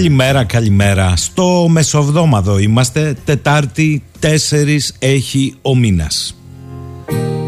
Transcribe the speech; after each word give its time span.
Καλημέρα, 0.00 0.44
καλημέρα. 0.44 1.16
Στο 1.16 1.66
μεσοβδόμαδο 1.68 2.58
είμαστε. 2.58 3.16
Τετάρτη, 3.24 4.02
4 4.20 4.26
έχει 4.98 5.54
ο 5.62 5.76
μήνας. 5.76 6.36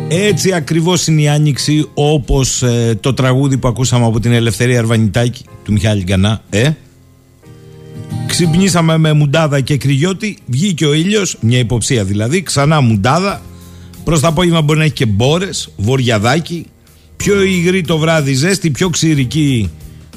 Έτσι 0.08 0.52
ακριβώς 0.52 1.06
είναι 1.06 1.20
η 1.20 1.28
άνοιξη 1.28 1.88
όπως 1.94 2.62
ε, 2.62 2.98
το 3.00 3.14
τραγούδι 3.14 3.58
που 3.58 3.68
ακούσαμε 3.68 4.06
από 4.06 4.20
την 4.20 4.32
Ελευθερία 4.32 4.78
Αρβανιτάκη 4.78 5.44
του 5.64 5.72
Μιχάλη 5.72 6.02
Γκανά. 6.02 6.42
Ε; 6.50 6.70
Ξυπνήσαμε 8.26 8.98
με 8.98 9.12
μουντάδα 9.12 9.60
και 9.60 9.76
κρυγιώτη, 9.76 10.38
βγήκε 10.46 10.86
ο 10.86 10.92
ήλιος, 10.92 11.36
μια 11.40 11.58
υποψία 11.58 12.04
δηλαδή, 12.04 12.42
ξανά 12.42 12.80
μουντάδα. 12.80 13.42
Προς 14.04 14.20
το 14.20 14.26
απόγευμα 14.26 14.62
μπορεί 14.62 14.78
να 14.78 14.84
έχει 14.84 14.94
και 14.94 15.06
μπόρες, 15.06 15.72
βοριαδάκι. 15.76 16.66
Πιο 17.16 17.42
υγρή 17.42 17.82
το 17.82 17.98
βράδυ 17.98 18.34
ζέστη, 18.34 18.70
πιο 18.70 18.88
ξηρική 18.88 19.70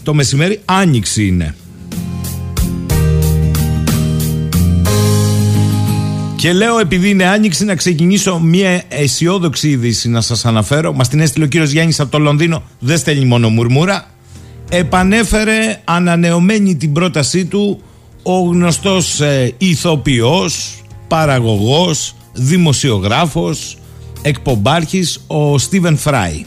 το 0.03 0.13
μεσημέρι. 0.13 0.61
Άνοιξη 0.65 1.27
είναι. 1.27 1.55
Και 6.45 6.53
λέω 6.53 6.79
επειδή 6.79 7.09
είναι 7.09 7.25
άνοιξη 7.25 7.65
να 7.65 7.75
ξεκινήσω 7.75 8.39
μια 8.39 8.83
αισιόδοξη 8.87 9.69
είδηση 9.69 10.09
να 10.09 10.21
σας 10.21 10.45
αναφέρω. 10.45 10.93
Μας 10.93 11.07
την 11.07 11.19
έστειλε 11.19 11.45
ο 11.45 11.47
κύριος 11.47 11.71
Γιάννης 11.71 11.99
από 11.99 12.11
το 12.11 12.19
Λονδίνο, 12.19 12.63
δεν 12.79 12.97
στέλνει 12.97 13.25
μόνο 13.25 13.49
μουρμούρα. 13.49 14.05
Επανέφερε 14.69 15.81
ανανεωμένη 15.83 16.75
την 16.75 16.93
πρότασή 16.93 17.45
του 17.45 17.81
ο 18.23 18.39
γνωστός 18.39 19.21
ε, 19.21 19.53
ηθοποιός, 19.57 20.83
παραγωγός, 21.07 22.15
δημοσιογράφος, 22.33 23.77
εκπομπάρχης 24.21 25.23
ο 25.27 25.57
Στίβεν 25.57 25.97
Φράι. 25.97 26.45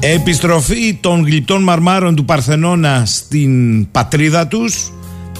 Επιστροφή 0.00 0.98
των 1.00 1.24
γλυπτών 1.24 1.62
μαρμάρων 1.62 2.14
του 2.14 2.24
Παρθενώνα 2.24 3.02
στην 3.06 3.90
πατρίδα 3.90 4.46
τους 4.46 4.90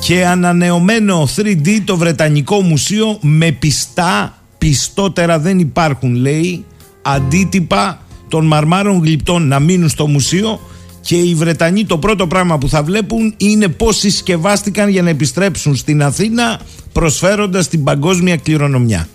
και 0.01 0.27
ανανεωμένο 0.27 1.29
3D 1.37 1.81
το 1.85 1.97
Βρετανικό 1.97 2.61
Μουσείο 2.61 3.19
με 3.21 3.51
πιστά, 3.51 4.39
πιστότερα 4.59 5.39
δεν 5.39 5.59
υπάρχουν 5.59 6.15
λέει, 6.15 6.65
αντίτυπα 7.03 8.01
των 8.29 8.47
μαρμάρων 8.47 9.03
γλυπτών 9.03 9.49
να 9.49 9.59
μείνουν 9.59 9.89
στο 9.89 10.07
μουσείο 10.07 10.61
και 11.01 11.17
οι 11.17 11.35
Βρετανοί 11.35 11.85
το 11.85 11.99
πρώτο 11.99 12.27
πράγμα 12.27 12.59
που 12.59 12.69
θα 12.69 12.83
βλέπουν 12.83 13.35
είναι 13.37 13.69
πώς 13.69 13.97
συσκευάστηκαν 13.97 14.89
για 14.89 15.03
να 15.03 15.09
επιστρέψουν 15.09 15.77
στην 15.77 16.03
Αθήνα 16.03 16.61
προσφέροντας 16.93 17.69
την 17.69 17.85
παγκόσμια 17.85 18.37
κληρονομιά. 18.37 19.09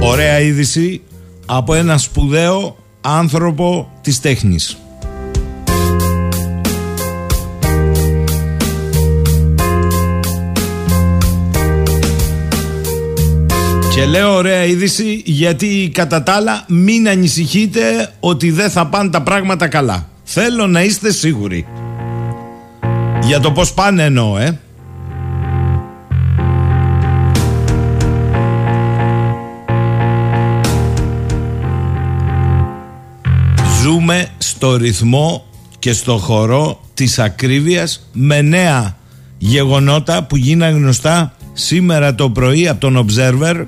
Ωραία 0.00 0.40
είδηση 0.40 1.00
από 1.46 1.74
ένα 1.74 1.98
σπουδαίο 1.98 2.76
άνθρωπο 3.00 3.92
της 4.00 4.20
τέχνης. 4.20 4.83
Και 13.94 14.06
λέω 14.06 14.34
ωραία 14.34 14.64
είδηση 14.64 15.22
γιατί 15.24 15.90
κατά 15.94 16.22
τα 16.22 16.32
άλλα 16.32 16.64
μην 16.68 17.08
ανησυχείτε 17.08 18.12
ότι 18.20 18.50
δεν 18.50 18.70
θα 18.70 18.86
πάνε 18.86 19.10
τα 19.10 19.22
πράγματα 19.22 19.68
καλά. 19.68 20.08
Θέλω 20.24 20.66
να 20.66 20.82
είστε 20.82 21.12
σίγουροι. 21.12 21.66
Για 23.22 23.40
το 23.40 23.52
πώς 23.52 23.74
πάνε 23.74 24.04
εννοώ, 24.04 24.38
ε. 24.38 24.58
Ζούμε 33.82 34.28
στο 34.38 34.76
ρυθμό 34.76 35.44
και 35.78 35.92
στο 35.92 36.16
χορό 36.16 36.80
της 36.94 37.18
ακρίβειας 37.18 38.08
με 38.12 38.42
νέα 38.42 38.96
γεγονότα 39.38 40.24
που 40.24 40.36
γίνανε 40.36 40.76
γνωστά 40.76 41.34
σήμερα 41.52 42.14
το 42.14 42.30
πρωί 42.30 42.68
από 42.68 42.80
τον 42.80 43.06
Observer 43.06 43.64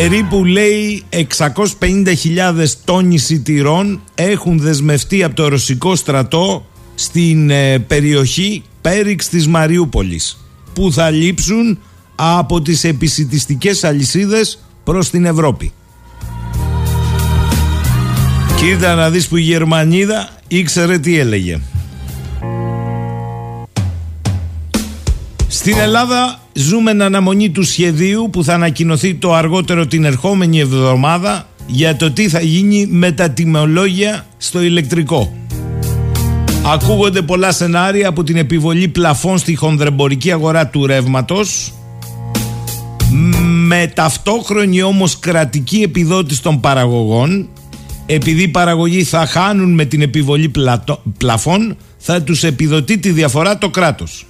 Περίπου 0.00 0.44
λέει 0.44 1.04
650.000 1.10 1.26
τόνοι 2.84 3.18
σιτηρών 3.18 4.00
έχουν 4.14 4.58
δεσμευτεί 4.58 5.22
από 5.22 5.34
το 5.34 5.48
ρωσικό 5.48 5.96
στρατό 5.96 6.66
στην 6.94 7.50
ε, 7.50 7.78
περιοχή 7.78 8.62
Πέριξ 8.80 9.28
της 9.28 9.46
Μαριούπολης 9.46 10.46
που 10.72 10.92
θα 10.92 11.10
λείψουν 11.10 11.78
από 12.14 12.62
τις 12.62 12.84
επισητιστικές 12.84 13.84
αλυσίδες 13.84 14.58
προς 14.84 15.10
την 15.10 15.24
Ευρώπη. 15.24 15.72
Κοίτα 18.56 18.94
να 18.94 19.10
δεις 19.10 19.28
που 19.28 19.36
η 19.36 19.42
Γερμανίδα 19.42 20.28
ήξερε 20.48 20.98
τι 20.98 21.18
έλεγε. 21.18 21.60
Στην 25.48 25.78
Ελλάδα 25.78 26.39
ζούμε 26.52 26.90
εν 26.90 27.02
αναμονή 27.02 27.50
του 27.50 27.62
σχεδίου 27.62 28.28
που 28.32 28.44
θα 28.44 28.54
ανακοινωθεί 28.54 29.14
το 29.14 29.34
αργότερο 29.34 29.86
την 29.86 30.04
ερχόμενη 30.04 30.60
εβδομάδα 30.60 31.48
για 31.66 31.96
το 31.96 32.10
τι 32.10 32.28
θα 32.28 32.40
γίνει 32.40 32.86
με 32.86 33.12
τα 33.12 33.30
τιμολόγια 33.30 34.26
στο 34.36 34.62
ηλεκτρικό. 34.62 35.36
Ακούγονται 36.66 37.22
πολλά 37.22 37.52
σενάρια 37.52 38.08
από 38.08 38.24
την 38.24 38.36
επιβολή 38.36 38.88
πλαφών 38.88 39.38
στη 39.38 39.54
χονδρεμπορική 39.54 40.32
αγορά 40.32 40.66
του 40.66 40.86
ρεύματος. 40.86 41.72
Με 43.66 43.92
ταυτόχρονη 43.94 44.82
όμως 44.82 45.18
κρατική 45.18 45.82
επιδότηση 45.82 46.42
των 46.42 46.60
παραγωγών 46.60 47.48
επειδή 48.12 48.42
οι 48.42 48.48
παραγωγοί 48.48 49.04
θα 49.04 49.26
χάνουν 49.26 49.74
με 49.74 49.84
την 49.84 50.02
επιβολή 50.02 50.50
πλαφών 51.18 51.76
θα 51.98 52.22
τους 52.22 52.42
επιδοτεί 52.44 52.98
τη 52.98 53.10
διαφορά 53.10 53.58
το 53.58 53.68
κράτος. 53.68 54.26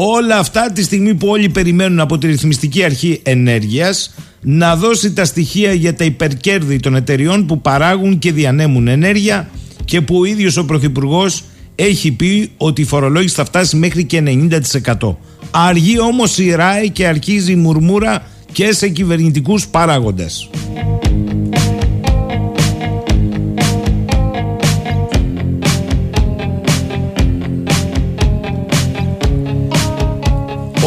Όλα 0.00 0.38
αυτά 0.38 0.72
τη 0.72 0.82
στιγμή 0.82 1.14
που 1.14 1.28
όλοι 1.28 1.48
περιμένουν 1.48 2.00
από 2.00 2.18
τη 2.18 2.26
Ρυθμιστική 2.26 2.84
Αρχή 2.84 3.20
Ενέργειας 3.22 4.14
να 4.40 4.76
δώσει 4.76 5.12
τα 5.12 5.24
στοιχεία 5.24 5.72
για 5.72 5.94
τα 5.94 6.04
υπερκέρδη 6.04 6.80
των 6.80 6.94
εταιριών 6.94 7.46
που 7.46 7.60
παράγουν 7.60 8.18
και 8.18 8.32
διανέμουν 8.32 8.88
ενέργεια 8.88 9.48
και 9.84 10.00
που 10.00 10.18
ο 10.18 10.24
ίδιος 10.24 10.56
ο 10.56 10.64
Πρωθυπουργός 10.64 11.44
έχει 11.74 12.12
πει 12.12 12.50
ότι 12.56 12.80
η 12.80 12.84
φορολόγηση 12.84 13.34
θα 13.34 13.44
φτάσει 13.44 13.76
μέχρι 13.76 14.04
και 14.04 14.22
90%. 14.98 15.16
Αργεί 15.50 16.00
όμως 16.00 16.38
η 16.38 16.54
ΡΑΕ 16.54 16.86
και 16.86 17.06
αρχίζει 17.06 17.52
η 17.52 17.56
μουρμούρα 17.56 18.26
και 18.52 18.72
σε 18.72 18.88
κυβερνητικούς 18.88 19.66
παράγοντες. 19.66 20.50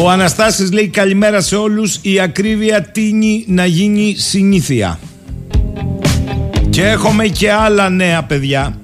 Ο 0.02 0.10
Αναστάσης 0.10 0.72
λέει 0.72 0.88
καλημέρα 0.88 1.40
σε 1.40 1.56
όλους. 1.56 1.98
Η 2.02 2.20
ακρίβεια 2.20 2.82
τίνει 2.82 3.44
να 3.46 3.66
γίνει 3.66 4.14
συνήθεια 4.16 4.98
Και 6.70 6.82
έχουμε 6.82 7.26
και 7.26 7.52
άλλα 7.52 7.88
νέα 7.88 8.22
παιδιά. 8.22 8.80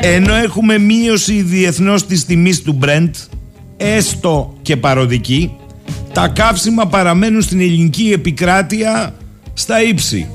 Ενώ 0.00 0.34
έχουμε 0.34 0.78
μείωση 0.78 1.42
διεθνώς 1.42 2.06
της 2.06 2.24
τιμής 2.24 2.62
του 2.62 2.78
Brent 2.82 3.10
Έστω 3.76 4.56
και 4.62 4.76
παροδική 4.76 5.52
Τα 6.12 6.28
καύσιμα 6.28 6.86
παραμένουν 6.86 7.42
στην 7.42 7.60
ελληνική 7.60 8.10
επικράτεια 8.12 9.14
στα 9.52 9.82
ύψη. 9.82 10.28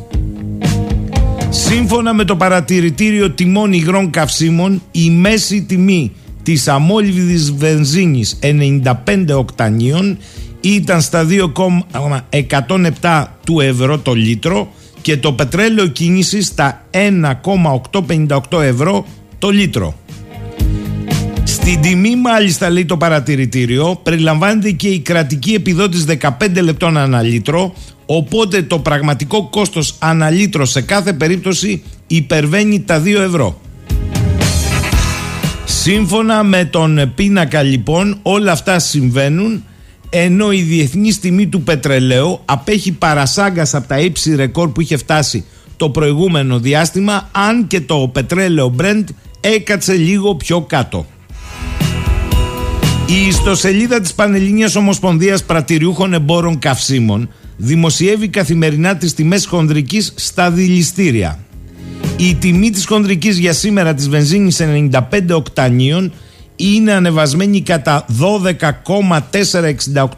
Σύμφωνα 1.49 2.13
με 2.13 2.23
το 2.23 2.35
παρατηρητήριο 2.35 3.31
τιμών 3.31 3.73
υγρών 3.73 4.09
καυσίμων 4.09 4.81
Η 4.91 5.09
μέση 5.09 5.61
τιμή 5.61 6.11
της 6.47 6.67
αμόλυβδης 6.67 7.53
βενζίνης 7.53 8.39
95 8.41 9.25
οκτανίων 9.35 10.17
ήταν 10.61 11.01
στα 11.01 11.27
2,107 13.01 13.25
του 13.45 13.59
ευρώ 13.59 13.97
το 13.97 14.13
λίτρο 14.13 14.73
και 15.01 15.17
το 15.17 15.33
πετρέλαιο 15.33 15.87
κίνησης 15.87 16.45
στα 16.45 16.85
1,858 16.91 18.61
ευρώ 18.61 19.05
το 19.37 19.49
λίτρο. 19.49 19.95
Στην 21.43 21.81
τιμή 21.81 22.15
μάλιστα 22.15 22.69
λέει 22.69 22.85
το 22.85 22.97
παρατηρητήριο 22.97 23.99
περιλαμβάνεται 24.03 24.71
και 24.71 24.87
η 24.87 24.99
κρατική 24.99 25.53
επιδότηση 25.53 26.05
15 26.21 26.29
λεπτών 26.61 26.97
ανά 26.97 27.21
λίτρο 27.21 27.73
οπότε 28.05 28.61
το 28.61 28.79
πραγματικό 28.79 29.49
κόστος 29.49 29.95
ανά 29.99 30.29
λίτρο 30.29 30.65
σε 30.65 30.81
κάθε 30.81 31.13
περίπτωση 31.13 31.83
υπερβαίνει 32.07 32.81
τα 32.81 33.01
2 33.03 33.05
ευρώ. 33.07 33.61
Σύμφωνα 35.69 36.43
με 36.43 36.65
τον 36.65 37.11
πίνακα 37.15 37.61
λοιπόν 37.61 38.19
όλα 38.21 38.51
αυτά 38.51 38.79
συμβαίνουν 38.79 39.63
ενώ 40.09 40.51
η 40.51 40.61
διεθνή 40.61 41.13
τιμή 41.13 41.47
του 41.47 41.61
πετρελαίου 41.61 42.39
απέχει 42.45 42.91
παρασάγκας 42.91 43.73
από 43.73 43.87
τα 43.87 43.99
ύψη 43.99 44.35
ρεκόρ 44.35 44.69
που 44.69 44.81
είχε 44.81 44.97
φτάσει 44.97 45.45
το 45.77 45.89
προηγούμενο 45.89 46.59
διάστημα 46.59 47.29
αν 47.31 47.67
και 47.67 47.81
το 47.81 48.09
πετρέλαιο 48.13 48.75
Brent 48.79 49.03
έκατσε 49.39 49.93
λίγο 49.93 50.35
πιο 50.35 50.61
κάτω. 50.61 51.05
Η 53.07 53.27
ιστοσελίδα 53.27 54.01
της 54.01 54.13
Πανελλήνιας 54.13 54.75
Ομοσπονδίας 54.75 55.43
Πρατηριούχων 55.43 56.13
Εμπόρων 56.13 56.59
Καυσίμων 56.59 57.29
δημοσιεύει 57.57 58.27
καθημερινά 58.27 58.97
τις 58.97 59.13
τιμές 59.13 59.45
χονδρικής 59.45 60.13
στα 60.15 60.51
δηληστήρια. 60.51 61.39
Η 62.19 62.35
τιμή 62.35 62.69
της 62.69 62.85
χονδρικής 62.85 63.37
για 63.37 63.53
σήμερα 63.53 63.93
της 63.93 64.09
βενζίνης 64.09 64.61
95 64.61 65.01
οκτανίων 65.31 66.11
είναι 66.55 66.91
ανεβασμένη 66.91 67.61
κατά 67.61 68.05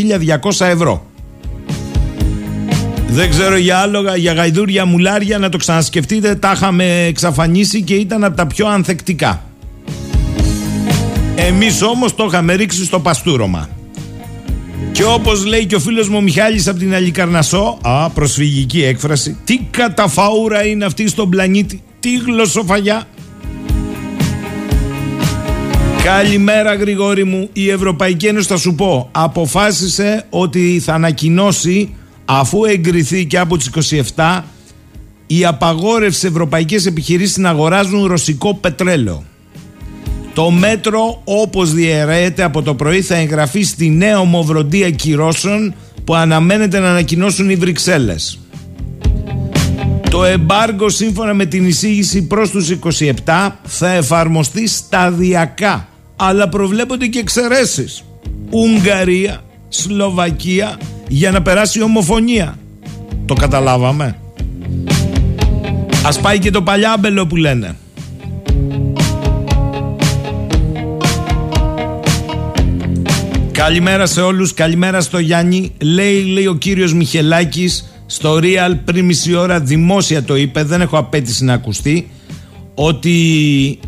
1200 0.51 0.67
ευρώ. 0.67 1.07
Δεν 3.09 3.31
ξέρω 3.31 3.57
για 3.57 3.79
άλογα, 3.79 4.17
για 4.17 4.33
γαϊδούρια, 4.33 4.85
μουλάρια, 4.85 5.39
να 5.39 5.49
το 5.49 5.57
ξανασκεφτείτε, 5.57 6.35
τα 6.35 6.53
είχαμε 6.55 7.05
εξαφανίσει 7.05 7.83
και 7.83 7.95
ήταν 7.95 8.25
από 8.25 8.37
τα 8.37 8.47
πιο 8.47 8.67
ανθεκτικά. 8.67 9.43
Εμείς 11.37 11.83
όμως 11.83 12.15
το 12.15 12.25
είχαμε 12.25 12.55
ρίξει 12.55 12.85
στο 12.85 13.01
παστούρωμα. 13.01 13.69
Και 14.93 15.05
όπως 15.05 15.45
λέει 15.45 15.67
και 15.67 15.75
ο 15.75 15.81
φίλος 15.81 16.09
μου 16.09 16.17
ο 16.17 16.21
Μιχάλης 16.21 16.69
από 16.69 16.79
την 16.79 16.95
Αλικαρνασό, 16.95 17.79
α, 17.83 18.11
προσφυγική 18.11 18.83
έκφραση, 18.83 19.37
τι 19.45 19.59
καταφαούρα 19.71 20.67
είναι 20.67 20.85
αυτή 20.85 21.09
στον 21.09 21.31
πλανήτη, 21.31 21.83
τι 22.01 22.17
γλωσσοφαγιά. 22.17 23.05
Καλημέρα 26.05 26.75
Γρηγόρη 26.75 27.25
μου, 27.25 27.49
η 27.53 27.71
Ευρωπαϊκή 27.71 28.27
Ένωση 28.27 28.49
θα 28.49 28.57
σου 28.57 28.75
πω, 28.75 29.09
αποφάσισε 29.13 30.27
ότι 30.31 30.81
θα 30.85 30.95
ανακοινώσει 30.95 31.95
αφού 32.25 32.65
εγκριθεί 32.65 33.27
και 33.27 33.39
από 33.39 33.57
τις 33.57 33.71
27 34.17 34.41
η 35.27 35.45
απαγόρευση 35.45 36.27
ευρωπαϊκές 36.27 36.87
επιχειρήσεις 36.87 37.37
να 37.37 37.49
αγοράζουν 37.49 38.07
ρωσικό 38.07 38.55
πετρέλαιο. 38.55 39.25
Το 40.35 40.51
μέτρο 40.51 41.21
όπως 41.25 41.73
διαιρέεται 41.73 42.43
από 42.43 42.63
το 42.63 42.75
πρωί 42.75 43.03
θα 43.03 43.15
εγγραφεί 43.15 43.63
στη 43.63 43.89
νέα 43.89 44.19
ομοβροντία 44.19 44.91
κυρώσεων 44.91 45.75
που 46.05 46.15
αναμένεται 46.15 46.79
να 46.79 46.91
ανακοινώσουν 46.91 47.51
οι 47.51 47.55
Βρυξέλλες. 47.55 48.39
Το 50.11 50.25
εμπάργκο 50.25 50.89
σύμφωνα 50.89 51.35
με 51.35 51.45
την 51.45 51.67
εισήγηση 51.67 52.27
προς 52.27 52.51
τους 52.51 52.71
27 53.25 53.51
θα 53.63 53.93
εφαρμοστεί 53.93 54.69
σταδιακά 54.69 55.89
αλλά 56.17 56.49
προβλέπονται 56.49 57.07
και 57.07 57.19
εξαιρέσεις. 57.19 58.05
Ουγγαρία, 58.51 59.41
Σλοβακία 59.69 60.79
για 61.09 61.31
να 61.31 61.43
περάσει 61.43 61.79
η 61.79 61.83
ομοφωνία. 61.83 62.59
Το 63.27 63.35
καταλάβαμε. 63.35 64.19
Ας 66.05 66.21
πάει 66.21 66.39
και 66.39 66.51
το 66.51 66.63
παλιάμπελο 66.63 67.27
που 67.27 67.37
λένε. 67.37 67.77
Καλημέρα 73.65 74.07
σε 74.07 74.21
όλους, 74.21 74.55
καλημέρα 74.55 75.01
στο 75.01 75.19
Γιάννη. 75.19 75.73
Λέει, 75.81 76.23
λέει 76.23 76.47
ο 76.47 76.55
κύριος 76.55 76.95
Μιχελάκης 76.95 77.85
στο 78.07 78.39
Real 78.43 78.79
πριν 78.85 79.05
μισή 79.05 79.35
ώρα 79.35 79.61
δημόσια 79.61 80.23
το 80.23 80.37
είπε, 80.37 80.63
δεν 80.63 80.81
έχω 80.81 80.99
απέτηση 80.99 81.45
να 81.45 81.53
ακουστεί, 81.53 82.09
ότι 82.75 83.79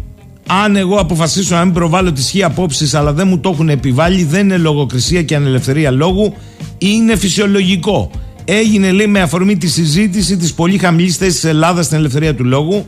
αν 0.46 0.76
εγώ 0.76 0.96
αποφασίσω 0.96 1.54
να 1.54 1.64
μην 1.64 1.74
προβάλλω 1.74 2.12
τη 2.12 2.22
σχή 2.22 2.42
απόψεις 2.42 2.94
αλλά 2.94 3.12
δεν 3.12 3.28
μου 3.28 3.38
το 3.38 3.50
έχουν 3.50 3.68
επιβάλει, 3.68 4.24
δεν 4.24 4.40
είναι 4.40 4.56
λογοκρισία 4.56 5.22
και 5.22 5.34
ανελευθερία 5.34 5.90
λόγου, 5.90 6.34
είναι 6.78 7.16
φυσιολογικό. 7.16 8.10
Έγινε 8.44 8.90
λέει 8.90 9.06
με 9.06 9.20
αφορμή 9.20 9.56
τη 9.56 9.68
συζήτηση 9.68 10.36
της 10.36 10.54
πολύ 10.54 10.78
χαμηλής 10.78 11.16
θέσης 11.16 11.34
της 11.34 11.44
Ελλάδας 11.44 11.84
στην 11.84 11.98
ελευθερία 11.98 12.34
του 12.34 12.44
λόγου. 12.44 12.86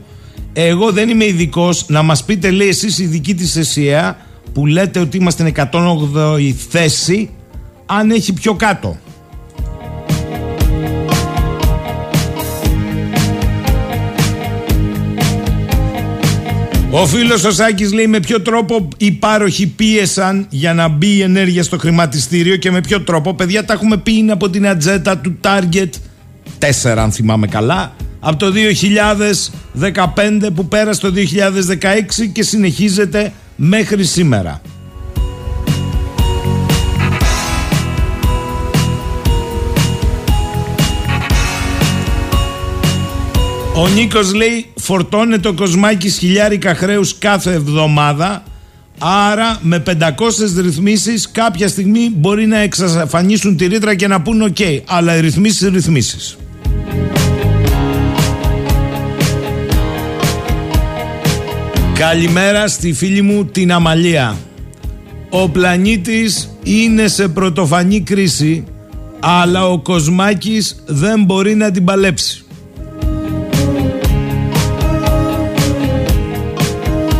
Εγώ 0.52 0.92
δεν 0.92 1.08
είμαι 1.08 1.24
ειδικός 1.24 1.84
να 1.88 2.02
μας 2.02 2.24
πείτε, 2.24 2.50
λέει 2.50 2.68
εσείς 2.68 2.98
ειδικοί 2.98 3.34
της 3.34 3.56
ΕΣΥΑ 3.56 4.27
που 4.52 4.66
λέτε 4.66 5.00
ότι 5.00 5.16
είμαστε 5.16 5.52
108η 5.72 6.52
θέση, 6.68 7.30
αν 7.86 8.10
έχει 8.10 8.32
πιο 8.32 8.54
κάτω. 8.54 8.98
Ο 16.90 17.06
φίλος 17.06 17.44
ο 17.44 17.50
Σάκης 17.50 17.92
λέει 17.92 18.06
με 18.06 18.20
ποιο 18.20 18.40
τρόπο 18.40 18.88
οι 18.96 19.10
πάροχοι 19.10 19.66
πίεσαν 19.66 20.46
για 20.50 20.74
να 20.74 20.88
μπει 20.88 21.16
η 21.16 21.22
ενέργεια 21.22 21.62
στο 21.62 21.78
χρηματιστήριο 21.78 22.56
και 22.56 22.70
με 22.70 22.80
ποιο 22.80 23.00
τρόπο. 23.00 23.34
Παιδιά, 23.34 23.64
τα 23.64 23.72
έχουμε 23.72 23.96
πει 23.96 24.16
είναι 24.16 24.32
από 24.32 24.50
την 24.50 24.66
ατζέτα 24.68 25.18
του 25.18 25.38
Target 25.40 25.88
4, 26.58 26.96
αν 26.96 27.12
θυμάμαι 27.12 27.46
καλά. 27.46 27.92
Από 28.20 28.36
το 28.36 28.52
2015 29.80 30.48
που 30.54 30.68
πέρασε 30.68 31.00
το 31.00 31.12
2016 31.16 31.16
και 32.32 32.42
συνεχίζεται 32.42 33.32
μέχρι 33.60 34.04
σήμερα. 34.04 34.60
Ο 43.74 43.88
Νίκος 43.88 44.34
λέει 44.34 44.66
φορτώνεται 44.74 45.48
ο 45.48 45.54
Κοσμάκης 45.54 46.18
χιλιάρικα 46.18 46.74
χρέους 46.74 47.18
κάθε 47.18 47.52
εβδομάδα. 47.52 48.42
Άρα 48.98 49.58
με 49.62 49.82
500 49.86 50.60
ρυθμίσεις 50.60 51.30
κάποια 51.30 51.68
στιγμή 51.68 52.10
μπορεί 52.14 52.46
να 52.46 52.58
εξαφανίσουν 52.58 53.56
τη 53.56 53.66
ρήτρα 53.66 53.94
και 53.94 54.06
να 54.06 54.20
πούν 54.20 54.42
οκ. 54.42 54.56
αλλά 54.86 55.16
οι 55.16 55.20
ρυθμίσεις 55.20 55.68
ρυθμίσεις. 55.68 56.36
Καλημέρα 61.98 62.68
στη 62.68 62.92
φίλη 62.92 63.22
μου 63.22 63.44
την 63.44 63.72
Αμαλία. 63.72 64.36
Ο 65.30 65.48
πλανήτης 65.48 66.48
είναι 66.62 67.08
σε 67.08 67.28
πρωτοφανή 67.28 68.00
κρίση 68.00 68.64
αλλά 69.20 69.68
ο 69.68 69.78
Κοσμάκης 69.78 70.82
δεν 70.86 71.24
μπορεί 71.24 71.54
να 71.54 71.70
την 71.70 71.84
παλέψει. 71.84 72.44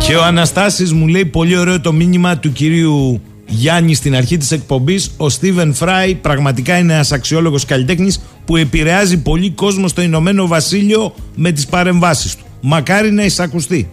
Και 0.07 0.15
ο 0.15 0.23
Αναστάσης 0.23 0.93
μου 0.93 1.07
λέει 1.07 1.25
πολύ 1.25 1.57
ωραίο 1.57 1.81
το 1.81 1.91
μήνυμα 1.91 2.37
του 2.37 2.51
κυρίου 2.51 3.21
Γιάννη 3.45 3.93
στην 3.93 4.15
αρχή 4.15 4.37
της 4.37 4.51
εκπομπής 4.51 5.11
Ο 5.17 5.29
Στίβεν 5.29 5.73
Φράι 5.73 6.15
πραγματικά 6.15 6.77
είναι 6.77 6.93
ένας 6.93 7.11
αξιόλογος 7.11 7.65
καλλιτέχνης 7.65 8.21
που 8.45 8.55
επηρεάζει 8.55 9.21
πολύ 9.21 9.49
κόσμο 9.49 9.87
στο 9.87 10.01
Ηνωμένο 10.01 10.47
Βασίλειο 10.47 11.13
με 11.35 11.51
τις 11.51 11.65
παρεμβάσεις 11.65 12.35
του. 12.35 12.43
Μακάρι 12.61 13.11
να 13.11 13.23
εισακουστεί. 13.23 13.89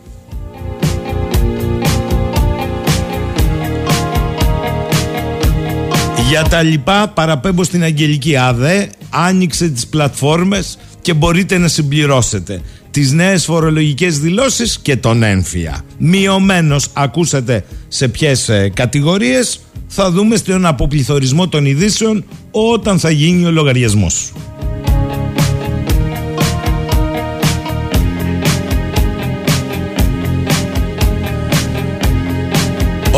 Για 6.29 6.43
τα 6.43 6.63
λοιπά 6.63 7.09
παραπέμπω 7.09 7.65
στην 7.65 7.83
Αγγελική 7.83 8.37
ΑΔΕ, 8.37 8.91
άνοιξε 9.11 9.69
τις 9.69 9.87
πλατφόρμες 9.87 10.79
και 11.01 11.15
μπορείτε 11.15 11.59
να 11.59 11.69
συμπληρώσετε 11.69 12.61
τις 12.91 13.13
νέες 13.13 13.45
φορολογικές 13.45 14.19
δηλώσεις 14.19 14.79
και 14.79 14.97
τον 14.97 15.23
ένφια. 15.23 15.81
Μειωμένος 15.99 16.89
ακούσατε 16.93 17.65
σε 17.89 18.09
ποιες 18.09 18.49
ε, 18.49 18.71
κατηγορίες 18.75 19.61
θα 19.87 20.11
δούμε 20.11 20.37
στον 20.37 20.67
αποπληθωρισμό 20.67 21.49
των 21.49 21.67
ειδήσεων 21.67 22.25
όταν 22.51 22.99
θα 22.99 23.11
γίνει 23.11 23.47
ο 23.47 23.51
λογαριασμός. 23.51 24.33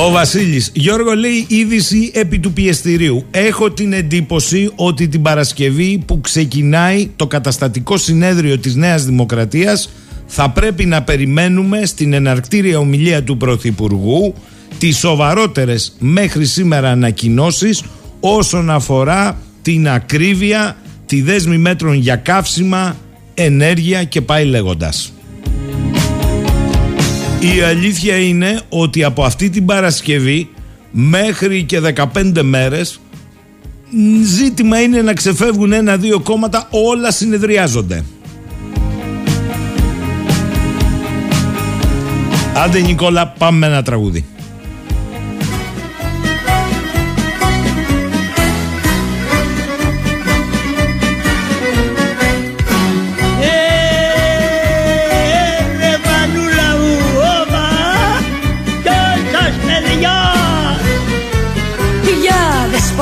Ο 0.07 0.11
Βασίλης 0.11 0.71
Γιώργο 0.75 1.15
λέει 1.15 1.47
είδηση 1.49 2.11
επί 2.15 2.39
του 2.39 2.53
πιεστηρίου. 2.53 3.25
Έχω 3.31 3.71
την 3.71 3.93
εντύπωση 3.93 4.71
ότι 4.75 5.09
την 5.09 5.23
Παρασκευή 5.23 6.03
που 6.07 6.21
ξεκινάει 6.21 7.11
το 7.17 7.27
καταστατικό 7.27 7.97
συνέδριο 7.97 8.59
της 8.59 8.75
Νέας 8.75 9.05
Δημοκρατίας 9.05 9.91
θα 10.27 10.51
πρέπει 10.51 10.85
να 10.85 11.03
περιμένουμε 11.03 11.87
στην 11.87 12.13
εναρκτήρια 12.13 12.79
ομιλία 12.79 13.23
του 13.23 13.37
Πρωθυπουργού 13.37 14.35
τις 14.79 14.99
σοβαρότερες 14.99 15.97
μέχρι 15.99 16.45
σήμερα 16.45 16.91
ανακοινώσεις 16.91 17.83
όσον 18.21 18.71
αφορά 18.71 19.39
την 19.63 19.89
ακρίβεια, 19.89 20.77
τη 21.07 21.23
δέσμη 21.23 21.59
μέτρων 21.59 21.95
για 21.95 22.17
καύσιμα, 22.17 22.97
ενέργεια 23.35 24.05
και 24.05 24.21
πάει 24.21 24.45
λέγοντας. 24.45 25.13
Η 27.41 27.61
αλήθεια 27.61 28.17
είναι 28.17 28.61
ότι 28.69 29.05
από 29.05 29.25
αυτή 29.25 29.51
την 29.51 29.65
Παρασκευή 29.65 30.49
μέχρι 30.91 31.63
και 31.63 31.81
15 32.15 32.43
μέρες 32.43 33.01
ζήτημα 34.25 34.81
είναι 34.81 35.03
να 35.03 35.13
ξεφεύγουν 35.13 35.73
ένα-δύο 35.73 36.21
κόμματα 36.21 36.69
όλα 36.71 37.11
συνεδριάζονται. 37.11 38.05
Άντε 42.55 42.81
Νικόλα 42.81 43.29
πάμε 43.39 43.67
ένα 43.67 43.83
τραγούδι. 43.83 44.25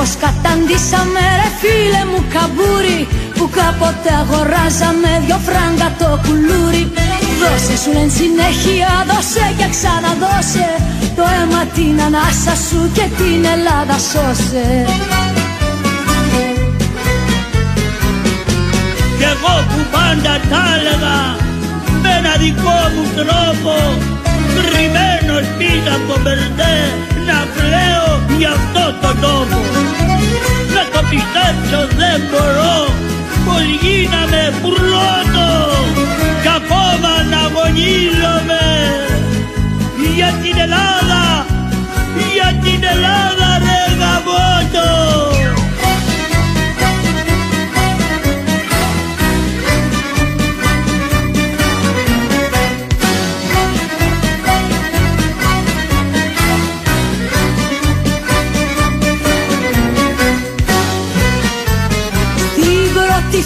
Πως 0.07 0.17
καταντήσαμε 0.25 1.23
ρε 1.39 1.49
φίλε 1.59 2.03
μου 2.11 2.21
καμπούρι 2.33 3.01
Που 3.37 3.45
κάποτε 3.57 4.09
αγοράζαμε 4.21 5.11
δυο 5.25 5.39
φράγκα 5.47 5.89
το 5.99 6.09
κουλούρι. 6.25 6.83
Δώσε 7.39 7.75
σου 7.81 7.91
λένε 7.95 8.13
συνέχεια 8.19 8.89
δώσε 9.09 9.45
και 9.57 9.67
ξαναδώσε 9.73 10.69
Το 11.17 11.23
αίμα 11.35 11.61
την 11.75 11.95
ανάσα 12.05 12.55
σου 12.67 12.79
και 12.95 13.05
την 13.19 13.41
Ελλάδα 13.55 13.97
σώσε. 14.11 14.67
Κι 19.17 19.27
εγώ 19.33 19.55
που 19.69 19.79
πάντα 19.93 20.33
τα 20.51 20.63
έλεγα 20.75 21.17
με 22.01 22.09
ένα 22.19 22.33
δικό 22.43 22.79
μου 22.93 23.05
τρόπο 23.19 23.73
κρυμμένος 24.55 25.45
πίσω 25.57 25.91
από 25.97 26.05
το 26.11 26.15
μπερδέ 26.23 26.77
να 27.29 27.39
κλαίω 27.55 28.09
για 28.37 28.51
αυτό 28.57 28.83
το 29.01 29.11
τόπο 29.21 29.59
να 30.75 30.83
το 30.93 31.01
πιστέψω 31.11 31.79
δεν 31.99 32.19
μπορώ. 32.29 32.77
Πως 33.45 33.63
γίναμε 33.81 34.43
πρώτο 34.61 35.47
κι 36.41 36.51
ακόμα 36.59 37.13
να 37.31 37.39
αγωνίζομαι 37.47 38.65
για 40.15 40.31
την 40.43 40.55
Ελλάδα, 40.65 41.45
για 42.33 42.49
την 42.63 42.81
Ελλάδα 42.93 43.49
ρε 43.63 43.81
γαμώτο. 43.99 44.89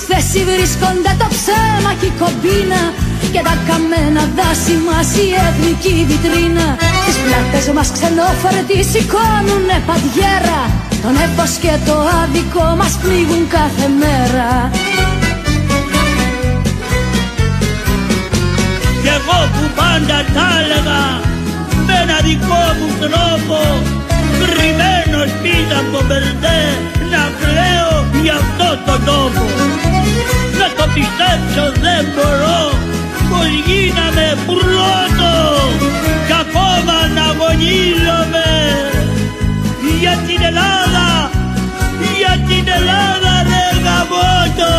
Θέση 0.10 0.42
βρίσκονται 0.50 1.14
το 1.22 1.28
ψέμα 1.36 1.92
και 2.00 2.08
η 2.12 2.14
κομπίνα 2.22 2.84
και 3.34 3.42
τα 3.48 3.56
καμένα 3.68 4.24
δάση 4.38 4.76
μας 4.88 5.10
η 5.26 5.28
εθνική 5.48 5.96
βιτρίνα. 6.10 6.68
Τις 7.06 7.18
πλάτες 7.24 7.66
μας 7.76 7.90
ξενόφερτοι 7.96 8.78
σηκώνουνε 8.92 9.78
παντιέρα. 9.88 10.62
Το 11.04 11.10
νέφος 11.18 11.54
και 11.64 11.74
το 11.88 11.96
άδικο 12.22 12.66
μας 12.80 12.94
πνίγουν 13.02 13.44
κάθε 13.58 13.88
μέρα. 14.02 14.50
Κι 19.02 19.12
εγώ 19.18 19.40
που 19.54 19.64
πάντα 19.80 20.18
τα 20.36 20.48
έλεγα 20.62 21.02
με 21.86 21.94
ένα 22.04 22.18
δικό 22.28 22.64
μου 22.78 22.90
τρόπο 23.04 23.58
κρυμμένος 24.40 25.30
πίσω 25.42 25.76
από 25.82 26.00
μπερδέ 26.08 26.62
να 27.12 27.24
κλαίω 27.40 27.94
για 28.24 28.36
αυτό 28.42 28.70
το 28.86 28.96
τόπο 29.10 29.71
να 30.60 30.68
το 30.78 30.86
πιστέψω 30.96 31.64
δεν 31.86 32.04
μπορώ. 32.14 32.62
Πως 33.30 33.48
γίναμε 33.66 34.28
πρώτο 34.46 35.32
κι 36.28 36.36
ακόμα 36.44 36.98
να 37.16 37.24
αγωνίζομαι 37.32 38.50
για 40.02 40.16
την 40.28 40.42
Ελλάδα 40.50 41.12
για 42.22 42.34
την 42.48 42.66
Ελλάδα 42.78 43.34
ρε 43.50 43.66
γαμώτο 43.86 44.74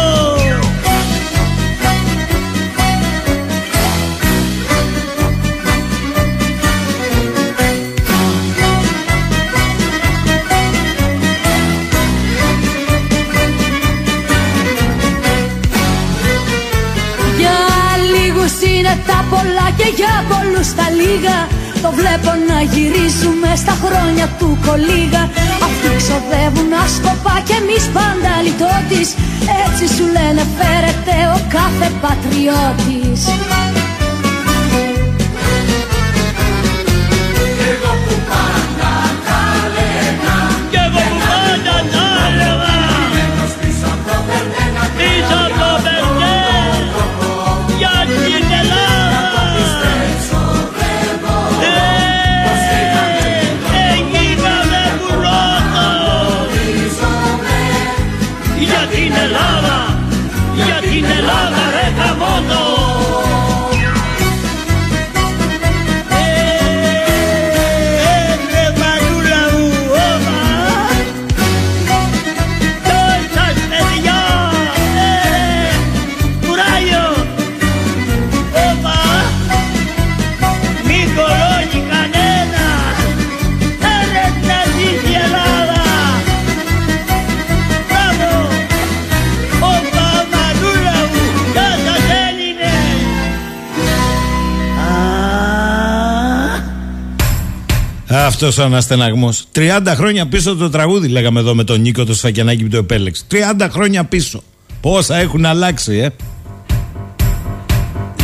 λίγους 18.92 18.98
είναι 18.98 19.02
τα 19.06 19.24
πολλά 19.30 19.66
και 19.76 19.88
για 19.96 20.24
πολλούς 20.30 20.74
τα 20.74 20.86
λίγα. 20.98 21.38
Το 21.82 21.90
βλέπω 21.98 22.32
να 22.48 22.58
γυρίζουμε 22.72 23.50
στα 23.56 23.74
χρόνια 23.84 24.26
του 24.38 24.58
κολίγα 24.66 25.22
Αυτοί 25.66 25.88
ξοδεύουν 26.00 26.72
άσκοπα 26.84 27.34
και 27.46 27.54
εμείς 27.62 27.84
πάντα 27.96 28.32
λιτότης. 28.44 29.08
Έτσι 29.64 29.84
σου 29.94 30.04
λένε 30.16 30.42
φέρεται 30.56 31.16
ο 31.36 31.38
κάθε 31.56 31.88
πατριώτης 32.02 33.20
Αυτός 98.42 98.58
ο 98.58 98.64
αναστεναγμός. 98.64 99.44
30 99.54 99.94
χρόνια 99.94 100.26
πίσω 100.26 100.56
το 100.56 100.70
τραγούδι, 100.70 101.08
λέγαμε 101.08 101.40
εδώ 101.40 101.54
με 101.54 101.64
τον 101.64 101.80
Νίκο 101.80 102.04
το 102.04 102.14
Σφακιανάκη 102.14 102.62
που 102.62 102.68
το 102.68 102.76
επέλεξε. 102.76 103.24
30 103.30 103.68
χρόνια 103.70 104.04
πίσω. 104.04 104.42
Πόσα 104.80 105.16
έχουν 105.16 105.44
αλλάξει, 105.44 105.96
ε. 105.96 106.08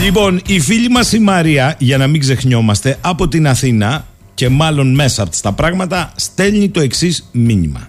Λοιπόν, 0.05 0.41
η 0.47 0.61
φίλη 0.61 0.89
μας 0.89 1.13
η 1.13 1.19
Μαρία, 1.19 1.77
για 1.79 1.97
να 1.99 2.07
μην 2.07 2.21
ξεχνιόμαστε, 2.21 2.99
από 3.01 3.29
την 3.29 3.47
Αθήνα 3.49 4.07
και 4.35 4.49
μάλλον 4.49 4.95
μέσα 4.95 5.23
από 5.23 5.37
τα 5.43 5.53
πράγματα, 5.53 6.13
στέλνει 6.17 6.69
το 6.69 6.81
εξής 6.81 7.29
μήνυμα. 7.33 7.89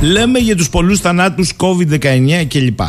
Λέμε 0.00 0.38
για 0.38 0.56
τους 0.56 0.70
πολλούς 0.70 1.00
θανάτους 1.00 1.52
COVID-19 1.56 2.44
κλπ. 2.48 2.80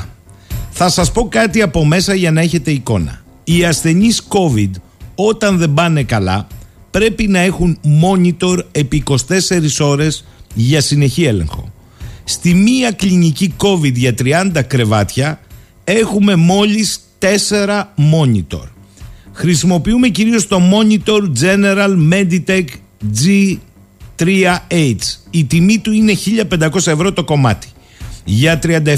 Θα 0.70 0.90
σας 0.90 1.12
πω 1.12 1.28
κάτι 1.28 1.62
από 1.62 1.86
μέσα 1.86 2.14
για 2.14 2.32
να 2.32 2.42
έχετε 2.42 2.72
εικόνα. 2.72 3.22
Οι 3.44 3.66
ασθενείς 3.66 4.22
COVID 4.28 4.72
όταν 5.16 5.58
δεν 5.58 5.74
πάνε 5.74 6.04
καλά 6.04 6.48
πρέπει 6.94 7.28
να 7.28 7.40
έχουν 7.40 7.78
monitor 8.02 8.58
επί 8.72 9.04
24 9.06 9.16
ώρες 9.80 10.26
για 10.54 10.82
συνεχή 10.82 11.24
έλεγχο. 11.24 11.72
Στη 12.24 12.54
μία 12.54 12.92
κλινική 12.92 13.54
COVID 13.58 13.94
για 13.94 14.14
30 14.54 14.62
κρεβάτια 14.68 15.40
έχουμε 15.84 16.36
μόλις 16.36 17.00
4 17.20 17.28
monitor. 17.98 18.68
Χρησιμοποιούμε 19.34 20.08
κυρίως 20.08 20.48
το 20.48 20.62
monitor 20.74 21.32
General 21.42 21.98
Meditech 22.12 22.66
G3H. 23.20 24.96
Η 25.30 25.44
τιμή 25.46 25.80
του 25.80 25.92
είναι 25.92 26.14
1500 26.60 26.88
ευρώ 26.88 27.14
το 27.14 27.24
κομμάτι. 27.24 27.68
Για 28.26 28.60
37.500 28.64 28.96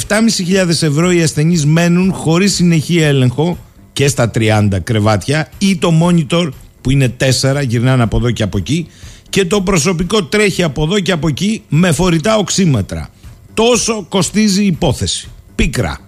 ευρώ 0.68 1.12
οι 1.12 1.22
ασθενείς 1.22 1.66
μένουν 1.66 2.14
χωρίς 2.14 2.54
συνεχή 2.54 2.98
έλεγχο 3.00 3.58
και 3.94 4.08
στα 4.08 4.32
30 4.36 4.68
κρεβάτια 4.84 5.50
ή 5.58 5.78
το 5.78 5.92
monitor 6.04 6.50
που 6.86 6.92
είναι 6.92 7.16
4 7.42 7.64
γυρνάνε 7.68 8.04
από 8.04 8.18
εδώ 8.18 8.32
και 8.32 8.44
από 8.44 8.58
εκεί 8.58 8.88
και 9.30 9.46
το 9.46 9.62
προσωπικό 9.62 10.24
τρέχει 10.24 10.64
από 10.64 10.84
εδώ 10.84 11.00
και 11.00 11.12
από 11.12 11.28
εκεί 11.28 11.64
με 11.70 11.92
φορητά 11.92 12.38
οξύμετρα. 12.38 13.10
Τόσο 13.54 14.06
κοστίζει 14.10 14.64
η 14.64 14.66
υπόθεση. 14.66 15.30
Πίκρα. 15.56 16.00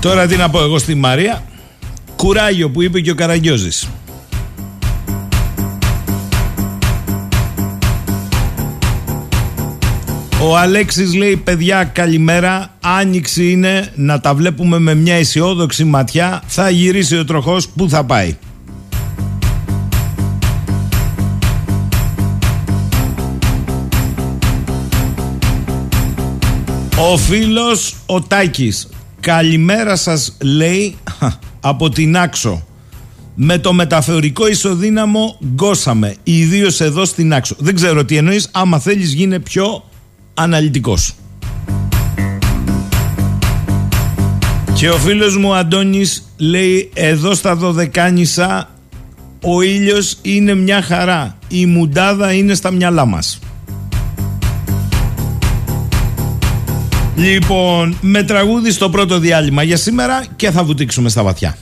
Τώρα 0.00 0.26
τι 0.26 0.36
να 0.36 0.50
πω 0.50 0.62
εγώ 0.62 0.78
στη 0.78 0.94
Μαρία. 0.94 1.44
Κουράγιο 2.16 2.70
που 2.70 2.82
είπε 2.82 3.00
και 3.00 3.10
ο 3.10 3.14
Καραγκιόζης. 3.14 3.88
Ο 10.46 10.56
Αλέξης 10.56 11.14
λέει 11.14 11.36
παιδιά 11.36 11.84
καλημέρα. 11.84 12.74
Άνοιξη 12.80 13.50
είναι. 13.50 13.92
Να 13.94 14.20
τα 14.20 14.34
βλέπουμε 14.34 14.78
με 14.78 14.94
μια 14.94 15.14
αισιόδοξη 15.14 15.84
ματιά. 15.84 16.42
Θα 16.46 16.70
γυρίσει 16.70 17.18
ο 17.18 17.24
τροχός. 17.24 17.68
Που 17.68 17.88
θα 17.88 18.04
πάει; 18.04 18.36
Ο 27.12 27.16
φίλος 27.16 27.94
ο 28.06 28.20
Τάκης. 28.20 28.88
Καλημέρα 29.20 29.96
σας 29.96 30.36
λέει 30.42 30.96
από 31.60 31.88
την 31.88 32.16
Άξο. 32.16 32.66
Με 33.34 33.58
το 33.58 33.72
μεταφορικό 33.72 34.48
ισοδύναμο 34.48 35.38
γκώσαμε, 35.54 36.16
ιδίως 36.22 36.80
εδώ 36.80 37.04
στην 37.04 37.34
Άξο. 37.34 37.54
Δεν 37.58 37.74
ξέρω 37.74 38.04
τι 38.04 38.16
εννοείς, 38.16 38.48
άμα 38.52 38.78
θέλεις 38.78 39.12
γίνε 39.12 39.38
πιο 39.38 39.84
αναλυτικός. 40.34 41.14
Και 44.74 44.88
ο 44.90 44.96
φίλος 44.96 45.36
μου 45.36 45.54
Αντώνης 45.54 46.22
λέει 46.36 46.90
εδώ 46.94 47.34
στα 47.34 47.56
Δωδεκάνησα 47.56 48.68
ο 49.46 49.62
ήλιος 49.62 50.16
είναι 50.22 50.54
μια 50.54 50.82
χαρά, 50.82 51.38
η 51.48 51.66
μουντάδα 51.66 52.32
είναι 52.32 52.54
στα 52.54 52.70
μυαλά 52.70 53.04
μας. 53.04 53.38
Λοιπόν, 57.16 57.96
με 58.00 58.22
τραγούδι 58.22 58.70
στο 58.70 58.90
πρώτο 58.90 59.18
διάλειμμα 59.18 59.62
για 59.62 59.76
σήμερα 59.76 60.24
και 60.36 60.50
θα 60.50 60.64
βουτήξουμε 60.64 61.08
στα 61.08 61.22
βαθιά. 61.22 61.56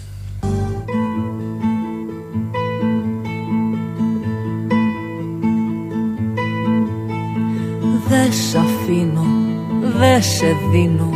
Δε 10.02 10.20
σε 10.20 10.56
δίνω, 10.70 11.10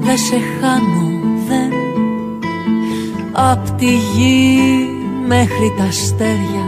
δε 0.00 0.16
σε 0.16 0.36
χάνω, 0.60 1.20
δεν. 1.48 1.72
Απ' 3.32 3.70
τη 3.70 3.86
γη 3.86 4.58
μέχρι 5.26 5.74
τα 5.76 5.84
αστέρια 5.84 6.66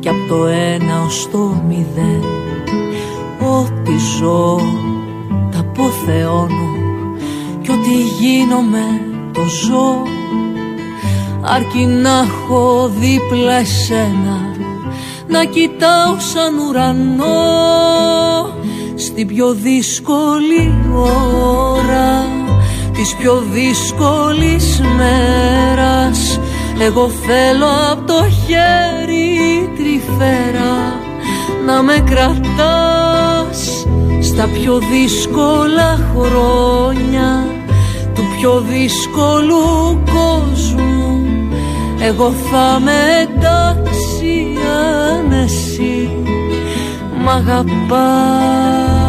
και 0.00 0.08
απ' 0.08 0.28
το 0.28 0.46
ένα 0.46 1.02
ως 1.06 1.28
το 1.30 1.62
μηδέν. 1.68 2.24
Ό,τι 3.40 3.92
ζω 4.18 4.60
τα 5.50 5.58
αποθεώνω 5.58 6.72
κι 7.62 7.70
ό,τι 7.70 7.94
γίνομαι 8.20 9.00
το 9.32 9.40
ζω. 9.40 10.02
Αρκεί 11.40 11.84
να 11.84 12.10
έχω 12.18 12.90
δίπλα 12.98 13.54
εσένα 13.54 14.40
να 15.26 15.44
κοιτάω 15.44 16.18
σαν 16.18 16.58
ουρανό 16.58 17.84
στην 18.94 19.26
πιο 19.26 19.52
δύσκολη 19.52 20.74
ώρα 20.92 22.26
της 22.92 23.14
πιο 23.14 23.42
δύσκολης 23.52 24.80
μέρας. 24.96 26.40
Εγώ 26.78 27.08
θέλω 27.08 27.66
από 27.90 28.06
το 28.06 28.24
χέρι 28.46 29.70
τρυφέρα 29.76 31.00
να 31.66 31.82
με 31.82 32.04
κρατάς 32.06 33.86
στα 34.20 34.48
πιο 34.48 34.78
δύσκολα 34.78 35.98
χρόνια 36.14 37.46
του 38.14 38.22
πιο 38.38 38.60
δύσκολου 38.60 40.02
κόσμου. 40.04 41.26
Εγώ 42.00 42.30
θα 42.30 42.80
με 42.80 42.92
εντάξει 43.22 44.56
αν 44.66 45.32
εσύ 45.32 46.23
μ' 47.24 47.28
αγαπάς 47.28 49.03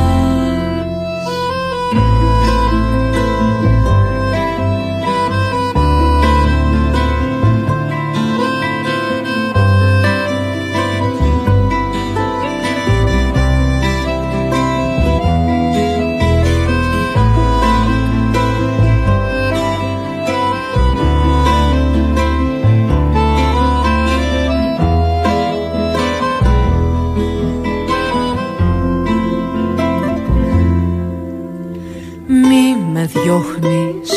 διώχνεις 33.24 34.12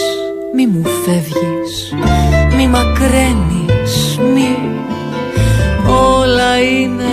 Μη 0.54 0.66
μου 0.66 0.82
φεύγεις 1.04 1.94
Μη 2.56 2.68
μακραίνεις 2.68 4.18
Μη. 4.34 4.56
Όλα 6.16 6.58
είναι 6.58 7.12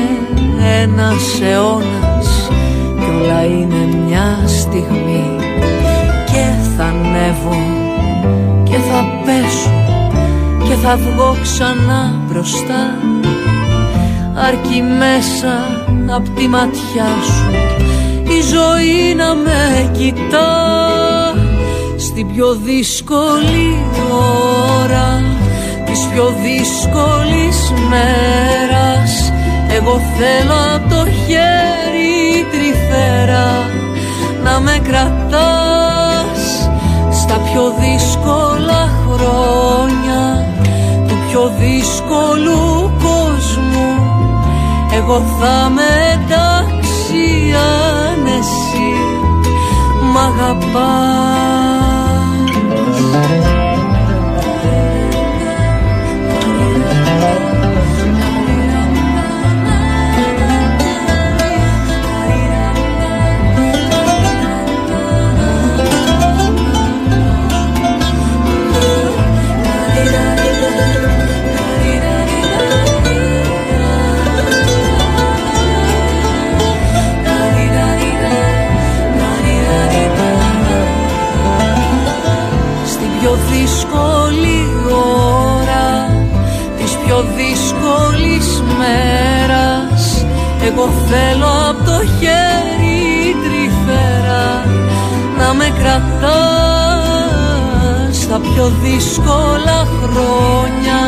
ένας 0.81 1.41
αιώνας 1.41 2.49
Κι 2.99 3.09
όλα 3.15 3.43
είναι 3.45 3.97
μια 4.05 4.39
στιγμή. 4.45 5.35
Και 6.25 6.45
θα 6.77 6.83
ανέβω 6.83 7.57
Και 8.63 8.75
θα 8.75 9.05
πέσω 9.25 9.83
Και 10.67 10.73
θα 10.73 10.95
βγω 10.95 11.37
ξανά 11.41 12.21
μπροστά. 12.27 12.97
Αρκεί 14.47 14.81
μέσα 14.81 15.83
απ' 16.15 16.29
τη 16.35 16.47
ματιά 16.47 17.07
σου 17.23 17.65
η 18.27 18.41
ζωή 18.41 19.15
να 19.15 19.35
με 19.35 19.89
κοιτά 19.97 20.94
στην 22.15 22.33
πιο 22.33 22.53
δύσκολη 22.53 23.85
ώρα 24.83 25.21
της 25.85 26.07
πιο 26.13 26.33
δύσκολης 26.43 27.71
μέρας. 27.89 29.31
Εγώ 29.75 30.01
θέλω 30.17 30.75
από 30.75 30.89
το 30.89 31.05
χέρι 31.05 32.45
τρυφέρα 32.51 33.69
να 34.43 34.59
με 34.59 34.79
κρατάς 34.83 36.41
στα 37.11 37.35
πιο 37.35 37.73
δύσκολα 37.79 38.89
χρόνια 39.05 40.47
του 41.07 41.15
πιο 41.29 41.51
δύσκολου 41.59 42.91
κόσμου. 43.03 43.89
Εγώ 44.93 45.19
θα 45.39 45.69
με 45.69 45.83
εντάξει 46.13 47.53
αν 47.53 48.25
εσύ 48.25 48.91
μ' 50.13 50.17
αγαπάς 50.17 51.64
Thank 53.15 53.59
you. 53.59 53.64
Εγώ 90.77 90.89
θέλω 91.09 91.69
από 91.69 91.83
το 91.83 91.97
χέρι 92.19 93.35
τρυφέρα 93.43 94.65
να 95.37 95.53
με 95.53 95.73
κρατάς 95.79 96.15
στα 98.21 98.39
πιο 98.39 98.71
δύσκολα 98.83 99.87
χρόνια 100.01 100.99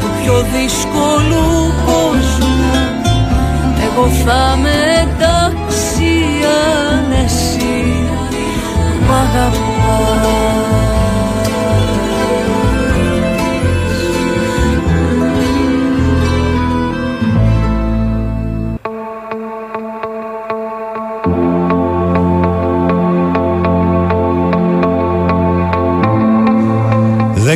του 0.00 0.08
πιο 0.22 0.44
δύσκολου 0.54 1.72
κόσμου. 1.86 2.80
Εγώ 3.84 4.08
θα 4.24 4.58
με 4.62 4.76
εντάξει 5.00 6.14
αν 6.44 7.12
εσύ 7.24 7.82
μ' 9.06 9.12
αγαπάς 9.12 10.89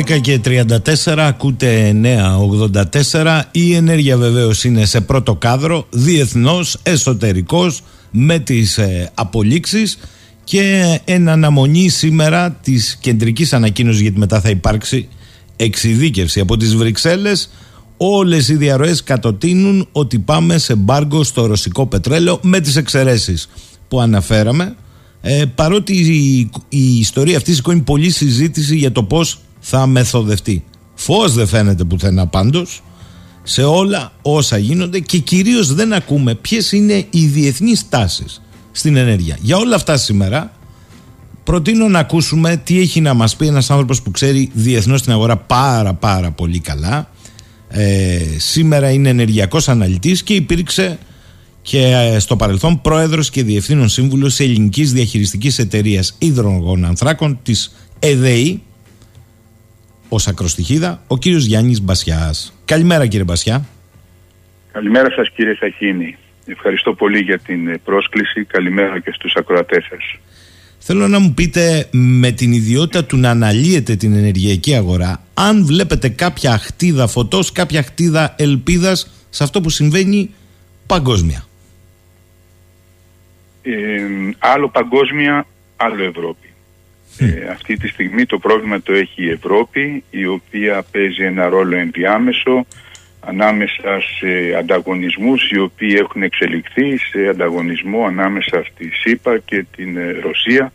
και 0.01 0.39
34 0.45 1.17
ακούτε 1.17 1.95
984 3.13 3.41
η 3.51 3.73
ενέργεια 3.73 4.17
βεβαίως 4.17 4.63
είναι 4.63 4.85
σε 4.85 5.01
πρώτο 5.01 5.35
κάδρο 5.35 5.87
διεθνώς, 5.89 6.77
εσωτερικός 6.83 7.81
με 8.11 8.39
τις 8.39 8.77
ε, 8.77 9.11
απολύξεις. 9.13 9.97
Και 10.43 10.99
εν 11.05 11.29
αναμονή 11.29 11.89
σήμερα 11.89 12.51
της 12.51 12.97
κεντρικής 13.01 13.53
ανακοίνωσης 13.53 14.01
γιατί 14.01 14.19
μετά 14.19 14.41
θα 14.41 14.49
υπάρξει 14.49 15.07
εξειδίκευση 15.55 16.39
από 16.39 16.57
τις 16.57 16.75
Βρυξέλλες 16.75 17.49
όλες 17.97 18.47
οι 18.47 18.55
διαρροές 18.55 19.03
κατοτείνουν 19.03 19.87
ότι 19.91 20.19
πάμε 20.19 20.57
σε 20.57 20.75
μπάργκο 20.75 21.23
στο 21.23 21.45
ρωσικό 21.45 21.85
πετρέλαιο 21.85 22.39
με 22.41 22.59
τις 22.59 22.75
εξαιρέσεις 22.75 23.49
που 23.87 24.01
αναφέραμε. 24.01 24.75
Ε, 25.21 25.45
παρότι 25.55 25.93
η, 25.93 26.49
η 26.69 26.99
ιστορία 26.99 27.37
αυτή 27.37 27.53
σηκώνει 27.53 27.81
πολλή 27.81 28.09
συζήτηση 28.09 28.75
για 28.75 28.91
το 28.91 29.03
πώς 29.03 29.39
θα 29.67 29.87
μεθοδευτεί. 29.87 30.63
Φως 30.95 31.33
δεν 31.33 31.47
φαίνεται 31.47 31.83
πουθενά 31.83 32.27
πάντως 32.27 32.83
σε 33.43 33.63
όλα 33.63 34.11
όσα 34.21 34.57
γίνονται 34.57 34.99
και 34.99 35.17
κυρίως 35.17 35.73
δεν 35.73 35.93
ακούμε 35.93 36.35
ποιες 36.35 36.71
είναι 36.71 37.05
οι 37.09 37.25
διεθνείς 37.25 37.89
τάσεις 37.89 38.41
στην 38.71 38.95
ενέργεια. 38.95 39.37
Για 39.41 39.57
όλα 39.57 39.75
αυτά 39.75 39.97
σήμερα 39.97 40.51
προτείνω 41.43 41.87
να 41.87 41.99
ακούσουμε 41.99 42.61
τι 42.63 42.79
έχει 42.79 43.01
να 43.01 43.13
μας 43.13 43.35
πει 43.35 43.47
ένας 43.47 43.71
άνθρωπος 43.71 44.01
που 44.01 44.11
ξέρει 44.11 44.49
διεθνώς 44.53 45.01
την 45.01 45.11
αγορά 45.11 45.37
πάρα 45.37 45.93
πάρα 45.93 46.31
πολύ 46.31 46.59
καλά. 46.59 47.09
Ε, 47.67 48.19
σήμερα 48.37 48.89
είναι 48.89 49.09
ενεργειακός 49.09 49.69
αναλυτής 49.69 50.23
και 50.23 50.33
υπήρξε 50.33 50.97
και 51.61 51.79
ε, 51.79 52.19
στο 52.19 52.35
παρελθόν 52.35 52.81
πρόεδρος 52.81 53.29
και 53.29 53.43
διευθύνων 53.43 53.89
σύμβουλος 53.89 54.39
ελληνικής 54.39 54.93
διαχειριστικής 54.93 55.59
εταιρείας 55.59 56.15
υδρογων 56.17 56.85
ανθράκων 56.85 57.39
της 57.43 57.75
ΕΔΕΗ 57.99 58.61
ως 60.09 60.27
ακροστοιχίδα 60.27 61.01
ο 61.07 61.17
κύριος 61.17 61.45
Γιάννης 61.45 61.81
Μπασιάς. 61.81 62.53
Καλημέρα 62.65 63.07
κύριε 63.07 63.25
Μπασιά. 63.25 63.65
Καλημέρα 64.71 65.11
σας 65.11 65.29
κύριε 65.35 65.55
Σαχίνη. 65.55 66.17
Ευχαριστώ 66.45 66.93
πολύ 66.93 67.19
για 67.19 67.39
την 67.39 67.81
πρόσκληση. 67.83 68.43
Καλημέρα 68.43 68.99
και 68.99 69.11
στους 69.13 69.35
ακροατές 69.35 69.85
σας. 69.89 70.19
Θέλω 70.77 71.07
να 71.07 71.19
μου 71.19 71.33
πείτε 71.33 71.87
με 71.91 72.31
την 72.31 72.51
ιδιότητα 72.51 73.05
του 73.05 73.17
να 73.17 73.29
αναλύετε 73.29 73.95
την 73.95 74.13
ενεργειακή 74.13 74.75
αγορά 74.75 75.21
αν 75.33 75.65
βλέπετε 75.65 76.09
κάποια 76.09 76.51
αχτίδα 76.51 77.07
φωτός, 77.07 77.51
κάποια 77.51 77.79
αχτίδα 77.79 78.35
ελπίδας 78.37 79.25
σε 79.29 79.43
αυτό 79.43 79.61
που 79.61 79.69
συμβαίνει 79.69 80.33
παγκόσμια. 80.85 81.45
Ε, 83.61 83.71
άλλο 84.39 84.69
παγκόσμια, 84.69 85.47
άλλο 85.75 86.03
Ευρώπη. 86.03 86.53
Ε, 87.19 87.47
αυτή 87.51 87.77
τη 87.77 87.87
στιγμή 87.87 88.25
το 88.25 88.37
πρόβλημα 88.37 88.81
το 88.81 88.93
έχει 88.93 89.23
η 89.23 89.29
Ευρώπη 89.29 90.03
η 90.09 90.25
οποία 90.25 90.85
παίζει 90.91 91.23
ένα 91.23 91.49
ρόλο 91.49 91.75
ενδιάμεσο 91.75 92.65
ανάμεσα 93.19 94.01
σε 94.17 94.55
ανταγωνισμούς 94.57 95.49
οι 95.49 95.59
οποίοι 95.59 95.95
έχουν 95.99 96.23
εξελιχθεί 96.23 96.97
σε 96.97 97.27
ανταγωνισμό 97.27 98.05
ανάμεσα 98.05 98.63
στη 98.71 98.91
ΣΥΠΑ 98.93 99.37
και 99.37 99.65
την 99.75 99.97
ε, 99.97 100.11
Ρωσία 100.11 100.71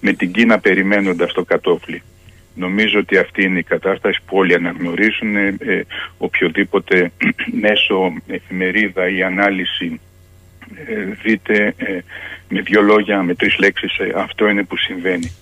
με 0.00 0.12
την 0.12 0.32
Κίνα 0.32 0.58
περιμένοντας 0.58 1.32
το 1.32 1.44
κατόφλι. 1.44 2.02
Νομίζω 2.54 2.98
ότι 2.98 3.16
αυτή 3.16 3.44
είναι 3.44 3.58
η 3.58 3.62
κατάσταση 3.62 4.20
που 4.26 4.36
όλοι 4.36 4.54
αναγνωρίζουν. 4.54 5.36
Ε, 5.36 5.56
ε 5.58 5.82
οποιοδήποτε 6.18 7.12
μέσο 7.64 8.12
εφημερίδα 8.26 9.08
ή 9.08 9.22
ανάλυση 9.22 10.00
ε, 10.86 11.04
δείτε 11.22 11.74
ε, 11.76 11.98
με 12.48 12.60
δύο 12.60 12.82
λόγια, 12.82 13.22
με 13.22 13.34
τρεις 13.34 13.58
λέξεις, 13.58 13.92
αυτό 14.14 14.48
είναι 14.48 14.62
που 14.62 14.76
συμβαίνει. 14.76 15.32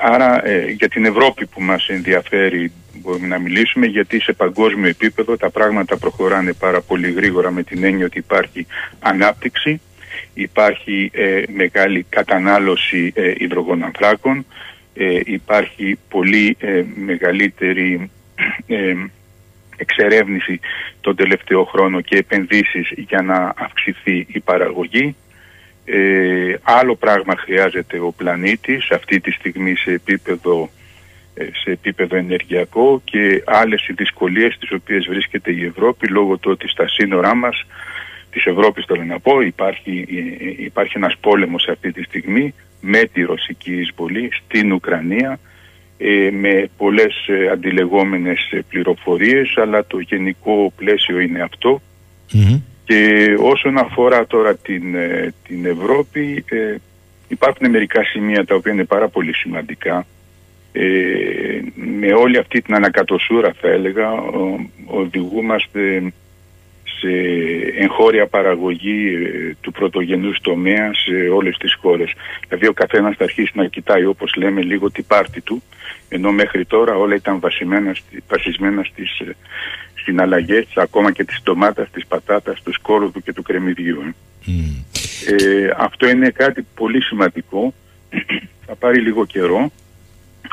Άρα 0.00 0.42
για 0.76 0.88
την 0.88 1.04
Ευρώπη 1.04 1.46
που 1.46 1.62
μας 1.62 1.88
ενδιαφέρει 1.88 2.72
μπορούμε 2.92 3.26
να 3.26 3.38
μιλήσουμε 3.38 3.86
γιατί 3.86 4.20
σε 4.20 4.32
παγκόσμιο 4.32 4.88
επίπεδο 4.88 5.36
τα 5.36 5.50
πράγματα 5.50 5.96
προχωράνε 5.96 6.52
πάρα 6.52 6.80
πολύ 6.80 7.10
γρήγορα 7.10 7.50
με 7.50 7.62
την 7.62 7.84
έννοια 7.84 8.06
ότι 8.06 8.18
υπάρχει 8.18 8.66
ανάπτυξη, 9.00 9.80
υπάρχει 10.34 11.10
μεγάλη 11.54 12.06
κατανάλωση 12.08 13.12
ε, 13.14 13.32
υδρογονανθράκων, 13.36 14.44
ε, 14.94 15.20
υπάρχει 15.24 15.98
πολύ 16.08 16.56
ε, 16.60 16.82
μεγαλύτερη 16.94 18.10
ε, 18.66 18.94
εξερεύνηση 19.76 20.60
τον 21.00 21.16
τελευταίο 21.16 21.64
χρόνο 21.64 22.00
και 22.00 22.16
επενδύσεις 22.16 22.92
για 22.96 23.22
να 23.22 23.52
αυξηθεί 23.56 24.26
η 24.28 24.40
παραγωγή. 24.40 25.16
Ε, 25.84 26.54
άλλο 26.62 26.96
πράγμα 26.96 27.36
χρειάζεται 27.36 27.98
ο 27.98 28.12
πλανήτης 28.16 28.90
αυτή 28.90 29.20
τη 29.20 29.30
στιγμή 29.30 29.76
σε 29.76 29.90
επίπεδο, 29.90 30.70
σε 31.34 31.70
επίπεδο 31.70 32.16
ενεργειακό 32.16 33.00
και 33.04 33.42
άλλες 33.46 33.88
οι 33.88 33.92
δυσκολίες 33.92 34.58
τις 34.58 34.72
οποίες 34.72 35.06
βρίσκεται 35.06 35.52
η 35.52 35.64
Ευρώπη 35.64 36.08
λόγω 36.08 36.36
του 36.36 36.50
ότι 36.50 36.68
στα 36.68 36.88
σύνορά 36.88 37.34
μας 37.34 37.66
της 38.30 38.44
Ευρώπης 38.46 38.84
θέλω 38.84 39.04
να 39.04 39.20
πω 39.20 39.40
υπάρχει, 39.40 40.06
υπάρχει 40.58 40.92
ένας 40.96 41.16
πόλεμος 41.20 41.68
αυτή 41.68 41.92
τη 41.92 42.02
στιγμή 42.02 42.54
με 42.80 43.04
τη 43.12 43.22
ρωσική 43.22 43.72
εισβολή 43.72 44.30
στην 44.32 44.72
Ουκρανία 44.72 45.38
ε, 45.98 46.30
με 46.30 46.70
πολλές 46.76 47.26
ε, 47.26 47.48
αντιλεγόμενες 47.48 48.50
ε, 48.50 48.64
πληροφορίες 48.68 49.54
αλλά 49.56 49.86
το 49.86 49.98
γενικό 49.98 50.72
πλαίσιο 50.76 51.20
είναι 51.20 51.42
και 52.84 53.34
όσον 53.40 53.78
αφορά 53.78 54.26
τώρα 54.26 54.56
την, 54.56 54.94
ε, 54.94 55.34
την 55.46 55.64
Ευρώπη 55.64 56.44
υπάρχουν 57.28 57.70
μερικά 57.70 58.04
σημεία 58.04 58.44
τα 58.44 58.54
οποία 58.54 58.72
είναι 58.72 58.84
πάρα 58.84 59.08
πολύ 59.08 59.34
σημαντικά 59.34 60.06
με 61.74 62.12
όλη 62.12 62.38
αυτή 62.38 62.62
την 62.62 62.74
ανακατοσούρα 62.74 63.52
θα 63.60 63.68
έλεγα 63.68 64.10
οδηγούμαστε 64.86 66.12
σε 66.98 67.10
εγχώρια 67.78 68.26
παραγωγή 68.26 69.14
ε, 69.14 69.54
του 69.60 69.72
πρωτογενούς 69.72 70.40
τομέα 70.40 70.90
σε 70.94 71.28
όλες 71.28 71.56
τις 71.56 71.74
χώρες. 71.74 72.12
Δηλαδή 72.48 72.66
ο 72.66 72.72
καθένας 72.72 73.16
θα 73.16 73.24
αρχίσει 73.24 73.50
να 73.54 73.66
κοιτάει 73.66 74.04
όπως 74.04 74.34
λέμε 74.34 74.62
λίγο 74.62 74.90
την 74.90 75.06
πάρτη 75.06 75.40
του 75.40 75.62
ενώ 76.08 76.32
μέχρι 76.32 76.64
τώρα 76.64 76.94
όλα 76.94 77.14
ήταν 77.14 77.40
βασισμένα, 77.40 77.94
βασισμένα 78.28 78.84
στις 78.84 79.18
ε, 79.18 79.36
συναλλαγές 80.04 80.66
ακόμα 80.74 81.12
και 81.12 81.24
της 81.24 81.40
ντομάτας, 81.42 81.90
της 81.90 82.06
πατάτας, 82.06 82.62
του 82.62 82.72
σκόρδου 82.72 83.22
και 83.22 83.32
του 83.32 83.42
κρεμμυδιού. 83.42 84.14
Ε. 85.26 85.70
αυτό 85.76 86.08
είναι 86.08 86.30
κάτι 86.30 86.66
πολύ 86.74 87.02
σημαντικό, 87.02 87.74
θα 88.66 88.74
πάρει 88.74 89.00
λίγο 89.00 89.24
καιρό 89.24 89.70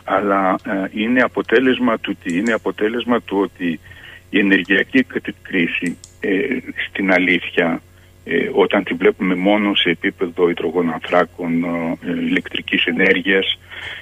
αλλά 0.04 0.56
είναι 0.94 1.22
αποτέλεσμα 1.22 2.00
του 2.00 2.18
τι, 2.24 2.38
είναι 2.38 2.54
αποτέλεσμα 2.54 3.22
του 3.22 3.38
ότι 3.38 3.80
η 4.30 4.40
ενεργειακή 4.40 5.06
κρίση 5.42 5.98
ε, 6.20 6.58
στην 6.88 7.12
αλήθεια 7.14 7.82
ε, 8.24 8.50
όταν 8.54 8.84
τη 8.84 8.94
βλέπουμε 8.94 9.36
μόνο 9.36 9.76
σε 9.76 9.90
επίπεδο 9.90 10.50
υδρογονανθράκων, 10.50 11.64
ε, 11.64 12.12
ηλεκτρικής 12.12 12.86
ενέργειας 12.86 13.60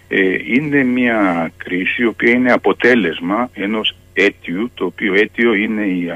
ε, 0.08 0.36
είναι 0.46 0.84
μια 0.84 1.52
κρίση 1.58 2.02
η 2.02 2.06
οποία 2.06 2.32
είναι 2.32 2.52
αποτέλεσμα 2.52 3.50
ενός 3.54 3.96
αίτιου 4.24 4.72
το 4.74 4.86
οποίο 4.86 5.14
αίτιο 5.14 5.54
είναι 5.54 5.86
η 5.86 6.14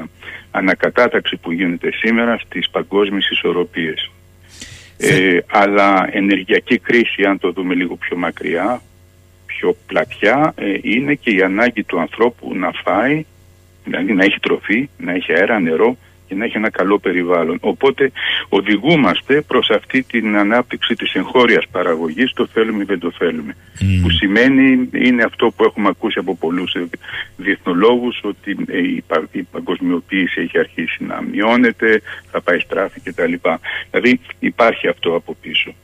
ανακατάταξη 0.50 1.36
που 1.36 1.52
γίνεται 1.52 1.92
σήμερα 1.92 2.38
στις 2.38 2.70
παγκόσμιες 2.70 3.30
ισορροπίες. 3.30 4.10
Ε, 4.96 5.38
αλλά 5.46 6.08
ενεργειακή 6.12 6.78
κρίση 6.78 7.24
αν 7.24 7.38
το 7.38 7.52
δούμε 7.52 7.74
λίγο 7.74 7.96
πιο 7.96 8.16
μακριά 8.16 8.82
πιο 9.46 9.76
πλατιά 9.86 10.54
είναι 10.82 11.14
και 11.14 11.30
η 11.30 11.42
ανάγκη 11.42 11.82
του 11.82 12.00
ανθρώπου 12.00 12.54
να 12.54 12.70
φάει 12.84 13.24
δηλαδή 13.84 14.12
να 14.12 14.24
έχει 14.24 14.38
τροφή, 14.40 14.88
να 14.98 15.12
έχει 15.12 15.32
αέρα, 15.32 15.60
νερό 15.60 15.96
και 16.26 16.34
να 16.34 16.44
έχει 16.44 16.56
ένα 16.56 16.70
καλό 16.70 16.98
περιβάλλον. 16.98 17.58
Οπότε 17.60 18.12
οδηγούμαστε 18.48 19.40
προς 19.40 19.70
αυτή 19.70 20.02
την 20.02 20.36
ανάπτυξη 20.36 20.94
της 20.94 21.12
εγχώριας 21.12 21.64
παραγωγής, 21.70 22.32
το 22.32 22.46
θέλουμε 22.46 22.82
ή 22.82 22.86
δεν 22.86 22.98
το 22.98 23.12
θέλουμε. 23.18 23.56
Που 24.02 24.10
σημαίνει, 24.10 24.88
είναι 24.92 25.22
αυτό 25.22 25.50
που 25.56 25.64
έχουμε 25.64 25.88
ακούσει 25.88 26.18
από 26.18 26.36
πολλούς 26.36 26.76
διεθνολόγους, 27.36 28.20
ότι 28.22 28.56
ε, 28.66 28.78
η 29.30 29.42
παγκοσμιοποίηση 29.50 30.40
έχει 30.40 30.58
αρχίσει 30.58 31.04
να 31.04 31.22
μειώνεται, 31.22 32.02
θα 32.30 32.40
πάει 32.40 32.58
στράφη 32.58 33.00
κτλ. 33.00 33.34
Δηλαδή 33.90 34.20
υπάρχει 34.38 34.88
αυτό 34.88 35.14
από 35.14 35.36
πίσω. 35.40 35.74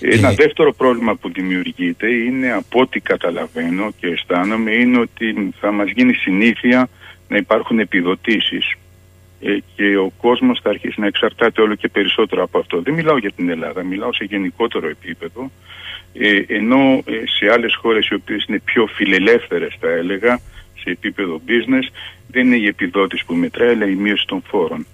Ένα 0.00 0.28
ε. 0.28 0.34
δεύτερο 0.34 0.72
πρόβλημα 0.72 1.14
που 1.14 1.32
δημιουργείται 1.32 2.08
είναι 2.08 2.52
από 2.52 2.80
ό,τι 2.80 3.00
καταλαβαίνω 3.00 3.92
και 4.00 4.06
αισθάνομαι 4.06 4.70
είναι 4.70 4.98
ότι 4.98 5.54
θα 5.60 5.72
μας 5.72 5.90
γίνει 5.90 6.12
συνήθεια 6.12 6.88
να 7.28 7.36
υπάρχουν 7.36 7.78
επιδοτήσεις 7.78 8.72
ε, 8.72 8.76
και 9.76 9.96
ο 9.96 10.12
κόσμος 10.20 10.60
θα 10.62 10.70
αρχίσει 10.70 11.00
να 11.00 11.06
εξαρτάται 11.06 11.60
όλο 11.60 11.74
και 11.74 11.88
περισσότερο 11.88 12.42
από 12.42 12.58
αυτό. 12.58 12.82
Δεν 12.82 12.94
μιλάω 12.94 13.18
για 13.18 13.32
την 13.32 13.48
Ελλάδα, 13.48 13.82
μιλάω 13.82 14.12
σε 14.12 14.24
γενικότερο 14.24 14.88
επίπεδο, 14.88 15.50
ε, 16.12 16.42
ενώ 16.46 17.02
ε, 17.04 17.12
σε 17.38 17.52
άλλες 17.52 17.74
χώρες 17.74 18.08
οι 18.08 18.14
οποίες 18.14 18.44
είναι 18.48 18.60
πιο 18.64 18.86
φιλελεύθερες 18.86 19.76
θα 19.80 19.88
έλεγα, 19.90 20.40
σε 20.82 20.90
επίπεδο 20.90 21.40
business, 21.46 21.86
δεν 22.30 22.46
είναι 22.46 22.56
η 22.56 22.66
επιδότηση 22.66 23.24
που 23.26 23.34
μετράει, 23.34 23.68
αλλά 23.68 23.86
η 23.86 23.94
μείωση 23.94 24.26
των 24.26 24.42
φόρων. 24.46 24.86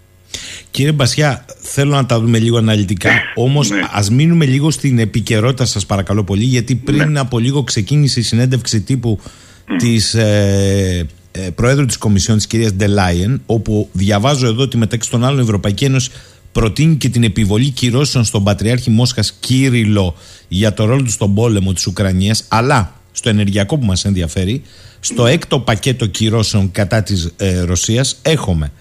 Κύριε 0.70 0.92
Μπασιά, 0.92 1.44
θέλω 1.60 1.90
να 1.90 2.06
τα 2.06 2.20
δούμε 2.20 2.38
λίγο 2.38 2.56
αναλυτικά. 2.56 3.10
Όμως, 3.34 3.70
ναι. 3.70 3.80
ας 3.92 4.10
μείνουμε 4.10 4.44
λίγο 4.44 4.70
στην 4.70 4.98
επικαιρότητα, 4.98 5.64
σας 5.64 5.86
παρακαλώ 5.86 6.24
πολύ, 6.24 6.44
γιατί 6.44 6.74
πριν 6.74 7.10
ναι. 7.10 7.20
από 7.20 7.38
λίγο 7.38 7.62
ξεκίνησε 7.62 8.20
η 8.20 8.22
συνέντευξη 8.22 8.80
τύπου 8.80 9.20
mm. 9.22 9.74
της 9.78 10.14
ε, 10.14 11.06
ε, 11.32 11.50
Προέδρου 11.50 11.86
της 11.86 11.96
Κομισιόν, 11.96 12.36
της 12.36 12.46
κυρίας 12.46 12.72
Ντελάιεν, 12.72 13.42
όπου 13.46 13.88
διαβάζω 13.92 14.46
εδώ 14.46 14.62
ότι 14.62 14.76
μεταξύ 14.76 15.10
των 15.10 15.24
άλλων 15.24 15.38
η 15.38 15.42
Ευρωπαϊκή 15.42 15.84
Ένωση 15.84 16.10
προτείνει 16.52 16.96
και 16.96 17.08
την 17.08 17.22
επιβολή 17.22 17.70
κυρώσεων 17.70 18.24
στον 18.24 18.44
Πατριάρχη 18.44 18.90
Μόσχας 18.90 19.36
Κύριλο 19.40 20.14
για 20.48 20.74
το 20.74 20.84
ρόλο 20.84 21.02
του 21.02 21.10
στον 21.10 21.34
πόλεμο 21.34 21.72
της 21.72 21.86
Ουκρανίας, 21.86 22.44
αλλά 22.48 22.94
στο 23.12 23.28
ενεργειακό 23.28 23.78
που 23.78 23.86
μας 23.86 24.04
ενδιαφέρει, 24.04 24.62
στο 25.00 25.26
έκτο 25.26 25.60
πακέτο 25.60 26.06
κυρώσεων 26.06 26.70
κατά 26.70 27.02
της 27.02 27.32
ε, 27.36 27.60
Ρωσίας 27.60 28.18
έχουμε 28.22 28.72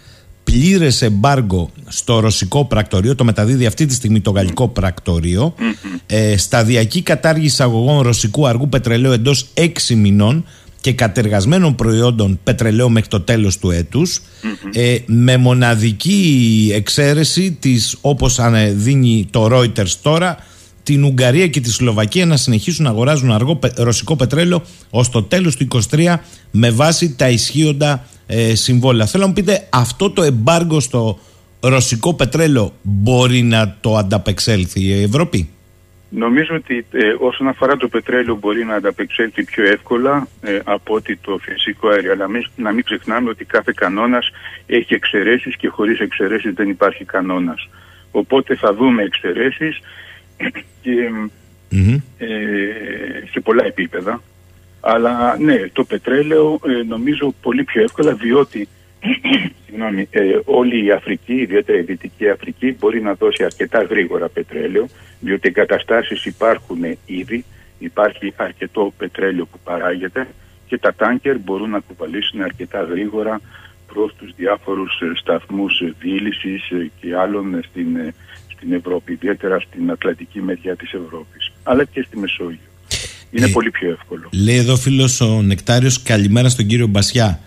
πλήρες 0.51 1.01
εμπάργκο 1.01 1.69
στο 1.87 2.19
ρωσικό 2.19 2.65
πρακτορείο, 2.65 3.15
το 3.15 3.23
μεταδίδει 3.23 3.65
αυτή 3.65 3.85
τη 3.85 3.93
στιγμή 3.93 4.21
το 4.21 4.31
γαλλικό 4.31 4.67
πρακτορείο, 4.67 5.53
ε, 6.05 6.37
σταδιακή 6.37 7.01
κατάργηση 7.01 7.63
αγωγών 7.63 8.01
ρωσικού 8.01 8.47
αργού 8.47 8.69
πετρελαίου 8.69 9.11
εντός 9.11 9.47
6 9.53 9.95
μηνών, 9.95 10.45
και 10.81 10.93
κατεργασμένων 10.93 11.75
προϊόντων 11.75 12.39
πετρελαίου 12.43 12.91
μέχρι 12.91 13.09
το 13.09 13.21
τέλος 13.21 13.57
του 13.57 13.71
έτους 13.71 14.21
ε, 14.73 14.97
με 15.05 15.37
μοναδική 15.37 16.71
εξαίρεση 16.75 17.57
της 17.59 17.97
όπως 18.01 18.39
δίνει 18.73 19.27
το 19.31 19.47
Reuters 19.51 19.91
τώρα 20.01 20.37
την 20.83 21.03
Ουγγαρία 21.03 21.47
και 21.47 21.59
τη 21.59 21.71
Σλοβακία 21.71 22.25
να 22.25 22.37
συνεχίσουν 22.37 22.83
να 22.83 22.89
αγοράζουν 22.89 23.31
αργό 23.31 23.59
ρωσικό 23.75 24.15
πετρέλαιο 24.15 24.61
ως 24.89 25.09
το 25.09 25.23
τέλος 25.23 25.55
του 25.55 25.67
2023 25.91 26.15
με 26.51 26.69
βάση 26.69 27.15
τα 27.15 27.29
ισχύοντα 27.29 28.05
ε, 28.25 28.55
συμβόλαια. 28.55 29.05
Θέλω 29.05 29.23
να 29.23 29.27
μου 29.29 29.35
πείτε 29.35 29.67
αυτό 29.69 30.09
το 30.09 30.23
εμπάργκο 30.23 30.79
στο 30.79 31.19
ρωσικό 31.59 32.13
πετρέλαιο 32.13 32.73
μπορεί 32.81 33.41
να 33.41 33.77
το 33.81 33.95
ανταπεξέλθει 33.95 34.81
η 34.81 35.01
Ευρώπη; 35.01 35.49
Νομίζω 36.09 36.55
ότι 36.55 36.85
ε, 36.91 37.15
όσον 37.19 37.47
αφορά 37.47 37.77
το 37.77 37.87
πετρέλαιο 37.87 38.35
μπορεί 38.35 38.65
να 38.65 38.75
ανταπεξέλθει 38.75 39.43
πιο 39.43 39.63
εύκολα 39.63 40.27
ε, 40.41 40.59
από 40.63 40.93
ότι 40.93 41.15
το 41.15 41.37
φυσικό 41.37 41.87
αέριο. 41.87 42.11
Αλλά 42.11 42.27
μην, 42.27 42.45
να 42.55 42.71
μην 42.71 42.83
ξεχνάμε 42.83 43.29
ότι 43.29 43.45
κάθε 43.45 43.73
κανόνας 43.75 44.31
έχει 44.65 44.93
εξαιρέσεις 44.93 45.55
και 45.55 45.67
χωρίς 45.67 45.99
εξαιρέσεις 45.99 46.53
δεν 46.53 46.69
υπάρχει 46.69 47.05
κανόνας. 47.05 47.69
Οπότε 48.11 48.55
θα 48.55 48.73
δούμε 48.73 49.03
εξαιρέσεις 49.03 49.79
και 50.81 51.11
ε, 52.17 52.27
σε 53.31 53.39
πολλά 53.39 53.65
επίπεδα. 53.65 54.21
Αλλά 54.81 55.37
ναι, 55.39 55.67
το 55.73 55.83
πετρέλαιο 55.83 56.59
ε, 56.67 56.83
νομίζω 56.87 57.33
πολύ 57.41 57.63
πιο 57.63 57.81
εύκολα 57.81 58.13
διότι 58.13 58.67
συγγνώμη, 59.65 60.07
ε, 60.11 60.21
όλη 60.45 60.85
η 60.85 60.91
Αφρική, 60.91 61.33
ιδιαίτερα 61.33 61.77
η 61.77 61.81
Δυτική 61.81 62.29
Αφρική, 62.29 62.75
μπορεί 62.79 63.01
να 63.01 63.13
δώσει 63.13 63.43
αρκετά 63.43 63.81
γρήγορα 63.83 64.29
πετρέλαιο, 64.29 64.87
διότι 65.19 65.47
εγκαταστάσεις 65.47 66.25
υπάρχουν 66.25 66.97
ήδη, 67.05 67.45
υπάρχει 67.79 68.33
αρκετό 68.35 68.93
πετρέλαιο 68.97 69.45
που 69.45 69.59
παράγεται 69.63 70.27
και 70.67 70.77
τα 70.77 70.93
τάνκερ 70.93 71.37
μπορούν 71.39 71.69
να 71.69 71.79
κουβαλήσουν 71.79 72.41
αρκετά 72.41 72.81
γρήγορα 72.81 73.41
προς 73.93 74.15
τους 74.17 74.33
διάφορους 74.35 75.01
ε, 75.01 75.19
σταθμούς 75.19 75.83
δίλησης 75.99 76.69
ε, 76.69 76.91
και 77.01 77.15
άλλων 77.15 77.61
στην, 77.69 77.95
ε, 77.95 78.13
στην 78.55 78.73
Ευρώπη, 78.73 79.11
ιδιαίτερα 79.11 79.59
στην 79.59 79.91
Ατλαντική 79.91 80.41
μεριά 80.41 80.75
της 80.75 80.91
Ευρώπης, 80.93 81.51
αλλά 81.63 81.83
και 81.83 82.05
στη 82.07 82.17
Μεσόγειο. 82.17 82.57
Είναι 83.31 83.47
πολύ 83.47 83.71
πιο 83.71 83.89
εύκολο. 83.89 84.29
Λέει 84.31 84.57
εδώ 84.57 84.75
φίλος 84.75 85.21
ο 85.21 85.41
Νεκτάριος, 85.41 86.03
καλημέρα 86.03 86.49
στον 86.49 86.65
κύριο 86.65 86.87
Μπασιά. 86.87 87.39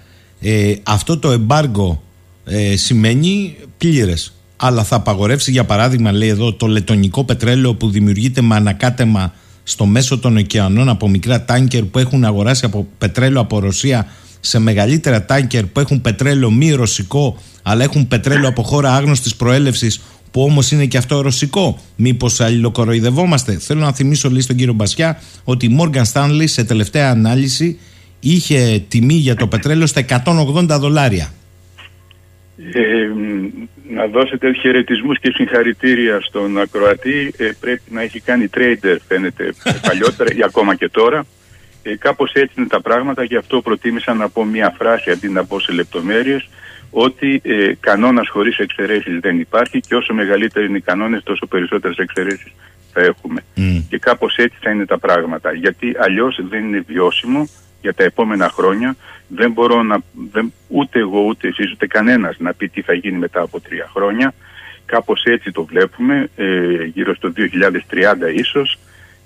Ε, 0.43 0.75
αυτό 0.83 1.19
το 1.19 1.31
εμπάργκο 1.31 2.03
ε, 2.45 2.77
σημαίνει 2.77 3.57
πλήρες. 3.79 4.33
Αλλά 4.57 4.85
θα 4.85 4.97
απαγορεύσει, 4.97 5.51
για 5.51 5.65
παράδειγμα, 5.65 6.13
λέει 6.13 6.29
εδώ, 6.29 6.53
το 6.53 6.67
λετονικό 6.67 7.25
πετρέλαιο 7.25 7.75
που 7.75 7.91
δημιουργείται 7.91 8.41
με 8.41 8.55
ανακάτεμα 8.55 9.33
στο 9.63 9.87
μέσο 9.87 10.19
των 10.19 10.37
ωκεανών 10.37 10.89
από 10.89 11.09
μικρά 11.09 11.45
τάνκερ 11.45 11.83
που 11.83 11.99
έχουν 11.99 12.25
αγοράσει 12.25 12.65
από 12.65 12.87
πετρέλαιο 12.99 13.41
από 13.41 13.59
Ρωσία 13.59 14.07
σε 14.41 14.59
μεγαλύτερα 14.59 15.25
τάνκερ 15.25 15.67
που 15.67 15.81
έχουν 15.81 16.01
πετρέλαιο 16.01 16.51
μη 16.51 16.71
ρωσικό 16.71 17.37
αλλά 17.63 17.85
έχουν 17.85 18.09
πετρέλαιο 18.09 18.49
από 18.49 18.63
χώρα 18.63 18.95
άγνωστης 18.95 19.37
προέλευσης 19.37 20.01
που 20.31 20.43
όμως 20.43 20.71
είναι 20.71 20.87
και 20.87 20.97
αυτό 20.99 21.21
ρωσικό. 21.21 21.79
Μήπως 21.97 22.41
αλληλοκοροϊδευόμαστε; 22.41 23.59
Θέλω 23.59 23.81
να 23.81 23.93
θυμίσω, 23.93 24.31
λέει 24.31 24.41
στον 24.41 24.57
κύριο 24.57 24.73
Μπασιά, 24.73 25.23
ότι 25.45 25.67
η 25.67 25.77
Morgan 25.81 26.03
Stanley 26.13 26.45
σε 26.45 26.65
τελευταία 26.65 27.11
ανάλυση 27.11 27.79
είχε 28.23 28.85
τιμή 28.89 29.15
για 29.15 29.35
το 29.35 29.47
πετρέλαιο 29.47 29.87
στα 29.87 30.05
180 30.25 30.67
δολάρια. 30.81 31.33
Ε, 32.73 33.09
να 33.89 34.07
δώσετε 34.07 34.53
χαιρετισμούς 34.53 35.19
και 35.19 35.33
συγχαρητήρια 35.35 36.21
στον 36.21 36.61
ακροατή. 36.61 37.35
Ε, 37.37 37.51
πρέπει 37.61 37.83
να 37.91 38.03
έχει 38.03 38.21
κάνει 38.21 38.49
trader, 38.57 38.97
φαίνεται, 39.09 39.55
παλιότερα 39.87 40.35
ή 40.35 40.43
ακόμα 40.43 40.75
και 40.75 40.89
τώρα. 40.89 41.27
Ε, 41.83 41.97
Κάπως 41.97 42.33
έτσι 42.33 42.55
είναι 42.57 42.67
τα 42.67 42.81
πράγματα, 42.81 43.25
γι' 43.25 43.37
αυτό 43.37 43.61
προτίμησα 43.61 44.15
να 44.15 44.29
πω 44.29 44.45
μια 44.45 44.75
φράση 44.79 45.11
αντί 45.11 45.29
να 45.29 45.45
πω 45.45 45.61
σε 45.61 45.73
λεπτομέρειες 45.73 46.49
ότι 46.91 47.41
ε, 47.45 47.73
κανόνας 47.81 48.29
χωρίς 48.29 48.59
εξαιρέσεις 48.59 49.19
δεν 49.21 49.41
υπάρχει 49.41 49.81
και 49.81 49.95
όσο 49.95 50.15
μεγαλύτεροι 50.15 50.67
είναι 50.67 50.77
οι 50.77 50.81
κανόνες 50.81 51.23
τόσο 51.23 51.47
περισσότερες 51.47 51.97
εξαιρέσεις 51.97 52.53
θα 52.93 53.01
έχουμε. 53.01 53.41
Και 53.89 53.99
κάπως 53.99 54.37
έτσι 54.37 54.57
θα 54.61 54.71
είναι 54.71 54.87
τα 54.87 54.99
πράγματα. 54.99 55.53
Γιατί 55.53 55.95
αλλιώς 55.99 56.41
δεν 56.49 56.65
είναι 56.65 56.85
βιώσιμο 56.87 57.49
για 57.83 57.95
τα 57.95 58.05
επόμενα 58.05 58.49
χρόνια. 58.49 58.97
Δεν 59.29 59.53
μπορώ 59.53 59.83
να, 59.83 59.99
δεν, 60.33 60.53
ούτε 60.69 60.99
εγώ 60.99 61.21
ούτε 61.21 61.49
εσείς 61.49 61.73
ούτε 61.73 61.87
κανένας 61.87 62.37
να 62.39 62.55
πει 62.55 62.69
τι 62.69 62.83
θα 62.83 62.93
γίνει 62.93 63.19
μετά 63.19 63.41
από 63.41 63.61
τρία 63.61 63.91
χρόνια. 63.93 64.35
Κάπως 64.87 65.23
έτσι 65.25 65.53
το 65.53 65.65
βλέπουμε, 65.65 66.29
ε, 66.37 66.85
γύρω 66.85 67.15
στο 67.15 67.33
2030 67.37 68.33
ίσως, 68.35 68.79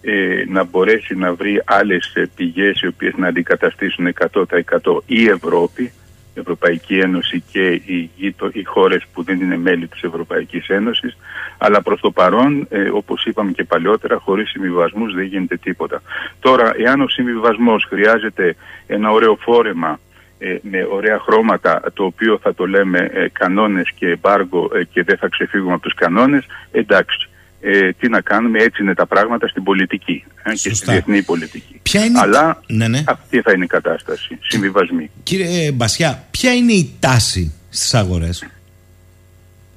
ε, 0.02 0.44
να 0.48 0.64
μπορέσει 0.64 1.14
να 1.14 1.34
βρει 1.34 1.62
άλλες 1.64 2.12
ε, 2.14 2.30
πηγές 2.36 2.80
οι 2.80 2.86
οποίες 2.86 3.14
να 3.16 3.26
αντικαταστήσουν 3.26 4.14
100% 4.32 5.02
η 5.06 5.28
Ευρώπη, 5.28 5.92
Ευρωπαϊκή 6.40 6.98
Ένωση 6.98 7.42
και 7.50 7.68
οι, 7.68 8.10
οι 8.52 8.64
χώρες 8.64 9.04
που 9.12 9.22
δεν 9.22 9.40
είναι 9.40 9.56
μέλη 9.56 9.86
της 9.86 10.02
Ευρωπαϊκής 10.02 10.68
Ένωσης 10.68 11.16
αλλά 11.58 11.82
προς 11.82 12.00
το 12.00 12.10
παρόν 12.10 12.66
ε, 12.70 12.88
όπως 12.88 13.24
είπαμε 13.24 13.52
και 13.52 13.64
παλιότερα 13.64 14.18
χωρίς 14.18 14.50
συμβιβασμούς 14.50 15.14
δεν 15.14 15.24
γίνεται 15.24 15.56
τίποτα. 15.56 16.02
Τώρα 16.40 16.72
εάν 16.76 17.00
ο 17.00 17.08
συμβιβασμός 17.08 17.84
χρειάζεται 17.88 18.56
ένα 18.86 19.10
ωραίο 19.10 19.36
φόρεμα 19.36 19.98
ε, 20.38 20.56
με 20.62 20.86
ωραία 20.90 21.18
χρώματα 21.18 21.82
το 21.94 22.04
οποίο 22.04 22.38
θα 22.42 22.54
το 22.54 22.66
λέμε 22.66 23.10
ε, 23.12 23.28
κανόνες 23.32 23.92
και 23.94 24.08
εμπάργο 24.08 24.70
ε, 24.74 24.84
και 24.84 25.02
δεν 25.02 25.16
θα 25.16 25.28
ξεφύγουμε 25.28 25.72
από 25.72 25.82
τους 25.82 25.94
κανόνες 25.94 26.46
εντάξει 26.70 27.28
ε, 27.68 27.92
τι 27.92 28.08
να 28.08 28.20
κάνουμε, 28.20 28.58
έτσι 28.58 28.82
είναι 28.82 28.94
τα 28.94 29.06
πράγματα 29.06 29.48
στην 29.48 29.62
πολιτική 29.62 30.24
ε, 30.42 30.52
και 30.52 30.74
στη 30.74 30.90
διεθνή 30.90 31.22
πολιτική. 31.22 31.80
είναι... 31.92 32.18
Αλλά 32.20 32.62
ναι, 32.66 32.88
ναι. 32.88 33.04
αυτή 33.06 33.40
θα 33.40 33.52
είναι 33.52 33.64
η 33.64 33.66
κατάσταση, 33.66 34.38
συμβιβασμοί. 34.42 35.10
Κύριε 35.22 35.72
Μπασιά, 35.72 36.26
ποια 36.30 36.54
είναι 36.54 36.72
η 36.72 36.90
τάση 36.98 37.52
στις 37.68 37.94
αγορές, 37.94 38.46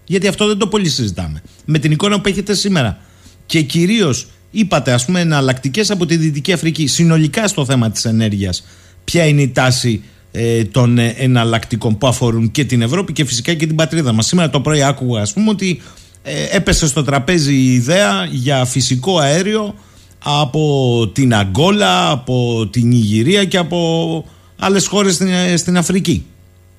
γιατί 0.06 0.28
αυτό 0.28 0.48
δεν 0.48 0.58
το 0.58 0.68
πολύ 0.68 0.90
συζητάμε, 0.90 1.42
με 1.66 1.80
την 1.80 1.92
εικόνα 1.92 2.22
που 2.22 2.28
έχετε 2.28 2.54
σήμερα 2.54 2.98
και 3.46 3.62
κυρίως 3.62 4.28
είπατε 4.52 4.92
ας 4.92 5.06
πούμε 5.06 5.20
εναλλακτικές 5.20 5.92
από 5.92 6.06
τη 6.06 6.16
Δυτική 6.16 6.54
Αφρική, 6.54 6.88
συνολικά 6.88 7.48
στο 7.48 7.66
θέμα 7.66 7.92
της 7.92 8.06
ενέργειας, 8.06 8.68
ποια 9.04 9.26
είναι 9.26 9.42
η 9.42 9.50
τάση 9.50 10.04
ε, 10.32 10.64
των 10.64 10.98
εναλλακτικών 10.98 11.98
που 11.98 12.08
αφορούν 12.08 12.52
και 12.52 12.66
την 12.66 12.82
Ευρώπη 12.82 13.14
και 13.14 13.26
φυσικά 13.26 13.54
και 13.54 13.68
την 13.68 13.76
πατρίδα 13.76 14.12
μας. 14.12 14.26
Σήμερα 14.26 14.50
το 14.50 14.62
πρωί 14.62 14.84
άκουγα 14.84 15.22
ας 15.22 15.34
πούμε 15.34 15.50
ότι 15.50 15.82
ε, 15.82 16.09
έπεσε 16.52 16.88
στο 16.88 17.04
τραπέζι 17.04 17.54
η 17.54 17.74
ιδέα 17.74 18.28
για 18.30 18.66
φυσικό 18.66 19.18
αέριο 19.18 19.76
από 20.24 21.12
την 21.14 21.34
Αγκόλα, 21.34 22.12
από 22.12 22.68
την 22.72 22.92
Ιγυρία 22.92 23.46
και 23.46 23.58
από 23.58 24.26
άλλες 24.60 24.88
χώρες 24.88 25.14
στην, 25.14 25.28
ε, 25.28 25.58
στην 25.58 25.78
Αφρική. 25.78 26.26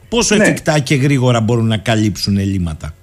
Πόσο 0.08 0.34
ναι. 0.34 0.44
εφικτά 0.44 0.78
και 0.78 0.94
γρήγορα 0.94 1.40
μπορούν 1.40 1.66
να 1.66 1.76
καλύψουν 1.76 2.36
ελλείμματα; 2.36 2.94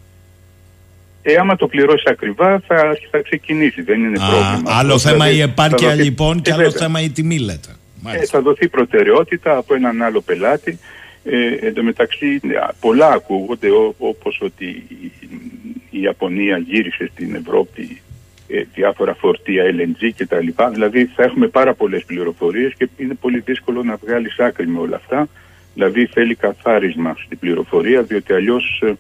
Ε, 1.22 1.36
άμα 1.36 1.56
το 1.56 1.68
πληρώσει 1.68 2.04
ακριβά 2.10 2.62
θα, 2.68 2.98
θα 3.12 3.22
ξεκινήσει, 3.22 3.82
δεν 3.82 4.04
είναι 4.04 4.24
Α, 4.24 4.28
πρόβλημα. 4.28 4.78
Άλλο 4.78 5.00
θέμα 5.00 5.26
δηλαδή, 5.26 5.36
η 5.36 5.42
επάρκεια 5.42 5.94
λοιπόν 5.94 6.42
και 6.42 6.54
άλλο 6.54 6.72
θέμα 6.72 7.02
η 7.02 7.10
τιμή 7.10 7.40
λέτε. 7.40 7.70
Ε, 8.06 8.26
θα 8.26 8.42
δοθεί 8.42 8.68
προτεραιότητα 8.68 9.58
από 9.58 9.74
έναν 9.74 10.02
άλλο 10.02 10.22
πελάτη 10.22 10.80
ε, 11.30 11.68
εν 11.68 11.74
τω 11.74 11.84
μεταξύ 11.84 12.42
πολλά 12.80 13.08
ακούγονται 13.08 13.70
ό, 13.70 13.96
όπως 13.98 14.40
ότι 14.42 14.66
η 15.90 16.02
Ιαπωνία 16.02 16.58
γύρισε 16.58 17.10
στην 17.14 17.36
Ευρώπη 17.36 18.02
ε, 18.48 18.64
διάφορα 18.74 19.14
φορτία 19.14 19.64
LNG 19.66 20.10
και 20.16 20.26
τα 20.26 20.42
λοιπά. 20.42 20.70
Δηλαδή 20.70 21.06
θα 21.06 21.24
έχουμε 21.24 21.48
πάρα 21.48 21.74
πολλές 21.74 22.06
πληροφορίες 22.06 22.74
και 22.78 22.90
είναι 22.98 23.14
πολύ 23.14 23.40
δύσκολο 23.40 23.84
να 23.84 23.96
βγάλεις 23.96 24.40
άκρη 24.40 24.68
με 24.68 24.80
όλα 24.80 24.96
αυτά. 24.96 25.28
Δηλαδή 25.74 26.06
θέλει 26.06 26.36
καθάρισμα 26.36 27.16
στην 27.26 27.40
πληροφορία 27.40 28.02
διότι 28.02 28.34
αλλιώς 28.34 28.82
ε, 28.86 28.94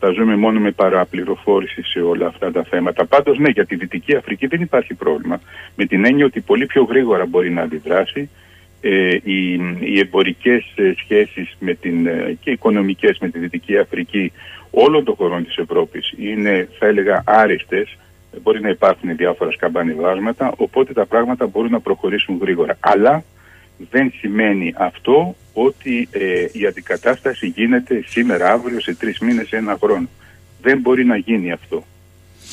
θα 0.00 0.10
ζούμε 0.10 0.36
μόνο 0.36 0.60
με 0.60 0.70
παραπληροφόρηση 0.70 1.82
σε 1.82 2.00
όλα 2.00 2.26
αυτά 2.26 2.52
τα 2.52 2.62
θέματα. 2.62 3.06
Πάντως 3.06 3.38
ναι, 3.38 3.48
για 3.48 3.66
τη 3.66 3.74
Δυτική 3.76 4.14
Αφρική 4.16 4.46
δεν 4.46 4.60
υπάρχει 4.60 4.94
πρόβλημα. 4.94 5.40
Με 5.76 5.84
την 5.84 6.04
έννοια 6.04 6.24
ότι 6.24 6.40
πολύ 6.40 6.66
πιο 6.66 6.82
γρήγορα 6.82 7.26
μπορεί 7.26 7.50
να 7.50 7.62
αντιδράσει 7.62 8.30
ε, 8.80 9.16
οι, 9.22 9.52
οι 9.80 9.98
εμπορικές 9.98 10.72
ε, 10.74 10.92
σχέσεις 10.96 11.56
με 11.58 11.74
την, 11.74 12.06
ε, 12.06 12.36
και 12.40 12.50
οικονομικές 12.50 13.18
με 13.18 13.28
τη 13.28 13.38
Δυτική 13.38 13.78
Αφρική 13.78 14.32
όλων 14.70 15.04
των 15.04 15.14
χωρών 15.14 15.44
της 15.44 15.56
Ευρώπης 15.56 16.14
είναι 16.18 16.68
θα 16.78 16.86
έλεγα 16.86 17.22
άριστες 17.26 17.96
μπορεί 18.42 18.60
να 18.60 18.68
υπάρχουν 18.68 19.16
διάφορα 19.16 19.50
σκαμπανιβάσματα 19.50 20.52
οπότε 20.56 20.92
τα 20.92 21.06
πράγματα 21.06 21.46
μπορούν 21.46 21.70
να 21.70 21.80
προχωρήσουν 21.80 22.38
γρήγορα 22.40 22.76
αλλά 22.80 23.24
δεν 23.90 24.12
σημαίνει 24.18 24.74
αυτό 24.76 25.36
ότι 25.52 26.08
η 26.52 26.66
αντικατάσταση 26.66 27.46
γίνεται 27.46 28.04
σήμερα, 28.06 28.52
αύριο, 28.52 28.80
σε 28.80 28.94
τρεις 28.94 29.18
μήνες, 29.18 29.52
ένα 29.52 29.76
χρόνο. 29.82 30.08
Δεν 30.62 30.78
μπορεί 30.78 31.04
να 31.04 31.16
γίνει 31.16 31.52
αυτό. 31.52 31.84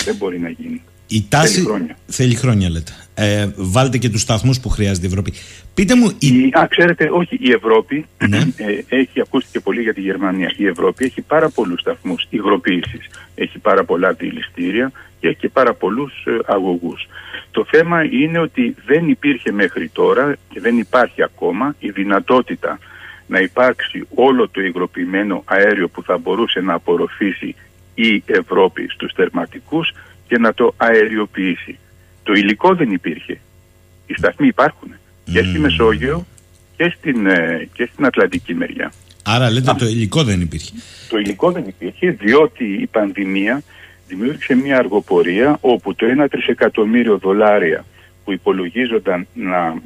Δεν 0.04 0.16
μπορεί 0.16 0.40
να 0.40 0.50
γίνει. 0.50 0.82
Η 1.08 1.26
τάση 1.30 1.54
θέλει 1.54 1.66
χρόνια. 1.66 1.98
Θέλει 2.08 2.36
χρόνια 2.36 2.70
λέτε. 2.70 2.92
Ε, 3.18 3.48
βάλτε 3.56 3.98
και 3.98 4.10
τους 4.10 4.22
σταθμούς 4.22 4.60
που 4.60 4.70
χρειάζεται 4.70 5.06
η 5.06 5.10
Ευρώπη. 5.10 5.34
Πείτε 5.74 5.96
μου... 5.96 6.12
Η... 6.20 6.50
Α, 6.60 6.68
ξέρετε, 6.70 7.10
όχι, 7.12 7.38
η 7.42 7.52
Ευρώπη 7.52 8.06
ναι. 8.28 8.38
ε, 8.38 8.98
έχει 9.00 9.22
ακούστηκε 9.22 9.60
πολύ 9.60 9.82
για 9.82 9.94
τη 9.94 10.02
Γερμανία. 10.02 10.54
Η 10.58 10.66
Ευρώπη 10.66 11.06
έχει 11.06 11.22
πάρα 11.22 11.50
πολλούς 11.50 11.80
σταθμούς 11.80 12.28
υγροποίησης. 12.30 13.10
Έχει 13.36 13.60
πάρα 13.60 13.84
πολλά 13.84 14.14
δηληστήρια 14.14 14.92
και 15.20 15.28
έχει 15.28 15.38
και 15.38 15.50
πάρα 15.50 15.74
πολλούς 15.74 16.14
ε, 16.26 16.38
αγωγούς. 16.46 17.08
Το 17.52 17.66
θέμα 17.70 18.04
είναι 18.04 18.40
ότι 18.40 18.76
δεν 18.86 19.10
υπήρχε 19.10 19.52
μέχρι 19.52 19.90
τώρα 19.90 20.36
και 20.50 20.60
δεν 20.60 20.78
υπάρχει 20.78 21.24
ακόμα 21.24 21.76
η 21.80 21.90
δυνατότητα 21.90 22.80
να 23.28 23.40
υπάρξει 23.40 24.08
όλο 24.16 24.50
το 24.50 24.62
υγροποιημένο 24.62 25.44
αέριο 25.46 25.88
που 25.88 26.04
θα 26.04 26.18
μπορούσε 26.18 26.60
να 26.60 26.74
απορροφήσει 26.74 27.56
η 27.94 28.24
Ευρώπη 28.26 28.88
στους 28.90 29.12
θερματικούς 29.16 29.94
και 30.28 30.38
να 30.38 30.54
το 30.54 30.74
αεριοποιήσει. 30.78 31.78
Το 32.24 32.34
υλικό 32.34 32.76
δεν 32.76 32.92
υπήρχε. 32.92 33.40
Οι 34.08 34.14
σταθμοί 34.14 34.48
υπάρχουν 34.48 34.94
και 35.24 35.44
στη 35.44 35.60
Μεσόγειο 35.60 36.26
και 36.78 36.94
στην, 36.98 37.28
ε, 37.28 37.70
και 37.74 37.90
στην 37.94 38.06
Ατλαντική 38.06 38.54
μεριά. 38.54 38.92
Άρα 39.24 39.52
λέτε 39.52 39.74
το 39.74 39.86
υλικό 39.86 40.24
δεν 40.24 40.42
υπήρχε. 40.42 40.72
Το 41.10 41.18
υλικό 41.18 41.52
δεν 41.52 41.64
υπήρχε 41.68 42.10
διότι 42.12 42.64
η 42.64 42.88
πανδημία 42.88 43.64
δημιούργησε 44.08 44.56
μια 44.56 44.78
αργοπορία 44.78 45.58
όπου 45.62 45.96
το 45.96 46.06
1 46.24 46.30
τρισεκατομμύριο 46.30 47.18
δολάρια 47.18 47.86
που 48.24 48.32
υπολογίζονταν 48.32 49.28
να, 49.34 49.82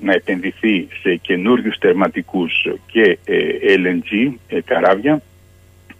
να 0.00 0.12
επενδυθεί 0.12 0.88
σε 1.02 1.14
καινούριους 1.14 1.78
τερματικούς 1.78 2.66
και 2.86 3.18
ε, 3.24 3.38
LNG 3.76 4.32
ε, 4.48 4.60
καράβια 4.60 5.22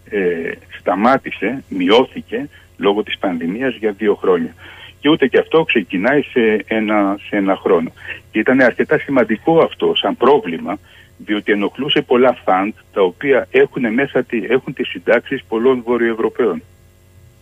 ε, 0.09 0.51
σταμάτησε, 0.79 1.63
μειώθηκε 1.67 2.49
λόγω 2.83 3.03
της 3.03 3.17
πανδημίας 3.17 3.75
για 3.75 3.91
δύο 3.91 4.15
χρόνια. 4.15 4.55
Και 4.99 5.09
ούτε 5.09 5.27
και 5.27 5.37
αυτό 5.37 5.63
ξεκινάει 5.63 6.21
σε 6.21 6.63
ένα, 6.67 7.17
σε 7.27 7.35
ένα 7.35 7.55
χρόνο. 7.55 7.91
Και 8.31 8.39
ήταν 8.39 8.61
αρκετά 8.61 8.97
σημαντικό 8.99 9.59
αυτό 9.59 9.93
σαν 9.95 10.17
πρόβλημα, 10.17 10.79
διότι 11.17 11.51
ενοχλούσε 11.51 12.01
πολλά 12.01 12.37
φαντ 12.45 12.73
τα 12.93 13.01
οποία 13.01 13.47
έχουν 13.51 13.93
μέσα 13.93 14.25
έχουν 14.49 14.73
τις 14.73 14.87
συντάξεις 14.87 15.43
πολλών 15.47 15.81
Βορειοευρωπαίων. 15.85 16.61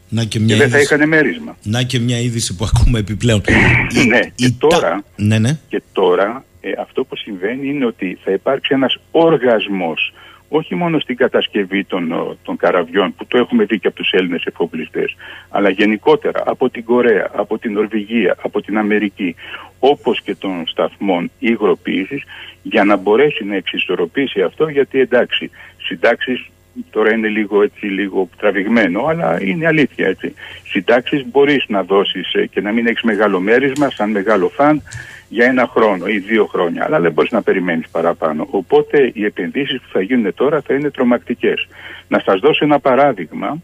Να 0.09 0.23
και, 0.23 0.39
μια 0.39 0.55
και 0.55 0.61
δεν 0.61 0.69
θα 0.69 0.79
είχαν 0.79 1.07
μέρισμα. 1.07 1.57
Να 1.63 1.83
και 1.83 1.99
μια 1.99 2.19
είδηση 2.19 2.55
που 2.55 2.65
ακούμε 2.73 2.99
επιπλέον. 2.99 3.41
ναι, 4.07 4.19
και 4.35 4.53
τώρα, 4.57 5.03
ναι, 5.15 5.39
ναι. 5.39 5.59
Και 5.67 5.81
τώρα 5.93 6.45
ε, 6.61 6.71
αυτό 6.81 7.03
που 7.03 7.15
συμβαίνει 7.15 7.67
είναι 7.67 7.85
ότι 7.85 8.17
θα 8.23 8.31
υπάρξει 8.31 8.73
ένας 8.73 8.97
οργασμός 9.11 10.13
όχι 10.54 10.76
μόνο 10.76 10.99
στην 10.99 11.16
κατασκευή 11.16 11.84
των, 11.84 12.38
των 12.43 12.58
καραβιών 12.58 13.16
που 13.16 13.26
το 13.28 13.38
έχουμε 13.38 13.64
δει 13.64 13.80
και 13.80 13.88
από 13.88 13.95
τους 13.95 14.12
Έλληνες 14.12 14.43
εφοπλιστές 14.45 15.16
αλλά 15.49 15.70
γενικότερα 15.70 16.43
από 16.45 16.70
την 16.70 16.84
Κορέα, 16.84 17.30
από 17.36 17.58
την 17.58 17.74
Νορβηγία, 17.74 18.36
από 18.41 18.62
την 18.62 18.78
Αμερική 18.78 19.36
όπως 19.80 20.22
και 20.22 20.36
των 20.36 20.68
σταθμών 20.68 21.32
υγροποίησης 21.39 22.24
για 22.62 22.84
να 22.84 22.95
μπορέσει 22.95 23.43
να 23.43 23.56
εξισορροπήσει 23.56 24.41
αυτό 24.41 24.68
γιατί 24.68 24.99
εντάξει 24.99 25.49
συντάξεις 25.78 26.49
τώρα 26.89 27.14
είναι 27.14 27.28
λίγο 27.28 27.64
έτσι 27.64 27.86
λίγο 27.86 28.30
τραβηγμένο 28.38 29.06
αλλά 29.06 29.43
είναι 29.43 29.68
αλήθεια 29.68 30.08
έτσι. 30.08 30.34
Συντάξεις 30.64 31.26
μπορείς 31.32 31.66
να 31.68 31.84
δώσεις 31.84 32.34
ε, 32.34 32.45
και 32.45 32.62
να 32.62 32.72
μην 32.72 32.88
έχεις 32.88 33.02
μεγάλο 33.02 33.39
μέρισμα 33.39 33.89
σαν 33.89 34.10
μεγάλο 34.10 34.49
φαν 34.49 34.84
για 35.32 35.45
ένα 35.45 35.67
χρόνο 35.67 36.07
ή 36.07 36.17
δύο 36.17 36.45
χρόνια, 36.45 36.86
αλλά 36.86 36.99
δεν 36.99 37.11
μπορείς 37.11 37.32
να 37.32 37.41
περιμένεις 37.41 37.89
παραπάνω. 37.91 38.47
Οπότε 38.49 39.11
οι 39.13 39.25
επενδύσεις 39.25 39.79
που 39.79 39.88
θα 39.91 40.01
γίνουν 40.01 40.34
τώρα 40.34 40.61
θα 40.61 40.73
είναι 40.73 40.89
τρομακτικές. 40.89 41.67
Να 42.07 42.19
σας 42.19 42.39
δώσω 42.39 42.65
ένα 42.65 42.79
παράδειγμα 42.79 43.61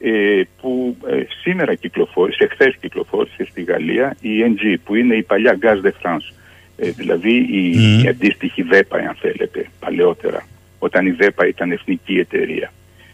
ε, 0.00 0.42
που 0.60 0.96
ε, 1.06 1.22
σήμερα 1.42 1.74
κυκλοφόρησε, 1.74 2.44
εχθέ 2.44 2.74
κυκλοφόρησε 2.80 3.44
στη 3.44 3.62
Γαλλία 3.62 4.16
η 4.20 4.30
NG, 4.44 4.74
που 4.84 4.94
είναι 4.94 5.14
η 5.14 5.22
παλιά 5.22 5.58
Gaz 5.62 5.86
de 5.86 5.90
France. 6.02 6.34
Ε, 6.76 6.90
δηλαδή 6.90 7.34
η, 7.36 7.74
mm. 7.74 8.04
η 8.04 8.08
αντίστοιχη 8.08 8.62
ΔΕΠΑ, 8.62 8.96
αν 8.96 9.16
θέλετε, 9.20 9.70
παλαιότερα, 9.80 10.46
όταν 10.78 11.06
η 11.06 11.10
ΔΕΠΑ 11.10 11.46
ήταν 11.46 11.70
εθνική 11.70 12.18
εταιρεία. 12.18 12.72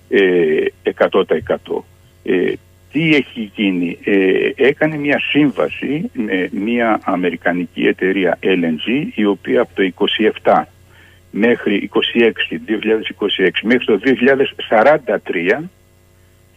Ε, 0.09 0.65
100%. 0.99 1.23
Ε, 2.25 2.53
τι 2.97 3.15
έχει 3.15 3.53
γίνει. 3.55 3.99
Ε, 4.05 4.51
έκανε 4.55 4.97
μια 4.97 5.21
σύμβαση 5.21 6.11
με 6.13 6.49
μια 6.53 7.01
αμερικανική 7.05 7.87
εταιρεία 7.87 8.39
LNG 8.43 9.07
η 9.15 9.25
οποία 9.25 9.61
από 9.61 9.71
το 9.75 10.07
27 10.45 10.63
μέχρι 11.31 11.91
26, 11.93 11.99
2026 13.39 13.49
μέχρι 13.63 13.85
το 13.85 14.01
2043 15.59 15.63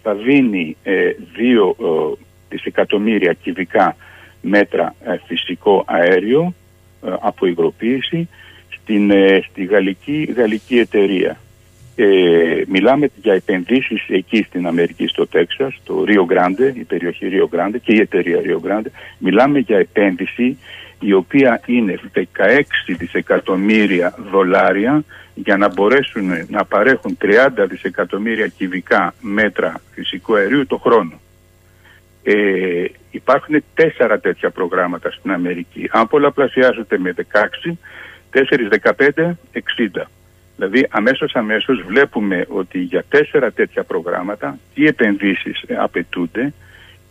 θα 0.01 0.13
δίνει 0.13 0.77
ε, 0.83 0.93
2 0.93 1.09
ε, 1.09 2.15
δισεκατομμύρια 2.49 3.33
κυβικά 3.33 3.95
μέτρα 4.41 4.95
ε, 5.05 5.17
φυσικό 5.25 5.83
αέριο 5.87 6.53
ε, 7.05 7.13
από 7.19 7.45
υγροποίηση 7.45 8.29
στην, 8.69 9.11
στη 9.49 9.63
γαλλική, 9.63 10.33
γαλλική 10.35 10.77
εταιρεία. 10.79 11.39
Ε, 12.01 12.63
μιλάμε 12.67 13.09
για 13.21 13.33
επενδύσεις 13.33 14.05
εκεί 14.07 14.43
στην 14.43 14.67
Αμερική, 14.67 15.07
στο 15.07 15.27
Τέξας, 15.27 15.75
το 15.83 16.03
Rio 16.07 16.33
Grande, 16.33 16.75
η 16.75 16.83
περιοχή 16.83 17.27
Rio 17.31 17.55
Grande 17.55 17.75
και 17.83 17.93
η 17.93 17.99
εταιρεία 17.99 18.39
Rio 18.43 18.67
Grande. 18.67 18.87
Μιλάμε 19.17 19.59
για 19.59 19.77
επένδυση 19.77 20.57
η 20.99 21.13
οποία 21.13 21.61
είναι 21.65 21.99
16 22.13 22.21
δισεκατομμύρια 22.97 24.15
δολάρια 24.31 25.03
για 25.33 25.57
να 25.57 25.69
μπορέσουν 25.73 26.29
να 26.47 26.65
παρέχουν 26.65 27.17
30 27.21 27.65
δισεκατομμύρια 27.69 28.47
κυβικά 28.47 29.13
μέτρα 29.21 29.81
φυσικού 29.91 30.35
αερίου 30.35 30.67
το 30.67 30.77
χρόνο. 30.77 31.19
Ε, 32.23 32.85
υπάρχουν 33.11 33.63
τέσσερα 33.73 34.19
τέτοια 34.19 34.49
προγράμματα 34.49 35.11
στην 35.11 35.31
Αμερική. 35.31 35.89
Αν 35.91 36.07
πολλαπλασιάζεται 36.07 36.97
με 36.97 37.13
16, 37.31 37.77
4, 38.31 38.69
15, 38.97 39.37
60. 39.53 40.07
Δηλαδή 40.60 40.88
αμέσως 40.89 41.36
αμέσως 41.36 41.84
βλέπουμε 41.88 42.45
ότι 42.47 42.80
για 42.80 43.03
τέσσερα 43.10 43.51
τέτοια 43.51 43.84
προγράμματα 43.84 44.57
τι 44.74 44.86
επενδύσεις 44.86 45.64
απαιτούνται 45.78 46.53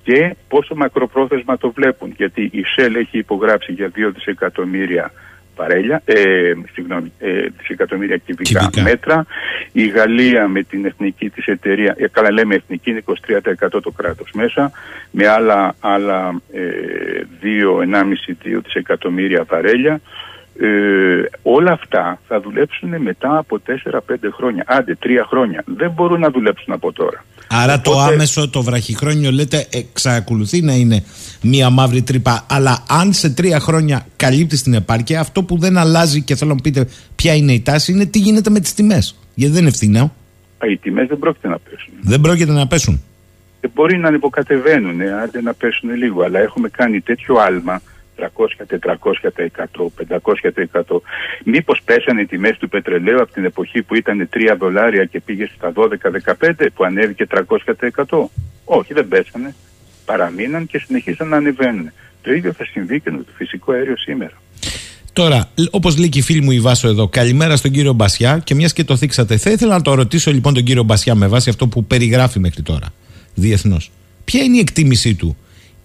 και 0.03 0.35
πόσο 0.49 0.75
μακροπρόθεσμα 0.75 1.59
το 1.59 1.71
βλέπουν. 1.71 2.15
Γιατί 2.17 2.51
η 2.53 2.63
ΣΕΛ 2.65 2.95
έχει 2.95 3.19
υπογράψει 3.19 3.73
για 3.73 3.91
2 3.95 4.11
δισεκατομμύρια 4.15 5.13
παρέλια, 5.55 6.03
ε, 6.05 6.53
συγγνώμη, 6.73 7.13
ε, 7.19 7.47
δισεκατομμύρια 7.59 8.17
κυβικά, 8.17 8.71
μέτρα. 8.83 9.27
Η 9.73 9.87
Γαλλία 9.87 10.49
με 10.49 10.63
την 10.63 10.85
εθνική 10.85 11.31
της 11.31 11.47
εταιρεία, 11.47 11.95
ε, 11.99 12.09
καλά 12.09 12.33
λέμε 12.33 12.55
εθνική, 12.55 12.91
είναι 12.91 12.99
23% 12.99 13.81
το 13.81 13.91
κράτος 13.91 14.31
μέσα, 14.33 14.71
με 15.11 15.27
άλλα, 15.27 15.75
άλλα 15.81 16.41
ε, 16.53 16.61
2,5-2 17.41 18.61
δισεκατομμύρια 18.65 19.45
βαρέλια. 19.45 20.01
Ε, 20.61 21.23
όλα 21.43 21.73
αυτά 21.73 22.21
θα 22.29 22.41
δουλέψουν 22.41 23.03
μετά 23.03 23.39
από 23.39 23.61
4-5 23.67 24.01
χρόνια, 24.33 24.65
άντε 24.67 24.99
3 25.03 25.07
χρόνια. 25.29 25.65
Δεν 25.67 25.91
μπορούν 25.91 26.21
να 26.21 26.31
δουλέψουν 26.31 26.73
από 26.73 26.93
τώρα. 26.93 27.25
Άρα 27.51 27.81
το 27.81 28.01
άμεσο, 28.01 28.51
το 28.51 28.63
βραχυχρόνιο 28.63 29.31
λέτε 29.31 29.67
εξακολουθεί 29.71 30.63
να 30.63 30.73
είναι 30.73 31.05
μία 31.43 31.71
μαύρη 31.71 32.03
τρύπα 32.03 32.47
αλλά 32.51 32.85
αν 32.89 33.13
σε 33.13 33.31
τρία 33.31 33.61
χρόνια 33.61 34.07
καλύπτει 34.17 34.63
την 34.63 34.75
επάρκεια 34.75 35.21
αυτό 35.21 35.43
που 35.43 35.59
δεν 35.59 35.79
αλλάζει 35.79 36.23
και 36.23 36.35
θέλω 36.35 36.55
να 36.55 36.61
πείτε 36.61 36.89
ποια 37.17 37.35
είναι 37.35 37.53
η 37.53 37.61
τάση 37.61 37.93
είναι 37.93 38.07
τι 38.07 38.19
γίνεται 38.19 38.51
με 38.51 38.61
τις 38.61 38.75
τιμές. 38.75 39.17
Γιατί 39.35 39.53
δεν 39.53 39.61
είναι 39.61 39.71
ευθυνά. 39.71 40.13
Οι 40.71 40.77
τιμές 40.77 41.07
δεν 41.09 41.19
πρόκειται 41.19 41.49
να 41.49 41.59
πέσουν. 41.59 41.93
Δεν 42.01 42.21
πρόκειται 42.21 42.53
να 42.53 42.67
πέσουν. 42.67 43.03
Ε, 43.61 43.69
μπορεί 43.75 43.99
να 43.99 44.09
υποκατεβαίνουν, 44.09 45.01
άντε 45.23 45.43
να 45.43 45.55
πέσουν 45.55 45.95
λίγο 45.95 46.23
αλλά 46.23 46.39
έχουμε 46.39 46.69
κάνει 46.69 47.01
τέτοιο 47.01 47.37
άλμα 47.37 47.81
300, 48.19 48.29
400%, 48.66 49.89
500%. 50.73 51.01
Μήπως 51.45 51.83
πέσανε 51.85 52.21
οι 52.21 52.27
τιμές 52.27 52.59
του 52.59 52.69
πετρελαίου 52.69 53.21
από 53.23 53.33
την 53.33 53.45
εποχή 53.45 53.83
που 53.83 53.95
ήταν 53.95 54.29
3 54.35 54.57
δολάρια 54.59 55.05
και 55.05 55.21
πήγε 55.21 55.49
στα 55.57 55.73
12-15 55.75 56.66
που 56.75 56.85
ανέβηκε 56.85 57.27
300%. 58.07 58.25
Όχι 58.64 58.93
δεν 58.95 59.09
πέσανε. 59.09 59.55
Παραμείναν 60.05 60.66
και 60.66 60.79
συνεχίσαν 60.79 61.29
να 61.29 61.37
ανεβαίνουν. 61.37 61.93
Το 62.23 62.33
ίδιο 62.33 62.53
θα 62.53 62.64
συμβεί 62.64 63.01
και 63.01 63.11
με 63.11 63.19
το 63.19 63.33
φυσικό 63.37 63.73
αέριο 63.73 63.97
σήμερα. 63.97 64.33
Τώρα, 65.12 65.51
όπως 65.71 65.99
λέει 65.99 66.09
και 66.09 66.19
η 66.19 66.23
φίλη 66.23 66.41
μου 66.41 66.51
η 66.51 66.61
Βάσο 66.61 66.89
εδώ, 66.89 67.09
καλημέρα 67.09 67.57
στον 67.57 67.71
κύριο 67.71 67.93
Μπασιά 67.93 68.41
και 68.45 68.55
μιας 68.55 68.73
και 68.73 68.85
το 68.85 68.97
θίξατε. 68.97 69.37
Θα 69.37 69.51
ήθελα 69.51 69.75
να 69.75 69.83
το 69.83 69.95
ρωτήσω 69.95 70.31
λοιπόν 70.33 70.55
τον 70.55 70.62
κύριο 70.62 70.83
Μπασιά 70.83 71.14
με 71.14 71.27
βάση 71.27 71.51
αυτό 71.51 71.66
που 71.66 71.85
περιγράφει 71.85 72.39
μέχρι 72.39 72.62
τώρα 72.62 72.87
διεθνώς. 73.35 73.91
Ποια 74.25 74.43
είναι 74.43 74.57
η 74.57 74.61
εκτίμησή 74.61 75.14
του 75.14 75.37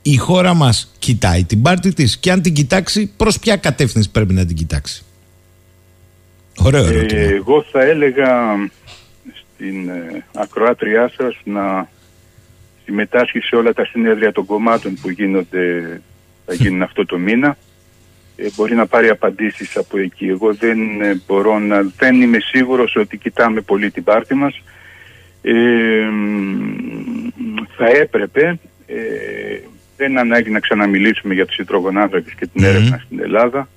η 0.03 0.17
χώρα 0.17 0.53
μας 0.53 0.93
κοιτάει 0.99 1.43
την 1.43 1.61
πάρτη 1.61 1.93
της 1.93 2.17
και 2.17 2.31
αν 2.31 2.41
την 2.41 2.53
κοιτάξει 2.53 3.11
προς 3.17 3.39
ποια 3.39 3.55
κατεύθυνση 3.55 4.11
πρέπει 4.11 4.33
να 4.33 4.45
την 4.45 4.55
κοιτάξει; 4.55 5.03
Ωραίο 6.57 6.85
ε, 6.85 6.87
ερώτημα. 6.87 7.21
εγώ 7.21 7.65
θα 7.71 7.81
έλεγα 7.83 8.55
στην 9.33 9.89
ε, 9.89 10.25
ακροάτριά 10.33 11.11
σας 11.17 11.35
να 11.43 11.89
συμμετάσχει 12.85 13.39
σε 13.39 13.55
όλα 13.55 13.73
τα 13.73 13.85
συνέδρια 13.85 14.31
των 14.31 14.45
κομμάτων 14.45 14.97
που 15.01 15.09
γίνονται, 15.09 16.01
θα 16.45 16.53
γίνουν 16.53 16.81
αυτό 16.81 17.05
το 17.05 17.17
μήνα. 17.17 17.57
Ε, 18.35 18.47
μπορεί 18.55 18.75
να 18.75 18.85
πάρει 18.85 19.09
απαντήσεις 19.09 19.77
από 19.77 19.97
εκεί. 19.97 20.25
Εγώ 20.25 20.53
δεν 20.53 21.01
ε, 21.01 21.21
μπορώ 21.27 21.59
να, 21.59 21.91
δεν 21.97 22.21
είμαι 22.21 22.37
σίγουρος 22.39 22.95
ότι 22.95 23.17
κοιτάμε 23.17 23.61
πολύ 23.61 23.91
την 23.91 24.03
πάρτη 24.03 24.33
μας. 24.33 24.61
Ε, 25.41 26.07
θα 27.77 27.85
έπρεπε 27.85 28.59
δεν 30.03 30.11
είναι 30.11 30.21
ανάγκη 30.21 30.49
να 30.49 30.59
ξαναμιλήσουμε 30.59 31.33
για 31.33 31.45
τους 31.45 31.57
υδρογονάνθρακες 31.57 32.33
και 32.33 32.47
την 32.47 32.63
έρευνα 32.63 33.01
στην 33.05 33.19
Ελλάδα 33.19 33.67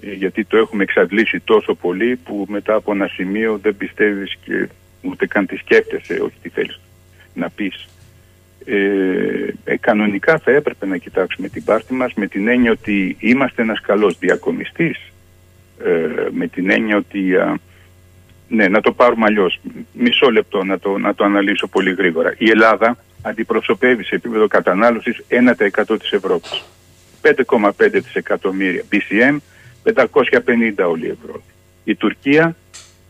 ε, 0.00 0.12
γιατί 0.12 0.44
το 0.44 0.56
έχουμε 0.56 0.82
εξαντλήσει 0.82 1.40
τόσο 1.40 1.74
πολύ 1.74 2.16
που 2.16 2.46
μετά 2.48 2.74
από 2.74 2.92
ένα 2.92 3.06
σημείο 3.06 3.58
δεν 3.62 3.76
πιστεύεις 3.76 4.36
και 4.44 4.68
ούτε 5.00 5.26
καν 5.26 5.46
τη 5.46 5.56
σκέφτεσαι 5.56 6.12
όχι 6.12 6.34
τι 6.42 6.48
θέλεις 6.48 6.80
να 7.34 7.50
πεις. 7.50 7.88
Ε, 8.64 8.74
ε, 9.64 9.76
κανονικά 9.76 10.38
θα 10.38 10.50
έπρεπε 10.50 10.86
να 10.86 10.96
κοιτάξουμε 10.96 11.48
την 11.48 11.64
πάρτη 11.64 11.94
μας 11.94 12.14
με 12.14 12.26
την 12.26 12.48
έννοια 12.48 12.70
ότι 12.70 13.16
είμαστε 13.18 13.62
ένας 13.62 13.80
καλός 13.80 14.18
διακομιστής 14.18 15.12
ε, 15.84 16.28
με 16.30 16.46
την 16.46 16.70
έννοια 16.70 16.96
ότι 16.96 17.20
ναι, 18.48 18.68
να 18.68 18.80
το 18.80 18.92
πάρουμε 18.92 19.24
αλλιώς. 19.26 19.60
Μισό 19.92 20.30
λεπτό 20.30 20.64
να 20.64 20.78
το, 20.78 20.98
να 20.98 21.14
το 21.14 21.24
αναλύσω 21.24 21.66
πολύ 21.66 21.94
γρήγορα. 21.94 22.34
Η 22.38 22.50
Ελλάδα 22.50 22.96
αντιπροσωπεύει 23.22 24.04
σε 24.04 24.14
επίπεδο 24.14 24.46
κατανάλωσης 24.46 25.22
1% 25.28 25.98
της 25.98 26.12
Ευρώπης. 26.12 26.64
5,5 27.22 27.70
δισεκατομμύρια 27.92 28.82
BCM, 28.92 29.36
550 29.82 30.88
όλη 30.88 31.06
η 31.06 31.16
Ευρώπη. 31.22 31.52
Η 31.84 31.94
Τουρκία 31.94 32.56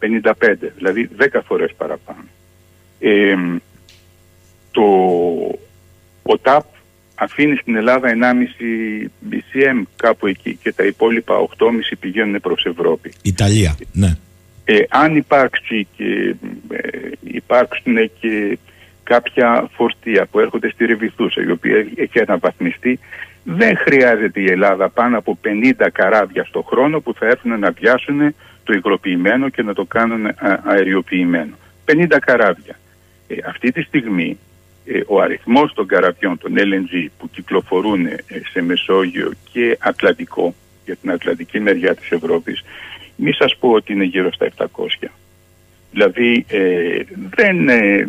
55, 0.01 0.33
δηλαδή 0.77 1.09
10 1.19 1.41
φορές 1.45 1.75
παραπάνω. 1.77 2.25
Ε, 2.99 3.37
το, 4.71 4.83
ο 6.23 6.39
ΤΑΠ 6.43 6.65
αφήνει 7.15 7.57
στην 7.57 7.77
Ελλάδα 7.77 8.09
1,5 8.61 9.07
BCM 9.31 9.83
κάπου 9.97 10.27
εκεί 10.27 10.59
και 10.63 10.73
τα 10.73 10.85
υπόλοιπα 10.85 11.49
8,5 11.59 11.67
πηγαίνουν 12.01 12.41
προς 12.41 12.65
Ευρώπη. 12.65 13.13
Ιταλία, 13.23 13.77
ναι. 13.93 14.17
Ε, 14.65 14.83
αν 14.89 15.17
υπάρξει 15.17 15.87
και 15.97 16.35
ε, 16.69 17.11
υπάρξουν 17.21 18.11
και 18.21 18.59
κάποια 19.15 19.69
φορτία 19.73 20.27
που 20.27 20.41
έρχονται 20.41 20.71
στη 20.71 20.85
Ρεβιθούσα 20.85 21.43
η 21.43 21.51
οποία 21.51 21.87
έχει 21.95 22.21
αναβαθμιστεί 22.21 22.99
δεν 23.45 23.77
χρειάζεται 23.77 24.41
η 24.41 24.51
Ελλάδα 24.51 24.89
πάνω 24.89 25.19
από 25.19 25.39
50 25.81 25.87
καράβια 25.93 26.45
στο 26.45 26.63
χρόνο 26.63 27.01
που 27.01 27.15
θα 27.15 27.27
έρθουν 27.27 27.59
να 27.59 27.71
βιάσουν 27.71 28.35
το 28.65 28.73
υγροποιημένο 28.73 29.49
και 29.49 29.63
να 29.63 29.75
το 29.75 29.85
κάνουν 29.85 30.21
αεριοποιημένο. 30.65 31.55
50 31.87 32.19
καράβια. 32.21 32.79
Ε, 33.29 33.35
αυτή 33.47 33.73
τη 33.73 33.83
στιγμή 33.83 34.39
ε, 34.85 35.01
ο 35.07 35.21
αριθμός 35.21 35.73
των 35.73 35.87
καραβιών, 35.87 36.39
των 36.39 36.53
LNG 36.57 37.07
που 37.19 37.31
κυκλοφορούν 37.31 38.07
ε, 38.07 38.17
σε 38.53 38.63
Μεσόγειο 38.63 39.31
και 39.53 39.77
Ατλαντικό, 39.81 40.55
για 40.85 40.97
την 40.97 41.11
Ατλαντική 41.11 41.61
μεριά 41.61 41.95
της 41.95 42.11
Ευρώπης, 42.11 42.65
μη 43.17 43.33
σας 43.33 43.57
πω 43.57 43.71
ότι 43.71 43.93
είναι 43.93 44.05
γύρω 44.05 44.33
στα 44.33 44.49
700. 44.57 44.67
Δηλαδή 45.93 46.45
ε, 46.49 47.03
δεν, 47.37 47.69
ε, 47.69 48.09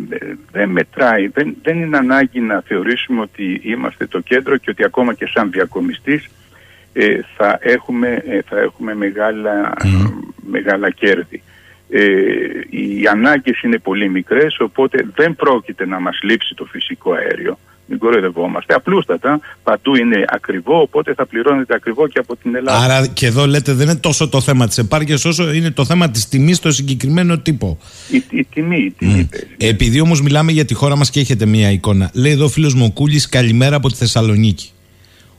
δεν 0.52 0.68
μετράει, 0.68 1.26
δεν, 1.28 1.56
δεν 1.62 1.80
είναι 1.80 1.96
ανάγκη 1.96 2.40
να 2.40 2.60
θεωρήσουμε 2.60 3.20
ότι 3.20 3.60
είμαστε 3.64 4.06
το 4.06 4.20
κέντρο 4.20 4.56
και 4.56 4.70
ότι 4.70 4.84
ακόμα 4.84 5.14
και 5.14 5.26
σαν 5.26 5.50
διακομιστής 5.50 6.28
ε, 6.92 7.20
θα, 7.36 7.58
έχουμε, 7.60 8.22
θα 8.48 8.60
έχουμε 8.60 8.94
μεγάλα, 8.94 9.72
μεγάλα 10.36 10.90
κέρδη. 10.90 11.42
οι 12.70 13.06
ανάγκες 13.06 13.62
είναι 13.62 13.78
πολύ 13.78 14.08
μικρές 14.08 14.60
οπότε 14.60 15.06
δεν 15.14 15.36
πρόκειται 15.36 15.86
να 15.86 16.00
μας 16.00 16.18
λείψει 16.22 16.54
το 16.54 16.64
φυσικό 16.64 17.12
αέριο 17.12 17.58
μην 17.92 18.00
κοροϊδευόμαστε. 18.00 18.74
Απλούστατα, 18.74 19.40
παντού 19.62 19.96
είναι 19.96 20.24
ακριβό, 20.28 20.80
οπότε 20.80 21.14
θα 21.14 21.26
πληρώνεται 21.26 21.74
ακριβό 21.74 22.08
και 22.08 22.18
από 22.18 22.36
την 22.36 22.54
Ελλάδα. 22.54 22.84
Άρα 22.84 23.06
και 23.06 23.26
εδώ 23.26 23.46
λέτε 23.46 23.72
δεν 23.72 23.88
είναι 23.88 23.98
τόσο 23.98 24.28
το 24.28 24.40
θέμα 24.40 24.66
της 24.66 24.78
επάρκειας, 24.78 25.24
όσο 25.24 25.52
είναι 25.52 25.70
το 25.70 25.84
θέμα 25.84 26.10
της 26.10 26.28
τιμής 26.28 26.56
στο 26.56 26.70
συγκεκριμένο 26.70 27.38
τύπο. 27.38 27.78
Η, 28.10 28.22
η 28.30 28.44
τιμή, 28.44 28.78
η 28.78 28.90
τιμή. 28.90 29.28
Mm. 29.32 29.36
Επειδή 29.56 30.00
όμως 30.00 30.22
μιλάμε 30.22 30.52
για 30.52 30.64
τη 30.64 30.74
χώρα 30.74 30.96
μας 30.96 31.10
και 31.10 31.20
έχετε 31.20 31.46
μία 31.46 31.70
εικόνα. 31.70 32.10
Λέει 32.14 32.32
εδώ 32.32 32.44
ο 32.44 32.48
φίλος 32.48 32.74
μου 32.74 32.92
καλημέρα 33.28 33.76
από 33.76 33.88
τη 33.88 33.94
Θεσσαλονίκη. 33.94 34.70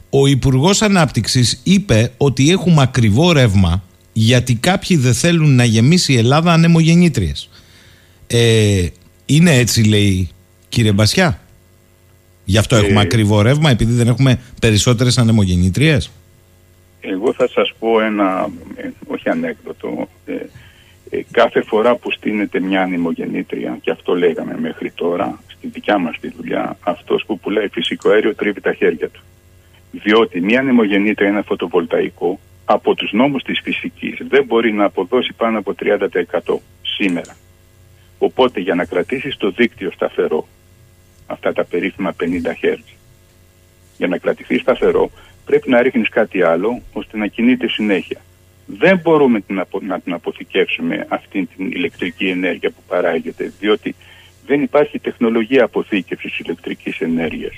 Ο 0.10 0.28
Υπουργός 0.28 0.82
Ανάπτυξης 0.82 1.62
είπε 1.64 2.12
ότι 2.18 2.52
έχουμε 2.52 2.82
ακριβό 2.82 3.32
ρεύμα 3.32 3.84
γιατί 4.14 4.56
κάποιοι 4.56 4.98
δεν 4.98 5.14
θέλουν 5.14 5.56
να 5.56 5.64
γεμίσει 5.64 6.14
η 6.14 6.18
Ελλάδα 6.18 6.54
ανεμογεννήτριες. 6.54 7.50
Ε, 8.28 8.86
είναι 9.26 9.56
έτσι 9.56 9.84
λέει 9.84 10.30
κύριε 10.70 10.92
Μπασιά; 10.92 11.42
Γι' 12.46 12.58
αυτό 12.58 12.76
έχουμε 12.76 13.00
ε, 13.00 13.04
ακριβό 13.04 13.42
ρεύμα, 13.42 13.70
επειδή 13.70 13.94
δεν 13.94 14.08
έχουμε 14.08 14.40
περισσότερες 14.62 15.18
ανεμογεννήτριες. 15.18 16.12
Εγώ 17.02 17.34
θα 17.34 17.48
σας 17.48 17.74
πω 17.80 18.02
ένα, 18.02 18.50
ε, 18.76 18.90
όχι 19.08 19.30
ανέκδοτο, 19.30 20.08
ε, 20.26 20.34
κάθε 21.32 21.62
φορά 21.62 21.96
που 21.96 22.12
στείνεται 22.12 22.60
μια 22.60 22.82
ανεμογεννήτρια, 22.82 23.78
και 23.82 23.92
αυτό 23.92 24.16
λέγαμε 24.16 24.58
μέχρι 24.62 24.92
τώρα, 24.92 25.40
στη 25.48 25.68
δικιά 25.68 25.98
μας 25.98 26.20
τη 26.20 26.30
δουλειά, 26.38 26.78
αυτός 26.82 27.24
που 27.28 27.40
πουλάει 27.40 27.68
φυσικό 27.68 28.10
αέριο 28.10 28.36
τρίβει 28.36 28.62
τα 28.62 28.74
χέρια 28.74 29.10
του. 29.10 29.22
Διότι 29.92 30.42
μια 30.42 30.60
ανεμογεννήτρια, 30.60 31.28
ένα 31.28 31.42
φωτοβολταϊκό, 31.42 32.40
από 32.66 32.96
τους 32.96 33.12
νόμους 33.12 33.44
της 33.44 33.60
φυσικής 33.64 34.18
δεν 34.30 34.44
μπορεί 34.46 34.74
να 34.74 34.86
αποδώσει 34.86 35.34
πάνω 35.34 35.58
από 35.60 35.74
30% 35.74 36.60
σήμερα. 36.82 37.36
Οπότε 38.18 38.60
για 38.60 38.76
να 38.76 38.86
κρατήσεις 38.86 39.38
το 39.38 39.52
δίκτυο 39.52 39.92
σταθερό 39.92 40.48
αυτά 41.26 41.54
τα 41.54 41.64
περίφημα 41.64 42.16
50 42.20 42.26
Hz. 42.62 42.78
Για 43.98 44.08
να 44.08 44.18
κρατηθεί 44.18 44.58
σταθερό 44.58 45.12
πρέπει 45.46 45.70
να 45.70 45.82
ρίχνεις 45.82 46.10
κάτι 46.10 46.42
άλλο 46.42 46.82
ώστε 46.94 47.18
να 47.18 47.28
κινείται 47.28 47.70
συνέχεια. 47.70 48.22
Δεν 48.66 49.00
μπορούμε 49.04 49.44
να 49.82 50.00
την 50.00 50.14
αποθηκεύσουμε 50.14 51.06
αυτή 51.10 51.50
την 51.56 51.72
ηλεκτρική 51.72 52.28
ενέργεια 52.28 52.70
που 52.70 52.82
παράγεται 52.88 53.54
διότι 53.60 53.96
δεν 54.46 54.62
υπάρχει 54.62 55.00
τεχνολογία 55.00 55.64
αποθήκευσης 55.64 56.40
ηλεκτρικής 56.40 57.00
ενέργειας. 57.00 57.54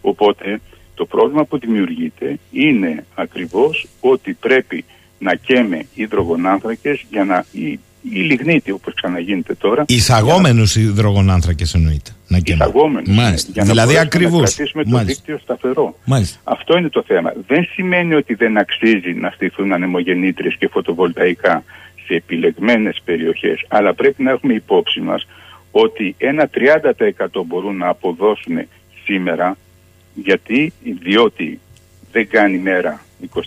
Οπότε 0.00 0.60
το 0.94 1.06
πρόβλημα 1.06 1.44
που 1.44 1.58
δημιουργείται 1.58 2.38
είναι 2.50 3.04
ακριβώς 3.14 3.86
ότι 4.00 4.32
πρέπει 4.32 4.84
να 5.18 5.34
καίμε 5.34 5.86
υδρογονάνθρακες 5.94 7.04
για 7.10 7.24
να, 7.24 7.44
ή, 7.52 7.70
ή 8.02 8.18
λιγνίτη 8.20 8.70
όπως 8.70 8.94
ξαναγίνεται 8.94 9.54
τώρα. 9.54 9.84
Εισαγόμενους 9.88 10.76
να... 10.76 10.82
υδρογονάνθρακες 10.82 11.74
εννοείται. 11.74 12.13
Να 12.28 12.40
Εισαγόμενους. 12.44 13.08
Μάλιστα. 13.08 13.50
Για 13.52 13.64
δηλαδή 13.64 13.98
ακριβώς. 13.98 14.40
Να 14.40 14.46
κρατήσουμε 14.46 14.84
το 14.84 14.98
δίκτυο 14.98 15.38
σταθερό. 15.38 15.96
Μάλιστα. 16.04 16.40
Αυτό 16.44 16.78
είναι 16.78 16.88
το 16.88 17.02
θέμα. 17.06 17.32
Δεν 17.46 17.64
σημαίνει 17.64 18.14
ότι 18.14 18.34
δεν 18.34 18.58
αξίζει 18.58 19.12
να 19.12 19.30
στηθούν 19.30 19.72
ανεμογεννήτριες 19.72 20.56
και 20.58 20.68
φωτοβολταϊκά 20.68 21.64
σε 22.06 22.14
επιλεγμένες 22.14 23.00
περιοχές, 23.04 23.64
αλλά 23.68 23.94
πρέπει 23.94 24.22
να 24.22 24.30
έχουμε 24.30 24.54
υπόψη 24.54 25.00
μας 25.00 25.26
ότι 25.70 26.14
ένα 26.18 26.50
30% 26.54 27.42
μπορούν 27.46 27.76
να 27.76 27.88
αποδώσουν 27.88 28.58
σήμερα 29.04 29.56
γιατί, 30.14 30.72
διότι 31.00 31.60
δεν 32.12 32.28
κάνει 32.28 32.58
μέρα 32.58 33.00
24 33.34 33.40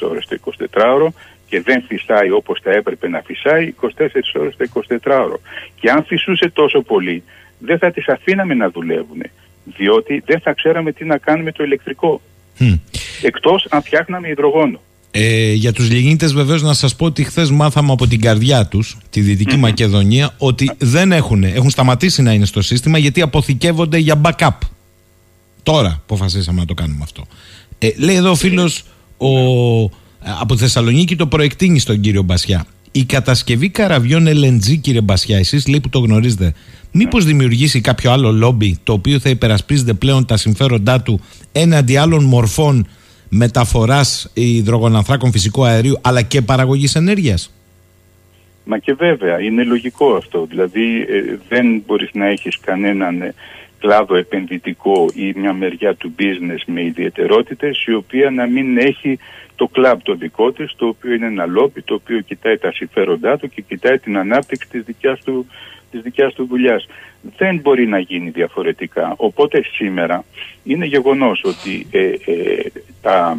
ώρες 0.00 0.26
το 0.26 0.36
24ωρο 0.72 1.06
και 1.46 1.60
δεν 1.60 1.82
φυσάει 1.82 2.30
όπως 2.30 2.60
θα 2.62 2.70
έπρεπε 2.70 3.08
να 3.08 3.22
φυσάει 3.24 3.74
24 3.80 3.88
ώρες 4.34 4.56
το 4.56 4.84
24ωρο. 5.02 5.36
Και 5.80 5.90
αν 5.90 6.04
φυσούσε 6.04 6.50
τόσο 6.50 6.80
πολύ 6.80 7.22
δεν 7.60 7.78
θα 7.78 7.90
τις 7.90 8.08
αφήναμε 8.08 8.54
να 8.54 8.70
δουλεύουν 8.70 9.22
διότι 9.64 10.22
δεν 10.26 10.40
θα 10.40 10.52
ξέραμε 10.52 10.92
τι 10.92 11.04
να 11.04 11.18
κάνουμε 11.18 11.52
το 11.52 11.64
ηλεκτρικό. 11.64 12.20
Mm. 12.58 12.78
Εκτός 13.22 13.66
αν 13.70 13.82
φτιάχναμε 13.82 14.28
υδρογόνο. 14.28 14.80
Ε, 15.10 15.52
για 15.52 15.72
τους 15.72 15.90
λιγνίτες 15.90 16.32
βεβαίως 16.32 16.62
να 16.62 16.72
σας 16.72 16.96
πω 16.96 17.04
ότι 17.04 17.24
χθες 17.24 17.50
μάθαμε 17.50 17.92
από 17.92 18.06
την 18.06 18.20
καρδιά 18.20 18.66
τους, 18.66 18.96
τη 19.10 19.20
Δυτική 19.20 19.56
Μακεδονία, 19.56 20.34
ότι 20.38 20.70
δεν 20.78 21.12
έχουν, 21.12 21.44
έχουν 21.44 21.70
σταματήσει 21.70 22.22
να 22.22 22.32
είναι 22.32 22.44
στο 22.44 22.62
σύστημα 22.62 22.98
γιατί 22.98 23.20
αποθηκεύονται 23.20 23.98
για 23.98 24.20
backup. 24.24 24.58
Τώρα 25.62 26.00
αποφασίσαμε 26.02 26.60
να 26.60 26.66
το 26.66 26.74
κάνουμε 26.74 27.00
αυτό. 27.02 27.26
Ε, 27.78 27.88
λέει 27.96 28.16
εδώ 28.16 28.30
ο 28.30 28.34
φίλος 28.34 28.84
ο, 29.16 29.28
από 30.40 30.56
Θεσσαλονίκη 30.56 31.16
το 31.16 31.26
προεκτείνει 31.26 31.78
στον 31.78 32.00
κύριο 32.00 32.22
Μπασιά. 32.22 32.66
Η 32.92 33.04
κατασκευή 33.04 33.68
καραβιών 33.68 34.26
LNG, 34.26 34.78
κύριε 34.80 35.00
Μπασιά, 35.00 35.38
εσείς 35.38 35.68
λέει 35.68 35.80
που 35.80 35.88
το 35.88 35.98
γνωρίζετε, 35.98 36.54
μήπως 36.92 37.24
δημιουργήσει 37.24 37.80
κάποιο 37.80 38.12
άλλο 38.12 38.32
λόμπι 38.32 38.78
το 38.84 38.92
οποίο 38.92 39.18
θα 39.18 39.28
υπερασπίζεται 39.28 39.92
πλέον 39.92 40.26
τα 40.26 40.36
συμφέροντά 40.36 41.02
του 41.02 41.20
έναντι 41.52 41.96
άλλων 41.96 42.24
μορφών 42.24 42.86
μεταφοράς 43.28 44.30
υδρογονανθράκων 44.34 45.32
φυσικού 45.32 45.64
αερίου 45.64 45.98
αλλά 46.00 46.22
και 46.22 46.42
παραγωγής 46.42 46.94
ενέργειας; 46.94 47.54
Μα 48.64 48.78
και 48.78 48.94
βέβαια, 48.94 49.40
είναι 49.40 49.64
λογικό 49.64 50.14
αυτό. 50.14 50.46
Δηλαδή 50.48 51.00
ε, 51.00 51.38
δεν 51.48 51.82
μπορείς 51.86 52.10
να 52.12 52.26
έχεις 52.26 52.60
κανέναν 52.60 53.22
ε, 53.22 53.34
κλάδο 53.78 54.16
επενδυτικό 54.16 55.10
ή 55.14 55.32
μια 55.36 55.52
μεριά 55.52 55.94
του 55.94 56.14
business 56.18 56.62
με 56.66 56.82
ιδιαιτερότητες 56.84 57.84
η 57.86 57.94
οποία 57.94 58.30
να 58.30 58.46
μην 58.46 58.78
έχει 58.78 59.18
το 59.60 59.66
κλαμπ 59.66 60.00
το 60.02 60.14
δικό 60.14 60.52
της 60.52 60.74
το 60.76 60.86
οποίο 60.86 61.12
είναι 61.14 61.26
ένα 61.26 61.46
λόπι 61.46 61.82
το 61.82 61.94
οποίο 61.94 62.20
κοιτάει 62.20 62.58
τα 62.58 62.72
συμφέροντά 62.72 63.36
του 63.36 63.48
και 63.48 63.60
κοιτάει 63.60 63.98
την 63.98 64.16
ανάπτυξη 64.16 64.68
της 64.68 64.82
δικιάς 64.82 65.20
του, 65.24 65.46
της 65.90 66.00
δικιάς 66.00 66.34
του 66.34 66.46
δουλειάς. 66.46 66.86
Δεν 67.36 67.60
μπορεί 67.60 67.86
να 67.86 67.98
γίνει 67.98 68.30
διαφορετικά. 68.30 69.14
Οπότε 69.16 69.62
σήμερα 69.72 70.24
είναι 70.64 70.86
γεγονός 70.86 71.42
ότι 71.44 71.86
ε, 71.90 72.04
ε, 72.06 72.70
τα, 73.02 73.36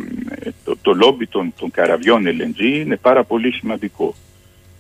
το, 0.64 0.78
το 0.82 0.94
λόμπι 0.94 1.28
των, 1.28 1.54
των 1.60 1.72
καραβιών 1.72 2.24
LNG 2.26 2.62
είναι 2.62 2.96
πάρα 2.96 3.24
πολύ 3.24 3.52
σημαντικό. 3.52 4.16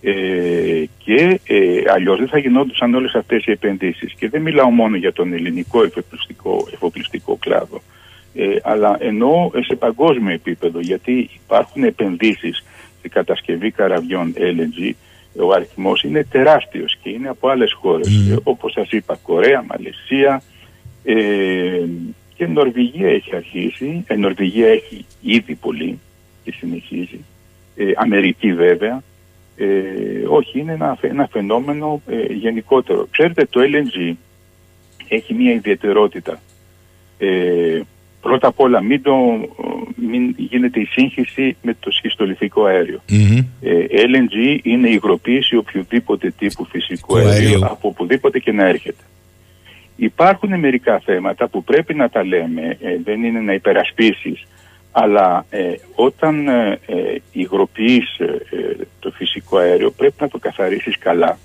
Ε, 0.02 0.84
και 0.98 1.40
ε, 1.48 1.82
αλλιώς 1.94 2.18
δεν 2.18 2.28
θα 2.28 2.38
γινόντουσαν 2.38 2.94
όλες 2.94 3.14
αυτές 3.14 3.46
οι 3.46 3.52
επενδύσεις. 3.52 4.14
Και 4.14 4.30
δεν 4.30 4.42
μιλάω 4.42 4.70
μόνο 4.70 4.96
για 4.96 5.14
τον 5.14 5.34
ελληνικό 5.34 5.84
εφοπλιστικό, 5.84 6.68
εφοπλιστικό 6.74 7.36
κλάδο, 7.36 7.82
ε, 8.34 8.56
αλλά 8.64 8.98
εννοώ 9.00 9.52
σε 9.68 9.76
παγκόσμιο 9.76 10.34
επίπεδο, 10.34 10.80
γιατί 10.80 11.30
υπάρχουν 11.44 11.84
επενδύσεις 11.84 12.64
στην 12.98 13.12
κατασκευή 13.12 13.72
καραβιών 13.72 14.34
LNG, 14.38 14.92
ο 15.40 15.52
αριθμός 15.54 16.04
είναι 16.04 16.24
τεράστιος 16.24 16.98
και 17.04 17.10
είναι 17.10 17.30
από 17.30 17.50
άλλες 17.50 17.74
χώρες, 17.74 18.08
mm. 18.32 18.40
όπως 18.44 18.72
σας 18.72 18.92
είπα, 18.92 19.20
Κορέα, 19.24 19.64
Μαλαισία 19.68 20.42
ε, 21.04 21.86
και 22.36 22.48
Νορβηγία 22.48 23.10
έχει 23.10 23.36
αρχίσει, 23.36 24.04
ε, 24.08 24.16
Νορβηγία 24.16 24.68
έχει 24.68 25.06
ήδη 25.22 25.56
πολύ 25.56 26.00
και 26.44 26.52
συνεχίζει, 26.52 27.20
ε, 27.76 27.92
Αμερική 27.96 28.54
βέβαια, 28.54 29.04
ε, 29.56 30.24
όχι, 30.28 30.60
είναι 30.60 30.72
ένα, 30.72 30.98
ένα 31.02 31.28
φαινόμενο 31.32 32.02
ε, 32.08 32.34
γενικότερο. 32.34 33.08
Ξέρετε, 33.12 33.46
το 33.50 33.62
LNG 33.64 34.14
έχει 35.08 35.34
μία 35.34 35.52
ιδιαιτερότητα. 35.52 36.42
Ε, 37.18 37.82
πρώτα 38.22 38.48
απ' 38.48 38.60
όλα 38.60 38.82
μην, 38.82 39.02
το, 39.02 39.16
μην 39.96 40.34
γίνεται 40.38 40.80
η 40.80 40.86
σύγχυση 40.86 41.58
με 41.62 41.76
το 41.80 41.92
σχιστολιθικό 41.92 42.64
αέριο. 42.66 43.02
Μμμ. 43.10 43.38
Ε, 43.62 43.86
LNG 43.92 44.60
είναι 44.64 44.88
η 44.88 44.92
υγροποίηση 44.94 45.56
οποιοδήποτε 45.56 46.34
τύπου 46.38 46.66
φυσικού 46.66 47.14
Το 47.14 47.20
αερίου 47.20 47.48
αέριο. 47.48 47.66
από 47.66 47.88
οπουδήποτε 47.88 48.40
και 48.40 48.52
να 48.52 48.66
έρχεται. 48.68 49.04
Υπάρχουν 49.96 50.60
μερικά 50.60 51.00
θέματα 51.00 51.48
που 51.48 51.64
πρέπει 51.64 51.94
να 51.94 52.10
τα 52.10 52.26
λέμε, 52.26 52.78
ε, 52.82 52.98
δεν 53.04 53.24
είναι 53.24 53.40
να 53.40 53.54
υπερασπίσεις, 53.54 54.48
αλλά 54.92 55.46
ε, 55.50 55.74
όταν 55.96 56.48
ε, 56.48 56.80
ε, 56.86 57.16
υγροποιείς 57.32 58.18
ε, 58.20 58.26
ε, 58.26 58.76
το 59.00 59.12
φυσικό 59.12 59.58
αέριο 59.58 59.92
πρέπει 59.92 60.16
να 60.20 60.28
το 60.28 60.38
καθαρίσεις 60.38 60.98
καλά, 60.98 61.38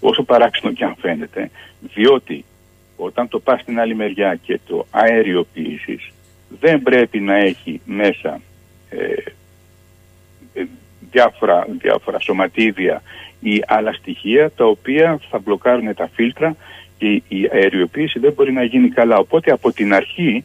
όσο 0.00 0.22
παράξενο 0.22 0.72
και 0.72 0.84
αν 0.84 0.94
φαίνεται, 1.00 1.50
διότι 1.94 2.44
όταν 3.00 3.28
το 3.28 3.38
πας 3.38 3.60
στην 3.60 3.80
άλλη 3.80 3.94
μεριά 3.94 4.34
και 4.34 4.60
το 4.66 4.86
αεριοποιήσεις, 4.90 6.10
δεν 6.60 6.82
πρέπει 6.82 7.20
να 7.20 7.36
έχει 7.36 7.80
μέσα 7.84 8.40
ε, 8.90 8.96
ε, 10.54 10.64
διάφορα, 11.10 11.66
διάφορα 11.80 12.20
σωματίδια 12.20 13.02
ή 13.40 13.62
άλλα 13.66 13.92
στοιχεία 13.92 14.50
τα 14.50 14.64
οποία 14.64 15.20
θα 15.30 15.38
μπλοκάρουν 15.38 15.94
τα 15.94 16.10
φίλτρα 16.14 16.56
και 16.98 17.22
η 17.28 17.48
αεριοποίηση 17.52 18.18
δεν 18.18 18.32
μπορεί 18.32 18.52
να 18.52 18.64
γίνει 18.64 18.88
καλά. 18.88 19.16
Οπότε 19.16 19.50
από 19.50 19.72
την 19.72 19.94
αρχή 19.94 20.44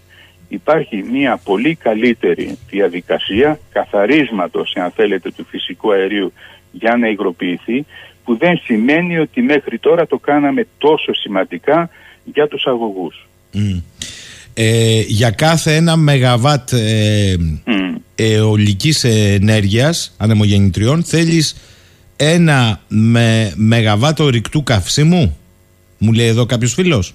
υπάρχει 0.49 1.03
μια 1.11 1.39
πολύ 1.43 1.75
καλύτερη 1.75 2.57
διαδικασία 2.69 3.59
καθαρίσματος, 3.71 4.75
αν 4.75 4.91
θέλετε, 4.91 5.31
του 5.31 5.45
φυσικού 5.45 5.91
αερίου 5.91 6.33
για 6.71 6.95
να 6.95 7.07
υγροποιηθεί, 7.07 7.85
που 8.23 8.37
δεν 8.37 8.57
σημαίνει 8.57 9.17
ότι 9.17 9.41
μέχρι 9.41 9.79
τώρα 9.79 10.07
το 10.07 10.17
κάναμε 10.17 10.67
τόσο 10.77 11.13
σημαντικά 11.13 11.89
για 12.33 12.47
τους 12.47 12.65
αγωγούς. 12.65 13.27
Μμ. 13.51 13.77
Ε, 14.53 14.99
για 15.01 15.31
κάθε 15.31 15.75
ένα 15.75 15.95
μεγαβάτ 15.95 16.71
ε, 16.73 17.35
Μμ. 17.65 17.95
αιωλικής 18.15 19.03
ενέργειας 19.03 20.13
ανεμογεννητριών 20.17 21.03
θέλεις 21.03 21.55
ένα 22.15 22.79
με 22.87 23.53
μεγαβάτ 23.55 24.19
ορυκτού 24.19 24.63
καυσίμου; 24.63 25.37
Μου 25.97 26.11
λέει 26.13 26.27
εδώ 26.27 26.45
κάποιος 26.45 26.73
φίλος 26.73 27.13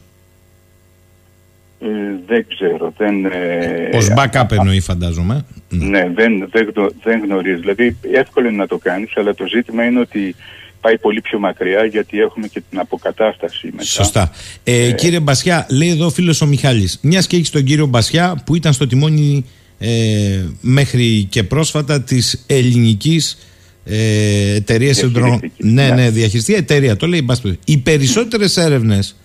Ε, 1.81 1.87
δεν 2.27 2.47
ξέρω, 2.49 2.93
δεν... 2.97 3.25
ε, 3.25 3.97
ως 3.97 4.09
backup 4.17 4.51
εννοεί 4.51 4.81
φαντάζομαι 4.81 5.45
Ναι, 5.69 6.09
δεν, 6.15 6.49
δεν, 6.51 6.73
γνω- 6.75 6.93
δεν 7.03 7.21
γνωρίζω. 7.25 7.59
Δηλαδή, 7.61 7.97
εύκολο 8.13 8.49
είναι 8.49 8.57
να 8.57 8.67
το 8.67 8.79
κάνεις, 8.79 9.11
αλλά 9.17 9.35
το 9.35 9.47
ζήτημα 9.47 9.85
είναι 9.85 10.01
ότι 10.01 10.35
πάει 10.81 10.99
πολύ 10.99 11.20
πιο 11.20 11.39
μακριά 11.39 11.85
γιατί 11.85 12.20
έχουμε 12.20 12.47
και 12.47 12.62
την 12.70 12.78
αποκατάσταση 12.78 13.66
μετά. 13.70 13.85
Σωστά. 13.85 14.31
Ε, 14.64 14.93
κύριε 14.93 15.20
Μπασιά, 15.20 15.66
λέει 15.70 15.89
εδώ 15.89 16.07
ο 16.07 16.11
φίλος 16.11 16.41
ο 16.41 16.47
Μιχάλης 16.47 16.99
Μιας 17.03 17.26
και 17.26 17.37
έχεις 17.37 17.51
τον 17.51 17.64
κύριο 17.64 17.87
Μπασιά 17.87 18.43
που 18.47 18.55
ήταν 18.57 18.72
στο 18.72 18.87
τιμόνι 18.87 19.45
ε, 19.78 20.45
μέχρι 20.61 21.26
και 21.31 21.43
πρόσφατα 21.43 22.03
της 22.03 22.45
ελληνικής 22.47 23.39
ε, 23.85 24.55
εταιρείας 24.55 24.99
Διαχειριστική. 25.01 25.66
Ναι, 25.66 25.89
Ναι. 25.89 25.95
ναι, 25.95 26.11
διαχειριστική 26.11 26.59
εταιρεία. 26.59 26.97
Το 26.97 27.07
λέει, 27.07 27.18
εν 27.18 27.24
πάση 27.24 27.43
περιπτώσει. 27.43 27.78
Οι 27.78 27.83
περισσότερες 27.83 28.57
έρευνες 28.57 29.16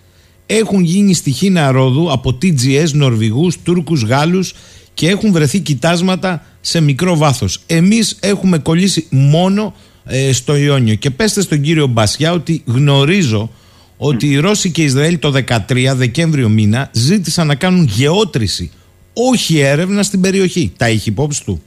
έχουν 0.46 0.84
γίνει 0.84 1.14
στη 1.14 1.30
Χίνα 1.30 1.70
Ρόδου 1.70 2.12
από 2.12 2.38
TGS, 2.42 2.90
Νορβηγούς, 2.92 3.62
Τούρκους, 3.62 4.02
Γάλλους 4.02 4.54
και 4.94 5.08
έχουν 5.08 5.32
βρεθεί 5.32 5.60
κοιτάσματα 5.60 6.46
σε 6.60 6.80
μικρό 6.80 7.16
βάθος. 7.16 7.60
Εμείς 7.66 8.16
έχουμε 8.20 8.58
κολλήσει 8.58 9.06
μόνο 9.10 9.74
ε, 10.06 10.32
στο 10.32 10.56
Ιόνιο. 10.56 10.94
Και 10.94 11.10
πέστε 11.10 11.40
στον 11.40 11.60
κύριο 11.60 11.86
Μπασιά 11.86 12.32
ότι 12.32 12.62
γνωρίζω 12.66 13.50
ότι 13.96 14.26
οι 14.26 14.38
Ρώσοι 14.38 14.70
και 14.70 14.82
οι 14.82 14.84
Ισραήλ 14.84 15.18
το 15.18 15.32
13 15.68 15.92
Δεκέμβριο 15.94 16.48
μήνα 16.48 16.90
ζήτησαν 16.92 17.46
να 17.46 17.54
κάνουν 17.54 17.84
γεώτρηση, 17.84 18.70
όχι 19.12 19.58
έρευνα 19.58 20.02
στην 20.02 20.20
περιοχή. 20.20 20.72
Τα 20.76 20.86
έχει 20.86 21.08
υπόψη 21.08 21.44
του; 21.44 21.62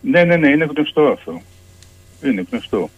Ναι, 0.00 0.24
ναι, 0.24 0.36
ναι, 0.36 0.48
είναι 0.48 0.68
γνωστό 0.74 1.02
αυτό. 1.02 1.42
Είναι 2.24 2.44
γνωστό. 2.50 2.90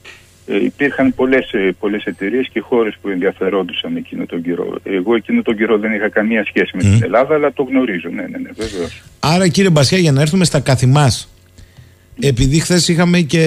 Ε, 0.47 0.65
υπήρχαν 0.65 1.15
πολλές, 1.15 1.53
ε, 1.53 1.75
πολλές 1.81 2.05
εταιρείες 2.05 2.49
και 2.53 2.61
χώρες 2.61 2.97
που 3.01 3.09
ενδιαφερόντουσαν 3.09 3.97
εκείνο 3.97 4.27
τον 4.27 4.43
καιρό. 4.43 4.79
Εγώ 4.83 5.15
εκείνο 5.15 5.43
τον 5.43 5.57
καιρό 5.57 5.79
δεν 5.79 5.93
είχα 5.93 6.09
καμία 6.09 6.45
σχέση 6.45 6.77
με 6.77 6.83
την 6.83 7.03
Ελλάδα, 7.03 7.35
αλλά 7.35 7.53
το 7.53 7.63
γνωρίζω. 7.63 8.09
Ναι, 8.09 8.23
ναι, 8.23 8.39
ναι, 8.39 8.51
βεβαίως. 8.57 9.03
Άρα 9.21 9.49
κύριε 9.49 9.71
Μπασιά 9.71 9.99
για 9.99 10.13
να 10.13 10.21
έρθουμε 10.21 10.45
στα 10.45 10.61
καθημάς 10.61 11.29
επειδή 12.21 12.61
χθες 12.61 12.89
είχαμε 12.89 13.21
και 13.21 13.43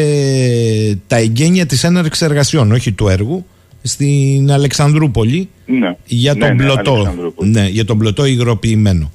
τα 1.08 1.16
εγγένεια 1.16 1.66
της 1.66 1.84
έναρξης 1.84 2.22
εργασιών 2.22 2.72
όχι 2.72 2.92
του 2.92 3.08
έργου 3.08 3.46
στην 3.82 4.52
Αλεξανδρούπολη 4.52 5.50
Ναι, 5.66 5.96
για 6.06 6.36
τον, 6.36 6.48
ναι, 6.48 6.54
ναι, 6.54 6.64
πλωτό, 6.64 6.94
Αλεξανδρούπολη. 6.94 7.50
ναι, 7.50 7.68
για 7.68 7.86
τον 7.86 7.98
πλωτό 7.98 8.26
υγροποιημένο. 8.26 9.12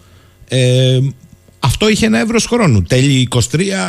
Ε, 0.49 0.99
αυτό 1.59 1.89
είχε 1.89 2.07
ένα 2.07 2.19
εύρος 2.19 2.47
χρόνου. 2.47 2.83
Τέλη 2.83 3.29
23 3.31 3.41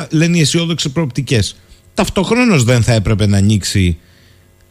λένε 0.09 0.37
οι 0.37 0.41
αισιόδοξες 0.41 0.91
προοπτικές. 0.91 1.57
Ταυτοχρόνως 1.93 2.63
δεν 2.63 2.81
θα 2.83 2.93
έπρεπε 2.93 3.27
να 3.27 3.37
ανοίξει 3.37 3.97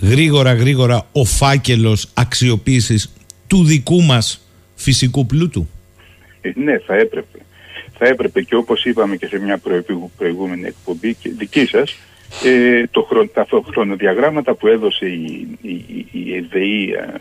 γρήγορα 0.01 0.53
γρήγορα 0.55 1.07
ο 1.13 1.25
φάκελος 1.25 2.09
αξιοποίησης 2.15 3.13
του 3.47 3.65
δικού 3.65 4.03
μας 4.03 4.47
φυσικού 4.75 5.27
πλούτου. 5.27 5.69
Ε, 6.41 6.51
ναι, 6.55 6.79
θα 6.87 6.95
έπρεπε. 6.95 7.39
Θα 7.99 8.07
έπρεπε 8.07 8.43
και 8.43 8.55
όπως 8.57 8.85
είπαμε 8.85 9.17
και 9.17 9.27
σε 9.27 9.39
μια 9.39 9.59
προεπί- 9.59 10.11
προηγούμενη 10.19 10.67
εκπομπή 10.67 11.15
και 11.15 11.31
δική 11.39 11.67
σας, 11.67 11.97
ε, 12.45 12.87
το 12.91 13.03
χρον, 13.03 13.31
τα 13.35 13.45
φο- 13.47 13.65
χρονοδιαγράμματα 13.71 14.55
που 14.55 14.67
έδωσε 14.67 15.07
η, 15.07 15.49
η, 15.63 15.71
η, 15.71 16.07
η 16.13 16.35
ΕΔΕΗ 16.37 16.93
ε, 16.93 17.15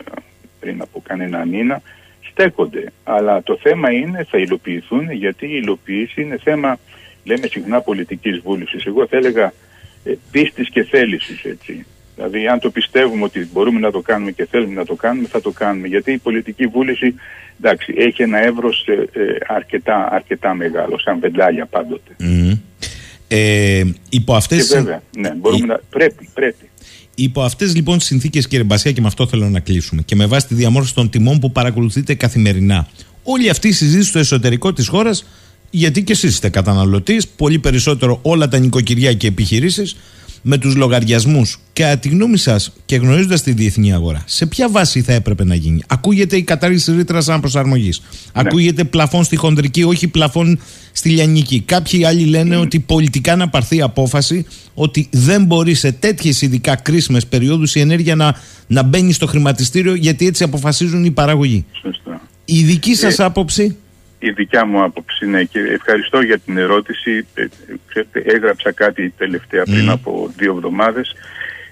πριν 0.60 0.80
από 0.82 1.02
κανένα 1.08 1.44
μήνα 1.44 1.82
στέκονται. 2.30 2.92
Αλλά 3.04 3.42
το 3.42 3.58
θέμα 3.62 3.92
είναι, 3.92 4.26
θα 4.30 4.38
υλοποιηθούν, 4.38 5.10
γιατί 5.12 5.46
η 5.46 5.58
υλοποίηση 5.62 6.22
είναι 6.22 6.38
θέμα, 6.42 6.78
λέμε 7.24 7.46
συχνά, 7.46 7.80
πολιτικής 7.80 8.38
βούλησης. 8.38 8.84
Εγώ 8.84 9.06
θα 9.06 9.16
έλεγα 9.16 9.52
ε, 10.04 10.12
πίστης 10.30 10.68
και 10.70 10.82
θέλησης, 10.84 11.44
έτσι. 11.44 11.86
Δηλαδή, 12.16 12.46
αν 12.46 12.58
το 12.58 12.70
πιστεύουμε 12.70 13.24
ότι 13.24 13.48
μπορούμε 13.52 13.80
να 13.80 13.90
το 13.90 14.00
κάνουμε 14.00 14.30
και 14.30 14.46
θέλουμε 14.50 14.74
να 14.74 14.84
το 14.84 14.94
κάνουμε, 14.94 15.28
θα 15.28 15.40
το 15.40 15.50
κάνουμε. 15.50 15.86
Γιατί 15.88 16.12
η 16.12 16.18
πολιτική 16.18 16.66
βούληση, 16.66 17.14
εντάξει, 17.60 17.94
έχει 17.96 18.22
ένα 18.22 18.38
εύρος 18.44 18.84
ε, 18.86 18.92
ε, 19.20 19.36
αρκετά, 19.46 20.08
αρκετά 20.12 20.54
μεγάλο, 20.54 20.98
σαν 20.98 21.18
βεντάλια 21.20 21.66
πάντοτε. 21.66 22.16
Μμμ. 22.18 22.52
Ε, 23.28 23.82
υπό 24.08 24.32
Και 24.32 24.38
αυτές 24.38 24.68
βέβαια, 24.74 25.02
ναι, 25.18 25.30
μπορούμε 25.34 25.64
η- 25.64 25.68
να... 25.68 25.80
Πρέπει, 25.90 26.28
πρέπει. 26.34 26.68
Υπό 27.14 27.42
αυτές 27.42 27.74
λοιπόν 27.74 27.98
τι 27.98 28.04
συνθήκες, 28.04 28.48
κύριε 28.48 28.64
Μπασιά, 28.64 28.92
και 28.92 29.00
με 29.00 29.06
αυτό 29.06 29.26
θέλω 29.26 29.48
να 29.48 29.60
κλείσουμε, 29.60 30.02
και 30.02 30.14
με 30.14 30.26
βάση 30.26 30.46
τη 30.46 30.54
διαμόρφωση 30.54 30.94
των 30.94 31.10
τιμών 31.10 31.38
που 31.38 31.52
παρακολουθείτε 31.52 32.14
καθημερινά, 32.14 32.88
όλη 33.22 33.50
αυτή 33.50 33.68
η 33.68 33.72
συζήτηση 33.72 34.08
στο 34.08 34.18
εσωτερικό 34.18 34.72
της 34.72 34.88
χώρας, 34.88 35.26
γιατί 35.70 36.02
και 36.02 36.12
εσείς 36.12 36.30
είστε 36.30 36.48
καταναλωτής, 36.48 37.28
πολύ 37.28 37.58
περισσότερο 37.58 38.18
όλα 38.22 38.48
τα 38.48 38.58
νοικοκυριά 38.58 39.12
και 39.12 39.26
επιχειρήσεις, 39.26 39.96
με 40.48 40.58
τους 40.58 40.74
λογαριασμούς. 40.74 41.58
Κατά 41.72 41.98
τη 41.98 42.08
γνώμη 42.08 42.36
σας 42.36 42.72
και 42.86 42.96
γνωρίζοντας 42.96 43.42
τη 43.42 43.52
διεθνή 43.52 43.92
αγορά, 43.92 44.22
σε 44.26 44.46
ποια 44.46 44.68
βάση 44.68 45.02
θα 45.02 45.12
έπρεπε 45.12 45.44
να 45.44 45.54
γίνει; 45.54 45.82
Ακούγεται 45.86 46.36
η 46.36 46.42
κατάργηση 46.42 46.92
ρήτρα 46.96 47.18
αναπροσαρμογή. 47.26 47.92
Ακούγεται 48.32 48.84
πλαφόν 48.84 49.24
στη 49.24 49.36
χοντρική, 49.36 49.82
όχι 49.82 50.08
πλαφόν 50.08 50.58
στη 50.92 51.08
λιανική. 51.08 51.60
Κάποιοι 51.60 52.04
άλλοι 52.04 52.24
λένε 52.24 52.56
ότι 52.56 52.80
πολιτικά 52.80 53.36
να 53.36 53.48
πάρθει 53.48 53.82
απόφαση 53.82 54.46
ότι 54.74 55.08
δεν 55.10 55.44
μπορεί 55.44 55.74
σε 55.74 55.92
τέτοιες 55.92 56.42
ειδικά 56.42 56.76
κρίσιμες 56.76 57.26
περιόδους 57.26 57.74
η 57.74 57.80
ενέργεια 57.80 58.16
να, 58.16 58.34
να 58.66 58.82
μπαίνει 58.82 59.12
στο 59.12 59.26
χρηματιστήριο 59.26 59.94
γιατί 59.94 60.26
έτσι 60.26 60.44
αποφασίζουν 60.44 61.04
οι 61.04 61.10
παραγωγοί. 61.10 61.64
Σωστά. 61.82 62.20
Η 62.44 62.62
δική 62.62 62.94
σας 62.94 63.20
άποψη; 63.20 63.76
Η 64.18 64.30
δικιά 64.30 64.64
μου 64.66 64.82
άποψη, 64.82 65.26
ναι, 65.26 65.44
και 65.44 65.58
ευχαριστώ 65.58 66.20
για 66.20 66.38
την 66.38 66.58
ερώτηση. 66.58 67.26
Ε, 67.34 67.46
ξέρετε, 67.88 68.22
έγραψα 68.24 68.72
κάτι 68.72 69.14
τελευταία 69.16 69.62
πριν 69.62 69.82
Μμμ. 69.82 69.90
από 69.90 70.32
δύο 70.36 70.52
εβδομάδες. 70.52 71.14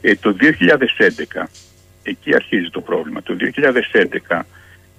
Ε, 0.00 0.14
το 0.14 0.36
2011, 0.40 1.48
εκεί 2.02 2.34
αρχίζει 2.34 2.70
το 2.70 2.80
πρόβλημα, 2.80 3.22
το 3.22 3.36
2011 4.30 4.40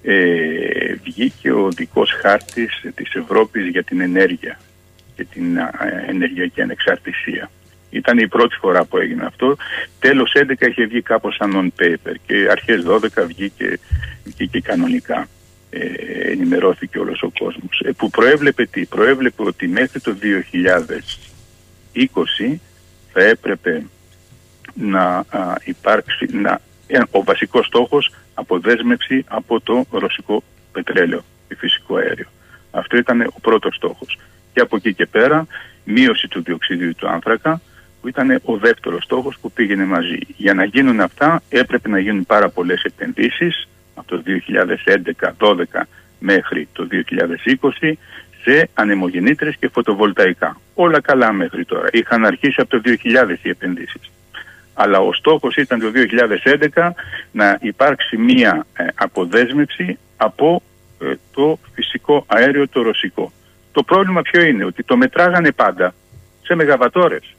ε, 0.02 0.94
βγήκε 1.02 1.52
ο 1.52 1.68
δικός 1.70 2.12
χάρτης 2.20 2.84
της 2.94 3.14
Ευρώπης 3.14 3.66
για 3.66 3.82
την 3.82 4.00
ενέργεια 4.00 4.58
και 5.16 5.24
την 5.24 5.58
α, 5.58 5.70
ενεργειακή 6.08 6.62
ανεξαρτησία. 6.62 7.50
Ήταν 7.90 8.18
η 8.18 8.28
πρώτη 8.28 8.56
φορά 8.56 8.84
που 8.84 8.98
έγινε 8.98 9.24
αυτό. 9.26 9.56
Τέλος 9.98 10.32
11 10.34 10.68
είχε 10.68 10.86
βγει 10.86 11.02
κάπως 11.02 11.34
σαν 11.34 11.52
non-paper 11.54 12.14
και 12.26 12.48
αρχές 12.50 12.84
12 12.86 13.26
βγήκε, 13.26 13.78
βγήκε 14.24 14.60
κανονικά. 14.60 15.28
Ε, 15.78 16.30
ενημερώθηκε 16.30 16.98
όλος 16.98 17.22
ο 17.22 17.30
κόσμος. 17.38 17.80
Ε, 17.84 17.92
που 17.92 18.10
προέβλεπε 18.10 18.66
τι, 18.66 18.84
προέβλεπε 18.84 19.42
ότι 19.42 19.68
μέχρι 19.68 20.00
το 20.00 20.16
2020 21.92 22.58
θα 23.12 23.22
έπρεπε 23.22 23.82
να 24.74 25.24
α, 25.28 25.54
υπάρξει, 25.64 26.26
να, 26.32 26.60
ε, 26.86 26.98
ο 27.10 27.22
βασικός 27.22 27.66
στόχος 27.66 28.14
αποδέσμευση 28.34 29.24
από 29.28 29.60
το 29.60 29.86
ρωσικό 29.90 30.42
πετρέλαιο 30.72 31.24
και 31.48 31.56
φυσικό 31.56 31.96
αέριο. 31.96 32.26
Αυτό 32.70 32.96
ήταν 32.96 33.20
ο 33.20 33.40
πρώτος 33.40 33.74
στόχος. 33.74 34.18
Και 34.52 34.60
από 34.60 34.76
εκεί 34.76 34.94
και 34.94 35.06
πέρα 35.06 35.46
μείωση 35.84 36.28
του 36.28 36.42
διοξιδίου 36.42 36.94
του 36.94 37.08
άνθρακα 37.08 37.60
που 38.00 38.08
ήταν 38.08 38.40
ο 38.44 38.56
δεύτερος 38.56 39.04
στόχος 39.04 39.38
που 39.40 39.52
πήγαινε 39.52 39.84
μαζί. 39.84 40.18
Για 40.36 40.54
να 40.54 40.64
γίνουν 40.64 41.00
αυτά 41.00 41.42
έπρεπε 41.48 41.88
να 41.88 41.98
γίνουν 41.98 42.26
πάρα 42.26 42.48
πολλές 42.48 42.82
επενδύσεις 42.82 43.68
από 43.96 44.08
το 44.08 44.22
2011, 45.18 45.32
12, 45.38 45.64
μέχρι 46.18 46.68
το 46.72 46.86
2020 47.80 47.92
σε 48.42 48.68
ανεμογεννήτρες 48.74 49.56
και 49.56 49.68
φωτοβολταϊκά. 49.68 50.60
Όλα 50.74 51.00
καλά 51.00 51.32
μέχρι 51.32 51.64
τώρα. 51.64 51.88
Είχαν 51.92 52.24
αρχίσει 52.24 52.60
από 52.60 52.70
το 52.70 52.80
2000 52.84 53.36
οι 53.42 53.48
επενδύσεις. 53.48 54.10
Αλλά 54.74 54.98
ο 54.98 55.12
στόχος 55.12 55.56
ήταν 55.56 55.80
το 55.80 55.90
2011 56.74 56.90
να 57.32 57.58
υπάρξει 57.60 58.16
μία 58.16 58.66
ε, 58.76 58.86
αποδέσμευση 58.94 59.98
από 60.16 60.62
ε, 61.00 61.12
το 61.32 61.58
φυσικό 61.74 62.24
αέριο 62.26 62.68
το 62.68 62.82
ρωσικό. 62.82 63.32
Το 63.72 63.82
πρόβλημα 63.82 64.22
ποιο 64.22 64.42
είναι, 64.42 64.64
ότι 64.64 64.82
το 64.82 64.96
μετράγανε 64.96 65.52
πάντα 65.52 65.94
σε 66.42 66.54
μεγαβατόρες. 66.54 67.34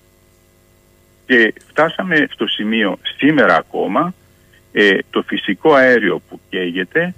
Και 1.26 1.54
φτάσαμε 1.68 2.28
στο 2.32 2.48
σημείο 2.48 3.00
σήμερα 3.18 3.56
ακόμα 3.56 4.14
ε, 4.80 4.98
το 5.10 5.22
φυσικό 5.28 5.74
αέριο 5.74 6.22
που 6.30 6.40
καίγεται 6.50 7.14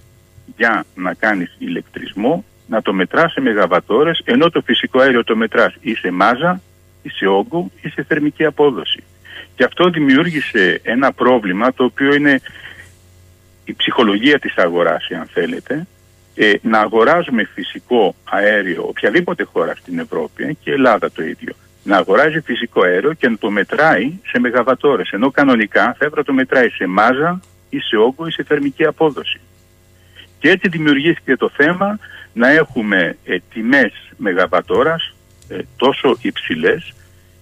για 0.58 0.86
να 0.96 1.14
κάνεις 1.14 1.56
ηλεκτρισμό 1.58 2.46
να 2.68 2.82
το 2.82 2.94
μετράς 2.94 3.32
σε 3.32 3.42
μεγαβατόρες 3.42 4.22
ενώ 4.26 4.50
το 4.50 4.62
φυσικό 4.62 5.00
αέριο 5.00 5.24
το 5.24 5.36
μετράς 5.36 5.76
ή 5.82 5.96
σε 5.96 6.12
μάζα 6.12 6.62
ή 7.02 7.10
σε 7.10 7.28
όγκο 7.28 7.72
ή 7.82 7.90
σε 7.90 8.04
θερμική 8.04 8.46
απόδοση. 8.46 9.04
Και 9.56 9.64
αυτό 9.64 9.90
δημιούργησε 9.90 10.80
ένα 10.84 11.12
πρόβλημα 11.12 11.74
το 11.74 11.84
οποίο 11.84 12.14
είναι 12.14 12.42
η 13.66 13.74
ψυχολογία 13.74 14.40
της 14.40 14.58
αγοράς 14.58 15.08
αν 15.20 15.28
θέλετε 15.34 15.88
ε, 16.36 16.54
να 16.62 16.80
αγοράζουμε 16.80 17.50
φυσικό 17.54 18.16
αέριο 18.24 18.86
οποιαδήποτε 18.88 19.44
χώρα 19.44 19.76
στην 19.76 20.00
Ευρώπη 20.00 20.58
και 20.64 20.72
Ελλάδα 20.72 21.12
το 21.12 21.24
ίδιο 21.24 21.54
να 21.90 21.98
αγοράζει 21.98 22.40
φυσικό 22.40 22.82
αέριο 22.84 23.14
και 23.14 23.30
να 23.30 23.38
το 23.38 23.50
μετράει 23.52 24.20
σε 24.26 24.40
μεγαβατόρες 24.40 25.10
ενώ 25.10 25.32
κανονικά 25.32 25.84
θα 25.84 26.06
έπρεπε 26.06 26.16
να 26.18 26.24
το 26.24 26.34
μετράει 26.34 26.70
σε 26.70 26.88
μάζα 26.88 27.40
ή 27.70 27.80
σε 27.80 27.96
όγκο 27.96 28.28
ή 28.28 28.32
σε 28.32 28.44
θερμική 28.44 28.86
απόδοση. 28.86 29.40
Και 30.40 30.50
έτσι 30.50 30.70
δημιουργήθηκε 30.70 31.36
το 31.36 31.50
θέμα 31.50 32.00
να 32.34 32.50
έχουμε 32.50 33.18
ε, 33.26 33.38
τιμές 33.54 33.94
μεγαβατόρας 34.18 35.14
ε, 35.48 35.58
τόσο 35.78 36.18
υψηλές 36.22 36.94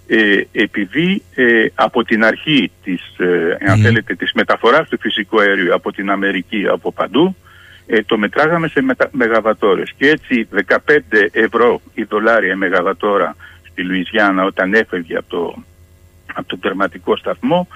ε, 0.07 0.41
επειδή 0.51 1.23
ε, 1.35 1.65
από 1.75 2.03
την 2.03 2.23
αρχή 2.25 2.71
της, 2.83 3.01
ε, 3.17 3.57
αν 3.71 3.81
θέλετε, 3.81 4.15
της 4.15 4.31
μεταφοράς 4.33 4.89
του 4.89 4.97
φυσικού 4.99 5.39
αερίου 5.39 5.73
από 5.73 5.91
την 5.91 6.09
Αμερική 6.09 6.67
από 6.67 6.91
παντού 6.91 7.35
το 8.05 8.17
μετράγαμε 8.17 8.67
σε 8.67 8.81
μετα, 8.81 9.09
μεγαβατόρες 9.11 9.93
και 9.97 10.09
έτσι 10.09 10.47
15 10.67 10.77
ευρώ 11.31 11.81
η 11.93 12.03
δολάρια 12.03 12.55
μεγαβατόρα 12.55 13.35
στη 13.77 13.85
Λουιζιάννα 13.85 14.43
όταν 14.43 14.73
έφευγε 14.73 15.17
από 15.17 15.29
το, 15.29 15.55
από 16.33 16.47
τον 16.47 16.59
τερματικό 16.59 17.17
σταθμό 17.17 17.67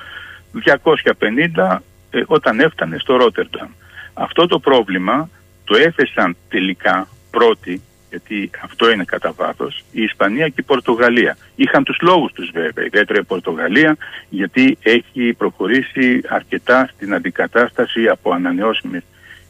250 1.64 1.78
όταν 2.26 2.60
έφτανε 2.60 2.98
στο 2.98 3.16
Ρότερνταμ. 3.16 3.70
Αυτό 4.14 4.48
το 4.48 4.60
πρόβλημα 4.60 5.30
το 5.64 5.78
έθεσαν 5.78 6.36
τελικά 6.50 7.08
πρώτοι, 7.32 7.82
γιατί 8.10 8.50
αυτό 8.64 8.92
είναι 8.92 9.04
κατά 9.04 9.32
βάθος, 9.32 9.84
η 9.92 10.02
Ισπανία 10.02 10.48
και 10.48 10.60
η 10.60 10.64
Πορτογαλία. 10.64 11.38
Είχαν 11.56 11.84
τους 11.84 11.98
λόγους 12.02 12.32
τους 12.32 12.50
βέβαια, 12.54 12.86
ιδιαίτερα 12.86 13.20
η 13.20 13.24
Πορτογαλία, 13.24 13.98
γιατί 14.30 14.78
έχει 14.82 15.34
προχωρήσει 15.34 16.22
αρκετά 16.28 16.90
στην 16.96 17.14
αντικατάσταση 17.14 18.08
από 18.08 18.32
ανανεώσιμες 18.32 19.04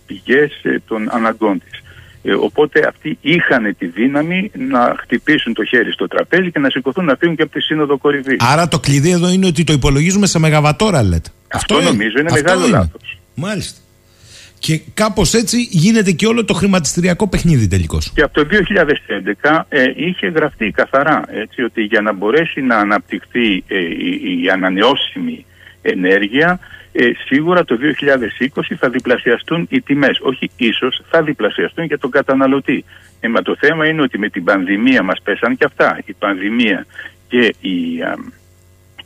πηγές 0.05 0.59
ε, 0.63 0.81
των 0.87 1.07
αναγκών 1.11 1.59
της. 1.59 1.80
Ε, 2.23 2.33
οπότε 2.33 2.87
αυτοί 2.87 3.17
είχαν 3.21 3.75
τη 3.77 3.85
δύναμη 3.85 4.51
να 4.53 4.95
χτυπήσουν 4.99 5.53
το 5.53 5.65
χέρι 5.65 5.91
στο 5.91 6.07
τραπέζι 6.07 6.51
και 6.51 6.59
να 6.59 6.69
σηκωθούν 6.69 7.05
να 7.05 7.15
φύγουν 7.15 7.35
και 7.35 7.41
από 7.41 7.51
τη 7.51 7.61
Σύνοδο 7.61 7.97
Κορυφής. 7.97 8.37
Άρα 8.39 8.67
το 8.67 8.79
κλειδί 8.79 9.09
εδώ 9.09 9.29
είναι 9.29 9.45
ότι 9.45 9.63
το 9.63 9.73
υπολογίζουμε 9.73 10.25
σε 10.25 10.39
μεγαβατόρα, 10.39 11.03
λέτε. 11.03 11.29
Αυτό, 11.47 11.75
Αυτό 11.75 11.89
νομίζω 11.89 12.19
είναι 12.19 12.31
μεγάλο 12.31 12.67
λάθος. 12.67 13.19
Μάλιστα. 13.35 13.79
Και 14.59 14.81
κάπως 14.93 15.33
έτσι 15.33 15.67
γίνεται 15.69 16.11
και 16.11 16.25
όλο 16.27 16.45
το 16.45 16.53
χρηματιστηριακό 16.53 17.27
παιχνίδι 17.27 17.67
τελικώς. 17.67 18.11
Και 18.15 18.21
από 18.21 18.33
το 18.33 18.47
2011 19.43 19.61
ε, 19.69 19.83
είχε 19.95 20.27
γραφτεί 20.27 20.71
καθαρά 20.71 21.23
έτσι, 21.27 21.61
ότι 21.61 21.81
για 21.81 22.01
να 22.01 22.13
μπορέσει 22.13 22.61
να 22.61 22.77
αναπτυχθεί 22.77 23.63
ε, 23.67 23.79
η, 23.79 24.43
η 24.43 24.49
ανανεώσιμη 24.49 25.45
ενέργεια 25.81 26.59
ε, 26.91 27.11
σίγουρα 27.25 27.65
το 27.65 27.77
2020 28.55 28.61
θα 28.79 28.89
διπλασιαστούν 28.89 29.67
οι 29.69 29.81
τιμές. 29.81 30.19
Όχι 30.21 30.51
ίσως, 30.55 31.01
θα 31.09 31.23
διπλασιαστούν 31.23 31.85
για 31.85 31.97
τον 31.97 32.11
καταναλωτή. 32.11 32.85
Ε, 33.19 33.27
μα 33.27 33.41
το 33.41 33.55
θέμα 33.59 33.87
είναι 33.87 34.01
ότι 34.01 34.17
με 34.17 34.29
την 34.29 34.43
πανδημία 34.43 35.03
μας 35.03 35.21
πέσαν 35.23 35.57
και 35.57 35.65
αυτά. 35.65 35.99
Η 36.05 36.13
πανδημία 36.13 36.85
και 37.27 37.55
η, 37.59 38.01
α, 38.01 38.15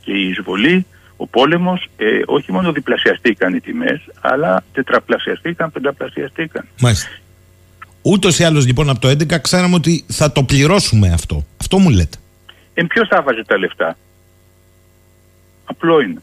και 0.00 0.12
η 0.12 0.28
εισβολή 0.28 0.86
ο 1.16 1.26
πόλεμος 1.26 1.88
ε, 1.96 2.06
όχι 2.26 2.52
μόνο 2.52 2.72
διπλασιαστήκαν 2.72 3.54
οι 3.54 3.60
τιμές, 3.60 4.00
αλλά 4.20 4.64
τετραπλασιαστήκαν, 4.72 5.72
πενταπλασιαστήκαν. 5.72 6.68
Μάλιστα. 6.80 7.08
Ούτως 8.02 8.38
ή 8.38 8.44
άλλως 8.44 8.66
λοιπόν 8.66 8.90
από 8.90 8.98
το 9.00 9.08
2011 9.08 9.40
ξέραμε 9.40 9.74
ότι 9.74 10.04
θα 10.08 10.32
το 10.32 10.42
πληρώσουμε 10.42 11.08
αυτό. 11.12 11.46
Αυτό 11.60 11.78
μου 11.78 11.90
λέτε. 11.90 12.16
Ε, 12.74 12.82
ποιος 12.82 13.08
θα 13.08 13.22
βάζει 13.22 13.42
τα 13.46 13.58
λεφτά; 13.58 13.96
Απλό 15.64 16.00
είναι. 16.00 16.22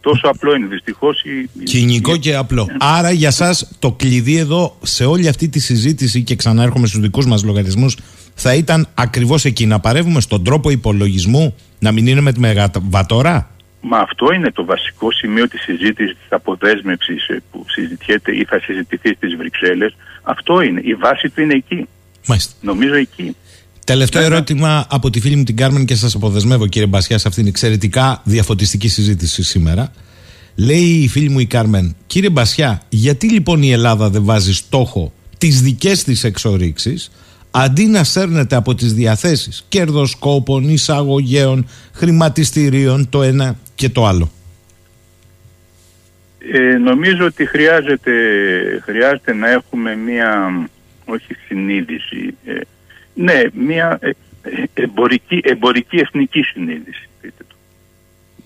Τόσο 0.00 0.28
απλό 0.28 0.54
είναι 0.54 0.66
δυστυχώς. 0.66 1.22
Η... 1.22 1.62
Κοινικό 1.62 2.16
και 2.16 2.34
απλό. 2.34 2.68
Άρα 2.78 3.10
για 3.10 3.28
εσά 3.28 3.56
το 3.78 3.92
κλειδί 3.92 4.36
εδώ 4.36 4.76
σε 4.82 5.04
όλη 5.04 5.28
αυτή 5.28 5.48
τη 5.48 5.60
συζήτηση 5.60 6.22
και 6.22 6.36
ξανά 6.36 6.62
έρχομαι 6.62 6.86
στους 6.86 7.00
δικούς 7.00 7.26
μας 7.26 7.44
λογαριασμούς 7.44 7.96
θα 8.34 8.54
ήταν 8.54 8.88
ακριβώς 8.94 9.44
εκεί 9.44 9.66
να 9.66 9.80
παρεύουμε 9.80 10.20
στον 10.20 10.44
τρόπο 10.44 10.70
υπολογισμού 10.70 11.54
να 11.78 11.92
μην 11.92 12.06
είναι 12.06 12.20
με 12.20 12.32
τη 12.32 12.40
μεγαβατόρα; 12.40 13.50
Μα 13.80 13.98
αυτό 13.98 14.32
είναι 14.32 14.50
το 14.50 14.64
βασικό 14.64 15.12
σημείο 15.12 15.48
της 15.48 15.60
συζήτησης 15.60 16.16
της 16.16 16.26
αποδέσμευσης 16.28 17.28
ε, 17.28 17.42
που 17.50 17.64
συζητιέται 17.68 18.36
ή 18.36 18.44
θα 18.44 18.60
συζητηθεί 18.60 19.14
στις 19.14 19.36
Βρυξέλλες. 19.36 19.96
Αυτό 20.22 20.60
είναι. 20.60 20.80
Η 20.84 20.94
βάση 20.94 21.28
του 21.28 21.40
είναι 21.40 21.54
εκεί. 21.54 21.88
Μάλιστα. 22.26 22.54
Νομίζω 22.60 22.94
εκεί. 22.94 23.36
Τελευταίο 23.90 24.22
ερώτημα 24.22 24.86
από 24.90 25.10
τη 25.10 25.20
φίλη 25.20 25.36
μου 25.36 25.44
την 25.44 25.56
Κάρμεν 25.56 25.84
και 25.84 25.94
σας 25.94 26.14
αποδεσμεύω 26.14 26.66
κύριε 26.66 26.86
Μπασιά 26.86 27.18
σε 27.18 27.28
αυτήν 27.28 27.42
την 27.42 27.52
εξαιρετικά 27.52 28.22
διαφωτιστική 28.24 28.88
συζήτηση 28.88 29.42
σήμερα. 29.42 29.92
Λέει 30.56 31.00
η 31.02 31.08
φίλη 31.08 31.28
μου 31.28 31.38
η 31.38 31.46
Κάρμεν, 31.46 31.96
κύριε 32.06 32.30
Μπασιά, 32.30 32.82
γιατί 32.88 33.28
λοιπόν 33.30 33.62
η 33.62 33.72
Ελλάδα 33.72 34.10
δεν 34.10 34.24
βάζει 34.24 34.54
στόχο 34.54 35.12
τις 35.38 35.60
δικές 35.60 36.04
της 36.04 36.24
εξορίξεις 36.24 37.10
αντί 37.50 37.86
να 37.86 38.04
σέρνεται 38.04 38.56
από 38.56 38.74
τις 38.74 38.94
διαθέσεις 38.94 39.64
κερδοσκόπων, 39.68 40.68
εισαγωγέων, 40.68 41.66
χρηματιστηρίων 41.92 43.08
το 43.08 43.22
ένα 43.22 43.56
και 43.74 43.88
το 43.88 44.06
άλλο. 44.06 44.30
Ε, 46.52 46.76
νομίζω 46.76 47.24
ότι 47.24 47.46
χρειάζεται, 47.46 48.12
χρειάζεται 48.82 49.34
να 49.34 49.50
έχουμε 49.50 49.96
μία, 49.96 50.60
όχι 51.04 51.34
συνείδηση, 51.46 52.34
ε, 52.44 52.60
ναι, 53.14 53.42
μία 53.52 53.98
ε, 54.00 54.10
εμπορική, 54.74 55.40
εμπορική 55.42 55.96
εθνική 55.96 56.42
συνείδηση. 56.42 57.08
Πείτε 57.20 57.44
το. 57.48 57.54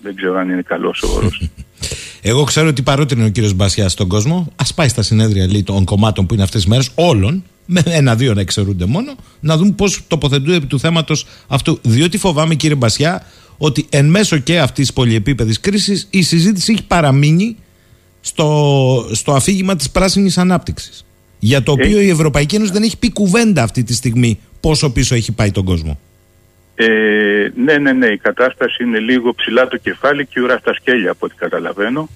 Δεν 0.01 0.15
ξέρω 0.15 0.37
αν 0.37 0.49
είναι 0.49 0.61
καλός 0.61 1.03
ο 1.03 1.07
όρος. 1.15 1.41
Εγώ 2.27 2.43
ξέρω 2.43 2.67
ότι 2.67 2.81
παρότι 2.81 3.13
είναι 3.13 3.25
ο 3.25 3.29
κύριος 3.29 3.53
Μπασιάς 3.53 3.91
στον 3.91 4.07
κόσμο, 4.07 4.51
ας 4.55 4.73
πάει 4.73 4.87
στα 4.87 5.01
συνέδρια 5.01 5.51
λέει, 5.51 5.63
των 5.63 5.83
κομμάτων 5.83 6.25
που 6.25 6.33
είναι 6.33 6.43
αυτές 6.43 6.61
τις 6.61 6.69
μέρες, 6.69 6.89
όλων, 6.95 7.43
με 7.65 7.81
ένα-δύο 7.85 8.33
να 8.33 8.41
εξαιρούνται 8.41 8.85
μόνο, 8.85 9.15
να 9.39 9.57
δούμε 9.57 9.71
πώς 9.71 10.03
τοποθετούνται 10.07 10.55
επί 10.55 10.65
του 10.65 10.79
θέματος 10.79 11.25
αυτού. 11.47 11.79
Διότι 11.81 12.17
φοβάμαι, 12.17 12.55
κύριε 12.55 12.75
Μπασιά, 12.75 13.25
ότι 13.57 13.85
εν 13.89 14.05
μέσω 14.05 14.37
και 14.37 14.59
αυτής 14.59 14.85
της 14.85 14.93
πολυεπίπεδης 14.93 15.59
κρίσης 15.59 16.07
η 16.09 16.21
συζήτηση 16.21 16.71
έχει 16.71 16.83
παραμείνει 16.83 17.55
στο, 18.21 19.09
στο 19.11 19.33
αφήγημα 19.33 19.75
της 19.75 19.89
πράσινης 19.89 20.37
ανάπτυξης. 20.37 21.05
Για 21.39 21.63
το 21.63 21.71
οποίο 21.71 21.99
ε. 21.99 22.03
η 22.03 22.09
Ευρωπαϊκή 22.09 22.55
Ένωση 22.55 22.71
δεν 22.71 22.83
έχει 22.83 22.97
πει 22.97 23.11
κουβέντα 23.11 23.63
αυτή 23.63 23.83
τη 23.83 23.93
στιγμή 23.93 24.39
πόσο 24.67 24.91
πίσω 24.91 25.15
έχει 25.15 25.31
πάει 25.31 25.51
τον 25.51 25.65
κόσμο. 25.65 25.99
Ε, 26.75 26.87
ναι, 27.55 27.77
ναι, 27.77 27.91
ναι. 27.91 28.07
Η 28.07 28.17
κατάσταση 28.17 28.83
είναι 28.83 28.99
λίγο 28.99 29.35
ψηλά 29.35 29.67
το 29.67 29.77
κεφάλι 29.77 30.25
και 30.25 30.41
ουρά 30.41 30.57
στα 30.57 30.73
σκέλια 30.73 31.11
από 31.11 31.25
ό,τι 31.25 31.35
καταλαβαίνω 31.35 32.09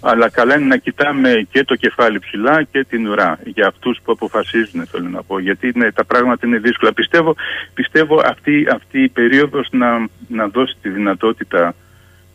αλλά 0.00 0.28
καλά 0.28 0.56
είναι 0.56 0.64
να 0.64 0.76
κοιτάμε 0.76 1.46
και 1.50 1.64
το 1.64 1.74
κεφάλι 1.74 2.18
ψηλά 2.18 2.62
και 2.62 2.84
την 2.84 3.06
ουρά 3.06 3.38
για 3.44 3.66
αυτούς 3.66 4.00
που 4.04 4.12
αποφασίζουν 4.12 4.86
θέλω 4.86 5.08
να 5.08 5.22
πω 5.22 5.38
γιατί 5.38 5.72
ναι, 5.74 5.92
τα 5.92 6.04
πράγματα 6.04 6.46
είναι 6.46 6.58
δύσκολα 6.58 6.92
πιστεύω, 6.92 7.34
πιστεύω 7.74 8.22
αυτή, 8.24 8.66
αυτή 8.72 9.02
η 9.02 9.08
περίοδος 9.08 9.68
να, 9.70 10.08
να 10.28 10.46
δώσει 10.48 10.76
τη 10.82 10.88
δυνατότητα 10.88 11.74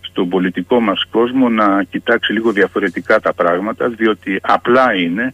στον 0.01 0.30
πολιτικό 0.30 0.80
μας 0.80 1.05
κόσμο 1.12 1.49
να 1.49 1.84
κοιτάξει 1.84 2.32
λίγο 2.34 2.51
διαφορετικά 2.51 3.20
τα 3.20 3.34
πράγματα 3.34 3.89
διότι 3.89 4.39
απλά 4.41 4.93
είναι 4.95 5.34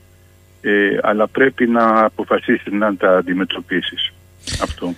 ε, 0.65 0.97
αλλά 1.01 1.27
πρέπει 1.27 1.67
να 1.67 2.05
αποφασίσει 2.05 2.75
να 2.75 2.95
τα 2.95 3.17
αντιμετωπίσεις 3.17 4.13
αυτό. 4.61 4.93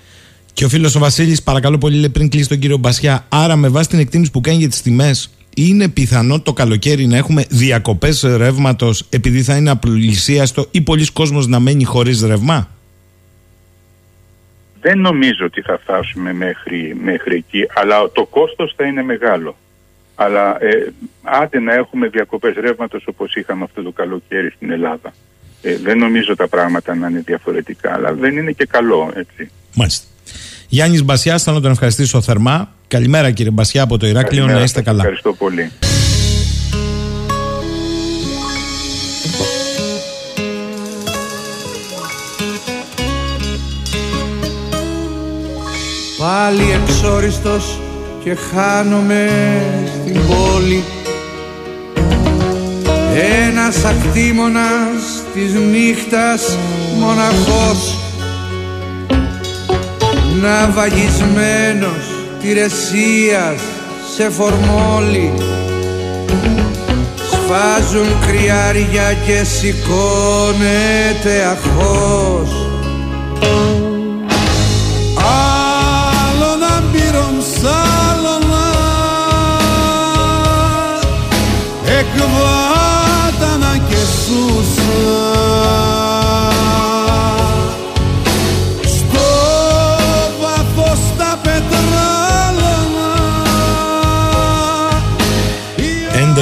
Και 0.54 0.66
ο 0.66 0.70
φίλος 0.70 0.96
ο 0.96 1.00
Βασίλης 1.00 1.44
παρακαλώ 1.44 1.78
πολύ 1.78 1.96
λέει 1.96 2.10
πριν 2.10 2.30
κλείσει 2.30 2.50
τον 2.50 2.60
κύριο 2.60 2.78
Μπασιά 2.78 3.26
άρα 3.30 3.56
με 3.56 3.68
βάση 3.68 3.90
την 3.90 4.00
εκτίμηση 4.00 4.32
που 4.32 4.42
κάνει 4.42 4.58
για 4.58 4.70
τις 4.70 4.82
τιμές 4.82 5.30
είναι 5.56 5.90
πιθανό 5.90 6.42
το 6.42 6.54
καλοκαίρι 6.54 7.06
να 7.06 7.18
έχουμε 7.18 7.46
διακοπές 7.50 8.22
ρεύματος 8.22 9.08
επειδή 9.10 9.42
θα 9.42 9.56
είναι 9.56 9.70
απλησίαστο 9.70 10.68
ή 10.72 10.82
πολλοί 10.82 11.12
κόσμος 11.12 11.48
να 11.48 11.60
μένει 11.60 11.84
χωρίς 11.84 12.22
ρεύμα; 12.22 12.70
Δεν 14.82 15.00
νομίζω 15.00 15.46
ότι 15.46 15.62
θα 15.62 15.80
φτάσουμε 15.82 16.34
μέχρι, 16.34 16.98
μέχρι 17.04 17.36
εκεί, 17.36 17.66
αλλά 17.76 18.12
το 18.12 18.26
κόστος 18.26 18.74
θα 18.78 18.86
είναι 18.86 19.04
μεγάλο. 19.04 19.56
Αλλά 20.16 20.64
ε, 20.64 20.94
άντε 21.24 21.60
να 21.60 21.74
έχουμε 21.74 22.08
διακοπές 22.08 22.54
ρεύματος 22.56 23.04
όπως 23.08 23.36
είχαμε 23.36 23.64
αυτό 23.64 23.82
το 23.84 23.92
καλοκαίρι 23.92 24.50
στην 24.50 24.72
Ελλάδα. 24.72 25.14
Ε, 25.62 25.78
δεν 25.84 25.98
νομίζω 25.98 26.36
τα 26.36 26.48
πράγματα 26.48 26.96
να 26.96 27.08
είναι 27.08 27.22
διαφορετικά, 27.26 27.94
αλλά 27.94 28.14
δεν 28.14 28.38
είναι 28.38 28.52
και 28.52 28.66
καλό, 28.66 29.12
έτσι. 29.16 29.50
Μάλιστα. 29.74 30.06
Γιάννης 30.68 31.04
Μπασιάς, 31.04 31.44
θέλω 31.44 31.56
να 31.56 31.62
τον 31.62 31.72
ευχαριστήσω 31.72 32.22
θερμά. 32.22 32.70
Καλημέρα 32.88 33.32
κύριε 33.32 33.52
Μπασιά 33.52 33.82
από 33.84 33.98
το 33.98 34.08
Ηράκλειο, 34.08 34.30
Καλημέρα 34.30 34.58
να 34.58 34.64
είστε 34.64 34.78
σας. 34.78 34.88
καλά. 34.88 35.00
Ευχαριστώ 35.00 35.34
πολύ. 35.34 35.72
Πάλι 46.18 46.64
εξόριστος 46.84 47.80
και 48.24 48.36
χάνομαι 48.36 49.30
στην 50.02 50.14
πόλη 50.28 50.84
Ένας 53.18 53.86
ακτήμονας 53.86 55.24
της 55.34 55.54
νύχτας 55.54 56.58
μοναχός 57.00 57.98
Ναυαγισμένος 60.42 62.06
τηρεσίας 62.42 63.62
σε 64.16 64.30
φορμόλι. 64.30 65.34
Σφάζουν 67.32 68.08
κρυάρια 68.28 69.14
και 69.26 69.44
σηκώνεται 69.44 71.46
αχώς 71.52 72.50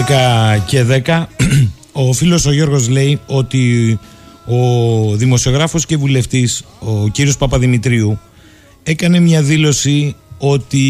11 0.08 0.62
και 0.66 0.86
10 1.06 1.24
ο 2.08 2.14
φίλος 2.14 2.46
ο 2.46 2.52
Γιώργος 2.52 2.90
λέει 2.90 3.20
ότι 3.26 4.00
ο 4.46 5.16
δημοσιογράφος 5.16 5.86
και 5.86 5.98
βουλευτής 5.98 6.64
ο 6.80 7.08
κύριος 7.08 7.38
Παπαδημητρίου 7.38 8.20
έκανε 8.84 9.20
μια 9.20 9.42
δήλωση 9.42 10.16
ότι 10.38 10.88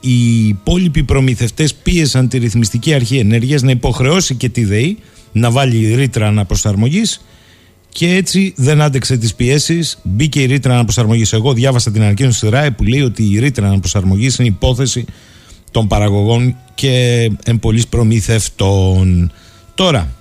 οι 0.00 0.46
υπόλοιποι 0.48 1.02
προμηθευτές 1.02 1.74
πίεσαν 1.74 2.28
τη 2.28 2.38
ρυθμιστική 2.38 2.94
αρχή 2.94 3.18
ενέργειας 3.18 3.62
να 3.62 3.70
υποχρεώσει 3.70 4.34
και 4.34 4.48
τη 4.48 4.64
ΔΕΗ 4.64 4.98
να 5.32 5.50
βάλει 5.50 5.94
ρήτρα 5.94 6.26
αναπροσαρμογής 6.26 7.20
και 7.88 8.14
έτσι 8.14 8.52
δεν 8.56 8.82
άντεξε 8.82 9.16
τις 9.16 9.34
πιέσεις. 9.34 9.98
Μπήκε 10.02 10.40
η 10.40 10.46
ρήτρα 10.46 10.72
αναπροσαρμογής. 10.72 11.32
Εγώ 11.32 11.52
διάβασα 11.52 11.90
την 11.90 12.02
ανακοίνωση 12.02 12.40
της 12.40 12.48
ΡΑΕ 12.48 12.70
που 12.70 12.84
λέει 12.84 13.02
ότι 13.02 13.22
η 13.22 13.38
ρήτρα 13.38 13.66
αναπροσαρμογής 13.66 14.38
είναι 14.38 14.48
υπόθεση 14.48 15.04
των 15.76 15.86
παραγωγών 15.86 16.56
και 16.74 17.30
εμπολής 17.44 17.86
προμηθευτών. 17.86 19.32
Τώρα, 19.74 20.12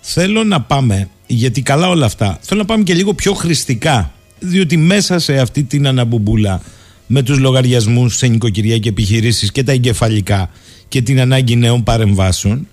θέλω 0.00 0.44
να 0.44 0.60
πάμε, 0.60 1.08
γιατί 1.26 1.62
καλά 1.62 1.88
όλα 1.88 2.06
αυτά, 2.06 2.38
θέλω 2.40 2.60
να 2.60 2.66
πάμε 2.66 2.82
και 2.82 2.94
λίγο 2.94 3.14
πιο 3.14 3.34
χρηστικά, 3.34 4.12
διότι 4.38 4.76
μέσα 4.76 5.18
σε 5.18 5.38
αυτή 5.38 5.62
την 5.62 5.86
αναμπουμπούλα 5.86 6.60
με 7.06 7.22
τους 7.22 7.38
λογαριασμούς 7.38 8.16
σε 8.16 8.26
νοικοκυριά 8.26 8.78
και 8.78 8.88
επιχειρήσεις 8.88 9.52
και 9.52 9.62
τα 9.62 9.72
εγκεφαλικά 9.72 10.50
και 10.88 11.02
την 11.02 11.20
ανάγκη 11.20 11.56
νέων 11.56 11.82
παρεμβάσεων, 11.82 12.68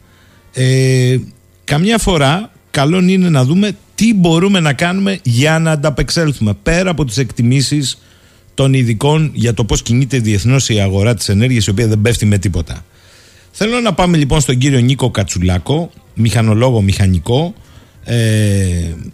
ε, 0.53 1.17
καμιά 1.63 1.97
φορά 1.97 2.51
καλό 2.71 2.99
είναι 2.99 3.29
να 3.29 3.43
δούμε 3.43 3.77
τι 3.95 4.13
μπορούμε 4.13 4.59
να 4.59 4.73
κάνουμε 4.73 5.19
για 5.23 5.59
να 5.59 5.71
ανταπεξέλθουμε 5.71 6.53
πέρα 6.63 6.89
από 6.89 7.05
τις 7.05 7.17
εκτιμήσεις 7.17 7.97
των 8.55 8.73
ειδικών 8.73 9.31
για 9.33 9.53
το 9.53 9.65
πώς 9.65 9.81
κινείται 9.81 10.19
διεθνώς 10.19 10.69
η 10.69 10.79
αγορά 10.79 11.13
της 11.13 11.29
ενέργειας 11.29 11.65
η 11.65 11.69
οποία 11.69 11.87
δεν 11.87 12.01
πέφτει 12.01 12.25
με 12.25 12.37
τίποτα. 12.37 12.85
Θέλω 13.51 13.79
να 13.79 13.93
πάμε 13.93 14.17
λοιπόν 14.17 14.41
στον 14.41 14.57
κύριο 14.57 14.79
Νίκο 14.79 15.11
Κατσουλάκο, 15.11 15.91
μηχανολόγο 16.13 16.81
μηχανικό, 16.81 17.53
ε, 18.03 18.15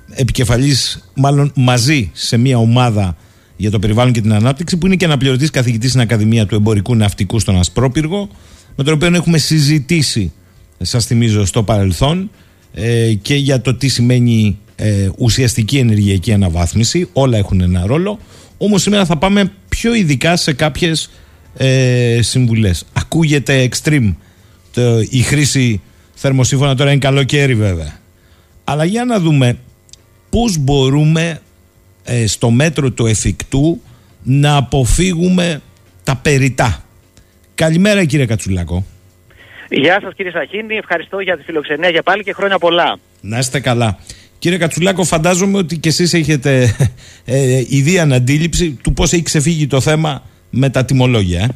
επικεφαλής 0.10 1.10
μάλλον 1.14 1.52
μαζί 1.56 2.10
σε 2.14 2.38
μια 2.38 2.58
ομάδα 2.58 3.18
για 3.56 3.72
το 3.72 3.80
περιβάλλον 3.80 4.14
και 4.14 4.22
την 4.22 4.34
ανάπτυξη 4.34 4.78
που 4.78 4.86
είναι 4.86 4.96
και 4.96 5.06
αναπληρωτής 5.06 5.50
καθηγητής 5.50 5.90
στην 5.90 6.02
Ακαδημία 6.02 6.46
του 6.46 6.56
Εμπορικού 6.56 6.96
Ναυτικού 6.96 7.40
στον 7.40 7.60
Ασπρόπυργο 7.60 8.30
με 8.76 8.84
τον 8.84 8.94
οποίο 8.94 9.16
έχουμε 9.16 9.38
συζητήσει 9.38 10.32
σας 10.82 11.06
θυμίζω 11.06 11.46
στο 11.46 11.64
παρελθόν 11.64 12.32
ε, 12.74 13.14
και 13.14 13.36
για 13.36 13.62
το 13.62 13.76
τι 13.76 13.88
σημαίνει 13.88 14.58
ε, 14.76 15.10
ουσιαστική 15.18 15.78
ενεργειακή 15.78 16.34
αναβάθμιση 16.34 17.10
όλα 17.14 17.38
έχουν 17.38 17.62
ένα 17.62 17.86
ρόλο 17.86 18.20
όμως 18.64 18.82
σήμερα 18.82 19.06
θα 19.06 19.18
πάμε 19.18 19.52
πιο 19.70 19.94
ειδικά 19.94 20.36
σε 20.36 20.54
κάποιες 20.54 21.12
ε, 21.58 22.20
συμβουλές 22.22 22.86
ακούγεται 22.94 23.70
extreme 23.72 24.16
το, 24.74 25.00
η 25.10 25.22
χρήση 25.22 25.82
θερμοσύφωνα 26.14 26.76
τώρα 26.76 26.92
είναι 26.92 27.00
καλοκαίρι 27.00 27.56
βέβαια 27.56 28.00
αλλά 28.64 28.86
για 28.86 29.06
να 29.06 29.20
δούμε 29.20 29.58
πώς 30.30 30.58
μπορούμε 30.58 31.40
ε, 32.04 32.28
στο 32.28 32.50
μέτρο 32.50 32.92
του 32.92 33.06
εφικτού 33.06 33.82
να 34.24 34.56
αποφύγουμε 34.56 35.62
τα 36.04 36.16
περιτά. 36.16 36.84
Καλημέρα 37.56 38.06
κύριε 38.06 38.26
Κατσουλάκο. 38.26 38.86
Γεια 39.70 40.00
σας 40.02 40.14
κύριε 40.16 40.32
Σαχίνη, 40.32 40.76
ευχαριστώ 40.76 41.20
για 41.20 41.38
τη 41.38 41.44
φιλοξενία 41.44 41.90
για 41.90 42.04
πάλι 42.04 42.24
και 42.24 42.34
χρόνια 42.34 42.58
πολλά. 42.58 43.00
Να 43.22 43.38
είστε 43.38 43.60
καλά. 43.60 43.98
Κύριε 44.42 44.58
Κατσουλάκο, 44.58 45.04
φαντάζομαι 45.04 45.58
ότι 45.58 45.78
και 45.78 45.90
εσείς 45.90 46.14
έχετε 46.14 46.76
ε, 47.26 47.64
ιδία 47.68 48.04
αντίληψη 48.04 48.80
του 48.84 48.94
πώς 48.94 49.14
έχει 49.14 49.24
ξεφύγει 49.24 49.68
το 49.68 49.82
θέμα 49.82 50.24
με 50.50 50.70
τα 50.70 50.86
τιμολόγια. 50.86 51.50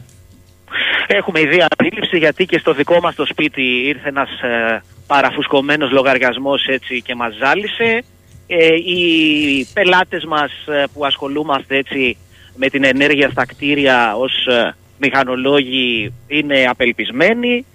Ε; 1.08 1.16
Έχουμε 1.16 1.40
ιδέα 1.40 1.68
αντίληψη 1.78 2.18
γιατί 2.18 2.46
και 2.46 2.58
στο 2.58 2.74
δικό 2.74 3.00
μας 3.00 3.16
το 3.16 3.26
σπίτι 3.26 3.62
ήρθε 3.62 4.08
ένας 4.08 4.30
ε, 4.30 4.82
παραφουσκωμένος 5.08 5.92
λογαριασμός 5.92 6.66
έτσι 6.68 7.02
και 7.02 7.16
μας 7.16 7.34
ζάλισε. 7.44 8.04
Ε, 8.48 8.68
οι 8.76 9.68
πελάτες 9.74 10.26
μας 10.26 10.52
ε, 10.68 10.84
που 10.94 11.06
ασχολούμαστε 11.06 11.78
έτσι 11.78 12.18
με 12.56 12.70
την 12.70 12.84
ενέργεια 12.84 13.30
στα 13.30 13.46
κτίρια 13.46 14.16
ως 14.16 14.48
ε, 14.48 14.76
μηχανολόγοι 14.98 16.14
είναι 16.28 16.66
απελπισμένοι 16.70 17.66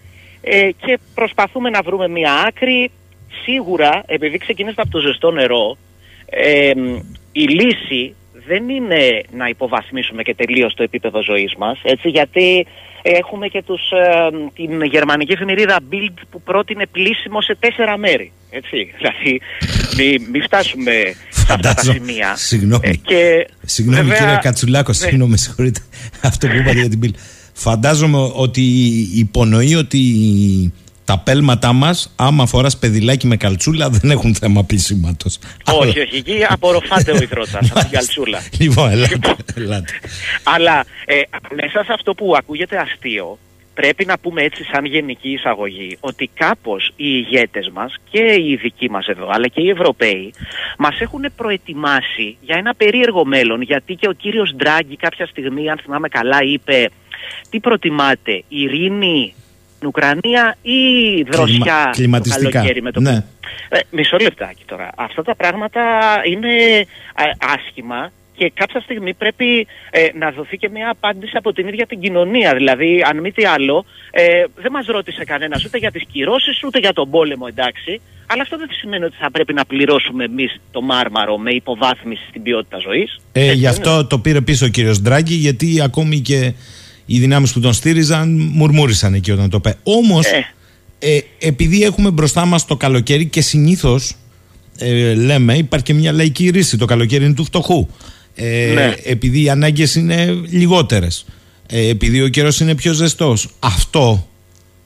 ε, 0.40 0.68
και 0.86 0.98
προσπαθούμε 1.14 1.70
να 1.70 1.82
βρούμε 1.82 2.08
μια 2.08 2.32
άκρη. 2.46 2.90
Σίγουρα, 3.42 4.02
επειδή 4.06 4.38
ξεκινήσαμε 4.38 4.82
από 4.82 4.90
το 4.90 4.98
ζεστό 5.06 5.30
νερό, 5.30 5.76
ε, 6.26 6.70
η 7.32 7.40
λύση 7.42 8.14
δεν 8.46 8.68
είναι 8.68 9.22
να 9.36 9.48
υποβαθμίσουμε 9.48 10.22
και 10.22 10.34
τελείως 10.34 10.74
το 10.74 10.82
επίπεδο 10.82 11.22
ζωής 11.22 11.54
μας, 11.58 11.78
έτσι, 11.82 12.08
γιατί 12.08 12.66
έχουμε 13.02 13.48
και 13.48 13.62
τους, 13.66 13.80
ε, 13.90 14.30
την 14.54 14.82
γερμανική 14.82 15.32
εφημερίδα 15.32 15.78
Bild 15.92 16.14
που 16.30 16.42
πρότεινε 16.42 16.86
πλήσιμο 16.86 17.40
σε 17.42 17.56
τέσσερα 17.60 17.98
μέρη, 17.98 18.32
έτσι, 18.50 18.76
δηλαδή 18.98 19.40
μην 19.96 20.28
μη 20.32 20.40
φτάσουμε 20.40 20.92
σε 21.28 21.52
αυτά 21.52 21.74
τα 21.74 21.82
σημεία. 21.82 22.36
Συγγνώμη, 22.36 22.80
Ε, 22.88 22.92
και 22.94 23.48
συγγνώμη 23.64 24.02
βέβαια- 24.02 24.18
κύριε 24.18 24.38
Κατσουλάκο, 24.42 24.88
Ναι. 24.90 24.94
συγγνώμη, 24.96 25.38
συγχωρείτε 25.38 25.80
αυτό 26.22 26.46
που 26.48 26.56
είπατε 26.56 26.78
για 26.80 26.88
την 26.88 26.98
πύλη. 26.98 27.14
Φαντάζομαι 27.52 28.30
ότι 28.34 28.62
υπονοεί 29.14 29.74
ότι 29.74 29.98
τα 31.10 31.18
πέλματά 31.18 31.72
μας 31.72 32.12
άμα 32.16 32.46
φοράς 32.46 32.78
παιδιλάκι 32.78 33.26
με 33.26 33.36
καλτσούλα 33.36 33.88
δεν 33.90 34.10
έχουν 34.10 34.34
θέμα 34.34 34.64
πλησίματος. 34.64 35.38
όχι, 35.64 36.00
όχι, 36.00 36.16
εκεί 36.16 36.44
απορροφάται 36.48 37.12
ο 37.12 37.16
υδρότας 37.22 37.70
από 37.70 37.80
την 37.80 37.90
καλτσούλα. 37.90 38.38
Λοιπόν, 38.58 38.90
ελάτε, 38.90 39.34
ελάτε. 39.56 39.92
Αλλά 40.42 40.84
ε, 41.04 41.20
μέσα 41.54 41.84
σε 41.84 41.92
αυτό 41.92 42.14
που 42.14 42.34
ακούγεται 42.36 42.76
αστείο, 42.76 43.38
πρέπει 43.74 44.04
να 44.04 44.18
πούμε 44.18 44.42
έτσι 44.42 44.64
σαν 44.64 44.84
γενική 44.84 45.30
εισαγωγή 45.30 45.96
ότι 46.00 46.30
κάπως 46.34 46.86
οι 46.96 47.24
ηγέτες 47.26 47.70
μας 47.72 47.94
και 48.10 48.22
οι 48.22 48.50
ειδικοί 48.50 48.90
μας 48.90 49.06
εδώ 49.06 49.28
αλλά 49.32 49.48
και 49.48 49.60
οι 49.60 49.68
Ευρωπαίοι 49.70 50.34
μας 50.78 51.00
έχουν 51.00 51.24
προετοιμάσει 51.36 52.36
για 52.40 52.56
ένα 52.56 52.74
περίεργο 52.74 53.24
μέλλον 53.24 53.62
γιατί 53.62 53.94
και 53.94 54.08
ο 54.08 54.12
κύριος 54.12 54.54
Ντράγκη 54.56 54.96
κάποια 54.96 55.26
στιγμή 55.26 55.70
αν 55.70 55.78
θυμάμαι 55.82 56.08
καλά 56.08 56.42
είπε 56.42 56.90
τι 57.50 57.60
προτιμάτε 57.60 58.42
ειρήνη 58.48 59.34
στην 59.36 59.39
Ουκρανία 59.86 60.56
ή 60.62 60.78
δροσιά 61.30 61.82
το 61.84 61.90
κλιματιστικά. 61.90 62.50
καλοκαίρι 62.50 62.82
με 62.82 62.90
το 62.92 63.00
Ναι. 63.00 63.24
ε, 63.68 63.78
μισό 63.90 64.16
λεπτάκι 64.20 64.62
τώρα. 64.66 64.90
Αυτά 64.96 65.22
τα 65.22 65.34
πράγματα 65.34 65.82
είναι 66.24 66.54
ε, 67.16 67.24
άσχημα 67.56 68.10
και 68.36 68.52
κάποια 68.54 68.80
στιγμή 68.80 69.14
πρέπει 69.14 69.66
ε, 69.90 70.06
να 70.18 70.30
δοθεί 70.30 70.56
και 70.56 70.68
μια 70.68 70.90
απάντηση 70.90 71.32
από 71.36 71.52
την 71.52 71.68
ίδια 71.68 71.86
την 71.86 72.00
κοινωνία. 72.00 72.54
Δηλαδή, 72.54 73.04
αν 73.10 73.20
μη 73.20 73.32
τι 73.32 73.44
άλλο, 73.44 73.84
ε, 74.10 74.44
δεν 74.56 74.72
μας 74.72 74.86
ρώτησε 74.86 75.24
κανένας 75.24 75.64
ούτε 75.64 75.78
για 75.78 75.90
τις 75.90 76.04
κυρώσεις 76.12 76.62
ούτε 76.64 76.78
για 76.78 76.92
τον 76.92 77.10
πόλεμο, 77.10 77.46
εντάξει. 77.48 78.00
Αλλά 78.26 78.42
αυτό 78.42 78.56
δεν 78.58 78.68
σημαίνει 78.70 79.04
ότι 79.04 79.16
θα 79.20 79.30
πρέπει 79.30 79.52
να 79.52 79.64
πληρώσουμε 79.64 80.24
εμείς 80.24 80.60
το 80.70 80.80
μάρμαρο 80.80 81.38
με 81.38 81.50
υποβάθμιση 81.50 82.22
στην 82.28 82.42
ποιότητα 82.42 82.78
ζωής. 82.78 83.16
Ε, 83.32 83.40
Έτσι 83.40 83.54
γι' 83.54 83.60
δεν 83.60 83.70
αυτό 83.70 84.06
το 84.06 84.18
πήρε 84.18 84.40
πίσω 84.40 84.66
ο 84.66 84.68
κύριος 84.68 85.00
Ντράγκη 85.00 85.34
γιατί 85.34 85.80
ακόμη 85.82 86.20
και 86.20 86.52
οι 87.12 87.18
δυνάμεις 87.18 87.52
που 87.52 87.60
τον 87.60 87.72
στήριζαν 87.72 88.50
μουρμούρισαν 88.52 89.14
εκεί 89.14 89.30
όταν 89.30 89.50
το 89.50 89.56
είπε. 89.56 89.76
Όμως 89.82 90.26
Ε. 90.26 90.54
ε, 90.98 91.20
επειδή 91.38 91.82
έχουμε 91.82 92.10
μπροστά 92.10 92.44
μας 92.44 92.64
το 92.64 92.76
καλοκαίρι 92.76 93.26
και 93.26 93.40
συνήθως 93.40 94.12
ε, 94.78 95.14
λέμε 95.14 95.54
υπάρχει 95.56 95.84
και 95.84 95.94
μια 95.94 96.12
λαϊκή 96.12 96.50
ρίση. 96.50 96.76
Το 96.76 96.84
καλοκαίρι 96.84 97.24
είναι 97.24 97.34
του 97.34 97.44
φτωχού. 97.44 97.86
Ε, 98.34 98.72
Ναι. 98.74 98.94
Επειδή 99.04 99.42
οι 99.42 99.48
ανάγκες 99.48 99.94
είναι 99.94 100.42
λιγότερες. 100.50 101.24
Ε, 101.66 101.88
επειδή 101.88 102.22
ο 102.22 102.28
καιρός 102.28 102.60
είναι 102.60 102.74
πιο 102.74 102.92
ζεστός. 102.92 103.48
Αυτό, 103.58 104.28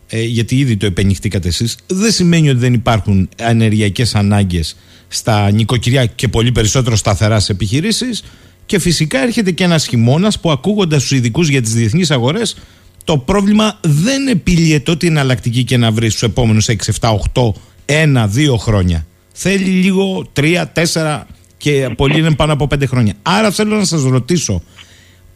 ε, 0.09 0.23
γιατί 0.23 0.57
ήδη 0.59 0.77
το 0.77 0.87
επενηχτήκατε 0.87 1.49
εσείς, 1.49 1.77
δεν 1.87 2.13
σημαίνει 2.13 2.49
ότι 2.49 2.59
δεν 2.59 2.75
υπάρχουν 2.75 3.29
ενεργειακές 3.37 4.15
ανάγκες 4.15 4.77
στα 5.09 5.51
νοικοκυριά 5.51 6.07
και 6.07 6.29
πολύ 6.29 6.53
περισσότερο 6.53 6.97
σταθεράς 6.97 7.45
σε 7.45 7.53
επιχειρήσεις. 7.53 8.23
Και 8.67 8.79
φυσικά 8.79 9.23
έρχεται 9.23 9.51
και 9.51 9.65
ένας 9.65 9.87
χειμώνας 9.87 10.41
που 10.41 10.51
ακούγοντας 10.51 11.03
τους 11.03 11.11
ειδικούς 11.11 11.49
για 11.49 11.63
τις 11.63 11.73
διεθνείς 11.73 12.11
αγορές, 12.11 12.57
το 13.05 13.19
πρόβλημα 13.19 13.79
δεν 13.81 14.29
επιλύεται 14.29 14.91
ό,τι 14.91 15.07
εναλλακτική 15.07 15.65
και 15.65 15.77
να 15.77 15.91
βρεις 15.91 16.15
στου 16.15 16.25
επόμενους 16.25 16.69
6, 16.69 16.93
7, 17.01 17.11
8, 17.33 17.53
1, 17.87 18.29
2 18.29 18.57
χρόνια. 18.59 19.07
Θέλει 19.33 19.65
λίγο 19.65 20.27
3, 20.33 20.65
4 20.73 21.27
και 21.57 21.91
πολύ 21.97 22.19
είναι 22.19 22.35
πάνω 22.35 22.53
από 22.53 22.67
5 22.75 22.87
χρόνια. 22.87 23.15
Άρα 23.23 23.51
θέλω 23.51 23.77
να 23.77 23.85
σας 23.85 24.03
ρωτήσω, 24.03 24.63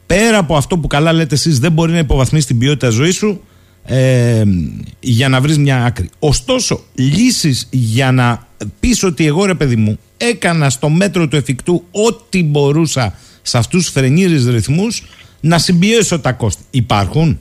πέρα 0.07 0.39
από 0.39 0.57
αυτό 0.57 0.79
που 0.79 0.87
καλά 0.87 1.13
λέτε 1.13 1.35
εσείς, 1.35 1.59
δεν 1.59 1.73
μπορεί 1.73 1.93
να 1.93 1.99
υποβαθμίσει 1.99 2.47
την 2.47 2.59
ποιότητα 2.59 2.89
ζωής 2.89 3.15
σου 3.15 3.41
ε, 3.85 4.43
για 5.01 5.29
να 5.29 5.41
βρεις 5.41 5.59
μια 5.59 5.85
άκρη. 5.85 6.11
Ωστόσο, 6.19 6.81
λύσεις 6.95 7.69
για 7.71 8.13
να 8.13 8.47
πεις 8.81 9.03
ότι 9.03 9.27
εγώ 9.27 9.45
ρε 9.45 9.55
παιδί 9.55 9.77
μου 9.77 9.99
έκανα 10.19 10.71
στο 10.71 10.89
μέτρο 10.89 11.29
του 11.29 11.37
εφικτού 11.37 11.85
ό,τι 11.91 12.45
μπορούσα 12.45 13.15
σε 13.43 13.59
αυτούς 13.59 13.87
του 13.87 13.93
φρενήρε 13.93 14.51
ρυθμούς 14.51 15.03
να 15.41 15.59
συμπιέσω 15.59 16.21
τα 16.21 16.33
κόστη. 16.33 16.63
Υπάρχουν. 16.71 17.41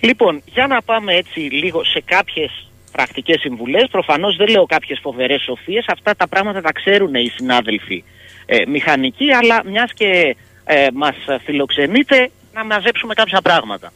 Λοιπόν, 0.00 0.42
για 0.44 0.66
να 0.66 0.82
πάμε 0.82 1.14
έτσι 1.14 1.40
λίγο 1.40 1.84
σε 1.84 2.02
κάποιες 2.04 2.70
πρακτικές 2.92 3.40
συμβουλές. 3.40 3.88
Προφανώς 3.90 4.36
δεν 4.36 4.48
λέω 4.48 4.66
κάποιες 4.66 4.98
φοβερές 5.02 5.42
σοφίες. 5.42 5.84
Αυτά 5.88 6.14
τα 6.16 6.28
πράγματα 6.28 6.60
τα 6.60 6.72
ξέρουν 6.72 7.14
οι 7.14 7.28
συνάδελφοι 7.28 8.04
ε, 8.46 8.66
μηχανικοί, 8.66 9.32
αλλά 9.32 9.64
μιας 9.64 9.92
και 9.92 10.36
ε, 10.64 10.86
μας 10.92 11.14
φιλοξενείτε, 11.44 12.30
να 12.54 12.64
μαζέψουμε 12.64 13.14
κάποια 13.14 13.40
πράγματα. 13.40 13.92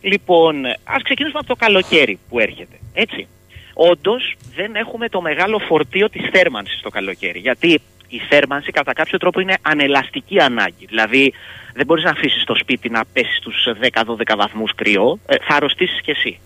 Λοιπόν, 0.00 0.64
ας 0.84 1.02
ξεκινήσουμε 1.02 1.38
από 1.38 1.48
το 1.48 1.56
καλοκαίρι 1.56 2.18
που 2.28 2.38
έρχεται. 2.38 2.76
Έτσι. 2.92 3.26
Όντως 3.74 4.34
δεν 4.54 4.74
έχουμε 4.74 5.08
το 5.08 5.20
μεγάλο 5.20 5.58
φορτίο 5.58 6.10
της 6.10 6.28
θέρμανσης 6.32 6.80
το 6.80 6.90
καλοκαίρι. 6.90 7.38
Γιατί 7.38 7.80
η 8.08 8.18
θέρμανση 8.28 8.70
κατά 8.70 8.92
κάποιο 8.92 9.18
τρόπο 9.18 9.40
είναι 9.40 9.56
ανελαστική 9.62 10.40
ανάγκη. 10.40 10.86
Δηλαδή 10.86 11.32
δεν 11.74 11.86
μπορείς 11.86 12.04
να 12.04 12.10
αφήσεις 12.10 12.44
το 12.44 12.54
σπίτι 12.54 12.90
να 12.90 13.04
πέσει 13.12 13.34
στους 13.36 13.68
10-12 13.92 14.36
βαθμούς 14.36 14.72
κρυό, 14.74 15.18
ε, 15.26 15.36
θα 15.36 15.54
αρρωστήσεις 15.54 16.00
κι 16.00 16.10
εσύ. 16.10 16.40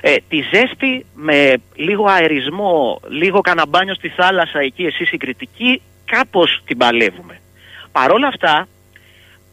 Ε, 0.00 0.16
τη 0.28 0.40
ζέστη 0.52 1.06
με 1.14 1.54
λίγο 1.74 2.04
αερισμό, 2.08 3.00
λίγο 3.08 3.40
καναμπάνιο 3.40 3.94
στη 3.94 4.08
θάλασσα 4.08 4.58
εκεί 4.58 4.84
εσύ 4.84 5.04
συγκριτική, 5.04 5.82
κάπως 6.04 6.62
την 6.66 6.76
παλεύουμε. 6.76 7.40
Παρόλα 7.92 8.26
αυτά 8.26 8.68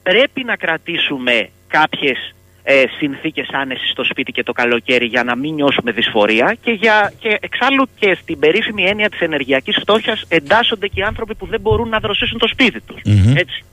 πρέπει 0.04 0.44
να 0.44 0.56
κρατήσουμε 0.56 1.50
κάποιες 1.68 2.36
ε, 2.72 2.84
συνθήκες 2.98 3.48
άνεσης 3.52 3.90
στο 3.90 4.04
σπίτι 4.04 4.32
και 4.32 4.44
το 4.44 4.52
καλοκαίρι 4.52 5.06
για 5.06 5.24
να 5.24 5.36
μην 5.36 5.54
νιώσουμε 5.54 5.92
δυσφορία 5.92 6.58
και, 6.62 6.72
για, 6.72 7.14
και 7.20 7.38
εξάλλου 7.42 7.86
και 8.00 8.18
στην 8.22 8.40
περίφημη 8.40 8.84
έννοια 8.84 9.10
της 9.10 9.20
ενεργειακής 9.20 9.76
φτώχειας 9.82 10.26
εντάσσονται 10.28 10.88
και 10.88 11.00
οι 11.00 11.04
άνθρωποι 11.04 11.36
που 11.36 11.46
δεν 11.46 11.62
μπορούν 11.62 11.90
να 11.90 12.00
δροσίσουν 12.00 12.38
το 12.38 12.48
σπίτι 12.48 12.82
τους. 12.82 13.02
Μμμ. 13.06 13.38
Έτσι. 13.38 13.64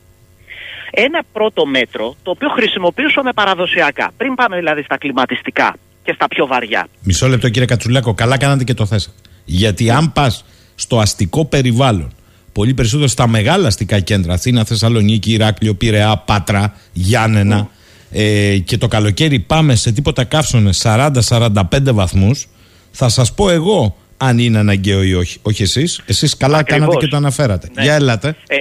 Ένα 0.90 1.24
πρώτο 1.32 1.66
μέτρο 1.66 2.16
το 2.22 2.30
οποίο 2.30 2.48
χρησιμοποιούσαμε 2.48 3.32
παραδοσιακά, 3.32 4.12
πριν 4.16 4.34
πάμε 4.34 4.56
δηλαδή 4.56 4.82
στα 4.82 4.96
κλιματιστικά 4.98 5.76
και 6.02 6.12
στα 6.14 6.28
πιο 6.28 6.46
βαριά. 6.46 6.86
Μισό 7.02 7.26
λεπτό 7.28 7.48
κύριε 7.48 7.66
Κατσουλάκο, 7.66 8.14
καλά 8.14 8.36
κάνατε 8.38 8.64
και 8.64 8.74
το 8.74 8.86
θέσατε. 8.86 9.16
Γιατί 9.44 9.90
αν 9.90 10.12
πας 10.12 10.44
στο 10.74 10.98
αστικό 10.98 11.44
περιβάλλον, 11.44 12.12
πολύ 12.52 12.74
περισσότερο 12.74 13.08
στα 13.08 13.26
μεγάλα 13.26 13.66
αστικά 13.66 14.00
κέντρα, 14.00 14.32
Αθήνα, 14.32 14.64
Θεσσαλονίκη, 14.64 15.32
Ηράκλειο, 15.32 15.74
Πειραιά, 15.74 16.16
Πάτρα, 16.26 16.74
Γιάννενα, 16.92 17.70
ε, 18.10 18.58
και 18.58 18.78
το 18.78 18.88
καλοκαίρι 18.88 19.38
πάμε 19.38 19.74
σε 19.74 19.92
τίποτα 19.92 20.24
καύσωνες 20.24 20.82
40-45 20.84 21.60
βαθμούς, 21.92 22.48
θα 22.90 23.08
σας 23.08 23.34
πω 23.34 23.50
εγώ 23.50 23.96
αν 24.16 24.38
είναι 24.38 24.58
αναγκαίο 24.58 25.02
ή 25.02 25.14
όχι. 25.14 25.38
Όχι 25.42 25.62
εσείς. 25.62 26.02
Εσείς 26.06 26.36
καλά 26.36 26.58
Ακριβώς. 26.58 26.86
κάνατε 26.86 27.04
και 27.04 27.10
το 27.10 27.16
αναφέρατε. 27.16 27.68
Ναι. 27.74 27.82
Για 27.82 27.94
έλατε. 27.94 28.36
Ε, 28.48 28.56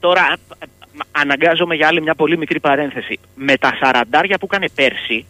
τώρα 0.00 0.20
α- 0.20 0.32
α- 0.58 1.06
αναγκάζομαι 1.10 1.74
για 1.74 1.86
άλλη 1.86 2.02
μια 2.02 2.14
πολύ 2.14 2.38
μικρή 2.38 2.60
παρένθεση. 2.60 3.18
Με 3.34 3.56
τα 3.56 3.76
σαραντάρια 3.80 4.38
που 4.38 4.46
έκανε 4.50 4.68
πέρσι, 4.74 5.24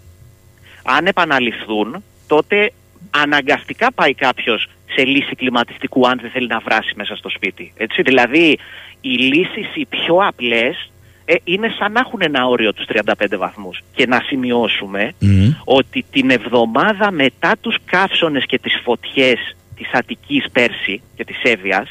αν 0.83 1.07
επαναληφθούν, 1.07 2.03
τότε 2.27 2.73
αναγκαστικά 3.11 3.93
πάει 3.93 4.15
κάποιος 4.15 4.69
σε 4.95 5.05
λύση 5.05 5.35
κλιματιστικού 5.35 6.09
αν 6.09 6.19
δεν 6.23 6.31
θέλει 6.31 6.47
να 6.47 6.59
βράσει 6.59 6.93
μέσα 6.97 7.17
στο 7.17 7.29
σπίτι. 7.29 7.73
Έτσι, 7.77 8.03
δηλαδή, 8.03 8.59
οι 9.01 9.09
λύσεις 9.09 9.75
οι 9.75 9.87
πιο 9.87 10.17
απλές 10.27 10.91
ε, 11.31 11.35
είναι 11.45 11.69
σαν 11.79 11.93
να 11.93 12.01
έχουν 12.01 12.21
ένα 12.23 12.47
όριο 12.47 12.73
τους 12.73 12.85
35 12.89 13.37
βαθμούς. 13.39 13.81
Και 13.95 14.07
να 14.07 14.21
σημειώσουμε 14.27 15.13
Μμμ. 15.19 15.53
ότι 15.65 16.05
την 16.11 16.31
εβδομάδα 16.31 17.11
μετά 17.11 17.53
τους 17.61 17.77
καύσονες 17.85 18.45
και 18.47 18.59
τις 18.59 18.81
φωτιές 18.85 19.39
της 19.77 19.89
Αττικής 19.93 20.45
πέρσι 20.53 21.01
και 21.17 21.25
της 21.25 21.37
Εύβοιας 21.43 21.89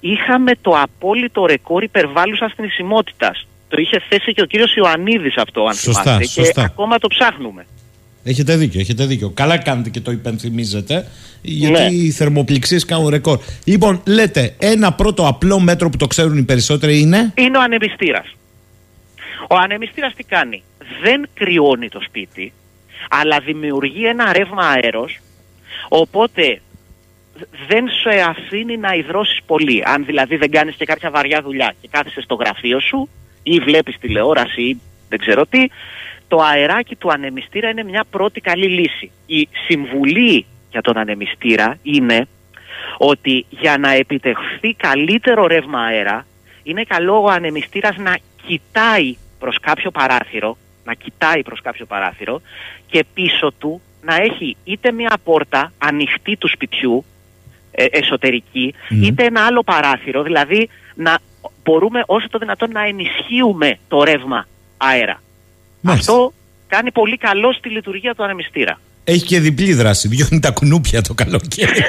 είχαμε 0.00 0.52
το 0.60 0.70
απόλυτο 0.70 1.46
ρεκόρ 1.46 1.82
υπερβάλλουσας 1.82 2.52
θνησιμότητας. 2.56 3.46
Το 3.68 3.76
είχε 3.80 4.02
θέσει 4.08 4.32
και 4.32 4.42
ο 4.42 4.44
κύριος 4.44 4.74
Ιωαννίδης 4.76 5.36
αυτό 5.36 5.64
αν 5.64 5.74
Σωστά, 5.74 6.02
θυμάστε 6.02 6.24
σωστά. 6.24 6.52
και 6.60 6.68
ακόμα 6.72 6.98
το 6.98 7.08
ψάχνουμε. 7.08 7.66
Έχετε 8.24 8.56
δίκιο, 8.56 8.80
έχετε 8.80 9.06
δίκιο. 9.06 9.30
Καλά 9.30 9.58
κάνετε 9.58 9.90
και 9.90 10.00
το 10.00 10.10
υπενθυμίζετε, 10.10 11.06
γιατί 11.42 11.72
Ναι. 11.72 11.88
οι 11.90 12.10
θερμοπληξίες 12.10 12.84
κάνουν 12.84 13.08
ρεκόρ. 13.08 13.38
Λοιπόν, 13.64 14.02
λέτε, 14.06 14.54
ένα 14.58 14.92
πρώτο 14.92 15.26
απλό 15.26 15.58
μέτρο 15.60 15.90
που 15.90 15.96
το 15.96 16.06
ξέρουν 16.06 16.38
οι 16.38 16.42
περισσότεροι 16.42 17.00
είναι; 17.00 17.32
Είναι 17.36 17.58
ο 17.58 17.60
ανεμιστήρας. 17.60 18.26
Ο 19.48 19.56
ανεμιστήρας 19.56 20.14
τι 20.14 20.24
κάνει; 20.24 20.62
Δεν 21.02 21.28
κρυώνει 21.34 21.88
το 21.88 22.00
σπίτι, 22.00 22.52
αλλά 23.10 23.40
δημιουργεί 23.40 24.06
ένα 24.06 24.32
ρεύμα 24.32 24.62
αέρος, 24.62 25.20
οπότε 25.88 26.60
δεν 27.68 27.88
σε 27.88 28.20
αφήνει 28.20 28.76
να 28.76 28.94
υδρώσεις 28.94 29.40
πολύ. 29.46 29.82
Αν 29.86 30.04
δηλαδή 30.04 30.36
δεν 30.36 30.50
κάνεις 30.50 30.76
και 30.76 30.84
κάποια 30.84 31.10
βαριά 31.10 31.42
δουλειά 31.42 31.74
και 31.80 31.88
κάθεσαι 31.90 32.20
στο 32.20 32.34
γραφείο 32.34 32.80
σου 32.80 33.08
ή 33.42 33.58
βλέπεις 33.58 33.98
τηλεόραση 33.98 34.62
ή 34.62 34.80
δεν 35.08 35.18
ξέρω 35.18 35.46
τι, 35.46 35.66
το 36.28 36.36
αεράκι 36.42 36.96
του 36.96 37.12
ανεμιστήρα 37.12 37.68
είναι 37.68 37.84
μια 37.84 38.04
πρώτη 38.10 38.40
καλή 38.40 38.68
λύση. 38.68 39.10
Η 39.26 39.48
συμβουλή 39.66 40.46
για 40.70 40.80
τον 40.80 40.96
ανεμιστήρα 40.96 41.78
είναι 41.82 42.28
ότι 42.98 43.46
για 43.48 43.78
να 43.78 43.90
επιτευχθεί 43.90 44.74
καλύτερο 44.74 45.46
ρεύμα 45.46 45.80
αέρα 45.80 46.26
είναι 46.62 46.82
καλό 46.82 47.22
ο 47.22 47.30
ανεμιστήρας 47.30 47.96
να 47.96 48.18
κοιτάει 48.46 49.16
προς 49.38 49.58
κάποιο 49.60 49.90
παράθυρο 49.90 50.56
να 50.84 50.94
κοιτάει 50.94 51.42
προς 51.42 51.60
κάποιο 51.60 51.86
παράθυρο 51.86 52.40
και 52.86 53.04
πίσω 53.14 53.52
του 53.58 53.80
να 54.02 54.14
έχει 54.14 54.56
είτε 54.64 54.92
μια 54.92 55.18
πόρτα 55.24 55.72
ανοιχτή 55.78 56.36
του 56.36 56.48
σπιτιού 56.48 57.04
ε, 57.70 57.84
εσωτερική 57.90 58.74
Μμμ. 58.88 59.02
είτε 59.02 59.24
ένα 59.24 59.46
άλλο 59.46 59.62
παράθυρο 59.62 60.22
δηλαδή 60.22 60.68
να 60.94 61.18
μπορούμε 61.64 62.02
όσο 62.06 62.28
το 62.28 62.38
δυνατόν 62.38 62.70
να 62.70 62.84
ενισχύουμε 62.86 63.78
το 63.88 64.02
ρεύμα 64.02 64.46
αέρα. 64.76 65.22
Μάλιστα. 65.80 66.12
Αυτό 66.12 66.32
κάνει 66.68 66.92
πολύ 66.92 67.16
καλό 67.16 67.52
στη 67.52 67.68
λειτουργία 67.68 68.14
του 68.14 68.24
ανεμιστήρα. 68.24 68.78
Έχει 69.10 69.24
και 69.24 69.40
διπλή 69.40 69.74
δράση. 69.74 70.08
Διώχνει 70.08 70.40
τα 70.40 70.50
κουνούπια 70.50 71.02
το 71.02 71.14
καλοκαίρι. 71.14 71.84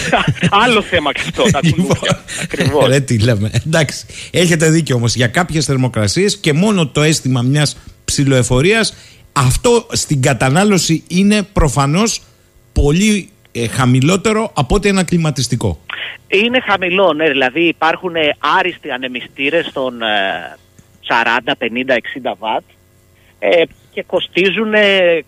Άλλο 0.64 0.82
θέμα 0.82 1.12
και 1.12 1.20
αυτό, 1.20 1.42
τα 1.42 1.60
κουνούπια. 1.70 2.24
Ακριβώς. 2.42 2.72
Λοιπόν, 2.72 2.88
Ρε 2.92 3.00
τι 3.00 3.18
λέμε. 3.18 3.50
Εντάξει. 3.66 4.06
Έχετε 4.30 4.70
δίκιο 4.70 4.96
όμως. 4.96 5.14
Για 5.14 5.26
κάποιες 5.26 5.64
θερμοκρασίες 5.64 6.36
και 6.36 6.52
μόνο 6.52 6.86
το 6.86 7.02
αίσθημα 7.02 7.42
μιας 7.42 7.76
ψηλοεφορίας, 8.04 8.94
αυτό 9.32 9.86
στην 9.92 10.22
κατανάλωση 10.22 11.04
είναι 11.08 11.42
προφανώς 11.52 12.22
πολύ 12.72 13.28
ε, 13.52 13.66
χαμηλότερο 13.68 14.50
από 14.54 14.74
ότι 14.74 14.88
ένα 14.88 15.04
κλιματιστικό. 15.04 15.80
Είναι 16.26 16.60
χαμηλό, 16.60 17.12
ναι. 17.12 17.28
Δηλαδή 17.28 17.60
υπάρχουν 17.60 18.16
ε, 18.16 18.36
άριστοι 18.58 18.90
ανεμιστήρες 18.90 19.70
των 19.72 20.02
ε, 20.02 20.56
40, 21.48 21.50
50, 21.50 22.30
60 22.30 22.34
βατ 22.38 22.62
ε, 23.38 23.62
και 23.92 24.02
κοστίζουν 24.02 24.74
ε, 24.74 24.78
ε, 24.78 25.24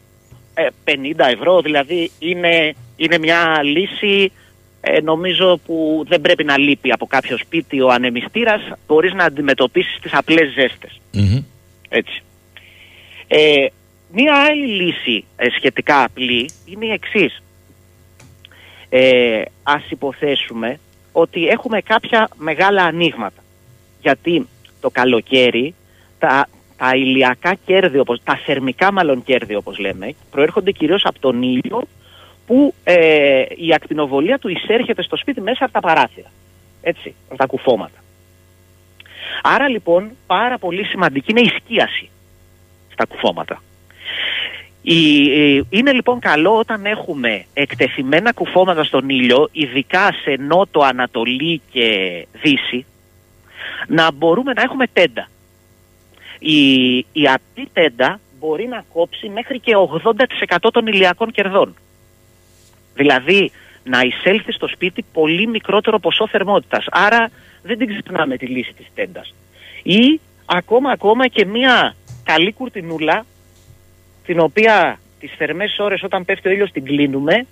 50 0.85 0.93
ευρώ. 1.19 1.61
Δηλαδή 1.61 2.11
είναι, 2.19 2.75
είναι 2.97 3.19
μια 3.19 3.63
λύση 3.63 4.33
ε, 4.81 5.01
νομίζω 5.01 5.61
που 5.67 6.05
δεν 6.09 6.21
πρέπει 6.21 6.45
να 6.45 6.59
λείπει 6.59 6.93
από 6.93 7.07
κάποιο 7.07 7.39
σπίτι 7.39 7.81
ο 7.81 7.89
ανεμιστήρας 7.89 8.61
μπορείς 8.87 9.13
να 9.13 9.25
αντιμετωπίσεις 9.25 9.99
τις 10.01 10.15
απλές 10.15 10.53
ζέστες. 10.53 11.01
Μμμ. 11.13 11.43
Έτσι. 11.89 12.23
Ε, 13.27 13.67
μία 14.13 14.35
άλλη 14.35 14.67
λύση 14.67 15.25
ε, 15.37 15.47
σχετικά 15.51 16.05
απλή 16.05 16.51
είναι 16.65 16.87
η 16.87 16.91
εξής. 16.91 17.43
Ε, 18.89 19.43
ας 19.63 19.91
υποθέσουμε 19.91 20.79
ότι 21.13 21.49
έχουμε 21.49 21.81
κάποια 21.81 22.29
μεγάλα 22.37 22.83
ανοίγματα. 22.83 23.43
Γιατί 24.01 24.49
το 24.81 24.91
καλοκαίρι 24.91 25.75
τα, 26.19 26.49
τα 26.79 26.91
ηλιακά 26.95 27.55
κέρδη, 27.67 27.99
όπως, 27.99 28.21
τα 28.25 28.37
θερμικά 28.37 28.93
μάλλον 28.93 29.23
κέρδη 29.25 29.55
όπως 29.55 29.79
λέμε, 29.79 30.15
προέρχονται 30.31 30.71
κυρίως 30.71 31.05
από 31.05 31.19
τον 31.19 31.43
ήλιο 31.43 31.83
που 32.47 32.75
ε, 32.85 33.45
η 33.57 33.75
ακτινοβολία 33.75 34.39
του 34.39 34.49
εισέρχεται 34.49 35.03
στο 35.03 35.17
σπίτι 35.17 35.41
μέσα 35.41 35.65
από 35.65 35.73
τα 35.73 35.81
παράθυρα. 35.81 36.31
Έτσι, 36.83 37.15
από 37.29 37.37
τα 37.37 37.47
κουφώματα. 37.47 37.99
Άρα 39.43 39.69
λοιπόν 39.69 40.11
πάρα 40.27 40.59
πολύ 40.59 40.85
σημαντική 40.85 41.31
είναι 41.31 41.41
η 41.41 41.53
σκίαση 41.57 42.11
στα 42.93 43.05
κουφώματα. 43.05 43.63
Η, 44.83 45.33
ε, 45.33 45.63
είναι 45.71 45.93
λοιπόν 45.93 46.19
καλό 46.19 46.59
όταν 46.59 46.87
έχουμε 46.87 47.45
εκτεθειμένα 47.53 48.33
κουφώματα 48.33 48.85
στον 48.85 49.09
ήλιο, 49.09 49.49
ειδικά 49.53 50.13
σε 50.13 50.37
νότο, 50.39 50.81
ανατολή 50.81 51.61
και 51.71 52.27
δύση, 52.33 52.87
να 53.87 54.13
μπορούμε 54.13 54.53
να 54.53 54.63
έχουμε 54.63 54.87
τέντα. 54.93 55.29
Η, 56.39 56.97
η 56.97 57.29
απτή 57.29 57.69
τέντα 57.73 58.21
μπορεί 58.39 58.67
να 58.67 58.85
κόψει 58.93 59.29
μέχρι 59.29 59.61
και 59.61 59.73
80% 60.57 60.57
των 60.73 60.87
ηλιακών 60.87 61.31
κερδών. 61.31 61.77
Δηλαδή 62.95 63.53
να 63.85 64.01
εισέλθει 64.01 64.53
στο 64.53 64.69
σπίτι 64.69 65.05
πολύ 65.13 65.47
μικρότερο 65.47 65.99
ποσό 65.99 66.29
θερμότητας. 66.29 66.85
Άρα 66.91 67.31
δεν 67.63 67.79
την 67.79 67.89
ξυπνάμε 67.89 68.37
τη 68.37 68.47
λύση 68.47 68.73
της 68.73 68.87
τέντας. 68.95 69.35
Ή 69.83 70.21
ακόμα 70.47 70.91
ακόμα 70.91 71.29
και 71.29 71.45
μια 71.45 71.97
καλή 72.23 72.53
κουρτινούλα 72.53 73.27
την 74.25 74.41
οποία 74.41 75.01
τις 75.21 75.33
θερμές 75.37 75.79
ώρες 75.79 76.03
όταν 76.03 76.25
πέφτει 76.25 76.49
ο 76.49 76.51
ήλιος 76.51 76.71
την 76.71 76.85
κλείνουμε 76.85 77.47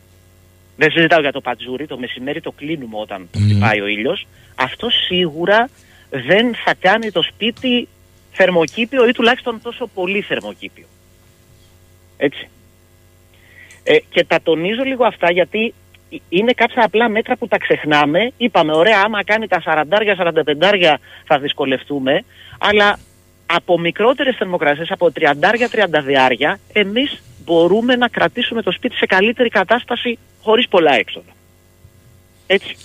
δεν 0.77 0.91
συζητάω 0.91 1.21
για 1.21 1.33
το 1.33 1.41
πατζούρι, 1.41 1.87
το 1.87 1.99
μεσημέρι 1.99 2.41
το 2.41 2.51
κλείνουμε 2.51 2.97
όταν 2.97 3.29
mm. 3.33 3.39
χτυπάει 3.43 3.81
ο 3.81 3.87
ήλιος 3.87 4.27
αυτό 4.55 4.91
σίγουρα 4.91 5.69
δεν 6.11 6.55
θα 6.65 6.75
κάνει 6.81 7.11
το 7.11 7.23
σπίτι 7.23 7.89
θερμοκήπιο 8.37 9.09
ή 9.09 9.13
τουλάχιστον 9.13 9.61
τόσο 9.63 9.87
πολύ 9.95 10.21
θερμοκήπιο. 10.21 10.87
Έτσι. 12.17 12.49
Ε, 13.83 13.97
και 14.09 14.25
τα 14.25 14.41
τονίζω 14.43 14.83
λίγο 14.83 15.05
αυτά 15.05 15.31
γιατί 15.31 15.75
είναι 16.29 16.53
κάποια 16.53 16.85
απλά 16.85 17.09
μέτρα 17.09 17.37
που 17.37 17.49
τα 17.49 17.59
ξεχνάμε. 17.59 18.33
Είπαμε, 18.37 18.73
ωραία, 18.77 19.03
άμα 19.05 19.25
κάνει 19.25 19.47
τα 19.47 19.63
40-45 19.65 20.97
θα 21.25 21.39
δυσκολευτούμε, 21.39 22.25
αλλά 22.59 22.99
από 23.47 23.79
μικρότερες 23.79 24.37
θερμοκρασίες, 24.37 24.91
από 24.91 25.13
30-30 25.21 26.03
διάρκεια, 26.05 26.59
εμείς 26.73 27.23
μπορούμε 27.45 27.97
να 27.97 28.09
κρατήσουμε 28.09 28.63
το 28.63 28.73
σπίτι 28.73 28.97
σε 28.97 29.07
καλύτερη 29.07 29.49
κατάσταση 29.49 30.19
χωρίς 30.43 30.69
πολλά 30.69 30.95
έξοδα. 30.95 31.31
Έτσι. 32.47 32.77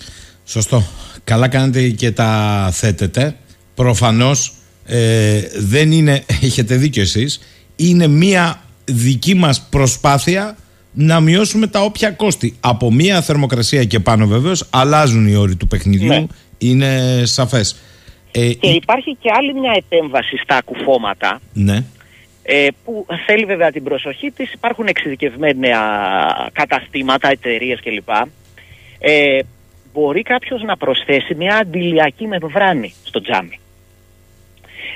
Σωστό. 0.44 0.82
Καλά 1.24 1.48
κάνετε 1.48 1.88
και 1.88 2.12
τα 2.12 2.70
θέτετε. 2.72 3.36
Προφανώς 3.74 4.61
ε, 4.86 5.40
δεν 5.58 5.92
είναι, 5.92 6.24
έχετε 6.42 6.76
δίκιο 6.76 7.02
εσείς, 7.02 7.40
είναι 7.76 8.06
μία 8.06 8.62
δική 8.84 9.34
μας 9.34 9.66
προσπάθεια 9.70 10.56
να 10.92 11.20
μειώσουμε 11.20 11.66
τα 11.66 11.80
όποια 11.80 12.10
κόστη. 12.10 12.56
Από 12.60 12.92
μία 12.92 13.22
θερμοκρασία 13.22 13.84
και 13.84 14.00
πάνω 14.00 14.26
βεβαίως 14.26 14.68
αλλάζουν 14.70 15.26
οι 15.26 15.34
όροι 15.34 15.56
του 15.56 15.68
παιχνιδιού, 15.68 16.08
ναι. 16.08 16.26
είναι 16.58 17.22
σαφές. 17.24 17.80
Ε, 18.32 18.52
και 18.52 18.68
υπάρχει 18.68 19.16
και 19.20 19.30
άλλη 19.36 19.54
μια 19.54 19.72
επέμβαση 19.76 20.36
στα 20.36 20.56
ακουφώματα 20.56 21.40
ναι. 21.52 21.84
ε, 22.42 22.66
που 22.84 23.06
θέλει 23.26 23.44
βέβαια 23.44 23.70
την 23.70 23.82
προσοχή 23.84 24.30
της. 24.30 24.52
Υπάρχουν 24.52 24.86
εξειδικευμένα 24.86 25.78
καταστήματα, 26.52 27.30
εταιρείες 27.30 27.80
κλπ. 27.80 28.08
Ε, 28.98 29.38
μπορεί 29.92 30.22
κάποιος 30.22 30.62
να 30.62 30.76
προσθέσει 30.76 31.34
μια 31.34 31.56
αντιλιακή 31.56 32.26
μεμβράνη 32.26 32.94
στο 33.04 33.20
τζάμι. 33.20 33.58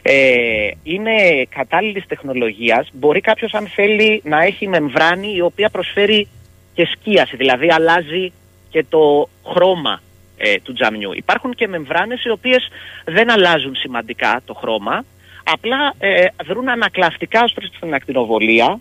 Ε, 0.09 0.71
είναι 0.83 1.47
κατάλληλης 1.49 2.07
τεχνολογίας. 2.07 2.89
Μπορεί 2.93 3.21
κάποιος 3.21 3.55
αν 3.55 3.67
θέλει 3.67 4.21
να 4.25 4.43
έχει 4.43 4.69
μεμβράνη 4.69 5.35
η 5.35 5.41
οποία 5.41 5.69
προσφέρει 5.71 6.29
και 6.75 6.89
σκίαση, 6.93 7.37
δηλαδή 7.37 7.73
αλλάζει 7.73 8.33
και 8.71 8.85
το 8.89 9.29
χρώμα 9.47 10.01
ε, 10.37 10.55
του 10.63 10.73
τζαμιού. 10.73 11.13
Υπάρχουν 11.13 11.55
και 11.55 11.69
μεμβράνες 11.69 12.25
οι 12.25 12.31
οποίες 12.31 12.69
δεν 13.05 13.31
αλλάζουν 13.31 13.75
σημαντικά 13.75 14.41
το 14.45 14.55
χρώμα, 14.55 15.05
απλά 15.45 15.95
ε, 15.99 16.27
δρούν 16.47 16.69
ανακλαστικά 16.69 17.43
ως 17.43 17.53
προς 17.53 17.71
την 17.81 17.95
ακτινοβολία, 17.95 18.81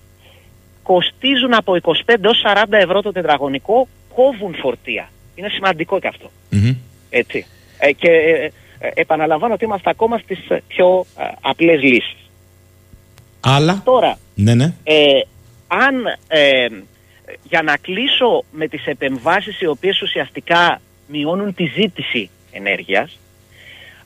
κοστίζουν 0.84 1.54
από 1.54 1.78
25 1.82 1.92
έως 2.22 2.44
40 2.46 2.64
ευρώ 2.70 3.02
το 3.02 3.12
τετραγωνικό, 3.12 3.88
κόβουν 4.16 4.56
φορτία. 4.56 5.10
Είναι 5.36 5.50
σημαντικό 5.50 6.00
και 6.00 6.08
αυτο 6.08 6.30
Έτσι. 7.10 7.46
Ε, 7.80 7.92
και 7.92 8.10
ε, 8.10 8.46
ε, 8.46 8.52
επαναλαμβάνω 8.80 9.54
ότι 9.54 9.66
είμαστε 9.66 9.90
ακόμα 9.90 10.18
στις 10.18 10.40
πιο 10.68 11.06
ε, 11.18 11.24
απλές 11.42 11.82
λύσεις. 11.82 12.30
Αλλά... 13.40 13.82
Τώρα, 13.86 14.18
ναι, 14.36 14.54
ναι. 14.54 14.74
αν 15.68 15.96
για 17.44 17.62
να 17.62 17.78
κλείσω 17.78 18.44
με 18.52 18.68
τις 18.68 18.86
επεμβάσεις 18.86 19.62
οι 19.62 19.66
οποίες 19.66 20.02
ουσιαστικά 20.02 20.82
μειώνουν 21.08 21.54
τη 21.54 21.66
ζήτηση 21.66 22.30
ενέργειας. 22.52 23.20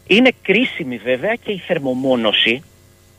Είναι 0.07 0.31
κρίσιμη 0.41 0.97
βέβαια 0.97 1.35
και 1.35 1.51
η 1.51 1.57
θερμομόνωση 1.57 2.63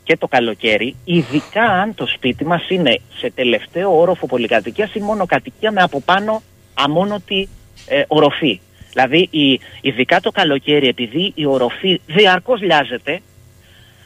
και 0.04 0.16
το 0.16 0.28
καλοκαίρι, 0.28 0.94
ειδικά 1.04 1.62
αν 1.62 1.94
το 1.94 2.06
σπίτι 2.06 2.44
μας 2.44 2.70
είναι 2.70 3.00
σε 3.18 3.30
τελευταίο 3.30 3.98
όροφο 4.00 4.26
πολυκατοικίας 4.26 4.94
ή 4.94 5.00
μονοκατοικία 5.00 5.70
με 5.70 5.82
από 5.82 6.00
πάνω 6.00 6.42
αμόνωτη 6.74 7.48
ε, 7.86 8.02
οροφή. 8.06 8.60
Δηλαδή 8.92 9.28
η, 9.30 9.60
ειδικά 9.80 10.20
το 10.20 10.30
καλοκαίρι 10.30 10.88
επειδή 10.88 11.32
η 11.34 11.46
οροφή 11.46 12.00
διαρκώς 12.06 12.60
λιάζεται, 12.60 13.20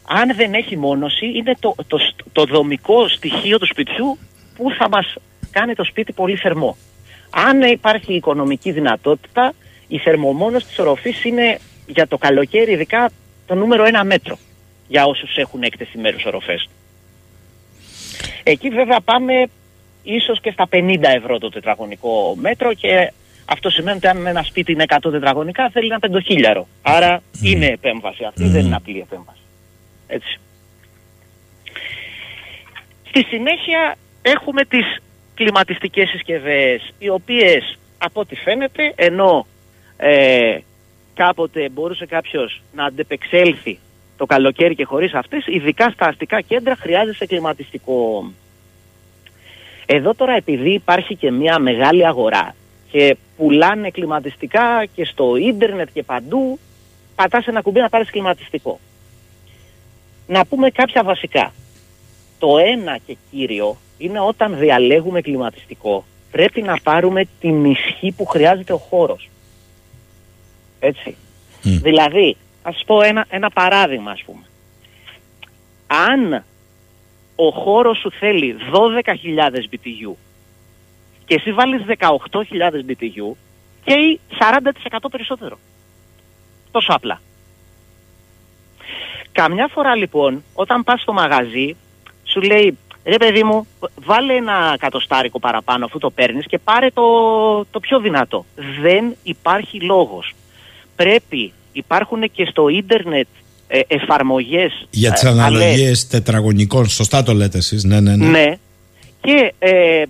αν 0.09 0.35
δεν 0.37 0.55
έχει 0.55 0.76
μόνωση 0.76 1.26
είναι 1.26 1.55
το, 1.61 1.74
το, 1.87 1.99
το 2.32 2.45
δομικό 2.45 3.09
στοιχείο 3.09 3.59
του 3.59 3.66
σπιτιού 3.66 4.18
που 4.57 4.70
θα 4.78 4.89
μας 4.89 5.14
κάνει 5.51 5.74
το 5.74 5.85
σπίτι 5.85 6.12
πολύ 6.12 6.37
θερμό. 6.37 6.76
Αν 7.30 7.62
υπάρχει 7.62 8.14
οικονομική 8.14 8.72
δυνατότητα, 8.72 9.53
η 9.89 9.99
θερμομόνωση 9.99 10.66
της 10.66 10.78
οροφής 10.78 11.24
είναι 11.24 11.59
για 11.87 12.07
το 12.07 12.18
καλοκαίρι 12.18 12.72
ειδικά 12.72 13.11
το 13.47 13.55
νούμερο 13.55 13.85
ένα 13.85 14.05
μέτρο 14.05 14.39
για 14.89 15.05
όσους 15.05 15.37
έχουν 15.37 15.62
έκτεση 15.62 15.99
μέρους 15.99 16.24
οροφές. 16.24 16.68
Εκεί 18.43 18.68
βέβαια 18.68 19.01
πάμε 19.01 19.47
ίσως 20.03 20.41
και 20.41 20.51
στα 20.51 20.68
50 20.72 20.99
ευρώ 21.03 21.39
το 21.39 21.49
τετραγωνικό 21.49 22.37
μέτρο 22.41 22.74
και 22.74 23.12
αυτό 23.45 23.71
σημαίνει 23.71 23.97
ότι 23.97 24.07
αν 24.07 24.27
ένα 24.27 24.43
σπίτι 24.43 24.73
είναι 24.73 24.85
100 24.89 24.97
τετραγωνικά 25.11 25.71
θέλει 25.71 25.87
ένα 25.87 25.99
πεντοχίλιαρο. 25.99 26.67
Άρα 26.83 27.23
είναι 27.43 27.67
επέμβαση 27.67 28.25
αυτή, 28.25 28.49
δεν 28.49 28.67
είναι 28.67 28.77
απλή 28.77 29.01
επέμβαση. 29.01 29.41
Έτσι. 30.07 30.39
Στη 33.09 33.23
συνέχεια 33.23 33.97
έχουμε 34.23 34.65
τις 34.65 34.99
κλιματιστικές 35.35 36.09
συσκευές 36.09 36.93
οι 36.99 37.09
οποίες 37.09 37.79
από 37.99 38.21
ό,τι 38.21 38.37
φαίνεται 38.37 38.93
ενώ 38.97 39.47
ε, 39.97 40.59
κάποτε 41.15 41.69
μπορούσε 41.69 42.07
κάποιος 42.07 42.63
να 42.73 42.85
αντεπεξέλθει 42.85 43.79
το 44.17 44.27
καλοκαίρι 44.27 44.75
και 44.75 44.85
χωρίς 44.85 45.15
αυτές, 45.15 45.47
ειδικά 45.47 45.91
στα 45.91 46.07
αστικά 46.07 46.41
κέντρα 46.41 46.77
χρειάζεται 46.77 47.27
κλιματιστικό. 47.27 48.31
Εδώ 49.87 50.15
τώρα 50.15 50.33
επειδή 50.33 50.73
υπάρχει 50.73 51.16
και 51.16 51.31
μια 51.31 51.59
μεγάλη 51.59 52.07
αγορά 52.07 52.55
και 52.95 53.16
πουλάνε 53.37 53.91
κλιματιστικά 53.91 54.85
και 54.95 55.05
στο 55.05 55.37
ίντερνετ 55.37 55.89
και 55.93 56.03
παντού, 56.03 56.59
πατάς 57.15 57.47
ένα 57.47 57.62
κουμπί 57.62 57.81
να 57.81 57.89
πάρεις 57.89 58.11
κλιματιστικό. 58.11 58.81
Να 60.27 60.47
πούμε 60.47 60.71
κάποια 60.71 61.03
βασικά. 61.03 61.53
Το 62.39 62.59
ένα 62.59 62.99
και 63.07 63.16
κύριο 63.31 63.77
είναι 63.99 64.21
όταν 64.21 64.59
διαλέγουμε 64.59 65.21
κλιματιστικό 65.21 66.05
πρέπει 66.31 66.62
να 66.62 66.79
πάρουμε 66.83 67.25
την 67.41 67.65
ισχύ 67.65 68.12
που 68.12 68.27
χρειάζεται 68.27 68.73
ο 68.73 68.79
χώρος. 68.79 69.31
Έτσι. 70.81 71.16
Δηλαδή, 71.62 72.37
ας 72.62 72.83
πω 72.87 73.03
ένα, 73.03 73.27
ένα 73.29 73.51
παράδειγμα 73.51 74.11
ας 74.11 74.23
πούμε. 74.27 74.43
Αν 75.87 76.45
ο 77.37 77.51
χώρος 77.51 77.99
σου 77.99 78.11
θέλει 78.11 78.57
12.000 78.73 79.69
BTU 79.71 80.15
και 81.27 81.35
εσύ 81.35 81.53
βάλεις 81.53 81.83
18.000 81.99 82.09
BTU 82.89 83.37
και 83.85 84.19
40% 84.93 84.99
περισσότερο. 85.11 85.59
Τόσο 86.71 86.93
απλά. 86.93 87.21
Καμιά 89.33 89.69
φορά 89.73 89.95
λοιπόν 89.95 90.43
όταν 90.55 90.85
πας 90.85 91.01
στο 91.01 91.13
μαγαζί 91.13 91.77
σου 92.25 92.41
λέει 92.41 92.79
ρε 93.05 93.17
παιδί 93.17 93.43
μου 93.43 93.67
βάλε 93.95 94.35
ένα 94.35 94.77
κατοστάρικο 94.79 95.39
παραπάνω 95.39 95.85
αφού 95.85 95.99
το 95.99 96.11
παίρνεις 96.11 96.47
και 96.47 96.59
πάρε 96.59 96.91
το, 96.91 97.03
το 97.65 97.81
πιο 97.81 98.01
δυνατό. 98.01 98.45
Δεν 98.81 99.17
υπάρχει 99.23 99.81
λόγος 99.81 100.35
πρέπει, 100.97 101.53
υπάρχουν 101.73 102.31
και 102.33 102.47
στο 102.51 102.69
ίντερνετ 102.69 103.27
ε, 103.67 103.81
εφαρμογές 103.87 104.87
για 104.91 105.13
τις 105.13 105.23
ε, 105.23 105.29
αναλογίες 105.29 106.07
τετραγωνικών, 106.07 106.89
σωστά 106.89 107.23
το 107.23 107.33
λέτε 107.33 107.59
εσείς, 107.59 107.85
ναι, 107.85 108.01
ναι, 108.01 108.17
ναι. 108.17 108.27
ναι. 108.27 108.57
Και 109.21 109.55
ε, 109.59 110.03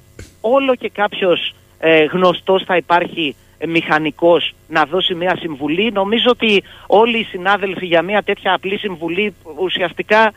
όλο 0.53 0.75
και 0.75 0.89
κάποιος 0.89 1.55
ε, 1.79 2.05
γνωστός 2.05 2.63
θα 2.65 2.77
υπάρχει 2.77 3.37
ε, 3.59 3.67
μηχανικός 3.67 4.55
να 4.69 4.85
δώσει 4.85 5.15
μια 5.15 5.37
συμβουλή. 5.37 5.91
Νομίζω 5.93 6.31
ότι 6.31 6.63
όλοι 6.87 7.19
οι 7.19 7.25
συνάδελφοι 7.25 7.87
για 7.87 8.03
μια 8.03 8.23
τέτοια 8.23 8.55
απλή 8.55 8.79
συμβουλή 8.79 9.35
ουσιαστικά 9.57 10.33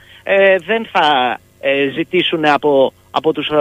δεν 0.65 0.87
θα 0.91 1.37
ε, 1.59 1.89
ζητήσουν 1.89 2.45
από, 2.45 2.93
από 3.11 3.33
τους 3.33 3.47
ε, 3.47 3.55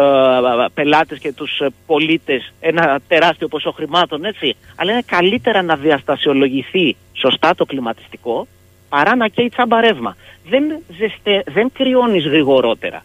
πελάτες 0.74 1.18
και 1.18 1.32
τους 1.32 1.58
ε, 1.58 1.68
πολίτες 1.86 2.52
ένα 2.60 3.00
τεράστιο 3.08 3.48
ποσό 3.48 3.70
χρημάτων, 3.72 4.24
έτσι. 4.24 4.56
Αλλά 4.76 4.92
είναι 4.92 5.02
καλύτερα 5.06 5.62
να 5.62 5.76
διαστασιολογηθεί 5.76 6.96
σωστά 7.12 7.54
το 7.54 7.64
κλιματιστικό 7.64 8.46
παρά 8.88 9.16
να 9.16 9.28
καίει 9.28 9.48
τσάμπα 9.48 9.80
ρεύμα. 9.80 10.16
Δεν, 10.48 10.64
ζεστε, 10.98 11.42
δεν 11.46 11.70
κρυώνεις 11.72 12.26
γρηγορότερα. 12.26 13.04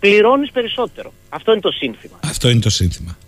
Πληρώνεις 0.00 0.50
περισσότερο. 0.50 1.12
Αυτό 1.28 1.52
είναι 1.52 1.60
το 1.60 1.70
σύνθημα. 1.70 2.18
Αυτό 2.24 2.48
είναι 2.48 2.60
το 2.60 2.70
σύνθημα. 2.70 3.18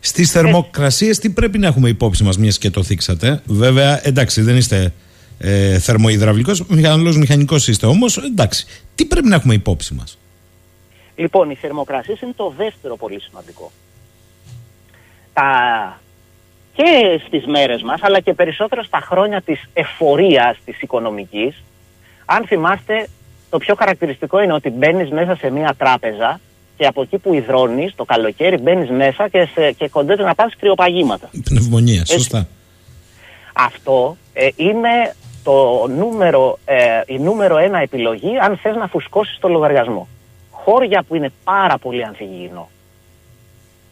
Στις 0.00 0.30
θερμοκρασίες, 0.30 1.18
τι 1.18 1.30
πρέπει 1.30 1.58
να 1.58 1.66
έχουμε 1.66 1.88
υπόψη 1.88 2.24
μας, 2.24 2.38
μιας 2.38 2.58
και 2.58 2.70
το 2.70 2.82
θίξατε; 2.82 3.42
Βέβαια, 3.46 4.06
εντάξει, 4.06 4.40
δεν 4.40 4.56
είστε 4.56 4.92
ε, 5.38 5.78
θερμοϊδραυλικός, 5.78 6.66
μηχανολόγο 6.66 7.18
μηχανικός 7.18 7.68
είστε 7.68 7.86
όμως. 7.86 8.16
Εντάξει, 8.16 8.66
τι 8.94 9.04
πρέπει 9.04 9.28
να 9.28 9.34
έχουμε 9.34 9.54
υπόψη 9.54 9.94
μας; 9.94 10.18
Λοιπόν, 11.16 11.50
οι 11.50 11.54
θερμοκρασίες 11.54 12.20
είναι 12.20 12.32
το 12.36 12.54
δεύτερο 12.56 12.96
πολύ 12.96 13.20
σημαντικό. 13.20 13.72
Τα... 15.32 16.00
Και 16.72 17.20
στις 17.26 17.46
μέρες 17.46 17.82
μας, 17.82 18.02
αλλά 18.02 18.20
και 18.20 18.34
περισσότερο 18.34 18.82
στα 18.82 19.00
χρόνια 19.00 19.40
της 19.40 19.68
εφορίας 19.72 20.58
της 20.64 20.80
οικονομικής, 20.80 21.62
αν 22.24 22.46
θυμάστε, 22.46 23.08
το 23.50 23.58
πιο 23.58 23.74
χαρακτηριστικό 23.74 24.42
είναι 24.42 24.52
ότι 24.52 24.70
μπαίνεις 24.70 25.10
μέσα 25.10 25.34
σε 25.34 25.50
μια 25.50 25.74
τράπεζα 25.78 26.40
και 26.76 26.86
από 26.86 27.02
εκεί 27.02 27.18
που 27.18 27.34
υδρώνεις 27.34 27.94
το 27.94 28.04
καλοκαίρι 28.04 28.58
μπαίνεις 28.58 28.90
μέσα 28.90 29.28
και, 29.28 29.48
σε, 29.54 29.72
και 29.72 29.88
κοντεύεις 29.88 30.24
να 30.24 30.34
πας 30.34 30.54
κρυοπαγήματα. 30.58 31.30
Πνευμονία, 31.44 32.04
σωστά. 32.04 32.48
Αυτό 33.52 34.16
ε, 34.32 34.48
είναι 34.56 35.14
το 35.42 35.86
νούμερο, 35.86 36.58
ε, 36.64 37.00
η 37.06 37.18
νούμερο 37.18 37.56
ένα 37.56 37.78
επιλογή 37.78 38.38
αν 38.38 38.56
θες 38.56 38.76
να 38.76 38.86
φουσκώσεις 38.86 39.38
το 39.38 39.48
λογαριασμό. 39.48 40.08
Χώρια 40.50 41.04
που 41.08 41.14
είναι 41.14 41.32
πάρα 41.44 41.78
πολύ 41.78 42.04
ανθυγιεινό. 42.04 42.68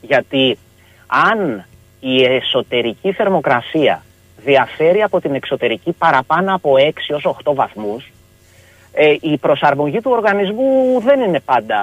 Γιατί 0.01 0.59
αν 1.07 1.67
η 2.01 2.25
εσωτερική 2.25 3.13
θερμοκρασία 3.13 4.03
διαφέρει 4.45 5.03
από 5.03 5.21
την 5.21 5.35
εξωτερική 5.35 5.93
παραπάνω 5.93 6.55
από 6.55 6.75
6 6.79 6.91
ως 7.15 7.37
8 7.45 7.55
βαθμούς, 7.55 8.13
ε, 8.99 9.17
η 9.21 9.37
προσαρμογή 9.39 10.01
του 10.01 10.11
οργανισμού 10.11 11.01
δεν 11.01 11.21
είναι 11.21 11.41
πάντα 11.41 11.81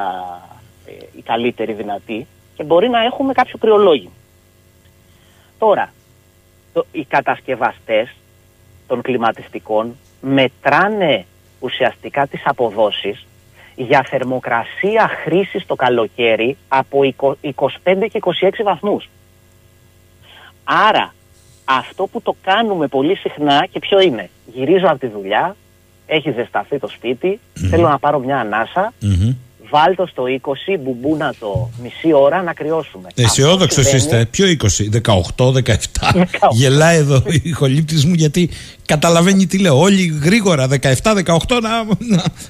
ε, 0.85 0.91
η 1.18 1.22
καλύτερη 1.22 1.73
δυνατή 1.73 2.27
και 2.56 2.64
μπορεί 2.64 2.90
να 2.90 3.03
έχουμε 3.03 3.34
κάποιο 3.34 3.57
κρυολόγιο. 3.57 4.11
Τώρα, 5.57 5.94
το, 6.73 6.85
οι 6.91 7.06
κατασκευαστές 7.06 8.15
των 8.88 9.02
κλιματιστικών 9.02 9.95
μετράνε 10.22 11.26
ουσιαστικά 11.60 12.27
τις 12.27 12.41
αποδόσεις 12.45 13.26
για 13.76 14.06
θερμοκρασία 14.10 15.10
χρήσης 15.23 15.65
το 15.65 15.76
καλοκαίρι 15.76 16.57
από 16.68 16.99
25 17.03 18.07
και 18.11 18.19
26 18.22 18.49
βαθμούς. 18.64 19.10
Άρα 20.64 21.14
αυτό 21.65 22.07
που 22.07 22.22
το 22.22 22.35
κάνουμε 22.44 22.88
πολύ 22.88 23.15
συχνά 23.15 23.68
και 23.72 23.80
ποιο 23.80 23.99
είναι; 23.99 24.30
Γυρίζω 24.45 24.88
από 24.88 24.99
τη 24.99 25.07
δουλειά, 25.07 25.56
έχει 26.06 26.32
ζεσταθεί 26.32 26.80
το 26.80 26.88
σπιτι 26.88 27.40
θέλω 27.54 27.88
να 27.90 28.00
πάρω 28.00 28.20
μια 28.20 28.40
ανασα 28.40 28.94
βάλτο 29.74 30.06
στο 30.08 30.24
20, 30.74 30.80
μπουμπούνα 30.80 31.34
το 31.40 31.70
μισή 31.84 32.14
ώρα 32.14 32.42
να 32.42 32.54
κρυώσουμε. 32.54 33.10
Αισιόδοξος 33.16 33.94
είστε. 33.94 34.26
Ποιο 34.32 34.46
20, 34.48 35.02
18, 35.36 35.54
17. 35.64 36.26
Γελάει 36.52 36.98
εδώ 36.98 37.24
η 37.44 37.52
χολύπτη 37.52 38.08
μου 38.08 38.14
γιατί 38.14 38.50
καταλαβαίνει 38.86 39.46
τι 39.46 39.60
λέω. 39.60 39.80
Όλοι 39.80 40.20
γρήγορα, 40.24 40.68
17, 40.68 40.78
18, 40.80 41.60
να, 41.62 41.70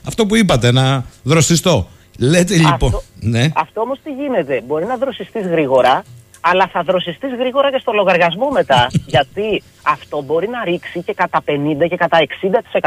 αυτό 0.08 0.26
που 0.26 0.36
είπατε, 0.36 0.72
να 0.72 1.06
δροσιστώ. 1.24 1.88
Λέτε 2.20 2.56
λοιπόν. 2.56 2.74
Αυτό, 2.74 3.04
ναι. 3.20 3.52
αυτό 3.56 3.82
όμως 3.82 4.00
τι 4.04 4.12
γίνεται. 4.12 4.64
Μπορεί 4.68 4.86
να 4.86 4.98
δροσιστείς 4.98 5.48
γρήγορα, 5.48 6.04
αλλά 6.46 6.68
θα 6.74 6.84
δροσιστείς 6.84 7.34
γρήγορα 7.40 7.72
και 7.72 7.78
στο 7.82 7.92
λογαριασμό 7.92 8.50
μετά. 8.50 8.88
γιατί 9.16 9.64
αυτό 9.84 10.22
μπορεί 10.22 10.48
να 10.48 10.64
ρίξει 10.64 11.02
και 11.02 11.14
κατά 11.14 11.42
50 11.46 11.52
και 11.90 11.96
κατά 11.96 12.18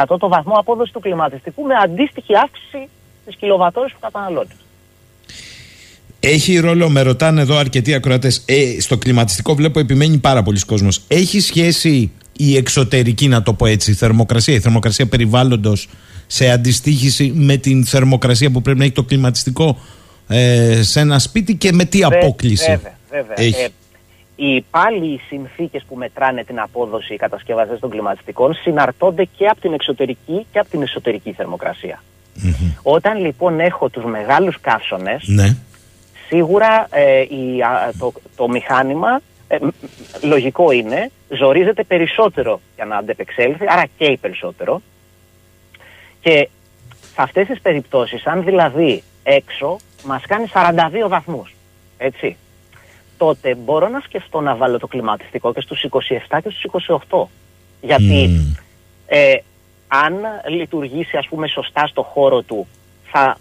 60% 0.05 0.17
το 0.19 0.29
βαθμό 0.29 0.55
απόδοσης 0.55 0.93
του 0.93 1.01
κλιματιστικού 1.01 1.63
με 1.63 1.75
αντίστοιχη 1.85 2.37
αύξηση 2.37 2.89
τι 3.27 3.37
κιλοβατόρε 3.37 3.89
που 3.89 3.99
καταναλώνει. 4.01 4.57
Έχει 6.21 6.59
ρόλο, 6.59 6.89
με 6.89 7.01
ρωτάνε 7.03 7.41
εδώ 7.41 7.57
αρκετοί 7.57 7.95
ακροατές. 7.95 8.43
Ε, 8.47 8.81
στο 8.81 8.99
κλιματιστικό 8.99 9.55
βλέπω 9.55 9.79
επιμένει 9.79 10.19
πάρα 10.19 10.43
πολλοί 10.43 10.61
κόσμος. 10.61 11.03
Έχει 11.09 11.41
σχέση 11.41 12.13
η 12.37 12.57
εξωτερική, 12.57 13.29
να 13.29 13.43
το 13.43 13.53
πω 13.53 13.67
έτσι, 13.67 13.91
η 13.91 13.95
θερμοκρασία, 13.95 14.55
η 14.55 14.61
θερμοκρασία 14.61 15.07
περιβάλλοντος 15.07 15.89
σε 16.27 16.51
αντιστοίχηση 16.51 17.33
με 17.35 17.57
την 17.57 17.87
θερμοκρασία 17.87 18.51
που 18.51 18.63
πρέπει 18.63 18.79
να 18.79 18.85
έχει 18.85 18.93
το 18.93 19.03
κλιματιστικό 19.03 19.79
ε, 20.29 20.83
σε 20.83 21.01
ένα 21.01 21.19
σπίτι 21.19 21.57
και 21.57 21.73
με 21.73 21.85
τι 21.85 22.03
απόκληση; 22.05 22.71
Βέβαια, 22.71 22.97
βέβαια. 23.23 23.47
Έχει. 23.47 23.63
Ε, 23.63 23.69
οι 24.37 24.61
πάλι 24.71 25.07
οι 25.07 25.21
συνθήκες 25.29 25.85
που 25.89 25.97
μετράνε 25.97 26.45
την 26.45 26.61
απόδοση 26.61 27.15
οι 27.15 27.17
κατασκευαστές 27.17 27.81
των 27.81 27.91
κλιματιστικών 27.91 28.55
συναρτώνται 28.55 29.29
και 29.37 29.47
από 29.47 29.61
την 29.61 29.73
εξωτερική 29.73 30.47
και 30.53 30.59
από 30.59 30.69
την 30.69 30.83
εσωτερική 30.83 31.33
θερμοκρασία. 31.33 32.03
Όταν 32.83 33.21
λοιπόν 33.21 33.61
έχω 33.61 33.89
τους 33.89 34.05
μεγάλους 34.05 34.61
καύσονες, 34.61 35.25
ναι. 35.27 35.57
σίγουρα 36.29 36.89
ε, 36.91 37.21
η, 37.21 37.61
το, 37.99 38.13
το 38.37 38.49
μηχάνημα, 38.49 39.21
ε, 39.49 39.59
λογικό 40.23 40.71
είναι, 40.71 41.11
ζορίζεται 41.29 41.85
περισσότερο 41.85 42.61
για 42.75 42.85
να 42.85 42.97
αντεπεξέλθει, 42.97 43.65
άρα 43.69 43.85
καίει 43.99 44.17
περισσότερο. 44.17 44.83
Και 46.21 46.49
σε 47.01 47.23
αυτές 47.23 47.47
τις 47.47 47.61
περιπτώσεις, 47.61 48.27
αν 48.27 48.45
δηλαδή 48.45 49.03
έξω 49.23 49.77
μας 50.05 50.23
κάνει 50.27 50.51
42 50.53 51.09
βαθμούς, 51.09 51.55
έτσι, 51.99 52.37
τότε 53.17 53.55
μπορώ 53.55 53.89
να 53.89 54.01
σκεφτώ 54.01 54.41
να 54.41 54.57
βάλω 54.57 54.79
το 54.79 54.87
κλιματιστικό 54.87 55.53
και 55.53 55.61
στους 55.61 55.87
27 55.91 56.39
και 56.43 56.51
στους 56.51 56.87
28. 57.09 57.25
Γιατί 57.81 58.31
ε, 59.07 59.35
αν 59.89 60.15
λειτουργήσει 60.49 61.17
ας 61.17 61.29
πούμε 61.29 61.49
σωστά 61.49 61.87
στο 61.87 62.03
χώρο 62.03 62.43
του 62.43 62.67
θα, 63.05 63.39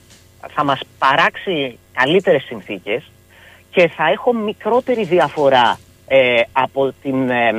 θα 0.54 0.64
μας 0.64 0.80
παράξει 0.98 1.78
καλύτερες 1.94 2.44
συνθήκες 2.44 3.04
και 3.72 3.88
θα 3.88 4.10
έχω 4.12 4.34
μικρότερη 4.34 5.04
διαφορά 5.04 5.80
ε, 6.08 6.42
από 6.52 6.94
την... 7.02 7.30
Ε, 7.30 7.52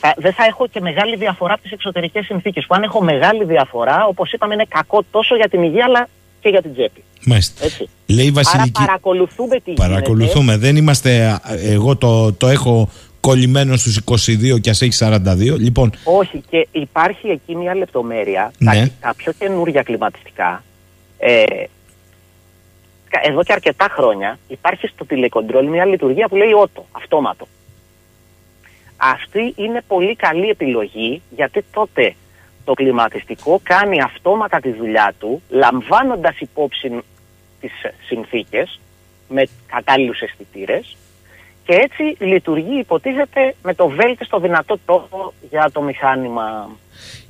θα, 0.00 0.14
δεν 0.16 0.32
θα 0.32 0.44
έχω 0.44 0.66
και 0.66 0.80
μεγάλη 0.80 1.16
διαφορά 1.16 1.52
από 1.52 1.62
τις 1.62 1.72
εξωτερικές 1.72 2.24
συνθήκες 2.24 2.66
που 2.66 2.74
αν 2.74 2.82
έχω 2.82 3.02
μεγάλη 3.02 3.44
διαφορά 3.44 4.06
όπως 4.06 4.32
είπαμε 4.32 4.54
είναι 4.54 4.66
κακό 4.68 5.04
τόσο 5.10 5.36
για 5.36 5.48
την 5.48 5.62
υγεία 5.62 5.84
αλλά 5.84 6.08
και 6.40 6.48
για 6.48 6.62
την 6.62 6.72
τσέπη. 6.72 7.04
Μάλιστα. 7.24 7.64
Έτσι. 7.64 7.88
Λέει 8.06 8.30
Βασιλική... 8.30 8.70
Άρα 8.74 8.86
παρακολουθούμε 8.86 9.60
τι 9.60 9.72
Παρακολουθούμε. 9.72 10.56
Δεν 10.56 10.76
είμαστε... 10.76 11.40
Εγώ 11.62 11.96
το, 11.96 12.32
το 12.32 12.46
έχω 12.46 12.88
κολλημένο 13.20 13.76
στους 13.76 14.00
22 14.04 14.60
και 14.60 14.70
ας 14.70 14.82
έχει 14.82 14.98
42. 14.98 15.36
Λοιπόν... 15.58 15.92
Όχι 16.04 16.42
και 16.50 16.68
υπάρχει 16.70 17.28
εκεί 17.28 17.56
μια 17.56 17.74
λεπτομέρεια. 17.74 18.52
Ναι. 18.58 18.72
Τα, 18.72 18.90
τα 19.00 19.14
πιο 19.14 19.32
καινούργια 19.32 19.82
κλιματιστικά 19.82 20.62
ε, 21.18 21.44
εδώ 23.22 23.42
και 23.42 23.52
αρκετά 23.52 23.88
χρόνια 23.90 24.38
υπάρχει 24.48 24.86
στο 24.86 25.04
τηλεκοντρόλ 25.04 25.66
μια 25.66 25.84
λειτουργία 25.84 26.28
που 26.28 26.36
λέει 26.36 26.52
ότο, 26.52 26.86
αυτόματο. 26.92 27.48
Αυτή 28.96 29.54
είναι 29.56 29.82
πολύ 29.86 30.16
καλή 30.16 30.48
επιλογή 30.48 31.22
γιατί 31.30 31.64
τότε 31.72 32.14
το 32.68 32.74
κλιματιστικό 32.74 33.60
κάνει 33.62 34.00
αυτόματα 34.02 34.60
τη 34.60 34.72
δουλειά 34.72 35.14
του 35.18 35.42
λαμβάνοντας 35.48 36.38
υπόψη 36.38 36.88
τις 37.60 37.72
συνθήκες 38.06 38.80
με 39.28 39.46
κατάλληλους 39.66 40.20
αισθητήρες 40.20 40.96
και 41.64 41.72
έτσι 41.72 42.24
λειτουργεί, 42.24 42.78
υποτίθεται, 42.78 43.54
με 43.62 43.74
το 43.74 43.88
βέλτιστο 43.88 44.38
δυνατό 44.38 44.78
τρόπο 44.86 45.32
για 45.50 45.70
το 45.72 45.82
μηχάνημα. 45.82 46.70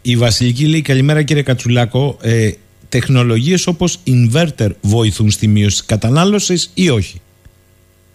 Η 0.03 0.17
Βασιλική 0.17 0.67
λέει 0.67 0.83
καλημέρα 0.83 1.23
κύριε 1.23 1.43
Κατσουλάκο. 1.43 2.17
Ε, 2.23 2.51
τεχνολογίες 2.89 3.67
όπως 3.67 3.99
inverter 4.07 4.71
βοηθούν 4.81 5.31
στη 5.31 5.47
μείωση 5.47 5.77
της 5.77 5.87
κατανάλωσης 5.87 6.71
ή 6.75 6.91
όχι; 6.91 7.21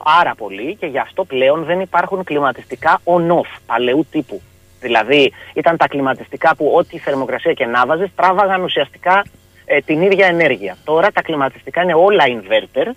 Πάρα 0.03 0.35
πολύ 0.35 0.75
και 0.75 0.85
γι' 0.85 0.99
αυτό 0.99 1.23
πλέον 1.23 1.63
δεν 1.63 1.79
υπάρχουν 1.79 2.23
κλιματιστικά 2.23 3.01
on-off 3.03 3.59
παλαιού 3.65 4.05
τύπου. 4.11 4.41
Δηλαδή 4.83 5.31
ήταν 5.53 5.77
τα 5.77 5.87
κλιματιστικά 5.87 6.55
που 6.55 6.71
ό,τι 6.75 6.97
θερμοκρασία 6.99 7.53
και 7.53 7.65
να 7.65 7.85
βάζεις 7.85 8.09
τράβαγαν 8.15 8.63
ουσιαστικά 8.63 9.25
ε, 9.65 9.79
την 9.79 10.01
ίδια 10.01 10.25
ενέργεια. 10.27 10.77
Τώρα 10.83 11.11
τα 11.11 11.21
κλιματιστικά 11.21 11.81
είναι 11.81 11.93
όλα 11.93 12.23
inverter 12.27 12.91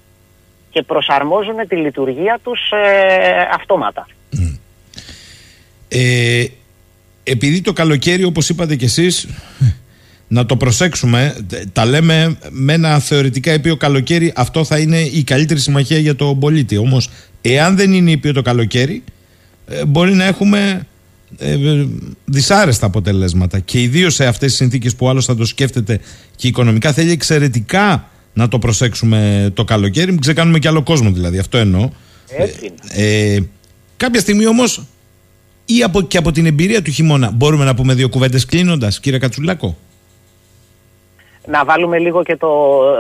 και 0.71 0.83
προσαρμόζουν 0.83 1.57
τη 1.69 1.77
λειτουργία 1.77 2.39
τους 2.43 2.71
ε, 2.71 3.49
αυτόματα. 3.55 4.07
Ε, 5.89 6.45
επειδή 7.23 7.61
το 7.61 7.73
καλοκαίρι 7.73 8.25
όπως 8.25 8.49
είπατε 8.49 8.77
κι 8.77 8.85
εσείς 8.85 9.29
να 10.29 10.47
το 10.47 10.57
προσέξουμε 10.57 11.37
τα 11.73 11.85
λέμε 11.85 12.39
με 12.51 12.73
ένα 12.73 12.99
θεωρητικά 12.99 13.53
ήπιο 13.53 13.77
καλοκαίρι 13.77 14.33
αυτό 14.37 14.65
θα 14.65 14.79
είναι 14.79 14.99
η 14.99 15.25
καλύτερη 15.25 15.61
συμμαχία 15.61 15.99
για 15.99 16.17
τον 16.17 16.39
πολίτη 16.39 16.77
όμως 16.77 17.11
εάν 17.43 17.77
δεν 17.77 17.93
είναι 17.93 18.11
ήπιο 18.11 18.33
το 18.33 18.43
καλοκαίρι 18.43 19.05
ε, 19.69 19.85
μπορεί 19.85 20.15
να 20.15 20.25
έχουμε 20.25 20.87
ε, 21.39 21.85
δυσάρεστα 22.25 22.87
αποτελέσματα 22.87 23.59
και 23.59 23.83
ιδίως 23.83 24.15
σε 24.15 24.27
αυτές 24.27 24.49
τις 24.49 24.57
συνθήκες 24.57 24.97
που 24.97 25.09
άλλος 25.09 25.25
θα 25.25 25.37
το 25.37 25.45
σκέφτεται 25.45 26.01
και 26.37 26.49
οικονομικά 26.49 26.93
θέλει 26.93 27.11
εξαιρετικά 27.11 28.09
να 28.33 28.49
το 28.49 28.59
προσέξουμε 28.59 29.51
το 29.55 29.65
καλοκαίρι. 29.65 30.11
Μην 30.11 30.21
ξεκάνουμε 30.21 30.59
κι 30.59 30.69
άλλο 30.69 30.83
κόσμο 30.83 31.11
δηλαδή. 31.11 31.39
Αυτό 31.39 31.59
εννοώ. 31.59 31.91
Έτσι 32.29 32.67
είναι. 32.67 33.05
Ε, 33.35 33.39
κάποια 33.97 34.21
στιγμή 34.21 34.47
όμως, 34.47 34.83
ή 35.65 35.83
από, 35.83 36.03
και 36.03 36.19
από 36.19 36.33
την 36.33 36.47
εμπειρία 36.47 36.83
του 36.83 36.91
χειμώνα, 36.91 37.31
μπορούμε 37.31 37.65
να 37.65 37.75
πούμε 37.75 37.95
δύο 37.95 38.09
κουβέντες 38.09 38.45
κλείνοντας, 38.45 39.01
κύριε 39.01 39.19
Κατσουλάκο; 39.19 39.77
Να 41.49 41.65
βάλουμε 41.65 41.99
λίγο 41.99 42.23
και 42.23 42.37
το, 42.37 42.49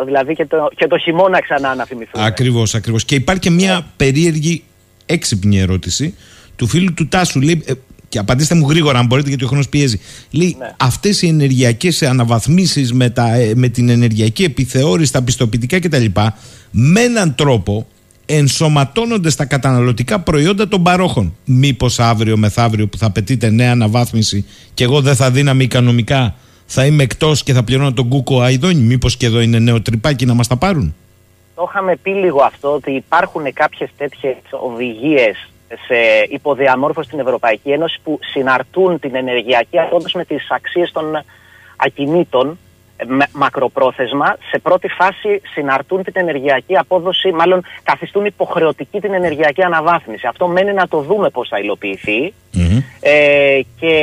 δηλαδή 0.04 0.34
και 0.34 0.46
το, 0.46 0.68
και 0.76 0.86
το 0.86 0.98
χειμώνα 0.98 1.42
ξανά 1.42 1.74
να 1.74 1.84
θυμηθούμε. 1.84 2.24
Ακριβώς, 2.24 2.74
ακριβώς. 2.74 3.04
Και 3.04 3.14
υπάρχει 3.14 3.40
και 3.40 3.50
μια 3.50 3.86
περίεργη 3.96 4.64
έξυπνη 5.06 5.58
ερώτηση 5.58 6.14
του 6.56 6.66
φίλου 6.66 6.94
του 6.94 7.08
Τάσου. 7.08 7.40
Λέει, 7.40 7.62
ε, 7.66 7.72
και 8.16 8.22
απαντήστε 8.22 8.54
μου 8.54 8.68
γρήγορα, 8.68 8.98
αν 8.98 9.06
μπορείτε, 9.06 9.28
γιατί 9.28 9.44
ο 9.44 9.46
χρόνος 9.46 9.68
πιέζει. 9.68 10.00
Λέει, 10.30 10.56
Ναι. 10.58 10.70
αυτές 10.76 11.22
οι 11.22 11.28
ενεργειακές 11.28 12.02
αναβαθμίσεις 12.02 12.92
με, 12.92 13.10
τα, 13.10 13.34
ε, 13.34 13.52
με 13.54 13.68
την 13.68 13.88
ενεργειακή 13.88 14.44
επιθεώρηση, 14.44 15.12
τα 15.12 15.22
πιστοποιητικά 15.22 15.80
κτλ. 15.80 16.04
με 16.70 17.00
έναν 17.00 17.34
τρόπο 17.34 17.86
ενσωματώνονται 18.26 19.30
στα 19.30 19.44
καταναλωτικά 19.44 20.20
προϊόντα 20.20 20.68
των 20.68 20.82
παρόχων. 20.82 21.34
Μήπως 21.44 21.98
αύριο 22.00 22.36
μεθαύριο 22.36 22.86
που 22.88 22.98
θα 22.98 23.06
απαιτείται 23.06 23.50
νέα 23.50 23.70
αναβάθμιση 23.72 24.44
και 24.74 24.84
εγώ 24.84 25.00
δεν 25.00 25.14
θα 25.14 25.30
δύναμη 25.30 25.64
οικονομικά, 25.64 26.34
θα 26.66 26.86
είμαι 26.86 27.02
εκτός 27.02 27.42
και 27.42 27.52
θα 27.52 27.62
πληρώνω 27.62 27.92
τον 27.92 28.08
κούκο 28.08 28.40
Αϊδόνη. 28.40 28.80
Μήπως 28.80 29.16
και 29.16 29.26
εδώ 29.26 29.40
είναι 29.40 29.58
νέο 29.58 29.82
τρυπάκι 29.82 30.26
να 30.26 30.34
μας 30.34 30.46
τα 30.46 30.56
πάρουν; 30.56 30.94
Το 31.54 31.66
είχαμε 31.70 31.96
πει 32.02 32.10
λίγο 32.10 32.42
αυτό 32.42 32.72
ότι 32.72 32.90
υπάρχουν 32.90 33.52
κάποιες 33.52 33.90
τέτοιες 33.96 34.36
οδηγίες 34.50 35.48
σε 35.68 36.26
υποδιαμόρφωση 36.28 37.08
στην 37.08 37.20
Ευρωπαϊκή 37.20 37.70
Ένωση 37.70 38.00
που 38.04 38.18
συναρτούν 38.32 38.98
την 38.98 39.14
ενεργειακή 39.14 39.78
απόδοση 39.78 40.16
με 40.16 40.24
τις 40.24 40.50
αξίες 40.50 40.92
των 40.92 41.24
ακινήτων 41.76 42.48
ε, 42.48 42.52
με- 42.52 42.58
μακροπρόθεσμα. 43.32 44.36
Σε 44.50 44.58
πρώτη 44.58 44.88
φάση 44.88 45.40
συναρτούν 45.54 46.02
την 46.02 46.12
ενεργειακή 46.14 46.76
απόδοση, 46.76 47.32
μάλλον 47.32 47.64
καθιστούν 47.82 48.24
υποχρεωτική 48.24 49.00
την 49.00 49.14
ενεργειακή 49.14 49.62
αναβάθμιση. 49.62 50.26
Αυτό 50.26 50.48
μένει 50.48 50.72
να 50.72 50.88
το 50.88 51.00
δούμε 51.00 51.30
πώς 51.30 51.48
θα 51.48 51.58
υλοποιηθεί. 51.58 52.32
Ε, 53.00 53.60
και 53.80 53.94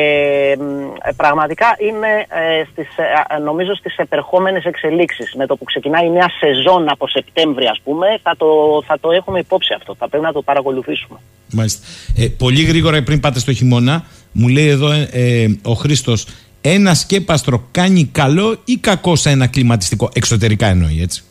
μ, 0.59 0.61
ε, 1.03 1.11
πραγματικά 1.15 1.75
είναι 1.77 2.07
ε, 2.29 2.63
στις, 2.71 2.97
ε, 2.97 3.35
ε, 3.35 3.37
νομίζω 3.37 3.75
στις 3.75 3.97
επερχόμενες 3.97 4.63
εξελίξεις 4.65 5.33
με 5.33 5.45
το 5.45 5.55
που 5.55 5.63
ξεκινάει 5.63 6.05
η 6.05 6.09
νέα 6.09 6.29
σεζόν 6.39 6.89
από 6.89 7.07
Σεπτέμβρη 7.07 7.65
ας 7.65 7.79
πούμε 7.83 8.07
θα 8.23 8.35
το, 8.37 8.47
θα 8.87 8.99
το 8.99 9.11
έχουμε 9.11 9.39
υπόψη 9.39 9.73
αυτό, 9.73 9.95
θα 9.95 10.09
πρέπει 10.09 10.23
να 10.23 10.31
το 10.31 10.41
παρακολουθήσουμε. 10.41 11.19
Μάλιστα. 11.51 11.87
Ε, 12.17 12.27
πολύ 12.37 12.63
γρήγορα 12.63 13.03
πριν 13.03 13.19
πάτε 13.19 13.39
στο 13.39 13.53
χειμώνα, 13.53 14.05
μου 14.31 14.47
λέει 14.47 14.67
εδώ 14.67 14.91
ε, 14.91 15.09
ε, 15.11 15.57
ο 15.63 15.73
Χρήστος, 15.73 16.25
ένα 16.65 16.93
σκέπαστρο 16.93 17.67
κάνει 17.71 18.05
καλό 18.11 18.61
ή 18.65 18.77
κακό 18.77 19.15
σε 19.15 19.29
ένα 19.29 19.47
κλιματιστικό. 19.47 20.09
Εξωτερικά 20.13 20.67
εννοεί, 20.67 21.01
έτσι. 21.01 21.23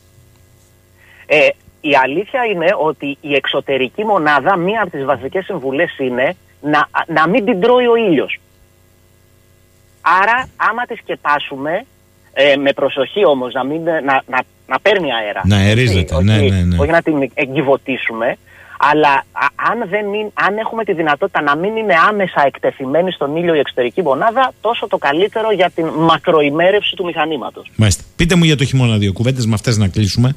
Ε, 1.27 1.49
η 1.81 1.91
αλήθεια 2.03 2.45
είναι 2.45 2.67
ότι 2.79 3.17
η 3.21 3.35
εξωτερική 3.35 4.05
μονάδα, 4.05 4.57
μία 4.57 4.83
από 4.83 4.91
τις 4.91 5.05
βασικές 5.05 5.45
συμβουλές 5.45 5.99
είναι 5.99 6.37
να, 6.61 6.89
να 7.07 7.29
μην 7.29 7.45
την 7.45 7.61
τρώει 7.61 7.87
ο 7.87 7.97
ήλιος. 7.97 8.41
Άρα 10.23 10.49
άμα 10.57 10.85
τη 10.87 10.95
σκεπάσουμε, 10.95 11.85
ε, 12.33 12.57
με 12.57 12.73
προσοχή 12.73 13.27
όμως, 13.27 13.53
να, 13.53 13.65
μην, 13.65 13.83
να, 13.83 14.01
να, 14.03 14.43
να 14.67 14.81
παίρνει 14.83 15.13
αέρα. 15.13 15.41
Να 15.45 15.57
έτσι, 15.57 15.67
αερίζεται, 15.69 16.15
όχι- 16.15 16.25
ναι, 16.25 16.37
ναι, 16.37 16.61
ναι. 16.63 16.77
Όχι 16.79 16.91
να 16.91 17.03
την 17.03 17.31
εγκυβωτήσουμε, 17.35 18.37
αλλά 18.91 19.13
α, 19.33 19.47
αν, 19.71 19.89
δεν 19.89 20.13
είναι, 20.13 20.31
αν 20.35 20.59
έχουμε 20.59 20.85
τη 20.85 20.93
δυνατότητα 20.93 21.43
να 21.43 21.57
μην 21.57 21.77
είναι 21.77 21.95
άμεσα 22.09 22.43
εκτεθειμένη 22.47 23.13
στον 23.13 23.37
ήλιο 23.37 23.55
η 23.55 23.59
εξωτερική 23.59 24.03
μονάδα, 24.03 24.53
τόσο 24.61 24.87
το 24.87 24.99
καλύτερο 24.99 25.53
για 25.53 25.71
την 25.71 25.87
μακροημέρευση 25.87 26.95
του 26.97 27.05
μηχανήματος. 27.05 27.71
Μάλιστα. 27.77 28.03
Πείτε 28.17 28.35
μου 28.35 28.45
για 28.45 28.57
το 28.57 28.65
χειμώνα 28.65 28.97
δύο 28.97 29.13
κουβέντες, 29.13 29.47
με 29.47 29.55
αυτές 29.55 29.77
να 29.77 29.89
κλείσουμε. 29.89 30.37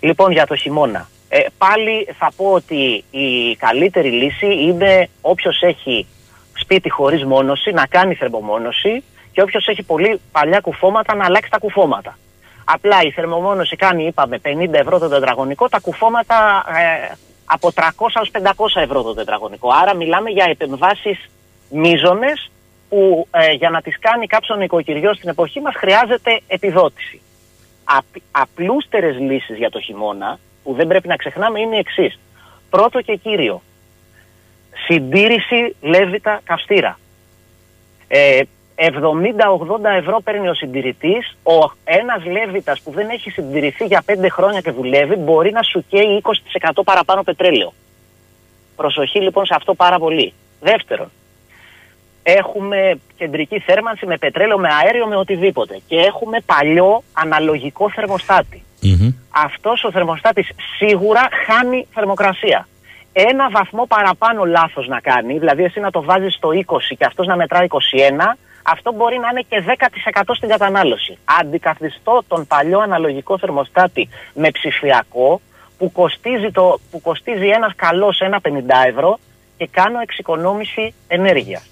Λοιπόν, 0.00 0.32
για 0.32 0.46
το 0.46 0.56
χειμώνα. 0.56 1.08
Ε, 1.28 1.38
πάλι 1.58 2.08
θα 2.18 2.30
πω 2.36 2.44
ότι 2.52 3.04
η 3.10 3.56
καλύτερη 3.56 4.10
λύση 4.10 4.46
είναι 4.46 5.08
όποιος 5.20 5.62
έχει 5.62 6.06
σπίτι 6.52 6.90
χωρίς 6.90 7.24
μόνωση 7.24 7.70
να 7.70 7.86
κάνει 7.86 8.14
θερμομόνωση 8.14 9.02
και 9.32 9.42
όποιος 9.42 9.66
έχει 9.66 9.82
πολύ 9.82 10.20
παλιά 10.32 10.60
κουφώματα 10.60 11.14
να 11.14 11.24
αλλάξει 11.24 11.50
τα 11.50 11.58
κουφώματα. 11.58 12.18
Απλά 12.64 13.02
η 13.02 13.10
θερμομόνωση 13.10 13.76
κάνει, 13.76 14.04
είπαμε, 14.04 14.40
50 14.44 14.72
ευρώ 14.72 14.98
το 14.98 15.08
τετραγωνικό, 15.08 15.68
τα 15.68 15.78
κουφώματα 15.78 16.64
ε, 16.68 17.14
από 17.52 17.72
300 17.74 17.82
έως 18.16 18.30
500 18.32 18.82
ευρώ 18.82 19.02
το 19.02 19.14
τετραγωνικό. 19.14 19.68
Άρα 19.82 19.94
μιλάμε 19.94 20.30
για 20.30 20.44
επεμβάσεις 20.44 21.18
μίζωνες 21.70 22.50
που 22.88 23.26
ε, 23.30 23.52
για 23.52 23.70
να 23.70 23.80
τις 23.82 23.98
κάνει 23.98 24.26
κάποιος 24.26 24.58
νοικοκυριός 24.58 25.16
στην 25.16 25.28
εποχή 25.28 25.60
μας 25.60 25.74
χρειάζεται 25.76 26.40
επιδότηση 26.46 27.20
απ- 27.84 28.22
απλούστερες 28.30 29.18
λύσεις 29.18 29.56
για 29.56 29.70
το 29.70 29.80
χειμώνα 29.80 30.38
που 30.62 30.72
δεν 30.74 30.86
πρέπει 30.86 31.08
να 31.08 31.16
ξεχνάμε 31.16 31.60
είναι 31.60 31.76
οι 31.76 31.78
εξής. 31.78 32.18
Πρώτο 32.70 33.00
και 33.00 33.16
κύριο, 33.16 33.62
συντήρηση 34.86 35.76
λέβητα 35.80 36.40
καυστήρα. 36.44 36.98
Ε, 38.08 38.40
70-80 38.80 38.88
ευρώ 39.98 40.20
παίρνει 40.24 40.48
ο 40.48 40.54
συντηρητής. 40.54 41.36
Ο 41.42 41.70
ένας 41.84 42.24
λέβητας 42.24 42.80
που 42.80 42.90
δεν 42.90 43.08
έχει 43.08 43.30
συντηρηθεί 43.30 43.84
για 43.84 44.02
5 44.06 44.12
χρόνια 44.30 44.60
και 44.60 44.70
δουλεύει 44.70 45.16
μπορεί 45.16 45.52
να 45.52 45.62
σου 45.62 45.84
καίει 45.88 46.22
20% 46.22 46.82
παραπάνω 46.84 47.22
πετρέλαιο. 47.22 47.72
Προσοχή 48.76 49.20
λοιπόν 49.20 49.46
σε 49.46 49.54
αυτό 49.56 49.74
πάρα 49.74 49.98
πολύ. 49.98 50.32
Δεύτερον, 50.60 51.10
έχουμε 52.22 53.00
κεντρική 53.16 53.58
θέρμανση 53.58 54.06
με 54.06 54.16
πετρέλαιο, 54.18 54.58
με 54.58 54.68
αέριο, 54.82 55.06
με 55.06 55.16
οτιδήποτε. 55.16 55.80
Και 55.86 55.96
έχουμε 55.96 56.40
παλιό 56.46 57.02
αναλογικό 57.12 57.90
θερμοστάτη. 57.90 58.62
Αυτός 59.30 59.84
ο 59.84 59.90
θερμοστάτης 59.90 60.48
σίγουρα 60.78 61.28
χάνει 61.46 61.86
θερμοκρασία. 61.94 62.68
Ένα 63.12 63.50
βαθμό 63.50 63.84
παραπάνω 63.86 64.44
λάθος 64.44 64.86
να 64.86 65.00
κάνει, 65.00 65.38
δηλαδή 65.38 65.64
εσύ 65.64 65.80
να 65.80 65.90
το 65.90 66.02
βάζεις 66.02 66.34
στο 66.34 66.48
20 66.48 66.96
και 66.98 67.04
αυτός 67.04 67.26
να 67.26 67.36
μετράει 67.36 67.66
21, 67.66 68.36
αυτό 68.72 68.92
μπορεί 68.92 69.18
να 69.18 69.28
είναι 69.28 69.44
και 69.48 69.64
10% 70.12 70.22
στην 70.34 70.48
κατανάλωση. 70.48 71.18
Αντικαθιστώ 71.40 72.22
τον 72.28 72.46
παλιό 72.46 72.78
αναλογικό 72.78 73.38
θερμοστάτη 73.38 74.08
με 74.34 74.50
ψηφιακό 74.50 75.40
που 75.78 75.92
κοστίζει, 75.92 76.50
το, 76.50 76.80
που 76.90 77.00
κοστίζει 77.00 77.48
ένας 77.48 77.72
καλός 77.76 78.20
ένα 78.20 78.40
50 78.42 78.50
ευρώ 78.86 79.18
και 79.56 79.68
κάνω 79.70 79.98
εξοικονόμηση 80.00 80.94
ενέργειας. 81.08 81.66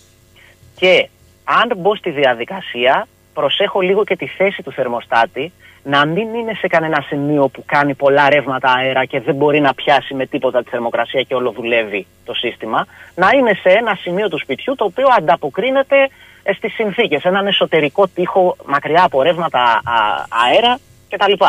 Και 0.77 1.09
αν 1.45 1.73
μπω 1.77 1.97
στη 1.97 2.11
διαδικασία, 2.11 3.07
προσέχω 3.35 3.81
λίγο 3.81 4.05
και 4.05 4.17
τη 4.17 4.27
θέση 4.27 4.63
του 4.63 4.73
θερμοστάτη, 4.73 5.53
να 5.83 6.07
μην 6.07 6.35
είναι 6.35 6.55
σε 6.55 6.67
κανένα 6.67 7.05
σημείο 7.09 7.49
που 7.49 7.63
κάνει 7.67 7.95
πολλά 7.95 8.29
ρεύματα 8.29 8.73
αέρα 8.73 9.05
και 9.05 9.21
δεν 9.21 9.35
μπορεί 9.35 9.61
να 9.61 9.75
πιάσει 9.75 10.15
με 10.15 10.27
τίποτα 10.27 10.63
τη 10.63 10.71
θερμοκρασία 10.71 11.23
και 11.23 11.35
όλο 11.35 11.51
δουλεύει 11.51 12.07
το 12.25 12.35
σύστημα. 12.35 12.87
Να 13.15 13.31
είναι 13.35 13.55
σε 13.55 13.69
ένα 13.69 13.95
σημείο 13.95 14.29
του 14.29 14.39
σπιτιού 14.39 14.75
το 14.75 14.85
οποίο 14.85 15.07
ανταποκρίνεται 15.19 16.09
ε, 16.49 16.53
στις 16.53 16.75
συνθήκες, 16.75 17.23
έναν 17.25 17.47
εσωτερικό 17.47 18.09
τοίχο 18.09 18.57
μακριά 18.67 19.03
από 19.05 19.23
ρεύματα 19.23 19.61
α- 19.63 20.27
αέρα 20.47 20.79
κτλ. 21.09 21.45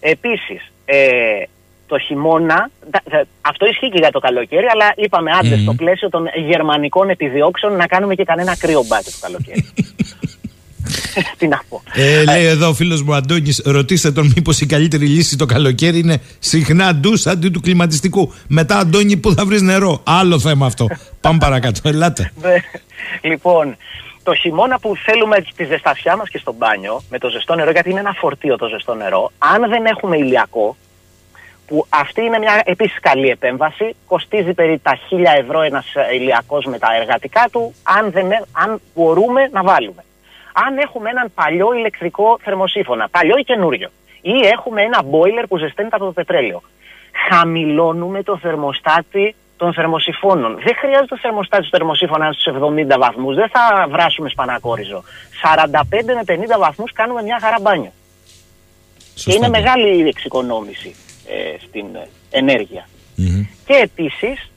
Επίσης, 0.00 0.72
ε, 0.84 1.42
το 1.86 1.98
χειμώνα, 1.98 2.70
τα- 2.90 3.02
τα- 3.10 3.24
αυτό 3.40 3.66
ισχύει 3.66 3.88
και 3.88 3.98
για 3.98 4.10
το 4.10 4.18
καλοκαίρι, 4.18 4.66
αλλά 4.72 4.92
είπαμε 4.96 5.30
άντε 5.32 5.56
στο 5.56 5.74
πλαίσιο 5.74 6.08
των 6.08 6.28
γερμανικών 6.46 7.08
επιδιώξεων 7.10 7.76
να 7.76 7.86
κάνουμε 7.86 8.14
και 8.14 8.24
κανένα 8.24 8.56
κρύο 8.56 8.84
μπάτι 8.86 9.10
το 9.12 9.18
καλοκαίρι. 9.20 9.64
Τι 11.38 11.48
να 11.48 11.60
πω. 11.68 11.82
Ε, 11.94 12.24
λέει 12.24 12.44
εδώ 12.44 12.68
ο 12.68 12.74
φίλος 12.74 13.02
μου 13.02 13.14
Αντώνης, 13.14 13.62
ρωτήστε 13.64 14.10
τον 14.12 14.32
μήπως 14.36 14.60
η 14.60 14.66
καλύτερη 14.66 15.06
λύση 15.06 15.36
το 15.36 15.46
καλοκαίρι 15.46 15.98
είναι 15.98 16.20
συχνά 16.38 16.94
ντους 16.94 17.26
αντί 17.26 17.48
του 17.48 17.60
κλιματιστικού. 17.60 18.32
Μετά, 18.48 18.78
Αντώνη, 18.78 19.16
που 19.16 19.32
θα 19.32 19.44
βρεις 19.44 19.62
νερό; 19.62 20.00
Άλλο 20.04 20.38
θέμα 20.38 20.66
αυτό. 20.66 20.86
Πάμε 21.20 21.38
παρακάτω. 21.40 21.80
Ελάτε. 21.84 22.32
Ναι. 22.42 22.54
λοιπόν, 23.30 23.76
το 24.22 24.34
χειμώνα 24.34 24.78
που 24.78 24.96
θέλουμε 25.04 25.36
τη 25.56 25.64
ζεστασιά 25.64 26.16
μας 26.16 26.28
και 26.28 26.38
στο 26.38 26.54
μπάνιο 26.58 27.02
με 27.10 27.18
το 27.18 27.28
ζεστό 27.28 27.54
νερό, 27.54 27.70
γιατί 27.70 27.90
είναι 27.90 28.00
ένα 28.00 28.12
φορτίο 28.12 28.56
το 28.56 28.68
ζεστό 28.68 28.94
νερό, 28.94 29.32
αν 29.38 29.68
δεν 29.68 29.84
έχουμε 29.84 30.16
ηλιακό, 30.16 30.76
που 31.66 31.86
αυτή 31.88 32.22
είναι 32.22 32.38
μια 32.38 32.62
επίσης 32.64 33.00
καλή 33.00 33.28
επέμβαση, 33.28 33.94
κοστίζει 34.06 34.52
περί 34.52 34.78
τα 34.82 34.98
1000 35.10 35.24
ευρώ 35.40 35.60
ένας 35.60 35.94
ε, 35.94 36.14
ηλιακός 36.14 36.64
με 36.64 36.78
τα 36.78 36.88
εργατικά 37.00 37.48
του, 37.52 37.74
αν, 37.82 38.10
δεν, 38.10 38.30
ε- 38.30 38.44
αν 38.52 38.80
μπορούμε 38.94 39.48
να 39.52 39.62
βάλουμε. 39.62 40.04
Αν 40.66 40.78
έχουμε 40.78 41.10
έναν 41.10 41.32
παλιό 41.34 41.72
ηλεκτρικό 41.72 42.38
θερμοσύφωνα, 42.42 43.08
παλιό 43.08 43.36
ή 43.38 43.42
καινούριο, 43.42 43.90
ή 44.20 44.46
έχουμε 44.52 44.82
ένα 44.82 45.00
boiler 45.02 45.44
που 45.48 45.58
ζεσταίνεται 45.58 45.96
από 45.96 46.04
το 46.04 46.12
πετρέλαιο, 46.12 46.62
χαμηλώνουμε 47.28 48.22
το 48.22 48.38
θερμοστάτι 48.38 49.34
των 49.56 49.72
θερμοσυφώνων. 49.72 50.58
Δεν 50.64 50.74
χρειάζεται 50.76 51.06
το 51.06 51.18
θερμοστάτι 51.18 51.62
του 51.62 51.68
θερμοσύφωνα 51.70 52.32
στους 52.32 52.54
70 52.54 52.98
βαθμούς, 52.98 53.34
δεν 53.34 53.48
θα 53.48 53.86
βράσουμε 53.90 54.28
σπανακόριζο. 54.28 55.02
45 55.42 55.80
με 56.14 56.22
50 56.26 56.58
βαθμούς 56.58 56.92
κάνουμε 56.92 57.22
μια 57.22 57.38
χαρά 57.40 57.56
μπάνιο. 57.60 57.92
Και 59.14 59.34
είναι 59.34 59.48
μεγάλη 59.48 59.96
η 59.96 60.08
εξοικονόμηση 60.08 60.94
ε, 61.26 61.66
στην 61.66 61.86
ε, 61.94 62.08
ενέργεια. 62.30 62.88
Και 63.66 63.74
επίσης, 63.82 64.50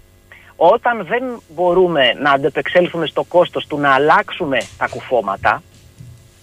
όταν 0.56 1.06
δεν 1.06 1.24
μπορούμε 1.56 2.14
να 2.22 2.32
αντεπεξέλθουμε 2.32 3.06
στο 3.06 3.24
κόστος 3.24 3.68
του 3.68 3.78
να 3.78 3.94
αλλάξουμε 3.94 4.58
τα 4.78 4.88
κουφώματα 4.88 5.62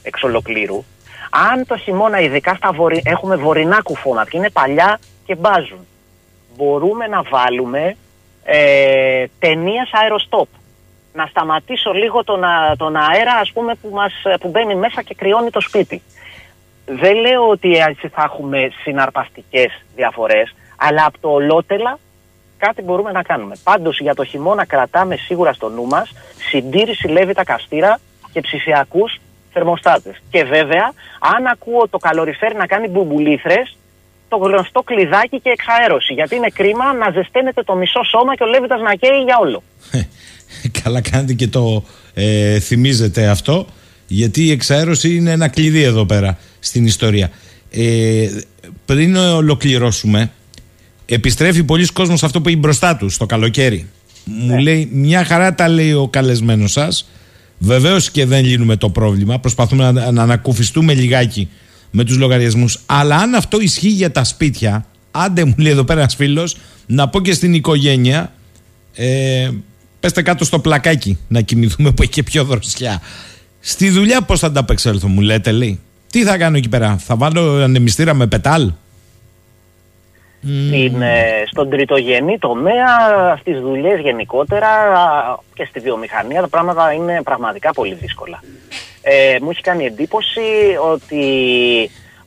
εξ 0.08 0.22
ολοκλήρου, 0.22 0.84
Αν 1.30 1.66
το 1.66 1.76
χειμώνα, 1.76 2.20
ειδικά 2.20 2.54
στα 2.54 2.72
βορει... 2.72 3.02
έχουμε 3.04 3.36
βορεινά 3.36 3.80
κουφώματα 3.82 4.30
και 4.30 4.36
είναι 4.36 4.50
παλιά 4.50 4.98
και 5.26 5.34
μπάζουν, 5.34 5.86
μπορούμε 6.56 7.06
να 7.06 7.22
βάλουμε 7.22 7.96
ε, 8.44 9.24
ταινίες 9.38 9.90
αεροστόπ. 9.92 10.48
Να 11.12 11.26
σταματήσω 11.26 11.92
λίγο 11.92 12.24
τον, 12.24 12.44
α- 12.44 12.76
τον 12.76 12.96
αέρα 12.96 13.32
ας 13.40 13.52
πούμε, 13.52 13.74
που, 13.74 13.88
μας, 13.92 14.12
που 14.40 14.48
μπαίνει 14.48 14.74
μέσα 14.74 15.02
και 15.02 15.14
κρυώνει 15.14 15.50
το 15.50 15.60
σπίτι. 15.60 16.02
Δεν 16.86 17.14
λέω 17.16 17.48
ότι 17.48 17.76
έτσι 17.76 18.08
θα 18.08 18.22
έχουμε 18.22 18.70
συναρπαστικές 18.82 19.84
διαφορές, 19.94 20.54
αλλά 20.76 21.04
από 21.04 21.18
το 21.20 21.28
ολότελα 21.28 21.98
κάτι 22.58 22.82
μπορούμε 22.82 23.12
να 23.12 23.22
κάνουμε. 23.22 23.54
Πάντως 23.62 24.00
για 24.00 24.14
το 24.14 24.24
χειμώνα 24.24 24.64
κρατάμε 24.64 25.16
σίγουρα 25.16 25.52
στο 25.52 25.68
νου 25.68 25.86
μας 25.86 26.12
συντήρηση 26.50 27.08
λέβητα 27.08 27.44
καυστήρα 27.44 27.98
και 28.32 28.40
ψηφιακούς 28.40 29.18
θερμοστάτες. 29.58 30.16
Και 30.30 30.44
βέβαια, 30.44 30.86
αν 31.34 31.46
ακούω 31.52 31.88
το 31.88 31.98
καλοριφέρ 31.98 32.54
να 32.54 32.66
κάνει 32.66 32.88
μπουμπουλήθρες, 32.88 33.76
το 34.28 34.36
γνωστό 34.36 34.82
κλειδάκι 34.82 35.40
και 35.40 35.50
εξαέρωση. 35.50 36.12
Γιατί 36.12 36.34
είναι 36.36 36.50
κρίμα 36.54 36.92
να 36.92 37.10
ζεσταίνεται 37.10 37.62
το 37.62 37.74
μισό 37.74 38.02
σώμα 38.04 38.36
και 38.36 38.42
ο 38.42 38.46
Λέβητας 38.46 38.80
να 38.80 38.94
καίει 38.94 39.22
για 39.24 39.36
όλο. 39.40 39.62
Καλά 40.82 41.00
κάνετε 41.00 41.32
και 41.32 41.48
το 41.48 41.84
ε, 42.14 42.58
θυμίζετε 42.58 43.26
αυτό, 43.26 43.66
γιατί 44.06 44.44
η 44.44 44.50
εξαέρωση 44.50 45.14
είναι 45.14 45.30
ένα 45.30 45.48
κλειδί 45.48 45.82
εδώ 45.82 46.06
πέρα 46.06 46.38
στην 46.58 46.86
ιστορία. 46.86 47.30
Ε, 47.70 48.28
πριν 48.84 49.16
ολοκληρώσουμε, 49.16 50.30
επιστρέφει 51.06 51.64
πολλοί 51.64 51.86
κόσμος 51.86 52.22
αυτό 52.22 52.40
που 52.40 52.48
έχει 52.48 52.56
μπροστά 52.56 52.96
τους 52.96 53.14
στο 53.14 53.26
καλοκαίρι. 53.26 53.88
Μου 54.24 54.58
λέει 54.58 54.88
μια 54.92 55.24
χαρά 55.24 55.54
τα 55.54 55.68
λέει 55.68 55.92
ο 55.92 56.08
καλεσμένος 56.08 56.72
σας. 56.72 57.08
Βεβαίως 57.58 58.10
και 58.10 58.26
δεν 58.26 58.44
λύνουμε 58.44 58.76
το 58.76 58.88
πρόβλημα. 58.88 59.38
Προσπαθούμε 59.38 59.90
να, 59.90 60.12
να 60.12 60.22
ανακουφιστούμε 60.22 60.94
λιγάκι 60.94 61.48
με 61.90 62.04
τους 62.04 62.16
λογαριασμούς. 62.16 62.78
Αλλά 62.86 63.16
αν 63.16 63.34
αυτό 63.34 63.60
ισχύει 63.60 63.88
για 63.88 64.12
τα 64.12 64.24
σπίτια, 64.24 64.86
άντε 65.10 65.44
μου 65.44 65.54
λέει 65.58 65.72
εδώ 65.72 65.84
πέρα 65.84 66.00
ένας 66.00 66.14
φίλος, 66.14 66.56
να 66.86 67.08
πω 67.08 67.20
και 67.20 67.32
στην 67.32 67.54
οικογένεια, 67.54 68.32
ε, 68.94 69.50
πέστε 70.00 70.22
κάτω 70.22 70.44
στο 70.44 70.58
πλακάκι 70.58 71.18
να 71.28 71.40
κοιμηθούμε 71.40 71.92
που 71.92 72.02
έχει 72.02 72.10
και 72.10 72.22
πιο 72.22 72.44
δροσιά. 72.44 73.00
Στη 73.60 73.90
δουλειά 73.90 74.22
πώς 74.22 74.40
θα 74.40 74.46
ανταπεξέλθω 74.46 75.08
μου 75.08 75.20
λέτε 75.20 75.50
λέει. 75.52 75.80
Τι 76.10 76.24
θα 76.24 76.36
κάνω 76.36 76.56
εκεί 76.56 76.68
πέρα, 76.68 76.96
θα 76.96 77.16
βάλω 77.16 77.62
ανεμιστήρα 77.62 78.14
με 78.14 78.26
πετάλ; 78.26 78.72
Στην, 80.42 81.02
ε, 81.02 81.42
στον 81.46 81.70
τριτογενή 81.70 82.38
τομέα, 82.38 82.86
στις 83.40 83.60
δουλειές 83.60 84.00
γενικότερα 84.00 84.68
α, 84.68 85.38
και 85.54 85.64
στη 85.64 85.80
βιομηχανία 85.80 86.40
τα 86.40 86.48
πράγματα 86.48 86.92
είναι 86.92 87.22
πραγματικά 87.22 87.72
πολύ 87.72 87.94
δύσκολα. 87.94 88.42
Ε, 89.02 89.36
μου 89.40 89.50
έχει 89.50 89.60
κάνει 89.60 89.84
εντύπωση 89.84 90.40
ότι 90.92 91.24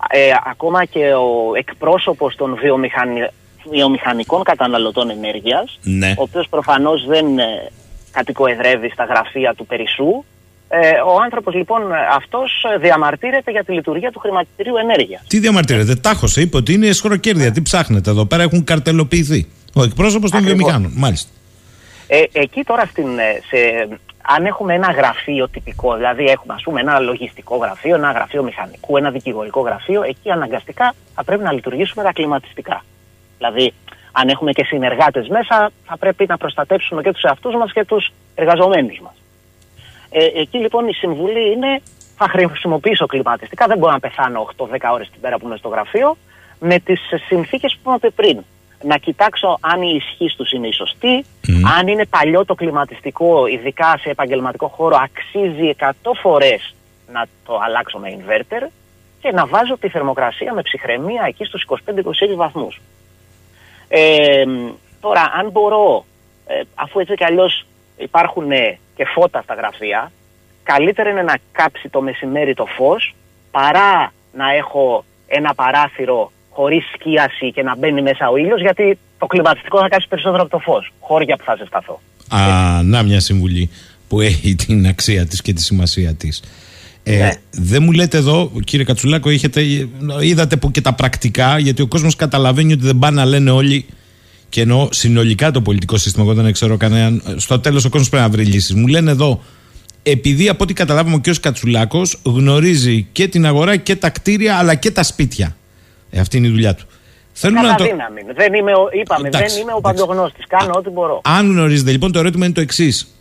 ε, 0.10 0.32
ακόμα 0.46 0.86
και 0.86 1.14
ο 1.14 1.56
εκπρόσωπος 1.56 2.36
των 2.36 2.56
βιομηχανι... 2.56 3.28
βιομηχανικών 3.70 4.44
καταναλωτών 4.44 5.10
ενέργειας, 5.10 5.80
Ναι. 5.82 6.14
ο 6.18 6.22
οποίος 6.22 6.48
προφανώς 6.50 7.06
δεν 7.06 7.40
ε, 7.40 7.72
κατοικοεδρεύει 8.12 8.90
στα 8.90 9.04
γραφεία 9.04 9.54
του 9.54 9.66
Περισσού, 9.66 10.08
ε, 10.08 10.24
ο 11.06 11.22
άνθρωπος 11.24 11.54
λοιπόν 11.54 11.82
αυτός 12.16 12.66
ε, 12.74 12.78
διαμαρτύρεται 12.78 13.52
για 13.52 13.64
τη 13.64 13.72
λειτουργία 13.72 14.12
του 14.12 14.20
χρηματιστηρίου 14.20 14.78
ενέργειας. 14.78 15.24
Τι 15.28 15.40
διαμαρτύρεται, 15.40 15.96
τάχωσε, 15.96 16.42
είπε 16.42 16.58
ότι 16.58 16.74
είναι 16.74 16.88
εσχροκέρδια. 16.88 17.52
Τι 17.52 17.62
ψάχνετε 17.62 18.10
εδώ 18.10 18.26
πέρα, 18.26 18.44
έχουν 18.44 18.64
καρτελοποιηθεί. 18.64 19.48
Ο 19.76 19.84
εκπρόσωπος 19.84 20.32
των 20.32 20.40
Ακριβώς. 20.40 20.58
βιομηχάνων, 20.58 20.92
μάλιστα. 20.96 21.30
Ε, 22.08 22.24
εκεί 22.32 22.64
τώρα 22.64 22.86
στην, 22.86 23.20
ε, 23.20 23.42
σε, 23.50 23.88
αν 24.22 24.46
έχουμε 24.46 24.74
ένα 24.74 24.92
γραφείο 24.92 25.50
τυπικό, 25.50 25.96
δηλαδή 25.96 26.24
έχουμε 26.24 26.54
ας 26.54 26.64
πούμε 26.64 26.80
ένα 26.80 27.00
λογιστικό 27.00 27.58
γραφείο, 27.58 27.96
ένα 27.96 28.12
γραφείο 28.12 28.44
μηχανικού, 28.44 28.98
ένα 28.98 29.12
δικηγορικό 29.12 29.62
γραφείο, 29.62 30.04
εκεί 30.04 30.32
αναγκαστικά 30.32 30.94
θα 31.16 31.24
πρέπει 31.24 31.44
να 31.44 31.52
λειτουργήσουμε 31.52 32.04
τα 32.04 32.12
κλιματιστικά. 32.12 32.84
Δηλαδή, 33.38 33.74
αν 34.12 34.30
έχουμε 34.30 34.52
και 34.52 34.64
συνεργάτες 34.64 35.28
μέσα, 35.28 35.72
θα 35.86 35.98
πρέπει 35.98 36.26
να 36.28 36.38
προστατέψουμε 36.38 37.02
και 37.02 37.12
τους 37.12 37.24
εαυτούς 37.24 37.56
μας 37.56 37.72
και 37.72 37.86
τους 37.86 38.12
εργαζομένους 38.36 39.00
μας. 39.00 39.21
Ε, 40.12 40.26
εκεί 40.36 40.58
λοιπόν 40.58 40.88
η 40.88 40.94
συμβουλή 40.94 41.52
είναι 41.52 41.82
θα 42.18 42.28
χρησιμοποιήσω 42.30 43.06
κλιματιστικά, 43.06 43.68
δεν 43.68 43.78
μπορώ 43.78 43.92
να 43.92 44.00
πεθάνω 44.00 44.50
8-10 44.58 44.66
ώρες 44.94 45.10
την 45.10 45.22
πέρα 45.22 45.38
που 45.38 45.46
είμαι 45.46 45.58
στο 45.58 45.68
γραφείο, 45.68 46.18
με 46.60 46.80
τις 46.80 47.00
συνθήκες 47.28 47.74
που 47.74 47.80
είπαμε 47.82 48.14
πριν. 48.16 48.44
Να 48.84 48.98
κοιτάξω 48.98 49.58
αν 49.62 49.82
η 49.82 49.94
ισχύ 49.96 50.36
τους 50.36 50.52
είναι 50.52 50.68
η 50.68 50.74
σωστή, 50.74 51.26
αν 51.78 51.88
είναι 51.88 52.06
παλιό 52.06 52.46
το 52.46 52.56
κλιματιστικό, 52.56 53.48
ειδικά 53.48 53.98
σε 54.02 54.10
επαγγελματικό 54.10 54.68
χώρο, 54.68 54.98
αξίζει 55.04 55.76
100 55.80 55.92
φορές 56.22 56.76
να 57.12 57.26
το 57.46 57.60
αλλάξω 57.66 57.98
με 57.98 58.18
inverter 58.18 58.68
και 59.22 59.32
να 59.32 59.46
βάζω 59.46 59.78
τη 59.78 59.90
θερμοκρασία 59.90 60.54
με 60.54 60.62
ψυχραιμία 60.62 61.24
εκεί 61.28 61.46
στους 61.46 61.66
25-26 61.68 62.36
βαθμούς. 62.36 62.82
Ε, 63.88 64.44
τώρα, 65.00 65.32
αν 65.40 65.50
μπορώ, 65.50 66.06
ε, 66.48 66.62
αφού 66.76 67.00
έτσι 67.00 67.16
κι 67.16 67.24
αλλιώς 67.24 67.66
υπάρχουν 68.02 68.52
ε, 68.52 68.78
και 68.96 69.06
φώτα 69.06 69.42
στα 69.42 69.54
γραφεία, 69.54 70.12
καλύτερα 70.64 71.10
είναι 71.10 71.22
να 71.22 71.38
κάψει 71.52 71.90
το 71.90 72.02
μεσημέρι 72.02 72.54
το 72.54 72.66
φως 72.66 73.16
παρά 73.52 74.14
να 74.34 74.54
έχω 74.54 75.06
ένα 75.28 75.54
παράθυρο 75.54 76.32
χωρίς 76.50 76.84
σκίαση 76.94 77.52
και 77.52 77.64
να 77.64 77.78
μπαίνει 77.78 78.02
μέσα 78.02 78.30
ο 78.30 78.38
ήλιος 78.38 78.62
γιατί 78.62 78.98
το 79.18 79.26
κλιματιστικό 79.26 79.80
θα 79.80 79.88
κάψει 79.90 80.08
περισσότερο 80.08 80.42
από 80.42 80.52
το 80.52 80.60
φως, 80.60 80.92
χώρια 81.00 81.36
που 81.36 81.44
θα 81.44 81.56
ζεσταθώ. 81.56 82.02
Α, 82.30 82.84
να 82.84 83.04
μια 83.04 83.20
συμβουλή 83.20 83.70
που 84.08 84.22
έχει 84.22 84.56
την 84.56 84.88
αξία 84.88 85.26
της 85.26 85.42
και 85.42 85.54
τη 85.54 85.62
σημασία 85.62 86.14
της. 86.14 86.44
Ε, 87.04 87.18
Ναι. 87.18 87.32
Δεν 87.52 87.84
μου 87.84 87.92
λέτε 87.92 88.18
εδώ, 88.18 88.52
κύριε 88.64 88.86
Κατσουλάκο, 88.86 89.30
είχετε, 89.30 89.62
είδατε 90.22 90.56
που 90.56 90.72
και 90.72 90.82
τα 90.82 90.94
πρακτικά, 90.94 91.58
γιατί 91.58 91.82
ο 91.82 91.88
κόσμος 91.88 92.16
καταλαβαίνει 92.16 92.74
ότι 92.74 92.86
δεν 92.86 93.00
πάνε 93.00 93.16
να 93.16 93.26
λένε 93.26 93.52
όλοι 93.52 93.86
και 94.52 94.62
εννοώ 94.62 94.88
συνολικά 94.92 95.52
το 95.52 95.62
πολιτικό 95.62 95.98
σύστημα, 95.98 96.26
εγώ 96.26 96.42
δεν 96.42 96.52
ξέρω 96.54 96.78
κανέναν. 96.78 97.24
Στο 97.38 97.60
τέλος 97.60 97.86
ο 97.86 97.90
κόσμος 97.90 98.10
πρέπει 98.10 98.24
να 98.24 98.30
βρει 98.30 98.44
λύσεις. 98.44 98.74
Μου 98.74 98.88
λένε 98.88 99.12
εδώ, 99.12 99.42
επειδή 100.04 100.50
από 100.50 100.64
ό,τι 100.64 100.74
καταλάβαμε 100.74 101.16
ο 101.16 101.20
κ. 101.20 101.36
Κατσουλάκος 101.42 102.20
γνωρίζει 102.24 103.08
και 103.12 103.28
την 103.28 103.46
αγορά 103.46 103.76
και 103.78 103.96
τα 103.96 104.10
κτίρια 104.10 104.58
αλλά 104.58 104.76
και 104.76 104.92
τα 104.92 105.04
σπίτια. 105.04 105.56
Ε, 106.10 106.20
αυτή 106.20 106.38
είναι 106.38 106.48
η 106.48 106.50
δουλειά 106.50 106.76
του. 106.76 106.86
Θέλουμε 107.34 107.62
Κατά 107.62 107.72
να 107.72 107.78
το... 107.78 107.84
δύναμη. 107.84 108.22
Δεν 108.36 108.54
είμαι, 108.54 108.72
ο- 108.72 108.90
είπαμε, 109.02 109.28
Εντάξει, 109.28 109.54
δεν 109.54 109.62
είμαι 109.62 109.72
ο 109.74 109.78
εντάξει. 109.78 110.00
παντογνώστης. 110.00 110.46
Κάνω 110.48 110.72
ό,τι 110.76 110.90
μπορώ. 110.90 111.22
Αν 111.24 111.52
γνωρίζετε, 111.52 111.92
λοιπόν, 111.92 112.12
το 112.12 112.20
ερώτημα 112.20 112.46
είναι 112.46 112.54
το 112.54 112.62
εξής. 112.62 113.16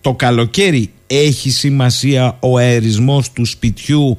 Το 0.00 0.14
καλοκαίρι 0.14 0.90
έχει 1.06 1.50
σημασία 1.50 2.36
ο 2.40 2.56
αερισμός 2.58 3.32
του 3.32 3.44
σπιτιού 3.44 4.18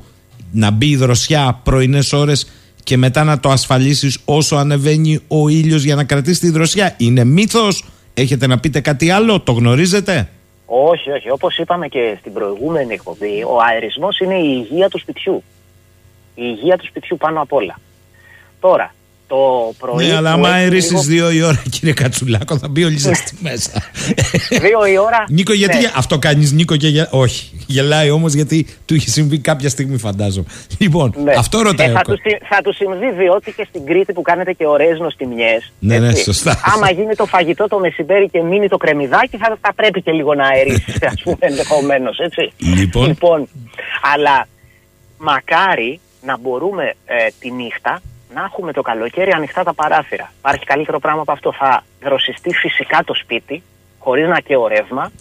να 0.52 0.72
μπει 0.72 0.90
η 0.90 0.96
δροσιά 0.96 1.60
πρωινές 1.64 2.14
ώρες; 2.14 2.48
Και 2.84 2.98
μετά 2.98 3.24
να 3.24 3.40
το 3.40 3.50
ασφαλίσεις 3.50 4.20
όσο 4.26 4.56
ανεβαίνει 4.56 5.20
ο 5.28 5.48
ήλιος 5.50 5.84
για 5.84 5.96
να 5.96 6.04
κρατήσει 6.04 6.40
τη 6.40 6.50
δροσιά. 6.50 6.96
Είναι 6.98 7.24
μύθος. 7.24 7.84
Έχετε 8.14 8.48
να 8.48 8.60
πείτε 8.60 8.80
κάτι 8.80 9.10
άλλο, 9.10 9.40
το 9.40 9.52
γνωρίζετε; 9.52 10.30
Όχι, 10.66 11.12
όχι. 11.12 11.32
Όπως 11.32 11.58
είπαμε 11.58 11.88
και 11.88 12.16
στην 12.20 12.34
προηγούμενη 12.34 12.94
εκπομπή, 12.94 13.44
ο 13.44 13.58
αερισμός 13.72 14.20
είναι 14.20 14.36
η 14.36 14.66
υγεία 14.70 14.90
του 14.90 15.00
σπιτιού. 15.00 15.44
Η 16.36 16.44
υγεία 16.46 16.78
του 16.78 16.86
σπιτιού 16.86 17.18
πάνω 17.18 17.42
απ' 17.42 17.54
όλα. 17.54 17.80
Τώρα, 18.60 18.94
το 19.32 19.74
πρωί... 19.78 20.06
Ναι, 20.08 20.16
αλλά 20.16 20.30
που 20.34 20.38
άμα 20.38 20.48
έχει 20.50 20.58
αερίσεις 20.58 20.90
λίγο- 20.92 21.02
δύο 21.04 21.32
η 21.32 21.42
ώρα, 21.44 21.64
κύριε 21.70 21.94
Κατσουλάκο, 21.94 22.58
θα 22.58 22.68
μπει 22.68 22.84
όλη 22.84 23.00
σας 23.00 23.18
στη 23.18 23.36
μέσα. 23.42 23.72
Δύο 24.50 24.86
η 24.86 24.98
ώρα... 24.98 25.24
Νίκο, 25.30 25.54
γιατί 25.54 25.78
ναι. 25.78 25.92
αυτό 25.96 26.20
κάνεις 26.20 26.52
Νίκο 26.52 26.76
και 26.76 26.88
για... 26.88 27.08
Όχι. 27.12 27.52
Γελάει 27.68 28.10
όμως 28.10 28.34
γιατί 28.34 28.68
του 28.86 28.94
είχε 28.96 29.10
συμβεί 29.10 29.40
κάποια 29.40 29.70
στιγμή, 29.70 29.98
φαντάζομαι. 29.98 30.46
Λοιπόν, 30.78 31.14
Ναι. 31.24 31.34
αυτό 31.38 31.62
ρωτάει 31.62 31.88
Ε, 31.88 31.92
ο 31.92 31.94
θα, 31.94 32.02
κο- 32.02 32.14
του, 32.14 32.20
συ- 32.24 32.42
θα 32.50 32.62
του 32.64 32.74
συμβεί 32.74 33.12
διότι 33.12 33.52
και 33.52 33.66
στην 33.70 33.86
Κρήτη 33.86 34.14
που 34.14 34.22
κάνετε 34.22 34.54
και 34.54 34.66
ωραίες 34.68 35.00
νοστιμιές. 35.00 35.72
Ναι, 35.80 36.00
ναι, 36.00 36.08
έτσι, 36.10 36.24
σωστά. 36.24 36.62
Άμα 36.76 36.92
γίνει 36.92 37.16
το 37.16 37.26
φαγητό 37.26 37.68
το 37.68 37.80
μεσημέρι 37.80 38.30
και 38.30 38.42
μείνει 38.42 38.68
το 38.68 38.78
κρεμμυδάκι 38.78 39.38
θα, 39.38 39.58
θα 39.62 39.74
πρέπει 39.74 40.02
και 40.02 40.12
λίγο 40.12 40.34
να 40.34 40.48
αερίσει, 40.48 40.94
ας 41.14 41.22
πούμε, 41.24 41.38
ενδεχομένως, 41.40 42.18
έτσι. 42.18 42.52
Λοιπόν. 42.58 43.18
αλλά 44.14 44.48
μακάρι 45.18 46.00
να 46.24 46.38
μπορούμε 46.38 46.84
ε, 47.06 47.16
τη 47.40 47.52
νύχτα 47.52 48.02
να 48.34 48.44
έχουμε 48.44 48.72
το 48.74 48.82
καλοκαίρι 48.82 49.32
ανοιχτά 49.32 49.64
τα 49.64 49.74
παράθυρα. 49.74 50.32
Υπάρχει 50.38 50.66
καλύτερο 50.66 51.00
πράγμα 51.00 51.22
από 51.22 51.32
αυτό. 51.32 51.54
Θα 51.54 51.84
δροσιστεί 52.02 52.54
φυσικά 52.54 53.04
το 53.06 53.14
σπίτι, 53.14 53.64
χωρίς 54.00 54.28
να 54.28 54.40
καίω 54.40 54.68
ρεύμα. 54.68 55.12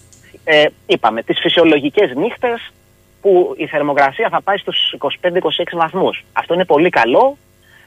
Ε, 0.45 0.66
είπαμε, 0.87 1.23
τις 1.23 1.39
φυσιολογικές 1.41 2.15
νύχτες 2.16 2.73
που 3.20 3.55
η 3.57 3.66
θερμοκρασία 3.66 4.28
θα 4.28 4.43
πάει 4.43 4.57
στους 4.57 4.95
25-26 4.99 5.39
βαθμούς. 5.73 6.24
Αυτό 6.32 6.55
είναι 6.55 6.65
πολύ 6.65 6.89
καλό. 6.89 7.37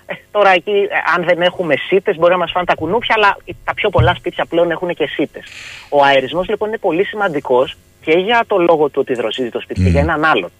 Ε, 0.05 0.13
τώρα 0.31 0.49
εκεί, 0.49 0.71
ε, 0.71 0.95
αν 1.15 1.23
δεν 1.23 1.41
έχουμε 1.41 1.75
σίτες, 1.75 2.17
μπορεί 2.17 2.31
να 2.31 2.37
μας 2.37 2.51
φάνε 2.51 2.65
τα 2.65 2.75
κουνούπια, 2.75 3.15
αλλά 3.17 3.37
τα 3.63 3.73
πιο 3.73 3.89
πολλά 3.89 4.15
σπίτια 4.15 4.45
πλέον 4.45 4.71
έχουν 4.71 4.93
και 4.93 5.07
σίτες. 5.07 5.43
Ο 5.89 6.03
αερισμός 6.03 6.47
λοιπόν 6.47 6.67
είναι 6.67 6.77
πολύ 6.77 7.03
σημαντικός 7.03 7.75
και 8.01 8.11
για 8.11 8.43
το 8.47 8.57
λόγο 8.57 8.89
του 8.89 8.99
ότι 9.01 9.13
δροσίζει 9.13 9.49
το 9.49 9.59
σπίτι 9.59 9.83
και 9.83 9.89
για 9.89 10.01
έναν 10.01 10.23
άλλον. 10.25 10.51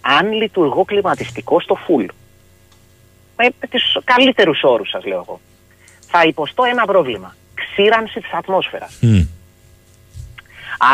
Αν 0.00 0.32
λειτουργώ 0.32 0.84
κλιματιστικό 0.84 1.60
στο 1.60 1.78
full, 1.86 2.06
με 3.42 3.66
τις 3.68 3.96
καλύτερους 4.04 4.62
όρους 4.62 4.88
σας 4.88 5.04
λέω 5.04 5.18
εγώ, 5.26 5.40
θα 6.06 6.22
υποστώ 6.24 6.64
ένα 6.64 6.84
πρόβλημα. 6.84 7.34
Ξύρανση 7.54 8.20
της 8.20 8.32
ατμόσφαιρας. 8.32 8.98
Μμ. 9.00 9.20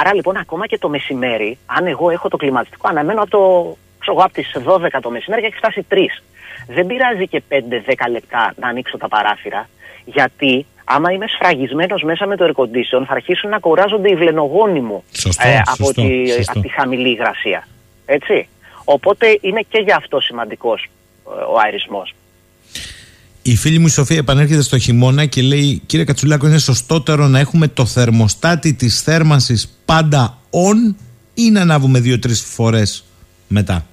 Άρα 0.00 0.14
λοιπόν 0.14 0.36
ακόμα 0.36 0.66
και 0.66 0.78
το 0.78 0.88
μεσημέρι, 0.88 1.58
αν 1.66 1.86
εγώ 1.86 2.10
έχω 2.10 2.28
το 2.28 2.36
κλιματιστικό, 2.36 2.88
αναμένω 2.88 3.22
από 3.22 3.30
το 3.30 3.76
ξέρω 3.98 4.16
εγώ, 4.16 4.24
από 4.24 4.32
τις 4.32 4.56
12 4.64 5.00
το 5.02 5.10
μεσημέρι 5.10 5.42
και 5.42 5.46
έχει 5.46 5.56
φτάσει 5.56 5.86
3. 5.90 5.96
Δεν 6.66 6.86
πειράζει 6.86 7.28
και 7.28 7.42
5-10 7.48 8.10
λεπτά 8.10 8.54
να 8.56 8.68
ανοίξω 8.68 8.96
τα 8.98 9.08
παράθυρα, 9.08 9.68
γιατί 10.04 10.66
άμα 10.84 11.12
είμαι 11.12 11.26
σφραγισμένος 11.26 12.02
μέσα 12.02 12.26
με 12.26 12.36
το 12.36 12.44
air 12.44 12.62
condition, 12.62 13.04
θα 13.06 13.12
αρχίσουν 13.12 13.50
να 13.50 13.58
κουράζονται 13.58 14.10
οι 14.10 14.14
βλενογόνοι 14.14 14.80
μου 14.80 15.04
Σωστό, 15.12 15.48
από, 15.64 15.84
σωστό, 15.84 16.02
τη, 16.02 16.28
σωστό. 16.28 16.52
από 16.52 16.60
τη 16.60 16.68
χαμηλή 16.68 17.08
υγρασία. 17.08 17.68
Έτσι. 18.06 18.48
Οπότε 18.84 19.38
είναι 19.40 19.60
και 19.68 19.78
γι' 19.78 19.92
αυτό 19.92 20.20
σημαντικός 20.20 20.86
ο 21.24 21.58
αερισμός. 21.64 22.14
Η 23.48 23.56
φίλη 23.56 23.78
μου 23.78 23.86
η 23.86 23.90
Σοφία 23.90 24.16
επανέρχεται 24.16 24.62
στο 24.62 24.78
χειμώνα 24.78 25.26
και 25.26 25.42
λέει: 25.42 25.82
Κύριε 25.86 26.04
Κατσουλάκο, 26.04 26.46
είναι 26.46 26.58
σωστότερο 26.58 27.26
να 27.26 27.38
έχουμε 27.38 27.68
το 27.68 27.86
θερμοστάτη 27.86 28.74
της 28.74 29.02
θέρμανσης 29.02 29.80
πάντα 29.84 30.38
on 30.50 30.94
ή 31.34 31.50
να 31.50 31.60
ανάβουμε 31.60 32.00
δύο-τρεις 32.00 32.44
φορές 32.44 33.04
μετά; 33.48 33.86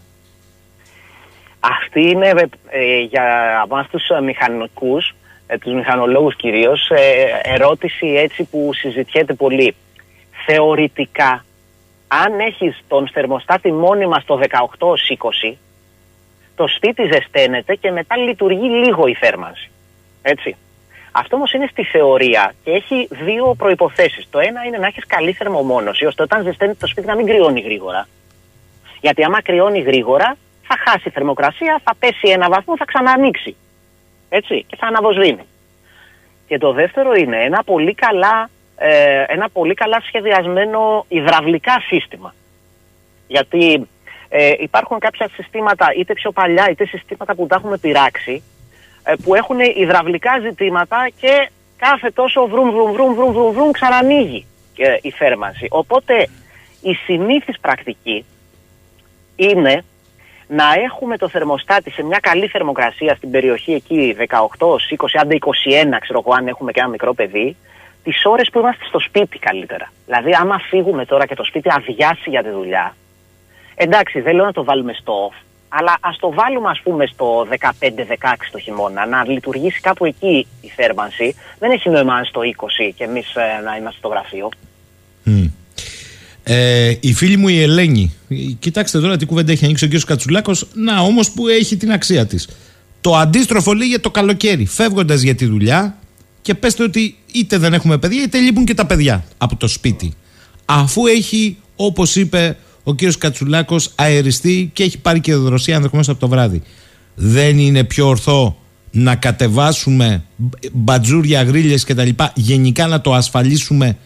Αυτή 1.59 2.01
είναι 2.01 2.27
ε, 2.69 2.99
για 3.09 3.23
εμάς 3.65 3.87
τους 3.87 4.09
ε, 4.09 4.21
μηχανικούς, 4.21 5.13
ε, 5.47 5.57
τους 5.57 5.73
μηχανολόγους 5.73 6.35
κυρίως, 6.35 6.89
ε, 6.89 7.51
ερώτηση 7.53 8.07
έτσι 8.07 8.43
που 8.43 8.69
συζητιέται 8.73 9.33
πολύ. 9.33 9.75
Θεωρητικά, 10.45 11.45
αν 12.07 12.39
έχεις 12.39 12.83
τον 12.87 13.09
θερμοστάτη 13.13 13.71
μόνιμα 13.71 14.19
στο 14.19 14.39
18-20, 15.49 15.57
το 16.55 16.67
σπίτι 16.67 17.03
ζεσταίνεται 17.11 17.75
και 17.75 17.91
μετά 17.91 18.17
λειτουργεί 18.17 18.69
λίγο 18.69 19.07
η 19.07 19.13
θέρμανση. 19.13 19.69
Έτσι. 20.21 20.55
Αυτό 21.11 21.35
όμως 21.35 21.53
είναι 21.53 21.67
στη 21.71 21.83
θεωρία 21.83 22.53
και 22.63 22.71
έχει 22.71 23.07
δύο 23.11 23.55
προποθέσει. 23.57 24.27
Το 24.29 24.39
ένα 24.39 24.63
είναι 24.63 24.77
να 24.77 24.87
έχεις 24.87 25.05
καλή 25.05 25.33
θερμομόνωση, 25.33 26.05
ώστε 26.05 26.23
όταν 26.23 26.43
ζεσταίνεται 26.43 26.77
το 26.79 26.87
σπίτι 26.87 27.07
να 27.07 27.15
μην 27.15 27.25
κρυώνει 27.25 27.61
γρήγορα. 27.61 28.07
Γιατί 29.01 29.23
άμα 29.23 29.41
κρυώνει 29.41 29.79
γρήγορα, 29.79 30.37
θα 30.67 30.77
χάσει 30.85 31.09
θερμοκρασία, 31.09 31.81
θα 31.83 31.95
πέσει 31.99 32.27
ένα 32.27 32.49
βαθμό, 32.49 32.77
θα 32.77 32.85
ξανανοίξει. 32.85 33.55
Έτσι, 34.29 34.65
και 34.67 34.75
θα 34.75 34.87
αναβοσβήνει. 34.87 35.45
Και 36.47 36.57
το 36.57 36.71
δεύτερο 36.71 37.13
είναι 37.13 37.43
ένα 37.43 37.63
πολύ 37.63 37.93
καλά, 37.93 38.49
ε, 38.77 39.23
ένα 39.27 39.49
πολύ 39.49 39.73
καλά 39.73 40.01
σχεδιασμένο 40.07 41.05
υδραυλικά 41.07 41.79
σύστημα. 41.87 42.33
Γιατί 43.27 43.87
ε, 44.35 44.53
υπάρχουν 44.59 44.99
κάποια 44.99 45.29
συστήματα, 45.33 45.87
είτε 45.97 46.13
πιο 46.13 46.31
παλιά, 46.31 46.69
είτε 46.69 46.85
συστήματα 46.85 47.35
που 47.35 47.47
τα 47.47 47.55
έχουμε 47.55 47.77
πειράξει, 47.77 48.43
ε, 49.03 49.13
που 49.23 49.35
έχουν 49.35 49.59
υδραυλικά 49.75 50.39
ζητήματα 50.41 51.09
και 51.19 51.49
κάθε 51.77 52.11
τόσο 52.11 52.47
βρουμ 52.47 52.71
βρουμ 52.71 52.91
βρουμ 52.91 53.13
βρουμ 53.13 53.31
βρουμ, 53.31 53.51
βρουμ 53.51 53.71
ξανανοίγει 53.71 54.45
ε, 54.77 54.97
η 55.01 55.11
θέρμανση. 55.11 55.67
Οπότε 55.69 56.29
η 56.81 56.93
συνήθις 56.93 57.59
πρακτική 57.59 58.25
είναι 59.35 59.83
να 60.47 60.65
έχουμε 60.85 61.17
το 61.17 61.29
θερμοστάτη 61.29 61.91
σε 61.91 62.03
μια 62.03 62.19
καλή 62.21 62.47
θερμοκρασία 62.47 63.15
στην 63.15 63.31
περιοχή 63.31 63.73
εκεί 63.73 64.15
18, 64.19 64.25
20, 64.25 65.07
άντε 65.21 65.37
21 65.39 65.97
ξέρω 65.99 66.23
εγώ 66.25 66.35
αν 66.35 66.47
έχουμε 66.47 66.71
και 66.71 66.79
ένα 66.79 66.89
μικρό 66.89 67.13
παιδί, 67.13 67.55
τις 68.03 68.25
ώρες 68.25 68.49
που 68.49 68.59
είμαστε 68.59 68.85
στο 68.85 68.99
σπίτι 68.99 69.39
καλύτερα. 69.39 69.91
Δηλαδή 70.05 70.31
άμα 70.41 70.59
φύγουμε 70.59 71.05
τώρα 71.05 71.25
και 71.25 71.35
το 71.35 71.43
σπίτι 71.43 71.69
αδειάσει 71.71 72.29
για 72.29 72.43
τη 72.43 72.49
δουλειά, 72.49 72.95
εντάξει 73.75 74.19
δεν 74.19 74.35
λέω 74.35 74.45
να 74.45 74.51
το 74.51 74.63
βάλουμε 74.63 74.93
στο 74.93 75.29
off, 75.29 75.41
αλλά 75.67 75.97
ας 76.01 76.17
το 76.17 76.31
βάλουμε 76.33 76.69
ας 76.69 76.79
πούμε 76.83 77.05
στο 77.05 77.47
15-16 77.49 77.55
το 78.51 78.59
χειμώνα, 78.59 79.05
να 79.05 79.25
λειτουργήσει 79.27 79.79
κάπου 79.81 80.05
εκεί 80.05 80.47
η 80.61 80.67
θέρμανση. 80.67 81.35
Δεν 81.59 81.71
έχει 81.71 81.89
νόημα 81.89 82.13
αν 82.13 82.25
στο 82.25 82.41
20 82.41 82.93
και 82.95 83.03
εμείς 83.03 83.35
ε, 83.35 83.61
να 83.63 83.75
είμαστε 83.77 83.97
στο 83.97 84.07
γραφείο. 84.07 84.49
Μμ. 85.23 85.45
Ε, 86.43 86.97
η 86.99 87.13
φίλη 87.13 87.37
μου 87.37 87.47
η 87.47 87.61
Ελένη, 87.61 88.13
ε, 88.29 88.35
κοιτάξτε 88.59 88.99
τώρα 88.99 89.17
τι 89.17 89.25
κουβέντα 89.25 89.51
έχει 89.51 89.65
ανοίξει 89.65 89.85
ο 89.85 89.87
κ. 89.87 89.91
Κατσουλάκος. 90.05 90.67
Να 90.73 90.99
όμως 90.99 91.31
που 91.31 91.47
έχει 91.47 91.77
την 91.77 91.91
αξία 91.91 92.25
της. 92.25 92.49
Το 93.01 93.15
αντίστροφο 93.15 93.73
λέει 93.73 93.87
για 93.87 93.99
το 93.99 94.11
καλοκαίρι. 94.11 94.65
Φεύγοντας 94.65 95.21
για 95.21 95.35
τη 95.35 95.45
δουλειά 95.45 95.97
και 96.41 96.53
πέστε 96.53 96.83
ότι 96.83 97.17
είτε 97.31 97.57
δεν 97.57 97.73
έχουμε 97.73 97.97
παιδιά 97.97 98.23
είτε 98.23 98.39
λείπουν 98.39 98.65
και 98.65 98.73
τα 98.73 98.85
παιδιά 98.85 99.23
από 99.37 99.55
το 99.55 99.67
σπίτι. 99.67 100.13
Αφού 100.65 101.05
έχει, 101.05 101.57
όπως 101.75 102.15
είπε 102.15 102.57
ο 102.83 102.95
κ. 102.95 102.99
Κατσουλάκος, 103.17 103.91
αεριστεί 103.95 104.71
και 104.73 104.83
έχει 104.83 104.99
πάρει 104.99 105.19
και 105.19 105.35
δροσία 105.35 105.75
ενδεχομένω 105.75 106.11
από 106.11 106.19
το 106.19 106.27
βράδυ. 106.27 106.61
Δεν 107.15 107.59
είναι 107.59 107.83
πιο 107.83 108.07
ορθό 108.07 108.57
να 108.91 109.15
κατεβάσουμε 109.15 110.23
μπατζούρια, 110.71 111.43
γρίλες 111.43 111.83
κτλ. 111.83 112.09
Γενικά 112.33 112.87
να 112.87 113.01
το 113.01 113.13
ασφαλίσουμε 113.13 113.97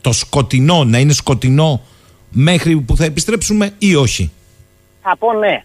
το 0.00 0.12
σκοτεινό, 0.12 0.84
να 0.84 0.98
είναι 0.98 1.12
σκοτεινό 1.12 1.80
μέχρι 2.30 2.76
που 2.76 2.96
θα 2.96 3.04
επιστρέψουμε 3.04 3.70
ή 3.78 3.94
όχι; 3.94 4.32
Θα 5.02 5.16
πω 5.16 5.32
ναι. 5.32 5.62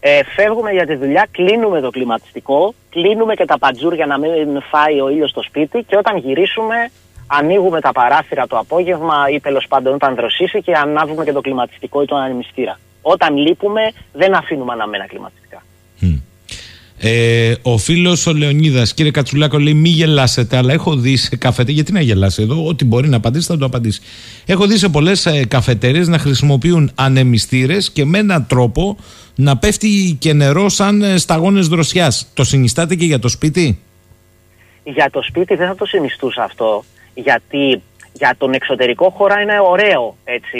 Ε, 0.00 0.20
φεύγουμε 0.36 0.70
για 0.70 0.86
τη 0.86 0.94
δουλειά, 0.94 1.28
κλείνουμε 1.30 1.80
το 1.80 1.90
κλιματιστικό, 1.90 2.74
κλείνουμε 2.90 3.34
και 3.34 3.44
τα 3.44 3.58
παντζούρια 3.58 4.06
να 4.06 4.18
μην 4.18 4.62
φάει 4.70 5.00
ο 5.00 5.08
ήλιος 5.08 5.30
στο 5.30 5.42
σπίτι 5.42 5.84
και 5.86 5.96
όταν 5.96 6.16
γυρίσουμε 6.16 6.90
ανοίγουμε 7.38 7.80
τα 7.80 7.92
παράθυρα 7.92 8.46
το 8.46 8.58
απόγευμα 8.58 9.14
ή 9.34 9.40
τέλος 9.40 9.66
πάντων 9.68 9.94
όταν 9.94 10.14
δροσίσει 10.14 10.62
και 10.62 10.72
ανάβουμε 10.72 11.24
και 11.24 11.32
το 11.32 11.40
κλιματιστικό 11.40 12.02
ή 12.02 12.04
τον 12.04 12.18
ανεμιστήρα. 12.18 12.78
Όταν 13.02 13.36
λείπουμε 13.36 13.92
δεν 14.12 14.34
αφήνουμε 14.34 14.72
αναμένα 14.72 15.06
κλιματιστικά. 15.06 15.62
Ε, 17.02 17.54
ο 17.62 17.78
φίλος 17.78 18.26
ο 18.26 18.32
Λεωνίδας, 18.32 18.94
κύριε 18.94 19.10
Κατσουλάκο, 19.10 19.58
λέει: 19.58 19.74
Μη 19.74 19.88
γελάσετε, 19.88 20.56
αλλά 20.56 20.72
έχω 20.72 20.96
δει 20.96 21.16
σε 21.16 21.36
καφετέ. 21.36 21.72
Γιατί 21.72 21.92
να 21.92 22.00
γελάσει 22.00 22.42
εδώ, 22.42 22.66
ό,τι 22.66 22.84
μπορεί 22.84 23.08
να 23.08 23.16
απαντήσει 23.16 23.46
θα 23.46 23.58
το 23.58 23.64
απαντήσει. 23.64 24.00
Έχω 24.46 24.66
δει 24.66 24.78
σε 24.78 24.88
πολλές 24.88 25.26
ε, 25.26 25.44
καφετέρειες 25.46 26.08
να 26.08 26.18
χρησιμοποιούν 26.18 26.90
ανεμιστήρες 26.94 27.90
και 27.90 28.04
με 28.04 28.18
έναν 28.18 28.46
τρόπο 28.46 28.96
να 29.34 29.56
πέφτει 29.56 30.16
και 30.18 30.32
νερό 30.32 30.68
σαν 30.68 31.02
ε, 31.02 31.16
σταγόνες 31.16 31.68
δροσιάς. 31.68 32.26
Το 32.34 32.44
συνιστάτε 32.44 32.94
και 32.94 33.04
για 33.04 33.18
το 33.18 33.28
σπίτι; 33.28 33.78
Για 34.82 35.10
το 35.10 35.22
σπίτι 35.22 35.54
δεν 35.54 35.66
θα 35.66 35.74
το 35.74 35.84
συνιστούσα 35.84 36.42
αυτό, 36.42 36.84
γιατί 37.14 37.82
για 38.12 38.34
τον 38.38 38.52
εξωτερικό 38.52 39.10
χώρο 39.10 39.40
είναι 39.40 39.60
ωραίο 39.60 40.16
έτσι, 40.24 40.58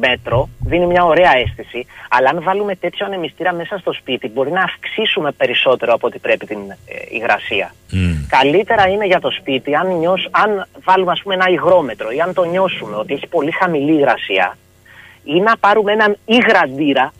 μέτρο, 0.00 0.48
δίνει 0.58 0.86
μια 0.86 1.04
ωραία 1.04 1.36
αίσθηση. 1.36 1.86
Αλλά 2.10 2.28
αν 2.30 2.42
βάλουμε 2.42 2.74
τέτοιο 2.74 3.06
ανεμιστήρα 3.06 3.52
μέσα 3.52 3.78
στο 3.78 3.92
σπίτι, 3.92 4.28
μπορεί 4.28 4.50
να 4.50 4.62
αυξήσουμε 4.62 5.32
περισσότερο 5.32 5.92
από 5.92 6.06
ό,τι 6.06 6.18
πρέπει 6.18 6.46
την 6.46 6.58
ε, 6.70 6.76
υγρασία. 7.10 7.74
Καλύτερα 8.28 8.88
είναι 8.88 9.06
για 9.06 9.20
το 9.20 9.30
σπίτι 9.30 9.74
αν, 9.74 9.98
νιώσ, 9.98 10.28
αν 10.30 10.66
βάλουμε 10.84 11.12
ας 11.12 11.22
πούμε, 11.22 11.34
ένα 11.34 11.48
υγρόμετρο 11.48 12.10
ή 12.10 12.20
αν 12.20 12.34
το 12.34 12.44
νιώσουμε 12.44 12.96
ότι 12.96 13.12
έχει 13.14 13.26
πολύ 13.26 13.50
χαμηλή 13.50 13.92
υγρασία, 13.92 14.56
ή 15.24 15.40
να 15.40 15.56
πάρουμε 15.56 15.92
έναν 15.92 16.16
υγραντήρα, 16.24 17.12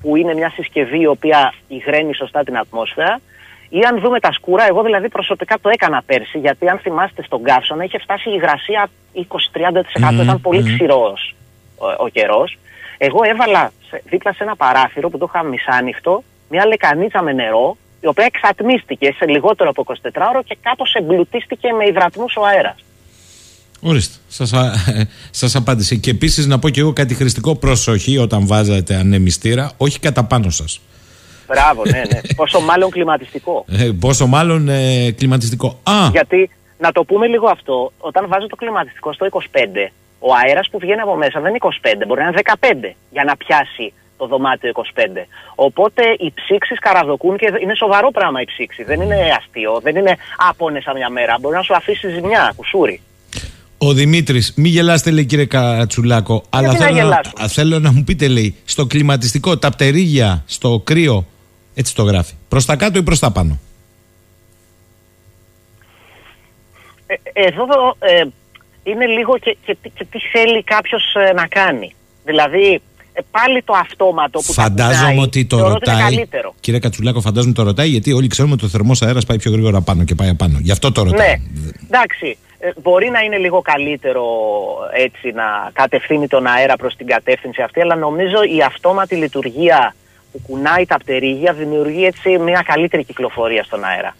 που 0.00 0.16
είναι 0.16 0.34
μια 0.34 0.50
συσκευή 0.50 1.00
η 1.00 1.06
οποία 1.06 1.54
υγραίνει 1.68 2.14
σωστά 2.14 2.44
την 2.44 2.58
ατμόσφαιρα, 2.58 3.20
ή 3.68 3.78
αν 3.90 4.00
δούμε 4.00 4.20
τα 4.20 4.32
σκούρα, 4.32 4.66
εγώ 4.66 4.82
δηλαδή 4.82 5.08
προσωπικά 5.08 5.58
το 5.60 5.68
έκανα 5.68 6.02
πέρσι, 6.06 6.38
γιατί 6.38 6.68
αν 6.68 6.78
θυμάστε 6.78 7.22
στον 7.22 7.42
καύσωνα 7.42 7.84
είχε 7.84 7.98
φτάσει 7.98 8.28
η 8.28 8.32
υγρασία 8.36 8.88
20-30%, 9.14 10.12
Μμμ, 10.12 10.20
ήταν 10.20 10.40
πολύ 10.40 10.62
μμμ. 10.62 10.74
ξηρός 10.74 11.34
ο, 11.76 11.86
ο 12.04 12.08
καιρός. 12.08 12.58
Εγώ 12.98 13.18
έβαλα 13.24 13.72
σε- 13.88 14.02
δίπλα 14.04 14.32
σε 14.32 14.42
ένα 14.42 14.56
παράθυρο 14.56 15.08
που 15.10 15.18
το 15.18 15.26
είχα 15.34 15.44
μισάνοιχτο, 15.44 16.22
μια 16.50 16.66
λεκανίτσα 16.66 17.22
με 17.22 17.32
νερό, 17.32 17.76
η 18.00 18.06
οποία 18.06 18.24
εξατμίστηκε 18.24 19.14
σε 19.16 19.26
λιγότερο 19.26 19.70
από 19.70 19.84
24 19.86 19.94
ώρο 20.30 20.42
και 20.42 20.56
κάπως 20.60 20.92
εμπλουτίστηκε 20.94 21.72
με 21.72 21.86
υδρατμούς 21.86 22.36
ο 22.36 22.44
αέρας. 22.46 22.74
Ορίστε, 23.80 24.16
σας, 24.28 24.52
α- 24.52 24.72
σας 25.40 25.54
απάντησε. 25.54 25.94
Και 25.94 26.10
επίσης 26.10 26.46
να 26.46 26.58
πω 26.58 26.68
και 26.68 26.80
εγώ 26.80 26.92
κάτι 26.92 27.14
χρηστικό 27.14 27.56
προσοχή 27.56 28.18
όταν 28.18 28.46
βάζετε 28.46 28.94
ανεμιστήρα, 28.94 29.70
όχι 29.76 30.00
κατά 30.00 30.24
πάνω 30.24 30.50
σας. 30.50 30.80
Μπράβο, 31.46 31.82
ναι, 31.84 32.02
ναι. 32.12 32.20
Πόσο 32.40 32.60
μάλλον 32.60 32.90
κλιματιστικό. 32.90 33.64
Ε, 33.68 33.90
πόσο 34.00 34.26
μάλλον 34.26 34.68
ε, 34.68 35.10
κλιματιστικό. 35.10 35.80
Α, 35.82 36.08
Γιατί, 36.10 36.50
να 36.78 36.92
το 36.92 37.04
πούμε 37.04 37.26
λίγο 37.26 37.48
αυτό, 37.48 37.92
όταν 37.98 38.24
βάζω 38.28 38.46
το 38.46 38.56
κλιματιστικό 38.56 39.12
στο 39.12 39.26
25, 39.30 39.36
ο 40.18 40.28
αέρας 40.44 40.68
που 40.70 40.78
βγαίνει 40.78 41.00
από 41.00 41.16
μέσα 41.16 41.40
δεν 41.40 41.48
είναι 41.50 41.58
25, 41.62 41.68
μπορεί 42.06 42.20
να 42.20 42.26
είναι 42.28 42.40
15 42.60 42.94
για 43.10 43.24
να 43.24 43.36
πιάσει 43.36 43.92
το 44.18 44.26
δωμάτιο 44.26 44.72
25. 44.74 44.80
Οπότε 45.54 46.02
οι 46.18 46.32
ψήξεις 46.34 46.78
καραδοκούν 46.78 47.36
και 47.36 47.52
είναι 47.62 47.74
σοβαρό 47.74 48.10
πράγμα 48.10 48.40
η 48.40 48.44
ψήξη. 48.44 48.82
Δεν 48.84 49.00
είναι 49.00 49.16
αστείο, 49.38 49.80
δεν 49.82 49.96
είναι 49.96 50.16
άπονεσα 50.48 50.92
μια 50.94 51.10
μέρα. 51.10 51.36
Μπορεί 51.40 51.56
να 51.56 51.62
σου 51.62 51.74
αφήσει 51.74 52.08
ζημιά, 52.08 52.52
κουσούρι. 52.56 53.00
Ο 53.78 53.92
Δημήτρης, 53.92 54.52
μη 54.56 54.68
γελάστε, 54.68 55.10
λέει 55.10 55.24
κύριε 55.24 55.44
Κατσουλάκο. 55.44 56.42
Αλλά 56.50 56.66
να 56.66 56.74
θέλω 56.74 56.90
να, 56.90 56.96
γελάσουμε. 56.96 57.42
α, 57.44 57.48
θέλω 57.48 57.78
να 57.78 57.92
μου 57.92 58.04
πείτε, 58.04 58.28
λέει, 58.28 58.56
στο 58.64 58.86
κλιματιστικό, 58.86 59.58
τα 59.58 59.70
πτερίγια, 59.70 60.42
στο 60.46 60.80
κρύο, 60.84 61.26
έτσι 61.78 61.94
το 61.94 62.02
γράφει. 62.02 62.32
Προς 62.48 62.64
τα 62.64 62.76
κάτω 62.76 62.98
ή 62.98 63.02
προς 63.02 63.18
τα 63.18 63.30
πάνω; 63.30 63.58
Ε, 67.06 67.14
εδώ 67.32 67.64
ε, 67.98 68.24
είναι 68.82 69.06
λίγο 69.06 69.38
και, 69.38 69.56
και, 69.66 69.76
τι- 69.82 69.90
και 69.90 70.04
τι 70.04 70.18
θέλει 70.32 70.62
κάποιος 70.62 71.02
να 71.34 71.46
κάνει. 71.46 71.94
Δηλαδή, 72.24 72.80
ε, 73.12 73.20
πάλι 73.30 73.62
το 73.62 73.72
αυτόματο 73.76 74.38
που 74.38 74.52
τα 74.54 74.62
Φαντάζομαι 74.62 75.08
κουνάει, 75.08 75.18
ότι 75.24 75.44
το 75.46 75.56
θεωρώ 75.56 75.72
ότι 75.74 75.90
είναι 75.90 75.98
ρωτάει. 75.98 76.14
καλύτερο. 76.14 76.54
Κύριε 76.60 76.80
Κατσουλάκο, 76.80 77.20
φαντάζομαι 77.20 77.52
το 77.54 77.62
ρωτάει 77.62 77.88
γιατί 77.88 78.12
όλοι 78.12 78.26
ξέρουμε 78.28 78.54
ότι 78.54 78.64
ο 78.64 78.68
θερμός 78.68 79.02
αέρας 79.02 79.24
πάει 79.24 79.36
πιο 79.38 79.50
γρήγορα 79.52 79.80
πάνω 79.80 80.04
και 80.04 80.14
πάει 80.14 80.28
απάνω. 80.28 80.58
Γι' 80.60 80.70
αυτό 80.70 80.92
το 80.92 81.02
ρωτάει. 81.02 81.28
Ναι, 81.28 81.34
εντάξει. 81.84 82.38
ε, 82.58 82.70
μπορεί 82.82 83.10
να 83.10 83.20
είναι 83.20 83.36
λίγο 83.36 83.60
καλύτερο 83.62 84.24
έτσι 84.94 85.30
να 85.30 85.44
κατευθύνει 85.72 86.26
τον 86.28 86.46
αέρα 86.46 86.76
προς 86.76 86.96
την 86.96 87.06
κατεύθυνση 87.06 87.62
αυτή, 87.62 87.80
αλλά 87.80 87.94
νομίζω 87.94 88.42
η 88.56 88.62
αυτόματη 88.62 89.14
λειτουργία 89.14 89.94
που 90.36 90.42
κουνάει 90.46 90.86
τα 90.86 90.96
πτερίγια 90.96 91.52
δημιουργεί 91.52 92.04
έτσι 92.04 92.38
μια 92.38 92.62
καλύτερη 92.66 93.04
κυκλοφορία 93.04 93.62
στον 93.62 93.84
αέρα. 93.84 94.16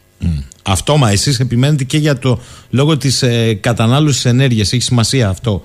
Αυτόμα, 0.62 1.10
εσείς 1.10 1.40
επιμένετε 1.40 1.84
και 1.84 1.98
για 1.98 2.18
το 2.18 2.40
λόγο 2.70 2.96
της 2.96 3.22
ε, 3.22 3.54
κατανάλωσης 3.54 4.24
ενέργειας. 4.24 4.72
Έχει 4.72 4.82
σημασία 4.82 5.28
αυτό 5.28 5.62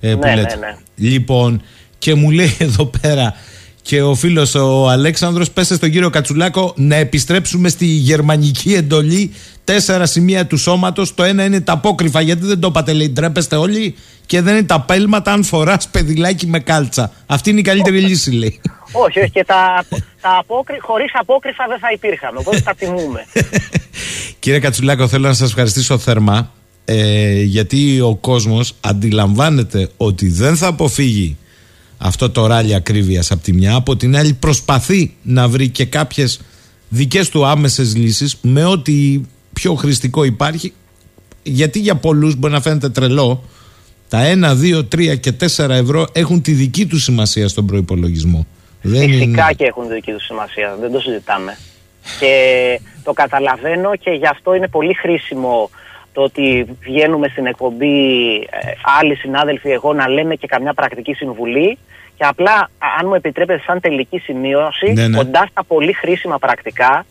ε, 0.00 0.14
που 0.14 0.18
Ναι, 0.26 0.34
λέτε. 0.34 0.56
ναι, 0.56 0.66
ναι. 0.66 0.76
Λοιπόν, 0.96 1.62
και 1.98 2.14
μου 2.14 2.30
λέει 2.30 2.56
εδώ 2.58 2.86
πέρα 2.86 3.34
και 3.82 4.02
ο 4.02 4.14
φίλος 4.14 4.54
ο 4.54 4.88
Αλέξανδρος 4.88 5.50
πέσε 5.50 5.74
στον 5.74 5.90
κύριο 5.90 6.10
Κατσουλάκο 6.10 6.72
να 6.76 6.96
επιστρέψουμε 6.96 7.68
στη 7.68 7.84
γερμανική 7.84 8.74
εντολή. 8.74 9.34
Τέσσερα 9.64 10.06
σημεία 10.06 10.46
του 10.46 10.56
σώματος. 10.56 11.14
Το 11.14 11.22
ένα 11.22 11.44
είναι 11.44 11.60
τα 11.60 11.72
απόκρυφα, 11.72 12.20
γιατί 12.20 12.46
δεν 12.46 12.60
το 12.60 12.66
είπατε, 12.66 12.92
λέει. 12.92 13.08
Ντρέπεστε 13.08 13.56
όλοι. 13.56 13.94
Και 14.26 14.40
δεν 14.40 14.56
είναι 14.56 14.66
τα 14.66 14.80
πέλματα 14.80 15.32
αν 15.32 15.44
φοράς 15.44 15.88
παιδιλάκι 15.88 16.46
με 16.46 16.58
κάλτσα. 16.58 17.12
Αυτή 17.26 17.50
είναι 17.50 17.60
η 17.60 17.62
καλύτερη 17.62 18.00
λύση, 18.00 18.30
λέει. 18.30 18.60
Όχι, 18.92 19.18
όχι, 19.18 19.30
και 19.30 19.44
τα, 19.44 19.84
τα 20.20 20.36
απόκρυ, 20.38 20.78
χωρίς 20.80 21.10
απόκρυφα 21.14 21.64
δεν 21.68 21.78
θα 21.78 21.88
υπήρχαμε, 21.92 22.38
οπότε 22.38 22.60
τα 22.60 22.74
τιμούμε. 22.74 23.26
Κύριε 24.38 24.58
Κατσουλάκο, 24.58 25.08
θέλω 25.08 25.26
να 25.26 25.34
σας 25.34 25.48
ευχαριστήσω 25.48 25.98
θερμά 25.98 26.50
ε, 26.84 27.42
γιατί 27.42 28.00
ο 28.00 28.14
κόσμος 28.14 28.74
αντιλαμβάνεται 28.80 29.88
ότι 29.96 30.28
δεν 30.28 30.56
θα 30.56 30.66
αποφύγει 30.66 31.36
αυτό 32.04 32.30
το 32.30 32.46
ράλι 32.46 32.74
ακρίβειας 32.74 33.30
από 33.30 33.42
τη 33.42 33.52
μια, 33.52 33.74
από 33.74 33.96
την 33.96 34.16
άλλη 34.16 34.32
προσπαθεί 34.34 35.14
να 35.22 35.48
βρει 35.48 35.68
και 35.68 35.84
κάποιες 35.84 36.40
δικές 36.88 37.28
του 37.28 37.46
άμεσες 37.46 37.96
λύσεις 37.96 38.36
με 38.42 38.64
ό,τι 38.64 39.20
πιο 39.52 39.74
χρηστικό 39.74 40.24
υπάρχει 40.24 40.72
γιατί 41.42 41.78
για 41.78 41.94
πολλούς 41.94 42.36
μπορεί 42.36 42.52
να 42.52 42.60
φαίνεται 42.60 42.88
τρελό 42.88 43.44
τα 44.08 44.20
1, 44.24 44.54
2, 44.54 44.82
3 44.94 45.16
και 45.20 45.32
4 45.32 45.68
ευρώ 45.68 46.06
έχουν 46.12 46.42
τη 46.42 46.52
δική 46.52 46.86
του 46.86 46.98
σημασία 46.98 47.48
στον 47.48 47.66
προϋπολογισμό. 47.66 48.46
Δεν 48.82 49.08
Φυσικά 49.08 49.24
είναι- 49.24 49.52
και 49.56 49.64
έχουν 49.64 49.88
δική 49.88 50.12
τους 50.12 50.24
σημασία, 50.24 50.76
δεν 50.80 50.92
το 50.92 51.00
συζητάμε. 51.00 51.58
Και 52.20 52.34
το 53.04 53.12
καταλαβαίνω 53.12 53.96
και 53.96 54.10
γι' 54.10 54.26
αυτό 54.26 54.54
είναι 54.54 54.68
πολύ 54.68 54.94
χρήσιμο 54.94 55.70
το 56.12 56.22
ότι 56.22 56.66
βγαίνουμε 56.80 57.28
στην 57.28 57.46
εκπομπή 57.46 58.34
ε, 58.34 58.72
άλλοι 59.00 59.14
συνάδελφοι 59.14 59.70
εγώ 59.70 59.92
να 59.92 60.08
λέμε 60.08 60.34
και 60.34 60.46
καμιά 60.46 60.74
πρακτική 60.74 61.12
συμβουλή 61.14 61.78
και 62.16 62.24
απλά 62.24 62.52
α- 62.52 62.68
αν 63.00 63.06
μου 63.06 63.14
επιτρέπετε 63.14 63.62
σαν 63.66 63.80
τελική 63.80 64.18
σημείωση 64.18 64.92
Ναι, 64.92 65.08
ναι. 65.08 65.16
κοντά 65.16 65.46
στα 65.50 65.64
πολύ 65.64 65.92
χρήσιμα 65.92 66.38
πρακτικά 66.38 67.06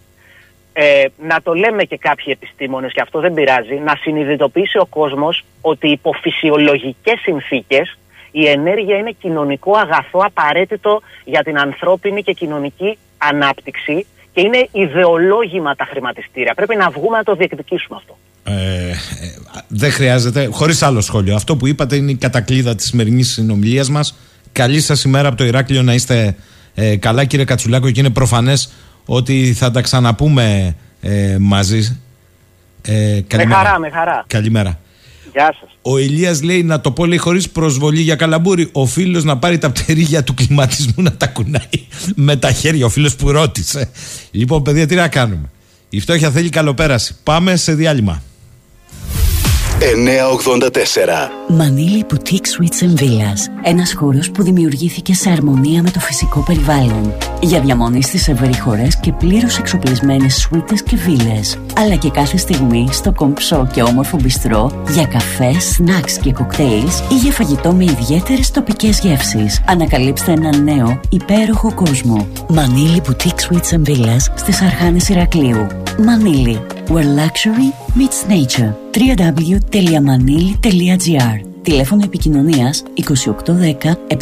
ε, 0.73 1.05
να 1.17 1.41
το 1.41 1.53
λέμε 1.53 1.83
και 1.83 1.97
κάποιοι 1.97 2.25
επιστήμονες 2.27 2.93
και 2.93 3.01
αυτό 3.01 3.19
δεν 3.19 3.33
πειράζει 3.33 3.73
να 3.75 3.95
συνειδητοποιήσει 4.01 4.77
ο 4.77 4.85
κόσμος 4.85 5.43
ότι 5.61 5.89
υπό 5.89 6.11
φυσιολογικές 6.21 7.19
συνθήκες 7.19 7.97
η 8.31 8.47
ενέργεια 8.47 8.97
είναι 8.97 9.11
κοινωνικό 9.11 9.77
αγαθό 9.77 10.19
απαραίτητο 10.25 11.01
για 11.25 11.43
την 11.43 11.59
ανθρώπινη 11.59 12.23
και 12.23 12.33
κοινωνική 12.33 12.97
ανάπτυξη 13.17 14.05
και 14.33 14.41
είναι 14.41 14.67
ιδεολόγημα 14.71 15.75
τα 15.75 15.85
χρηματιστήρια. 15.89 16.53
Πρέπει 16.53 16.75
να 16.75 16.89
βγούμε 16.89 17.17
να 17.17 17.23
το 17.23 17.35
διεκδικήσουμε 17.35 17.97
αυτό. 17.99 18.17
Ε, 18.43 18.89
ε, 18.89 18.95
δεν 19.67 19.91
χρειάζεται. 19.91 20.45
Χωρίς 20.51 20.81
άλλο 20.83 21.01
σχόλιο. 21.01 21.35
Αυτό 21.35 21.57
που 21.57 21.67
είπατε 21.67 21.95
είναι 21.95 22.11
η 22.11 22.15
κατακλείδα 22.15 22.75
της 22.75 22.85
σημερινής 22.85 23.31
συνομιλίας 23.31 23.89
μας. 23.89 24.17
Καλή 24.51 24.79
σας 24.79 25.03
ημέρα 25.03 25.27
από 25.27 25.37
το 25.37 25.43
Ηράκλειο 25.45 25.81
να 25.81 25.93
είστε 25.93 26.35
ε, 26.75 26.95
καλά, 26.97 27.25
κύριε 27.25 27.45
Κατσουλάκο, 27.45 27.91
και 27.91 27.99
είναι 27.99 28.09
προφανές 28.09 28.73
ότι 29.05 29.53
θα 29.53 29.71
τα 29.71 29.81
ξαναπούμε 29.81 30.75
ε, 31.01 31.37
μαζί. 31.39 32.01
Ε, 32.81 32.93
Με 32.93 33.25
καλημέρα. 33.27 33.61
χαρά, 33.63 33.79
με 33.79 33.89
χαρά. 33.89 34.23
Καλημέρα. 34.27 34.79
Γεια 35.31 35.55
σας. 35.59 35.69
Ο 35.81 35.97
Ηλίας 35.97 36.41
λέει 36.43 36.63
να 36.63 36.81
το 36.81 36.91
πω 36.91 37.05
λέει 37.05 37.17
χωρίς 37.17 37.49
προσβολή 37.49 38.01
για 38.01 38.15
καλαμπούρι. 38.15 38.69
Ο 38.71 38.85
φίλος 38.85 39.23
να 39.23 39.37
πάρει 39.37 39.57
τα 39.57 39.71
πτερίγια 39.71 40.23
του 40.23 40.33
κλιματισμού 40.33 41.03
να 41.03 41.11
τα 41.11 41.27
κουνάει 41.27 41.87
με 42.15 42.35
τα 42.35 42.51
χέρια. 42.51 42.85
Ο 42.85 42.89
φίλος 42.89 43.15
που 43.15 43.31
ρώτησε. 43.31 43.89
Λοιπόν, 44.31 44.63
παιδιά, 44.63 44.87
τι 44.87 44.95
να 44.95 45.07
κάνουμε. 45.07 45.49
Η 45.89 45.99
φτώχεια 45.99 46.31
θέλει 46.31 46.49
καλοπέραση. 46.49 47.15
Πάμε 47.23 47.55
σε 47.55 47.73
διάλειμμα. 47.73 48.21
984. 49.81 51.31
Manili 51.49 52.03
Boutique 52.03 52.47
Suites 52.47 52.81
and 52.81 52.95
Villas. 53.01 53.49
Ένας 53.63 53.93
χώρος 53.93 54.31
που 54.31 54.43
δημιουργήθηκε 54.43 55.13
σε 55.13 55.29
αρμονία 55.29 55.81
με 55.81 55.91
το 55.91 55.99
φυσικό 55.99 56.43
περιβάλλον. 56.43 57.13
Για 57.41 57.59
διαμονής 57.59 58.05
στις 58.05 58.27
ευρύχωρες 58.27 58.99
και 58.99 59.11
πλήρως 59.11 59.57
εξοπλισμένες 59.57 60.35
σουίτες 60.35 60.83
και 60.83 60.95
βίλες. 60.95 61.57
Αλλά 61.77 61.95
και 61.95 62.09
κάθε 62.09 62.37
στιγμή 62.37 62.87
στο 62.91 63.11
κομψό 63.11 63.67
και 63.73 63.81
όμορφο 63.81 64.17
μπιστρό 64.21 64.83
για 64.89 65.05
καφέ, 65.05 65.59
σνακς 65.59 66.17
και 66.17 66.33
κοκτέιλς 66.33 66.99
ή 66.99 67.15
για 67.15 67.31
φαγητό 67.31 67.71
με 67.71 67.83
ιδιαίτερες 67.83 68.51
τοπικές 68.51 68.99
γεύσεις. 68.99 69.61
Ανακαλύψτε 69.67 70.31
ένα 70.31 70.57
νέο, 70.57 70.99
υπέροχο 71.09 71.73
κόσμο. 71.73 72.27
Manili 72.49 73.01
Boutique 73.09 73.49
Suites 73.49 73.77
and 73.77 73.89
Villas 73.89 74.33
στις 74.35 74.61
Αρχάνες 74.61 75.09
Ηρακλείου. 75.09 75.67
Manili, 75.97 76.80
where 76.91 77.05
luxury 77.05 77.71
meets 77.95 78.27
nature. 78.27 78.75
www.manili.gr 78.91 81.50
Τηλέφωνο 81.63 82.01
επικοινωνίας 82.05 82.83
2810 82.95 83.97
753 84.07 84.15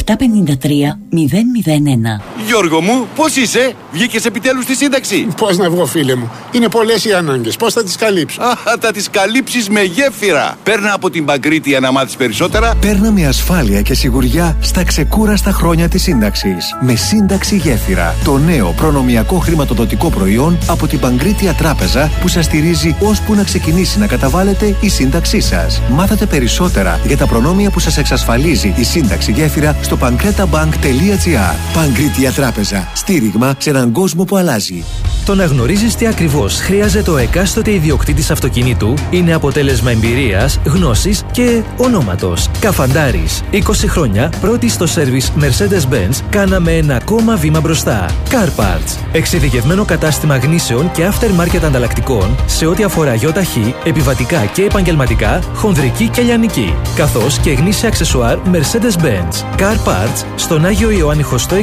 001 1.10 2.22
Γιώργο 2.46 2.80
μου, 2.80 3.06
πώς 3.14 3.36
είσαι, 3.36 3.72
βγήκες 3.92 4.24
επιτέλους 4.24 4.64
στη 4.64 4.74
σύνταξη; 4.74 5.26
Πώς 5.36 5.58
να 5.58 5.70
βγω, 5.70 5.86
φίλε 5.86 6.14
μου; 6.14 6.30
Είναι 6.52 6.68
πολλές 6.68 7.04
οι 7.04 7.12
ανάγκες. 7.12 7.56
Πώς 7.56 7.72
θα 7.72 7.84
τις 7.84 7.96
καλύψω; 7.96 8.42
Α, 8.42 8.56
θα 8.80 8.92
τις 8.92 9.10
καλύψεις 9.10 9.68
με 9.68 9.82
γέφυρα. 9.82 10.58
Παίρνα 10.62 10.92
από 10.92 11.10
την 11.10 11.24
Παγκρίτια 11.24 11.80
να 11.80 11.92
μάθεις 11.92 12.16
περισσότερα. 12.16 12.74
Παίρνα 12.80 13.10
με 13.10 13.26
ασφάλεια 13.26 13.82
και 13.82 13.94
σιγουριά 13.94 14.56
στα 14.60 14.84
ξεκούραστα 14.84 15.52
χρόνια 15.52 15.88
της 15.88 16.02
σύνταξης. 16.02 16.76
Με 16.80 16.94
σύνταξη 16.94 17.56
γέφυρα. 17.56 18.14
Το 18.24 18.38
νέο 18.38 18.74
προνομιακό 18.76 19.38
χρηματοδοτικό 19.38 20.10
προϊόν 20.10 20.58
από 20.66 20.86
την 20.86 20.98
Παγκρίτια 20.98 21.52
Τράπεζα 21.52 22.10
που 22.20 22.28
σας 22.28 22.44
στηρίζει 22.44 22.96
ώσπου 23.00 23.34
να 23.34 23.44
ξεκινήσει 23.44 23.98
να 23.98 24.06
καταβάλλετε 24.06 24.76
η 24.80 24.88
σύνταξή 24.88 25.40
σας. 25.40 25.82
Μάθατε 25.90 26.26
περισσότερα 26.26 27.00
για 27.06 27.16
τα 27.16 27.26
προνόμια 27.30 27.70
που 27.70 27.78
σας 27.78 27.96
εξασφαλίζει 27.98 28.74
η 28.76 28.84
σύνταξη 28.84 29.32
γέφυρα 29.32 29.76
στο 29.80 29.98
pancretabank.gr 30.00 31.74
Παγκρίτια 31.74 32.32
Τράπεζα. 32.32 32.88
Στήριγμα 32.94 33.54
σε 33.58 33.70
έναν 33.70 33.92
κόσμο 33.92 34.24
που 34.24 34.36
αλλάζει. 34.36 34.84
Το 35.24 35.34
να 35.34 35.44
γνωρίζεις 35.44 35.94
τι 35.94 36.06
ακριβώς 36.06 36.60
χρειάζεται 36.60 37.10
ο 37.10 37.16
εκάστοτε 37.16 37.72
ιδιοκτήτης 37.72 38.30
αυτοκινήτου 38.30 38.94
είναι 39.10 39.32
αποτέλεσμα 39.34 39.90
εμπειρίας, 39.90 40.58
γνώσης 40.64 41.24
και 41.32 41.62
ονόματος. 41.76 42.50
Καφαντάρης. 42.60 43.42
20 43.50 43.58
χρόνια 43.86 44.32
πρώτη 44.40 44.68
στο 44.68 44.86
σερβις 44.86 45.32
Mercedes-Benz 45.40 46.20
κάναμε 46.30 46.76
ένα 46.76 46.96
ακόμα 46.96 47.36
βήμα 47.36 47.60
μπροστά. 47.60 48.06
Car 48.30 48.60
Parts. 48.60 48.98
Εξειδικευμένο 49.12 49.84
κατάστημα 49.84 50.36
γνήσεων 50.36 50.90
και 50.90 51.08
aftermarket 51.10 51.64
ανταλλακτικών 51.64 52.36
σε 52.46 52.66
ό,τι 52.66 52.82
αφορά 52.82 53.14
γιοταχή, 53.14 53.74
επιβατικά 53.84 54.44
και 54.44 54.62
επαγγελματικά, 54.62 55.40
χονδρική 55.54 56.08
και 56.08 56.22
λιανική. 56.22 56.74
Καθώ 57.20 57.40
και 57.42 57.50
γνήσια 57.50 57.88
αξεσουάρ 57.88 58.38
Mercedes-Benz. 58.52 59.60
Car 59.60 59.88
Parts 59.88 60.24
στον 60.36 60.64
Άγιο 60.64 60.90
Ιωάννη 60.90 61.22
Χωστό 61.22 61.56
25. 61.56 61.62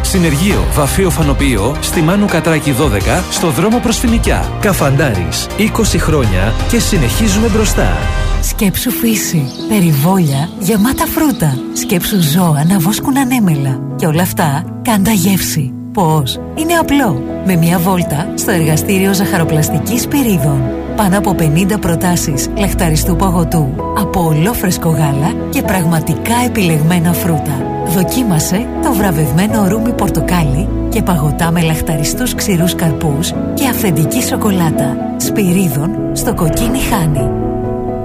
Συνεργείο 0.00 0.64
Βαφείο 0.74 1.10
Φανοποιείο 1.10 1.76
στη 1.80 2.00
Μάνου 2.00 2.26
Κατράκη 2.26 2.74
12 3.18 3.22
στο 3.30 3.48
δρόμο 3.48 3.78
προς 3.78 3.98
Φινικιά. 3.98 4.52
Καφαντάρης. 4.60 5.46
20 5.58 5.98
χρόνια 5.98 6.52
και 6.70 6.78
συνεχίζουμε 6.78 7.48
μπροστά. 7.48 7.96
Σκέψου 8.42 8.90
φύση, 8.90 9.42
περιβόλια, 9.68 10.48
γεμάτα 10.58 11.06
φρούτα. 11.06 11.58
Σκέψου 11.72 12.20
ζώα 12.20 12.64
να 12.68 12.78
βόσκουν 12.78 13.18
ανέμελα. 13.18 13.80
Και 13.96 14.06
όλα 14.06 14.22
αυτά 14.22 14.64
κάντα 14.82 15.10
γεύση. 15.10 15.72
Πώς; 15.92 16.40
Είναι 16.54 16.74
απλό. 16.74 17.22
Με 17.46 17.56
μια 17.56 17.78
βόλτα 17.78 18.32
στο 18.34 18.50
εργαστήριο 18.50 19.14
ζαχαροπλαστικής 19.14 20.06
πυρίδων. 20.06 20.62
Πάνω 20.98 21.18
από 21.18 21.34
50 21.38 21.80
προτάσεις 21.80 22.48
λαχταριστού 22.56 23.16
παγωτού. 23.16 23.74
Από 23.98 24.24
ολόφρεσκο 24.24 24.88
γάλα 24.88 25.32
και 25.50 25.62
πραγματικά 25.62 26.34
επιλεγμένα 26.46 27.12
φρούτα. 27.12 27.84
Δοκίμασε 27.86 28.66
το 28.82 28.92
βραβευμένο 28.92 29.68
ρούμι 29.68 29.92
πορτοκάλι 29.92 30.68
και 30.88 31.02
παγωτά 31.02 31.50
με 31.50 31.62
λαχταριστούς 31.62 32.34
ξηρούς 32.34 32.74
καρπούς 32.74 33.32
και 33.54 33.66
αυθεντική 33.68 34.22
σοκολάτα. 34.22 34.96
Σπυρίδων 35.16 35.90
στο 36.12 36.34
κοκκίνι 36.34 36.78
χάνι. 36.78 37.30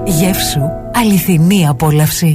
Γεύσου 0.04 0.62
αληθινή 0.94 1.68
απόλαυση. 1.68 2.34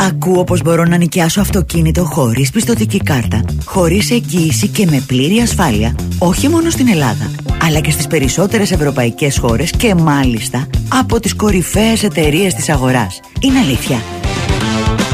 Ακούω 0.00 0.44
πως 0.44 0.62
μπορώ 0.62 0.84
να 0.84 0.96
νοικιάσω 0.96 1.40
αυτοκίνητο 1.40 2.04
χωρίς 2.04 2.50
πιστοτική 2.50 2.98
κάρτα, 2.98 3.44
χωρίς 3.64 4.10
εγγύηση 4.10 4.68
και 4.68 4.86
με 4.90 5.04
πλήρη 5.06 5.40
ασφάλεια, 5.40 5.94
όχι 6.18 6.48
μόνο 6.48 6.70
στην 6.70 6.88
Ελλάδα, 6.88 7.30
αλλά 7.62 7.80
και 7.80 7.90
στις 7.90 8.06
περισσότερες 8.06 8.70
ευρωπαϊκές 8.70 9.38
χώρες 9.38 9.70
και 9.70 9.94
μάλιστα 9.94 10.66
από 10.88 11.20
τις 11.20 11.34
κορυφαίες 11.34 12.02
εταιρείες 12.02 12.54
της 12.54 12.68
αγοράς. 12.68 13.20
Είναι 13.40 13.58
αλήθεια. 13.58 14.02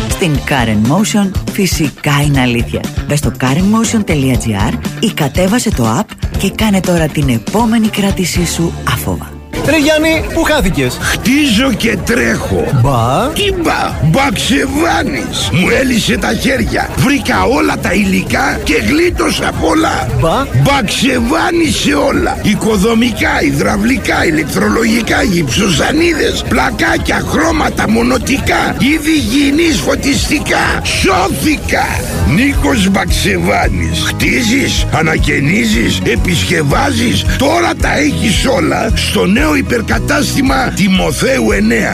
Στην 0.09 0.37
Karen 0.49 0.93
Motion 0.93 1.31
φυσικά 1.53 2.23
είναι 2.27 2.41
αλήθεια. 2.41 2.81
Μπες 3.07 3.19
στο 3.19 3.33
karenmotion.gr 3.41 4.73
ή 5.01 5.13
κατέβασε 5.15 5.71
το 5.71 5.99
app 6.01 6.27
και 6.39 6.51
κάνε 6.51 6.81
τώρα 6.81 7.07
την 7.07 7.29
επόμενη 7.29 7.89
κράτησή 7.89 8.47
σου 8.47 8.73
άφοβα. 8.89 9.34
Ρε 9.67 9.77
Γιάννη, 9.79 10.25
πού 10.35 10.43
χάθηκες; 10.43 10.99
Χτίζω 11.01 11.73
και 11.77 11.99
τρέχω. 12.05 12.65
Μπα. 12.83 13.29
Τι 13.29 13.53
μπα, 13.63 13.95
μπαξεβάνης. 14.03 15.51
Μου 15.53 15.69
έλυσε 15.81 16.17
τα 16.17 16.33
χέρια. 16.35 16.91
Βρήκα 16.97 17.43
όλα 17.45 17.77
τα 17.83 17.93
υλικά 17.93 18.61
και 18.65 18.75
γλίτωσα 18.89 19.53
πολλά. 19.61 20.09
Μπα. 20.21 20.47
Μπαξεβάνης 20.63 21.77
σε 21.77 21.95
όλα. 21.95 22.39
Οικοδομικά, 22.43 23.43
υδραυλικά, 23.43 24.25
ηλεκτρολογικά, 24.25 25.23
γυψοζανίδες, 25.23 26.45
πλακάκια, 26.49 27.23
χρώματα, 27.31 27.91
μονοτικά, 27.91 28.77
είδη 28.79 29.11
υγιεινής 29.11 29.81
φωτιστικά. 29.81 30.81
Σώθηκα. 30.83 31.87
Νίκος 32.35 32.89
Μπαξεβάνης. 32.89 34.03
Χτίζεις, 34.07 34.87
ανακαινίζεις, 34.93 36.01
επισκευάζεις. 36.05 37.25
Τώρα 37.39 37.75
τα 37.81 37.99
έχεις 37.99 38.47
όλα 38.47 38.93
στο 38.95 39.27
νέο 39.27 39.54
υπερκατάστημα 39.55 40.69
Τιμοθέου 40.69 41.47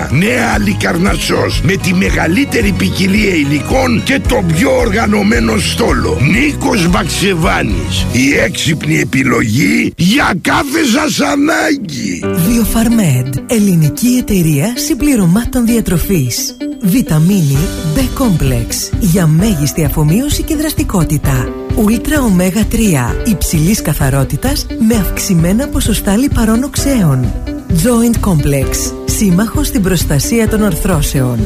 9. 0.08 0.12
Νέα 0.12 0.52
Αλικαρνασσός. 0.54 1.60
Με 1.62 1.76
τη 1.76 1.94
μεγαλύτερη 1.94 2.72
ποικιλία 2.72 3.34
υλικών 3.34 4.02
και 4.04 4.20
το 4.28 4.44
πιο 4.54 4.76
οργανωμένο 4.76 5.58
στόλο. 5.58 6.18
Νίκος 6.20 6.88
Μπαξεβάνης. 6.88 8.06
Η 8.12 8.38
έξυπνη 8.44 8.98
επιλογή 8.98 9.92
για 9.96 10.32
κάθε 10.40 10.84
σας 10.94 11.20
ανάγκη. 11.20 12.24
Βιοφαρμέντ, 12.48 13.34
ελληνική 13.46 14.16
εταιρεία 14.18 14.72
συμπληρωμάτων 14.76 15.66
διατροφής. 15.66 16.56
Βιταμίνη 16.82 17.58
B-Complex 17.96 18.96
για 19.00 19.26
μέγιστη 19.26 19.84
αφομοίωση 19.84 20.42
και 20.42 20.56
δραστικότητα. 20.56 21.59
Ούλτρα 21.84 22.22
Ωμέγα 22.22 22.66
3 22.72 22.76
υψηλής 23.24 23.82
καθαρότητας 23.82 24.66
με 24.88 24.94
αυξημένα 24.94 25.68
ποσοστά 25.68 26.16
λιπαρών 26.16 26.62
οξέων. 26.62 27.32
Joint 27.68 28.28
Complex, 28.28 28.92
σύμμαχος 29.04 29.66
στην 29.66 29.82
προστασία 29.82 30.48
των 30.48 30.64
αρθρώσεων. 30.64 31.38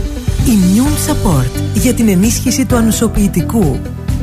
Immune 0.47 1.11
Support 1.11 1.63
για 1.75 1.95
την 1.95 2.09
ενίσχυση 2.09 2.67
του 2.67 2.77
ανοσοποιητικού. 2.77 3.81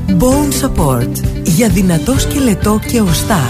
Bone 0.07 0.65
Support 0.65 1.11
για 1.43 1.69
δυνατό 1.69 2.19
σκελετό 2.19 2.79
και 2.87 3.01
οστά. 3.01 3.41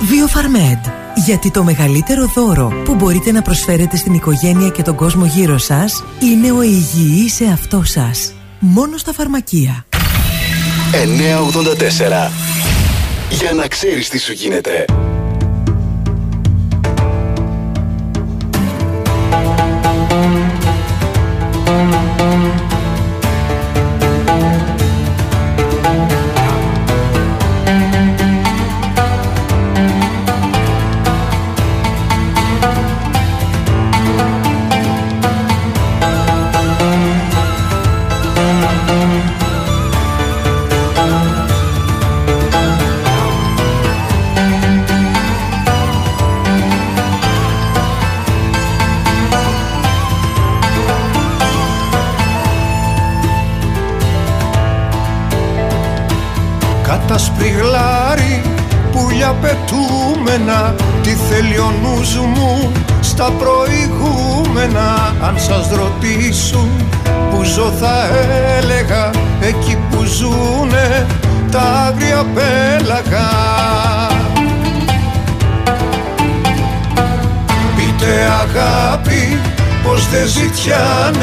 Βιοφαρμέντ 0.00 0.84
γιατί 1.24 1.50
το 1.50 1.64
μεγαλύτερο 1.64 2.30
δώρο 2.34 2.72
που 2.84 2.94
μπορείτε 2.94 3.32
να 3.32 3.42
προσφέρετε 3.42 3.96
στην 3.96 4.14
οικογένεια 4.14 4.68
και 4.68 4.82
τον 4.82 4.96
κόσμο 4.96 5.24
γύρω 5.24 5.58
σας 5.58 6.04
είναι 6.20 6.52
ο 6.52 6.62
υγιής 6.62 7.40
εαυτός 7.40 7.90
σας. 7.90 8.32
Μόνο 8.60 8.96
στα 8.96 9.12
φαρμακεία. 9.12 9.85
984 10.92 12.30
Για 13.28 13.52
να 13.52 13.66
ξέρεις 13.66 14.08
τι 14.08 14.18
σου 14.18 14.32
γίνεται. 14.32 14.84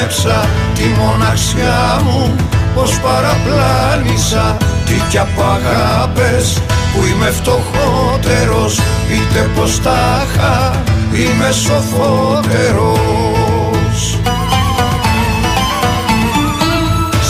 Ζητιάνεψα 0.04 0.50
Τη 0.74 0.84
μοναξιά 1.00 2.02
μου 2.04 2.36
πως 2.76 3.00
παραπλάνησα. 3.00 4.58
Τι 4.86 4.94
κι 5.10 5.18
απ' 5.18 5.42
αγάπες 5.42 6.62
που 6.94 7.04
είμαι 7.06 7.30
φτωχότερος 7.30 8.80
Πείτε 9.08 9.50
πως 9.56 9.82
τάχα 9.82 10.84
είμαι 11.14 11.52
σοφότερος. 11.52 12.98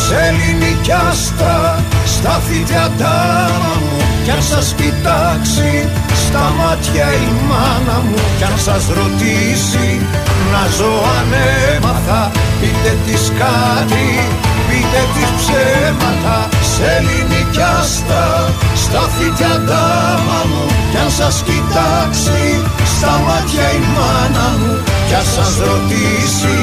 Σε 0.08 0.16
ελληνική 0.28 0.92
άστα 1.10 1.84
στάθητε 2.06 2.76
αντάμα 2.86 3.74
μου 3.82 3.98
κι 4.24 4.32
αν 4.32 4.42
σας 4.42 4.74
κοιτάξει 4.78 5.90
στα 6.28 6.54
μάτια 6.58 7.14
η 7.14 7.28
μάνα 7.50 8.00
μου 8.00 8.16
Κι 8.38 8.44
αν 8.44 8.58
σας 8.58 8.88
ρωτήσει 8.88 10.02
να 10.52 10.64
ζω 10.78 10.94
αν 11.18 11.32
έμαθα 11.74 12.32
Πείτε 12.60 12.92
της 13.06 13.24
κάτι, 13.42 14.08
πείτε 14.68 15.02
της 15.16 15.30
ψέματα. 15.40 16.38
Σε 16.74 16.84
ελληνική 16.98 17.62
άστα 17.80 18.24
στάθητε 18.84 19.46
αντάμα 19.56 20.40
μου. 20.50 20.66
Κι 20.92 20.98
αν 21.04 21.12
σας 21.20 21.36
κοιτάξει 21.48 22.44
στα 22.94 23.14
μάτια 23.26 23.68
η 23.80 23.82
μάνα 23.96 24.48
μου. 24.60 24.74
Κι 25.08 25.16
αν 25.20 25.28
σας 25.36 25.54
ρωτήσει 25.68 26.60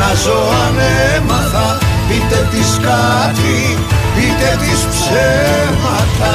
να 0.00 0.10
ζω 0.22 0.40
αν 0.64 0.76
έμαθα 1.14 1.78
Πείτε 2.08 2.48
της 2.50 2.70
κάτι, 2.86 3.58
πείτε 4.14 4.50
της 4.62 4.80
ψέματα 4.92 6.34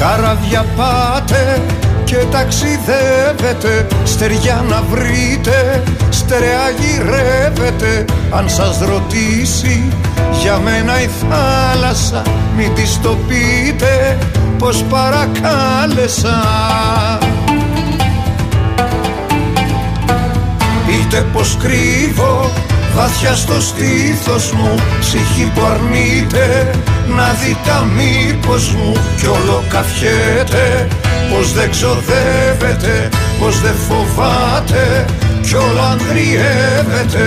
Καράβια 0.00 0.64
πάτε 0.76 1.62
και 2.04 2.16
ταξιδεύετε 2.30 3.86
Στεριά 4.04 4.64
να 4.68 4.82
βρείτε, 4.90 5.82
στερεά 6.10 6.70
γυρεύετε. 6.78 8.04
Αν 8.30 8.48
σας 8.48 8.78
ρωτήσει 8.78 9.92
για 10.40 10.58
μένα 10.58 11.02
η 11.02 11.08
θάλασσα 11.08 12.22
Μην 12.56 12.74
της 12.74 13.00
το 13.00 13.16
πείτε 13.28 14.18
πως 14.58 14.84
παρακάλεσα 14.90 16.42
Πείτε 20.86 21.26
πως 21.32 21.56
κρύβω 21.60 22.50
βαθιά 22.94 23.34
στο 23.34 23.60
στήθος 23.60 24.52
μου 24.52 24.74
Ψυχή 25.00 25.52
που 25.54 25.60
αρνείται 25.64 26.70
να 27.16 27.28
δει 27.40 27.56
τα 27.64 27.86
μήπως 27.96 28.74
μου 28.74 28.92
Κι 29.16 29.26
όλο 29.26 29.64
καφιέται 29.68 30.88
πως 31.30 31.52
δεν 31.52 31.70
ξοδεύεται 31.70 33.08
Πως 33.40 33.60
δεν 33.60 33.74
φοβάται 33.88 35.04
κι 35.48 35.54
όλο 35.54 35.80
αγριεύεται. 35.80 37.26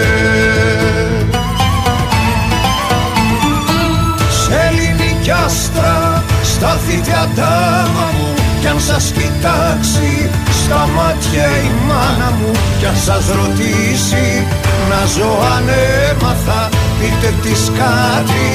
Σε 4.43 4.69
ελληνική 4.69 5.31
άστρα 5.45 6.23
στάθητε 6.43 7.11
αντάμα 7.23 8.09
μου 8.17 8.33
κι 8.61 8.67
αν 8.67 8.79
σας 8.79 9.11
κοιτάξει 9.15 10.29
στα 10.63 10.89
μάτια 10.95 11.45
η 11.45 11.71
μάνα 11.87 12.31
μου 12.31 12.51
Κι 12.79 12.85
αν 12.85 12.97
σας 13.05 13.25
ρωτήσει 13.35 14.47
να 14.89 15.05
ζω 15.05 15.31
αν 15.55 15.67
έμαθα 16.09 16.69
Πείτε 16.99 17.33
της 17.41 17.71
κάτι, 17.77 18.47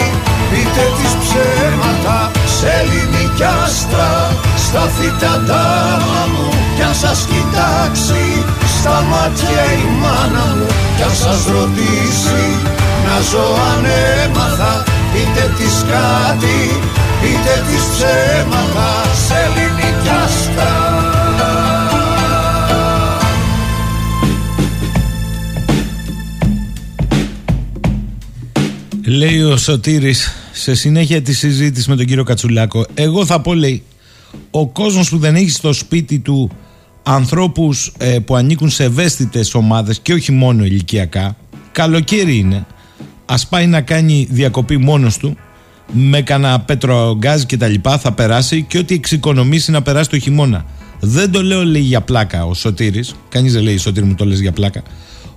πείτε 0.51 0.85
της 0.99 1.13
ψέματα 1.23 2.19
Σε 2.57 2.69
ελληνική 2.81 3.47
άστρα. 3.63 4.13
Σταθείτε 4.67 5.27
αντάμα 5.37 6.23
μου 6.33 6.49
Κι 6.77 6.85
αν 6.89 6.95
σας 7.03 7.21
κοιτάξει. 7.31 8.25
Στα 8.77 8.97
μάτια 9.11 9.65
η 9.81 9.85
μάνα 10.03 10.47
μου 10.57 10.69
Κι 10.97 11.05
αν 11.09 11.15
σας 11.23 11.41
ρωτήσει. 11.57 12.47
Να 13.07 13.17
ζω 13.31 13.47
αν 13.71 13.85
έμαθα 14.25 14.75
Πείτε 15.13 15.45
της 15.59 15.77
κάτι, 15.91 16.59
πείτε 17.21 17.55
της 17.69 17.83
ψέματα 17.93 18.91
Λέει 29.09 29.43
ο 29.43 29.57
Σωτήρης 29.57 30.33
σε 30.53 30.75
συνέχεια 30.75 31.23
της 31.23 31.39
συζήτησης 31.39 31.89
με 31.89 31.97
τον 31.97 32.07
κύριο 32.07 32.25
Κατσουλάκο. 32.25 32.87
Εγώ 32.95 33.27
θα 33.27 33.41
πω 33.41 33.55
λέει, 33.55 33.83
ο 34.51 34.69
κόσμος 34.69 35.09
που 35.09 35.19
δεν 35.19 35.35
έχει 35.35 35.51
στο 35.51 35.73
σπίτι 35.73 36.19
του 36.19 36.51
ανθρώπους 37.03 37.93
ε, 37.99 38.19
που 38.19 38.37
ανήκουν 38.37 38.71
σε 38.71 38.85
ευαίσθητες 38.85 39.55
ομάδες 39.55 40.01
και 40.01 40.13
όχι 40.13 40.33
μόνο 40.33 40.65
ηλικιακά, 40.65 41.37
καλοκαίρι 41.73 42.37
είναι, 42.37 42.67
ας 43.27 43.47
πάει 43.47 43.67
να 43.67 43.81
κάνει 43.81 44.27
διακοπή 44.31 44.77
μόνος 44.77 45.17
του, 45.17 45.37
με 45.93 46.23
κανένα 46.23 46.61
πέτρο 46.61 47.17
γκάζ 47.19 47.43
και 47.43 47.57
τα 47.57 47.69
λοιπά 47.69 47.99
θα 47.99 48.13
περάσει 48.13 48.63
και 48.63 48.79
ό,τι 48.79 48.95
εξοικονομήσει 48.95 49.71
να 49.71 49.83
περάσει 49.83 50.11
το 50.11 50.19
χειμώνα. 50.19 50.65
Δεν 51.01 51.31
το 51.31 51.43
λέω 51.43 51.65
λέει 51.65 51.83
για 51.83 52.01
πλάκα 52.01 52.45
ο 52.45 52.55
Σωτήρης, 52.55 53.15
κανείς 53.29 53.53
δεν 53.53 53.63
λέει 53.63 53.77
Σωτήρη 53.77 54.07
μου 54.07 54.15
το 54.15 54.25
λες 54.25 54.41
για 54.41 54.53
πλάκα. 54.53 54.83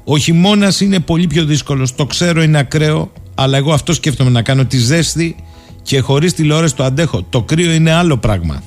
Ο 0.04 0.18
χειμώνας 0.18 0.82
είναι 0.82 1.00
πολύ 1.00 1.28
πιο 1.28 1.46
δύσκολος. 1.46 1.96
Το 1.96 2.06
ξέρω, 2.06 2.42
είναι 2.42 2.58
ακραίο, 2.58 3.12
αλλά 3.42 3.58
εγώ 3.58 3.74
αυτό 3.74 3.94
σκέφτομαι 3.94 4.30
να 4.30 4.42
κάνω 4.42 4.66
τη 4.66 4.78
ζέστη 4.78 5.36
και 5.82 6.00
χωρίς 6.00 6.34
τηλεόραση 6.34 6.76
το 6.76 6.84
αντέχω. 6.84 7.24
Το 7.30 7.42
κρύο 7.42 7.72
είναι 7.72 7.92
άλλο 7.92 8.18
πράγμα. 8.18 8.64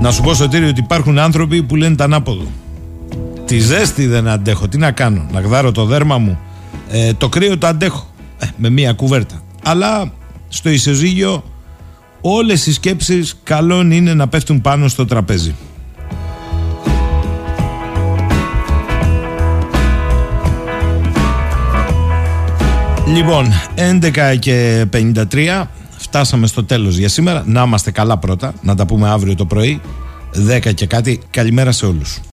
Να 0.00 0.10
σου 0.10 0.22
πω 0.22 0.34
Σωτήρη 0.34 0.64
ότι 0.64 0.80
υπάρχουν 0.80 1.18
άνθρωποι 1.18 1.62
που 1.62 1.76
λένε 1.76 1.94
τα 1.94 2.04
ανάποδο. 2.04 2.46
Τη 3.44 3.58
ζέστη 3.58 4.06
δεν 4.06 4.28
αντέχω. 4.28 4.68
Τι 4.68 4.78
να 4.78 4.90
κάνω, 4.90 5.26
να 5.32 5.40
γδάρω 5.40 5.72
το 5.72 5.84
δέρμα 5.84 6.18
μου. 6.18 6.38
Ε, 6.90 7.12
το 7.12 7.28
κρύο 7.28 7.58
το 7.58 7.66
αντέχω. 7.66 8.06
Ε, 8.38 8.46
με 8.56 8.70
μία 8.70 8.92
κουβέρτα. 8.92 9.42
Αλλά 9.64 10.12
στο 10.48 10.68
ισοζύγιο 10.70 11.44
όλες 12.20 12.66
οι 12.66 12.72
σκέψεις 12.72 13.36
καλό 13.42 13.80
είναι 13.80 14.14
να 14.14 14.28
πέφτουν 14.28 14.60
πάνω 14.60 14.88
στο 14.88 15.04
τραπέζι. 15.04 15.54
Λοιπόν, 23.14 23.46
11 23.74 24.36
και 24.38 24.86
53 24.92 25.66
φτάσαμε 25.98 26.46
στο 26.46 26.64
τέλος 26.64 26.96
για 26.96 27.08
σήμερα. 27.08 27.42
Να 27.46 27.62
είμαστε 27.62 27.90
καλά 27.90 28.18
πρώτα, 28.18 28.54
να 28.62 28.74
τα 28.74 28.86
πούμε 28.86 29.08
αύριο 29.08 29.34
το 29.34 29.44
πρωί. 29.44 29.80
10 30.32 30.72
και 30.74 30.86
κάτι. 30.86 31.20
Καλημέρα 31.30 31.72
σε 31.72 31.86
όλους. 31.86 32.20